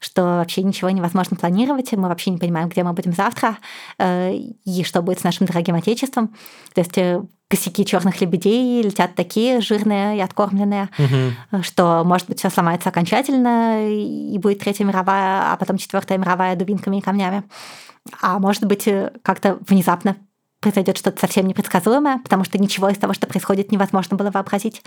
что 0.00 0.22
вообще 0.22 0.62
ничего 0.62 0.90
невозможно 0.90 1.36
планировать, 1.36 1.92
мы 1.92 2.08
вообще 2.08 2.30
не 2.30 2.38
понимаем, 2.38 2.68
где 2.68 2.82
мы 2.82 2.92
будем 2.92 3.12
завтра 3.12 3.58
э, 3.98 4.34
и 4.34 4.84
что 4.84 5.02
будет 5.02 5.20
с 5.20 5.24
нашим 5.24 5.46
дорогим 5.46 5.76
отечеством. 5.76 6.34
То 6.74 6.80
есть 6.80 6.98
э, 6.98 7.22
косяки 7.50 7.84
черных 7.84 8.20
лебедей 8.20 8.80
летят 8.82 9.16
такие 9.16 9.60
жирные 9.60 10.18
и 10.18 10.20
откормленные, 10.20 10.88
угу. 10.98 11.62
что, 11.62 12.04
может 12.04 12.28
быть, 12.28 12.38
все 12.38 12.48
сломается 12.48 12.88
окончательно, 12.88 13.88
и 13.88 14.38
будет 14.38 14.60
Третья 14.60 14.84
мировая, 14.84 15.52
а 15.52 15.56
потом 15.56 15.76
Четвертая 15.76 16.18
мировая 16.18 16.54
дубинками 16.54 16.98
и 16.98 17.00
камнями 17.00 17.42
а 18.20 18.38
может 18.38 18.64
быть, 18.66 18.86
э, 18.88 19.12
как-то 19.22 19.58
внезапно 19.68 20.16
произойдет 20.60 20.98
что-то 20.98 21.18
совсем 21.18 21.46
непредсказуемое, 21.46 22.18
потому 22.18 22.44
что 22.44 22.58
ничего 22.58 22.90
из 22.90 22.98
того, 22.98 23.14
что 23.14 23.26
происходит, 23.26 23.72
невозможно 23.72 24.16
было 24.16 24.30
вообразить, 24.30 24.82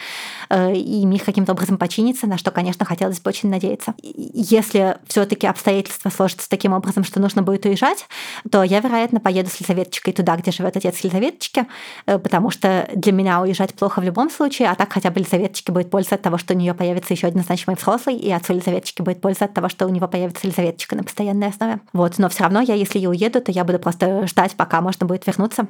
э, 0.50 0.76
и 0.76 1.04
мир 1.06 1.22
каким-то 1.24 1.54
образом 1.54 1.78
починится, 1.78 2.28
на 2.28 2.38
что, 2.38 2.52
конечно, 2.52 2.86
хотелось 2.86 3.20
бы 3.20 3.30
очень 3.30 3.50
надеяться. 3.50 3.96
Если 4.04 4.98
все-таки 5.08 5.48
обстоятельства 5.48 6.10
сложатся 6.10 6.48
таким 6.48 6.74
образом, 6.74 7.04
что 7.04 7.20
нужно 7.20 7.42
будет 7.42 7.66
уезжать, 7.66 8.06
то 8.52 8.62
я, 8.62 8.82
вероятно, 8.82 9.20
поеду 9.20 9.50
с 9.50 9.56
Елизаветочкой 9.56 10.14
туда, 10.14 10.36
где 10.36 10.52
живет 10.52 10.78
отец 10.78 11.00
Елизаветочки, 11.00 11.66
э, 12.06 12.20
потому 12.20 12.52
что 12.52 12.88
для 12.94 13.12
меня 13.12 13.42
уезжать 13.42 13.74
плохо 13.74 14.00
в 14.00 14.04
любом 14.04 14.30
случае, 14.30 14.70
а 14.70 14.76
так 14.76 14.94
хотя 14.94 15.10
бы 15.10 15.20
Елизаветочке 15.22 15.72
будет 15.72 15.90
польза 15.90 16.16
от 16.16 16.22
того, 16.22 16.38
что 16.38 16.54
у 16.54 16.58
нее 16.58 16.76
появится 16.76 17.16
еще 17.16 17.28
один 17.28 17.44
значимый 17.44 17.78
взрослый, 17.78 18.16
и 18.16 18.32
отцу 18.32 18.54
Елизаветочки 18.54 19.02
будет 19.02 19.22
польза 19.22 19.46
от 19.46 19.56
того, 19.56 19.70
что 19.70 19.88
у 19.88 19.90
него 19.90 20.08
появится 20.08 20.46
Елизаветочка 20.46 20.96
на 20.96 21.04
постоянной 21.04 21.48
основе. 21.48 21.80
Вот, 21.94 22.20
но 22.20 22.30
все 22.30 22.44
равно 22.44 22.62
я, 22.62 22.76
если 22.76 23.00
я 23.00 23.10
уеду, 23.10 23.42
то 23.42 23.52
я 23.52 23.64
буду 23.64 23.80
просто 23.80 24.28
ждать, 24.28 24.56
пока 24.56 24.80
можно 24.80 25.08
будет 25.08 25.26
вернуться 25.26 25.63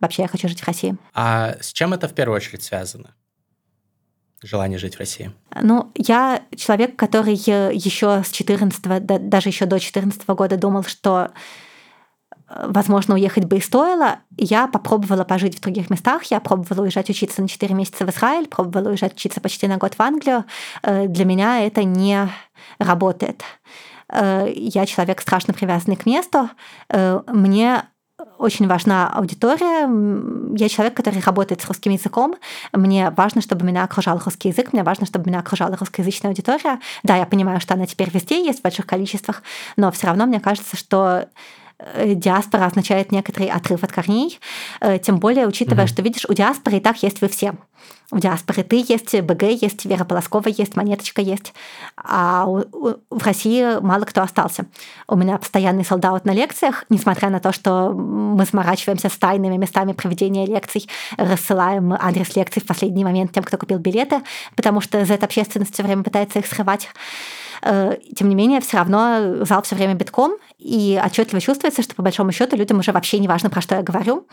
Вообще 0.00 0.22
я 0.22 0.28
хочу 0.28 0.48
жить 0.48 0.60
в 0.60 0.66
России. 0.66 0.96
А 1.14 1.56
с 1.60 1.72
чем 1.72 1.92
это 1.92 2.08
в 2.08 2.14
первую 2.14 2.36
очередь 2.36 2.62
связано? 2.62 3.14
желание 4.42 4.78
жить 4.78 4.96
в 4.96 4.98
России? 4.98 5.32
Ну, 5.60 5.90
я 5.94 6.42
человек, 6.56 6.96
который 6.96 7.34
еще 7.34 8.22
с 8.24 8.30
14 8.30 9.28
даже 9.28 9.48
еще 9.48 9.66
до 9.66 9.80
14 9.80 10.26
года 10.28 10.56
думал, 10.56 10.84
что 10.84 11.30
э, 12.48 12.66
возможно, 12.68 13.14
уехать 13.14 13.44
бы 13.44 13.56
и 13.56 13.60
стоило. 13.60 14.20
Я 14.36 14.68
попробовала 14.68 15.24
пожить 15.24 15.56
в 15.58 15.60
других 15.60 15.90
местах. 15.90 16.24
Я 16.24 16.40
пробовала 16.40 16.82
уезжать 16.82 17.10
учиться 17.10 17.42
на 17.42 17.48
4 17.48 17.74
месяца 17.74 18.06
в 18.06 18.10
Израиль, 18.10 18.46
пробовала 18.46 18.90
уезжать 18.90 19.14
учиться 19.14 19.40
почти 19.40 19.66
на 19.66 19.76
год 19.76 19.94
в 19.94 20.00
Англию. 20.00 20.44
Э, 20.82 21.06
для 21.06 21.24
меня 21.24 21.60
это 21.66 21.84
не 21.84 22.28
работает. 22.78 23.42
Э, 24.08 24.48
я 24.54 24.86
человек 24.86 25.20
страшно 25.20 25.52
привязанный 25.52 25.96
к 25.96 26.06
месту. 26.06 26.48
Мне 27.26 27.82
очень 28.38 28.68
важна 28.68 29.10
аудитория. 29.10 29.88
Я 30.56 30.68
человек, 30.68 30.94
который 30.94 31.20
работает 31.20 31.60
с 31.60 31.66
русским 31.66 31.92
языком. 31.92 32.36
Мне 32.72 33.10
важно, 33.10 33.40
чтобы 33.40 33.66
меня 33.66 33.84
окружал 33.84 34.20
русский 34.24 34.48
язык, 34.48 34.72
мне 34.72 34.82
важно, 34.82 35.06
чтобы 35.06 35.28
меня 35.28 35.40
окружала 35.40 35.76
русскоязычная 35.76 36.30
аудитория. 36.30 36.80
Да, 37.02 37.16
я 37.16 37.26
понимаю, 37.26 37.60
что 37.60 37.74
она 37.74 37.86
теперь 37.86 38.10
везде 38.10 38.44
есть 38.44 38.60
в 38.60 38.62
больших 38.62 38.86
количествах, 38.86 39.42
но 39.76 39.90
все 39.90 40.06
равно 40.06 40.26
мне 40.26 40.40
кажется, 40.40 40.76
что 40.76 41.28
диаспора 42.04 42.66
означает 42.66 43.12
некоторый 43.12 43.48
отрыв 43.48 43.84
от 43.84 43.92
корней, 43.92 44.38
э, 44.80 44.98
тем 44.98 45.18
более 45.18 45.46
учитывая, 45.46 45.84
mm-hmm. 45.84 45.88
что, 45.88 46.02
видишь, 46.02 46.26
у 46.28 46.32
диаспоры 46.32 46.78
и 46.78 46.80
так 46.80 47.02
есть 47.02 47.20
вы 47.20 47.28
все 47.28 47.54
у 48.10 48.18
диаспоры 48.18 48.62
ты 48.62 48.82
есть, 48.88 49.20
БГ 49.20 49.42
есть, 49.42 49.84
Вера 49.84 50.04
Полоскова 50.04 50.48
есть, 50.48 50.76
Монеточка 50.76 51.20
есть. 51.20 51.52
А 51.96 52.46
у, 52.46 52.60
у, 52.72 52.94
в 53.10 53.22
России 53.22 53.80
мало 53.80 54.04
кто 54.04 54.22
остался. 54.22 54.64
У 55.06 55.14
меня 55.14 55.36
постоянный 55.36 55.84
солдат 55.84 56.24
на 56.24 56.30
лекциях, 56.30 56.86
несмотря 56.88 57.28
на 57.28 57.38
то, 57.38 57.52
что 57.52 57.90
мы 57.92 58.46
заморачиваемся 58.46 59.10
с 59.10 59.16
тайными 59.18 59.58
местами 59.58 59.92
проведения 59.92 60.46
лекций, 60.46 60.88
рассылаем 61.18 61.92
адрес 61.92 62.34
лекций 62.34 62.62
в 62.62 62.66
последний 62.66 63.04
момент 63.04 63.32
тем, 63.32 63.44
кто 63.44 63.58
купил 63.58 63.78
билеты, 63.78 64.22
потому 64.56 64.80
что 64.80 65.04
за 65.04 65.14
это 65.14 65.26
общественность 65.26 65.74
все 65.74 65.82
время 65.82 66.02
пытается 66.02 66.38
их 66.38 66.46
срывать. 66.46 66.88
Э, 67.62 67.96
тем 68.16 68.28
не 68.28 68.34
менее, 68.34 68.60
все 68.60 68.78
равно 68.78 69.44
зал 69.44 69.62
все 69.62 69.74
время 69.74 69.94
битком, 69.94 70.32
и 70.58 71.00
отчетливо 71.04 71.40
чувствуется, 71.40 71.82
что 71.82 71.94
по 71.94 72.02
большому 72.02 72.32
счету 72.32 72.56
людям 72.56 72.78
уже 72.78 72.92
вообще 72.92 73.18
не 73.18 73.28
важно, 73.28 73.50
про 73.50 73.60
что 73.60 73.76
я 73.76 73.82
говорю, 73.82 74.26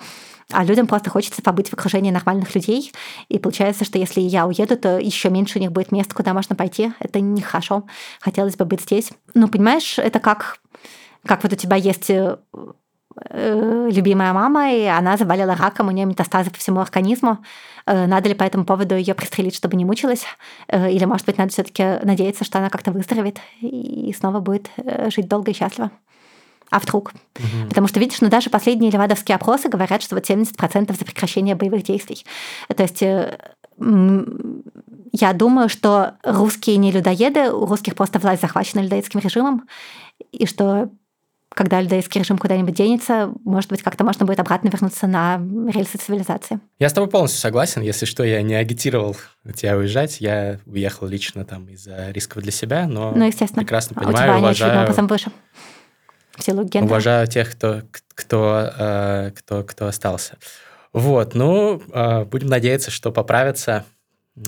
а 0.51 0.63
людям 0.63 0.87
просто 0.87 1.09
хочется 1.09 1.41
побыть 1.41 1.69
в 1.69 1.73
окружении 1.73 2.11
нормальных 2.11 2.53
людей. 2.53 2.91
И 3.29 3.39
получается, 3.39 3.83
что 3.83 3.97
если 3.97 4.21
я 4.21 4.45
уеду, 4.45 4.77
то 4.77 4.99
еще 4.99 5.29
меньше 5.29 5.57
у 5.57 5.61
них 5.61 5.71
будет 5.71 5.91
мест, 5.91 6.13
куда 6.13 6.33
можно 6.33 6.55
пойти. 6.55 6.91
Это 6.99 7.19
нехорошо. 7.19 7.85
Хотелось 8.19 8.55
бы 8.55 8.65
быть 8.65 8.81
здесь. 8.81 9.09
Ну, 9.33 9.47
понимаешь, 9.47 9.97
это 9.97 10.19
как, 10.19 10.59
как 11.25 11.43
вот 11.43 11.53
у 11.53 11.55
тебя 11.55 11.77
есть 11.77 12.09
э, 12.11 12.37
любимая 13.31 14.33
мама, 14.33 14.73
и 14.73 14.83
она 14.85 15.17
заболела 15.17 15.55
раком, 15.55 15.87
у 15.87 15.91
нее 15.91 16.05
метастазы 16.05 16.51
по 16.51 16.57
всему 16.57 16.81
организму. 16.81 17.39
Э, 17.85 18.07
надо 18.07 18.29
ли 18.29 18.35
по 18.35 18.43
этому 18.43 18.65
поводу 18.65 18.95
ее 18.95 19.13
пристрелить, 19.13 19.55
чтобы 19.55 19.77
не 19.77 19.85
мучилась? 19.85 20.25
Или, 20.71 21.05
может 21.05 21.25
быть, 21.25 21.37
надо 21.37 21.51
все-таки 21.51 21.99
надеяться, 22.03 22.43
что 22.43 22.59
она 22.59 22.69
как-то 22.69 22.91
выздоровеет 22.91 23.39
и 23.61 24.13
снова 24.17 24.39
будет 24.39 24.69
жить 25.07 25.27
долго 25.27 25.51
и 25.51 25.53
счастливо? 25.53 25.91
а 26.71 26.79
вдруг? 26.79 27.13
Угу. 27.37 27.69
Потому 27.69 27.87
что, 27.87 27.99
видишь, 27.99 28.21
ну 28.21 28.29
даже 28.29 28.49
последние 28.49 28.91
левадовские 28.91 29.35
опросы 29.35 29.69
говорят, 29.69 30.01
что 30.01 30.15
вот 30.15 30.29
70% 30.29 30.97
за 30.97 31.05
прекращение 31.05 31.55
боевых 31.55 31.83
действий. 31.83 32.25
То 32.75 32.83
есть 32.83 33.01
э, 33.01 33.37
я 33.77 35.33
думаю, 35.33 35.69
что 35.69 36.15
русские 36.23 36.77
не 36.77 36.91
людоеды, 36.91 37.51
у 37.51 37.65
русских 37.65 37.95
просто 37.95 38.19
власть 38.19 38.41
захвачена 38.41 38.81
людоедским 38.81 39.19
режимом, 39.19 39.67
и 40.31 40.45
что 40.45 40.89
когда 41.55 41.79
людоедский 41.79 42.19
режим 42.19 42.37
куда-нибудь 42.37 42.75
денется, 42.75 43.33
может 43.45 43.69
быть, 43.69 43.81
как-то 43.81 44.03
можно 44.03 44.25
будет 44.25 44.41
обратно 44.41 44.67
вернуться 44.67 45.07
на 45.07 45.37
рельсы 45.71 45.97
цивилизации. 45.97 46.59
Я 46.79 46.89
с 46.89 46.93
тобой 46.93 47.09
полностью 47.09 47.39
согласен. 47.39 47.81
Если 47.81 48.05
что, 48.05 48.23
я 48.23 48.41
не 48.41 48.55
агитировал 48.55 49.15
тебя 49.55 49.77
уезжать. 49.77 50.19
Я 50.19 50.59
уехал 50.65 51.07
лично 51.07 51.45
там 51.45 51.69
из-за 51.69 52.11
рисков 52.11 52.43
для 52.43 52.51
себя, 52.51 52.87
но 52.87 53.13
ну, 53.15 53.25
естественно. 53.25 53.61
прекрасно 53.61 53.95
понимаю, 53.95 54.33
а 54.33 54.35
у 54.35 54.37
тебя 54.37 54.47
уважаю... 54.47 54.83
образом 54.83 55.07
выше 55.07 55.31
в 56.37 56.43
силу 56.43 56.63
гендера. 56.63 56.83
Уважаю 56.83 57.27
тех, 57.27 57.51
кто, 57.53 57.83
кто, 58.13 58.69
э, 58.77 59.31
кто, 59.37 59.63
кто 59.63 59.87
остался. 59.87 60.37
Вот, 60.91 61.35
ну, 61.35 61.81
э, 61.93 62.25
будем 62.25 62.47
надеяться, 62.47 62.91
что 62.91 63.13
поправится 63.13 63.85
э, 64.35 64.41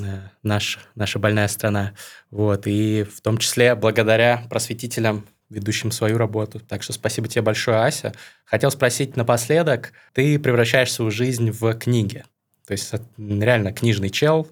наш, 0.43 0.79
наша 0.95 1.19
больная 1.19 1.47
страна. 1.47 1.93
Вот, 2.31 2.67
и 2.67 3.03
в 3.03 3.21
том 3.21 3.37
числе 3.37 3.75
благодаря 3.75 4.43
просветителям, 4.49 5.25
ведущим 5.49 5.91
свою 5.91 6.17
работу. 6.17 6.59
Так 6.59 6.83
что 6.83 6.93
спасибо 6.93 7.27
тебе 7.27 7.41
большое, 7.41 7.77
Ася. 7.77 8.13
Хотел 8.45 8.71
спросить 8.71 9.15
напоследок, 9.15 9.93
ты 10.13 10.39
превращаешь 10.39 10.91
свою 10.91 11.11
жизнь 11.11 11.51
в 11.51 11.73
книги. 11.75 12.23
То 12.65 12.73
есть 12.73 12.93
реально 13.17 13.71
книжный 13.71 14.09
чел, 14.09 14.47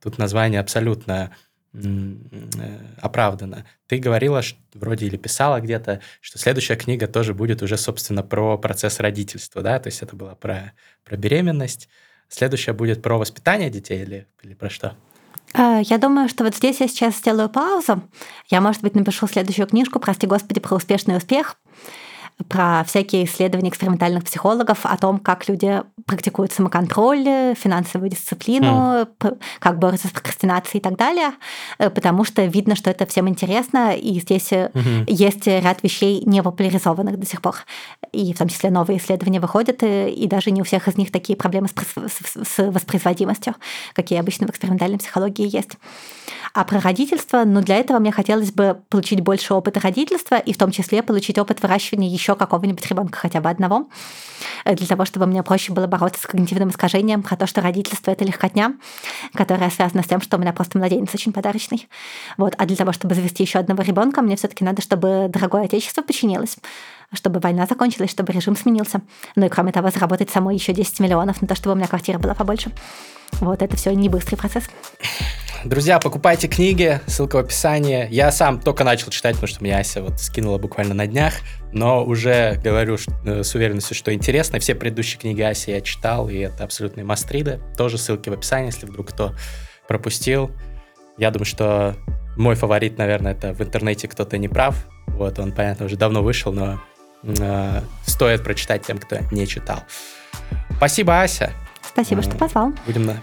тут 0.00 0.18
название 0.18 0.60
абсолютно 0.60 1.32
Э, 1.74 2.78
оправдано. 3.00 3.66
Ты 3.86 3.98
говорила, 3.98 4.42
что, 4.42 4.58
вроде 4.74 5.06
или 5.06 5.16
писала 5.16 5.60
где-то, 5.60 6.00
что 6.20 6.38
следующая 6.38 6.76
книга 6.76 7.06
тоже 7.06 7.34
будет 7.34 7.62
уже, 7.62 7.76
собственно, 7.76 8.22
про 8.22 8.56
процесс 8.56 9.00
родительства, 9.00 9.62
да, 9.62 9.78
то 9.78 9.88
есть 9.88 10.02
это 10.02 10.16
было 10.16 10.34
про, 10.34 10.72
про 11.04 11.16
беременность. 11.16 11.88
Следующая 12.28 12.72
будет 12.72 13.02
про 13.02 13.18
воспитание 13.18 13.70
детей 13.70 14.02
или, 14.02 14.26
или 14.42 14.54
про 14.54 14.70
что? 14.70 14.96
Э, 15.54 15.80
я 15.82 15.98
думаю, 15.98 16.28
что 16.28 16.44
вот 16.44 16.54
здесь 16.54 16.80
я 16.80 16.88
сейчас 16.88 17.16
сделаю 17.16 17.48
паузу. 17.48 18.02
Я, 18.50 18.60
может 18.60 18.82
быть, 18.82 18.94
напишу 18.94 19.26
следующую 19.26 19.66
книжку, 19.66 19.98
прости 19.98 20.26
господи, 20.26 20.60
про 20.60 20.76
успешный 20.76 21.16
успех, 21.16 21.56
про 22.46 22.84
всякие 22.84 23.24
исследования 23.24 23.70
экспериментальных 23.70 24.24
психологов, 24.24 24.86
о 24.86 24.96
том, 24.96 25.18
как 25.18 25.48
люди 25.48 25.82
практикуют 26.06 26.52
самоконтроль, 26.52 27.54
финансовую 27.56 28.10
дисциплину, 28.10 29.08
mm. 29.18 29.38
как 29.58 29.78
бороться 29.78 30.08
с 30.08 30.10
прокрастинацией 30.10 30.80
и 30.80 30.82
так 30.82 30.96
далее, 30.96 31.32
э, 31.78 31.90
потому 31.90 32.24
что 32.24 32.44
видно, 32.44 32.76
что 32.76 32.90
это 32.90 33.06
всем 33.06 33.28
интересно, 33.28 33.96
и 33.96 34.20
здесь 34.20 34.52
mm-hmm. 34.52 35.04
есть 35.08 35.46
ряд 35.46 35.82
вещей 35.82 36.22
не 36.24 36.42
популяризованных 36.42 37.18
до 37.18 37.26
сих 37.26 37.42
пор. 37.42 37.56
И 38.12 38.32
в 38.32 38.38
том 38.38 38.48
числе 38.48 38.70
новые 38.70 38.98
исследования 38.98 39.40
выходят, 39.40 39.82
и 39.82 40.26
даже 40.28 40.50
не 40.50 40.60
у 40.60 40.64
всех 40.64 40.86
из 40.88 40.96
них 40.96 41.10
такие 41.10 41.36
проблемы 41.36 41.68
с, 41.68 41.74
с 42.44 42.70
воспроизводимостью, 42.70 43.54
какие 43.94 44.18
обычно 44.18 44.46
в 44.46 44.50
экспериментальной 44.50 44.98
психологии 44.98 45.54
есть. 45.54 45.72
А 46.54 46.64
про 46.64 46.80
родительство, 46.80 47.44
ну, 47.44 47.60
для 47.60 47.76
этого 47.76 47.98
мне 47.98 48.12
хотелось 48.12 48.52
бы 48.52 48.80
получить 48.88 49.20
больше 49.20 49.54
опыта 49.54 49.80
родительства, 49.80 50.36
и 50.36 50.52
в 50.52 50.58
том 50.58 50.70
числе 50.70 51.02
получить 51.02 51.38
опыт 51.38 51.62
выращивания 51.62 52.08
еще 52.08 52.27
какого-нибудь 52.34 52.86
ребенка, 52.86 53.18
хотя 53.18 53.40
бы 53.40 53.50
одного, 53.50 53.88
э, 54.64 54.74
для 54.74 54.86
того, 54.86 55.04
чтобы 55.04 55.26
мне 55.26 55.42
проще 55.42 55.72
было 55.72 55.86
бороться 55.86 56.22
с 56.22 56.26
когнитивным 56.26 56.70
искажением 56.70 57.22
про 57.22 57.36
то, 57.36 57.46
что 57.46 57.60
родительство— 57.60 58.10
это 58.12 58.24
легкотня, 58.24 58.74
которая 59.34 59.70
связана 59.70 60.02
с 60.02 60.06
тем, 60.06 60.20
что 60.20 60.36
у 60.36 60.40
меня 60.40 60.52
просто 60.52 60.78
младенец 60.78 61.14
очень 61.14 61.32
подарочный. 61.32 61.88
Вот. 62.36 62.54
А 62.58 62.66
для 62.66 62.76
того, 62.76 62.92
чтобы 62.92 63.14
завести 63.14 63.42
еще 63.42 63.58
одного 63.58 63.82
ребенка, 63.82 64.22
мне 64.22 64.36
все-таки 64.36 64.64
надо, 64.64 64.82
чтобы 64.82 65.28
дорогое 65.28 65.64
отечество 65.64 66.02
починилось 66.02 66.56
чтобы 67.14 67.40
война 67.40 67.66
закончилась, 67.66 68.10
чтобы 68.10 68.32
режим 68.32 68.54
сменился. 68.54 69.00
Ну 69.34 69.46
и 69.46 69.48
кроме 69.48 69.72
того, 69.72 69.90
заработать 69.90 70.28
самой 70.30 70.56
еще 70.56 70.74
10 70.74 71.00
миллионов 71.00 71.40
на 71.40 71.48
то, 71.48 71.54
чтобы 71.54 71.72
у 71.72 71.76
меня 71.76 71.88
квартира 71.88 72.18
была 72.18 72.34
побольше. 72.34 72.70
Вот 73.40 73.62
это 73.62 73.76
все 73.76 73.92
не 73.92 74.08
быстрый 74.08 74.36
процесс. 74.36 74.64
Друзья, 75.64 75.98
покупайте 75.98 76.46
книги, 76.46 77.00
ссылка 77.06 77.36
в 77.36 77.40
описании. 77.40 78.06
Я 78.10 78.30
сам 78.30 78.60
только 78.60 78.84
начал 78.84 79.10
читать, 79.10 79.34
потому 79.34 79.48
что 79.48 79.64
меня 79.64 79.78
Ася 79.78 80.02
вот 80.02 80.20
скинула 80.20 80.58
буквально 80.58 80.94
на 80.94 81.06
днях, 81.08 81.34
но 81.72 82.04
уже 82.04 82.60
говорю 82.62 82.96
э, 83.24 83.42
с 83.42 83.54
уверенностью, 83.56 83.96
что 83.96 84.14
интересно. 84.14 84.60
Все 84.60 84.76
предыдущие 84.76 85.20
книги 85.20 85.42
Аси 85.42 85.70
я 85.70 85.80
читал, 85.80 86.28
и 86.28 86.38
это 86.38 86.62
абсолютные 86.62 87.04
мастриды. 87.04 87.60
Тоже 87.76 87.98
ссылки 87.98 88.28
в 88.28 88.34
описании, 88.34 88.66
если 88.66 88.86
вдруг 88.86 89.08
кто 89.08 89.34
пропустил. 89.88 90.52
Я 91.16 91.32
думаю, 91.32 91.46
что 91.46 91.96
мой 92.36 92.54
фаворит, 92.54 92.96
наверное, 92.96 93.32
это 93.32 93.52
в 93.52 93.60
интернете 93.60 94.06
кто-то 94.06 94.38
не 94.38 94.48
прав. 94.48 94.86
Вот 95.08 95.40
он, 95.40 95.50
понятно, 95.50 95.86
уже 95.86 95.96
давно 95.96 96.22
вышел, 96.22 96.52
но 96.52 96.80
э, 97.24 97.82
стоит 98.06 98.44
прочитать 98.44 98.86
тем, 98.86 98.98
кто 98.98 99.18
не 99.32 99.46
читал. 99.48 99.80
Спасибо, 100.76 101.20
Ася. 101.20 101.52
Спасибо, 101.98 102.22
что 102.22 102.36
позвал. 102.36 102.72
Будем, 102.86 103.06
на, 103.06 103.16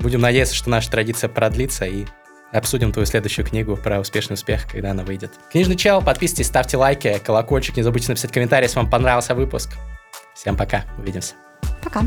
будем 0.00 0.20
надеяться, 0.20 0.54
что 0.54 0.68
наша 0.68 0.90
традиция 0.90 1.30
продлится 1.30 1.86
и 1.86 2.04
обсудим 2.52 2.92
твою 2.92 3.06
следующую 3.06 3.46
книгу 3.46 3.74
про 3.74 4.00
успешный 4.00 4.34
успех, 4.34 4.66
когда 4.70 4.90
она 4.90 5.02
выйдет. 5.02 5.32
Книжный 5.50 5.76
чел, 5.76 6.02
подписывайтесь, 6.02 6.48
ставьте 6.48 6.76
лайки, 6.76 7.18
колокольчик, 7.24 7.78
не 7.78 7.82
забудьте 7.82 8.10
написать 8.10 8.30
комментарий, 8.30 8.66
если 8.66 8.76
вам 8.76 8.90
понравился 8.90 9.34
выпуск. 9.34 9.70
Всем 10.34 10.58
пока, 10.58 10.84
увидимся. 10.98 11.36
Пока. 11.82 12.02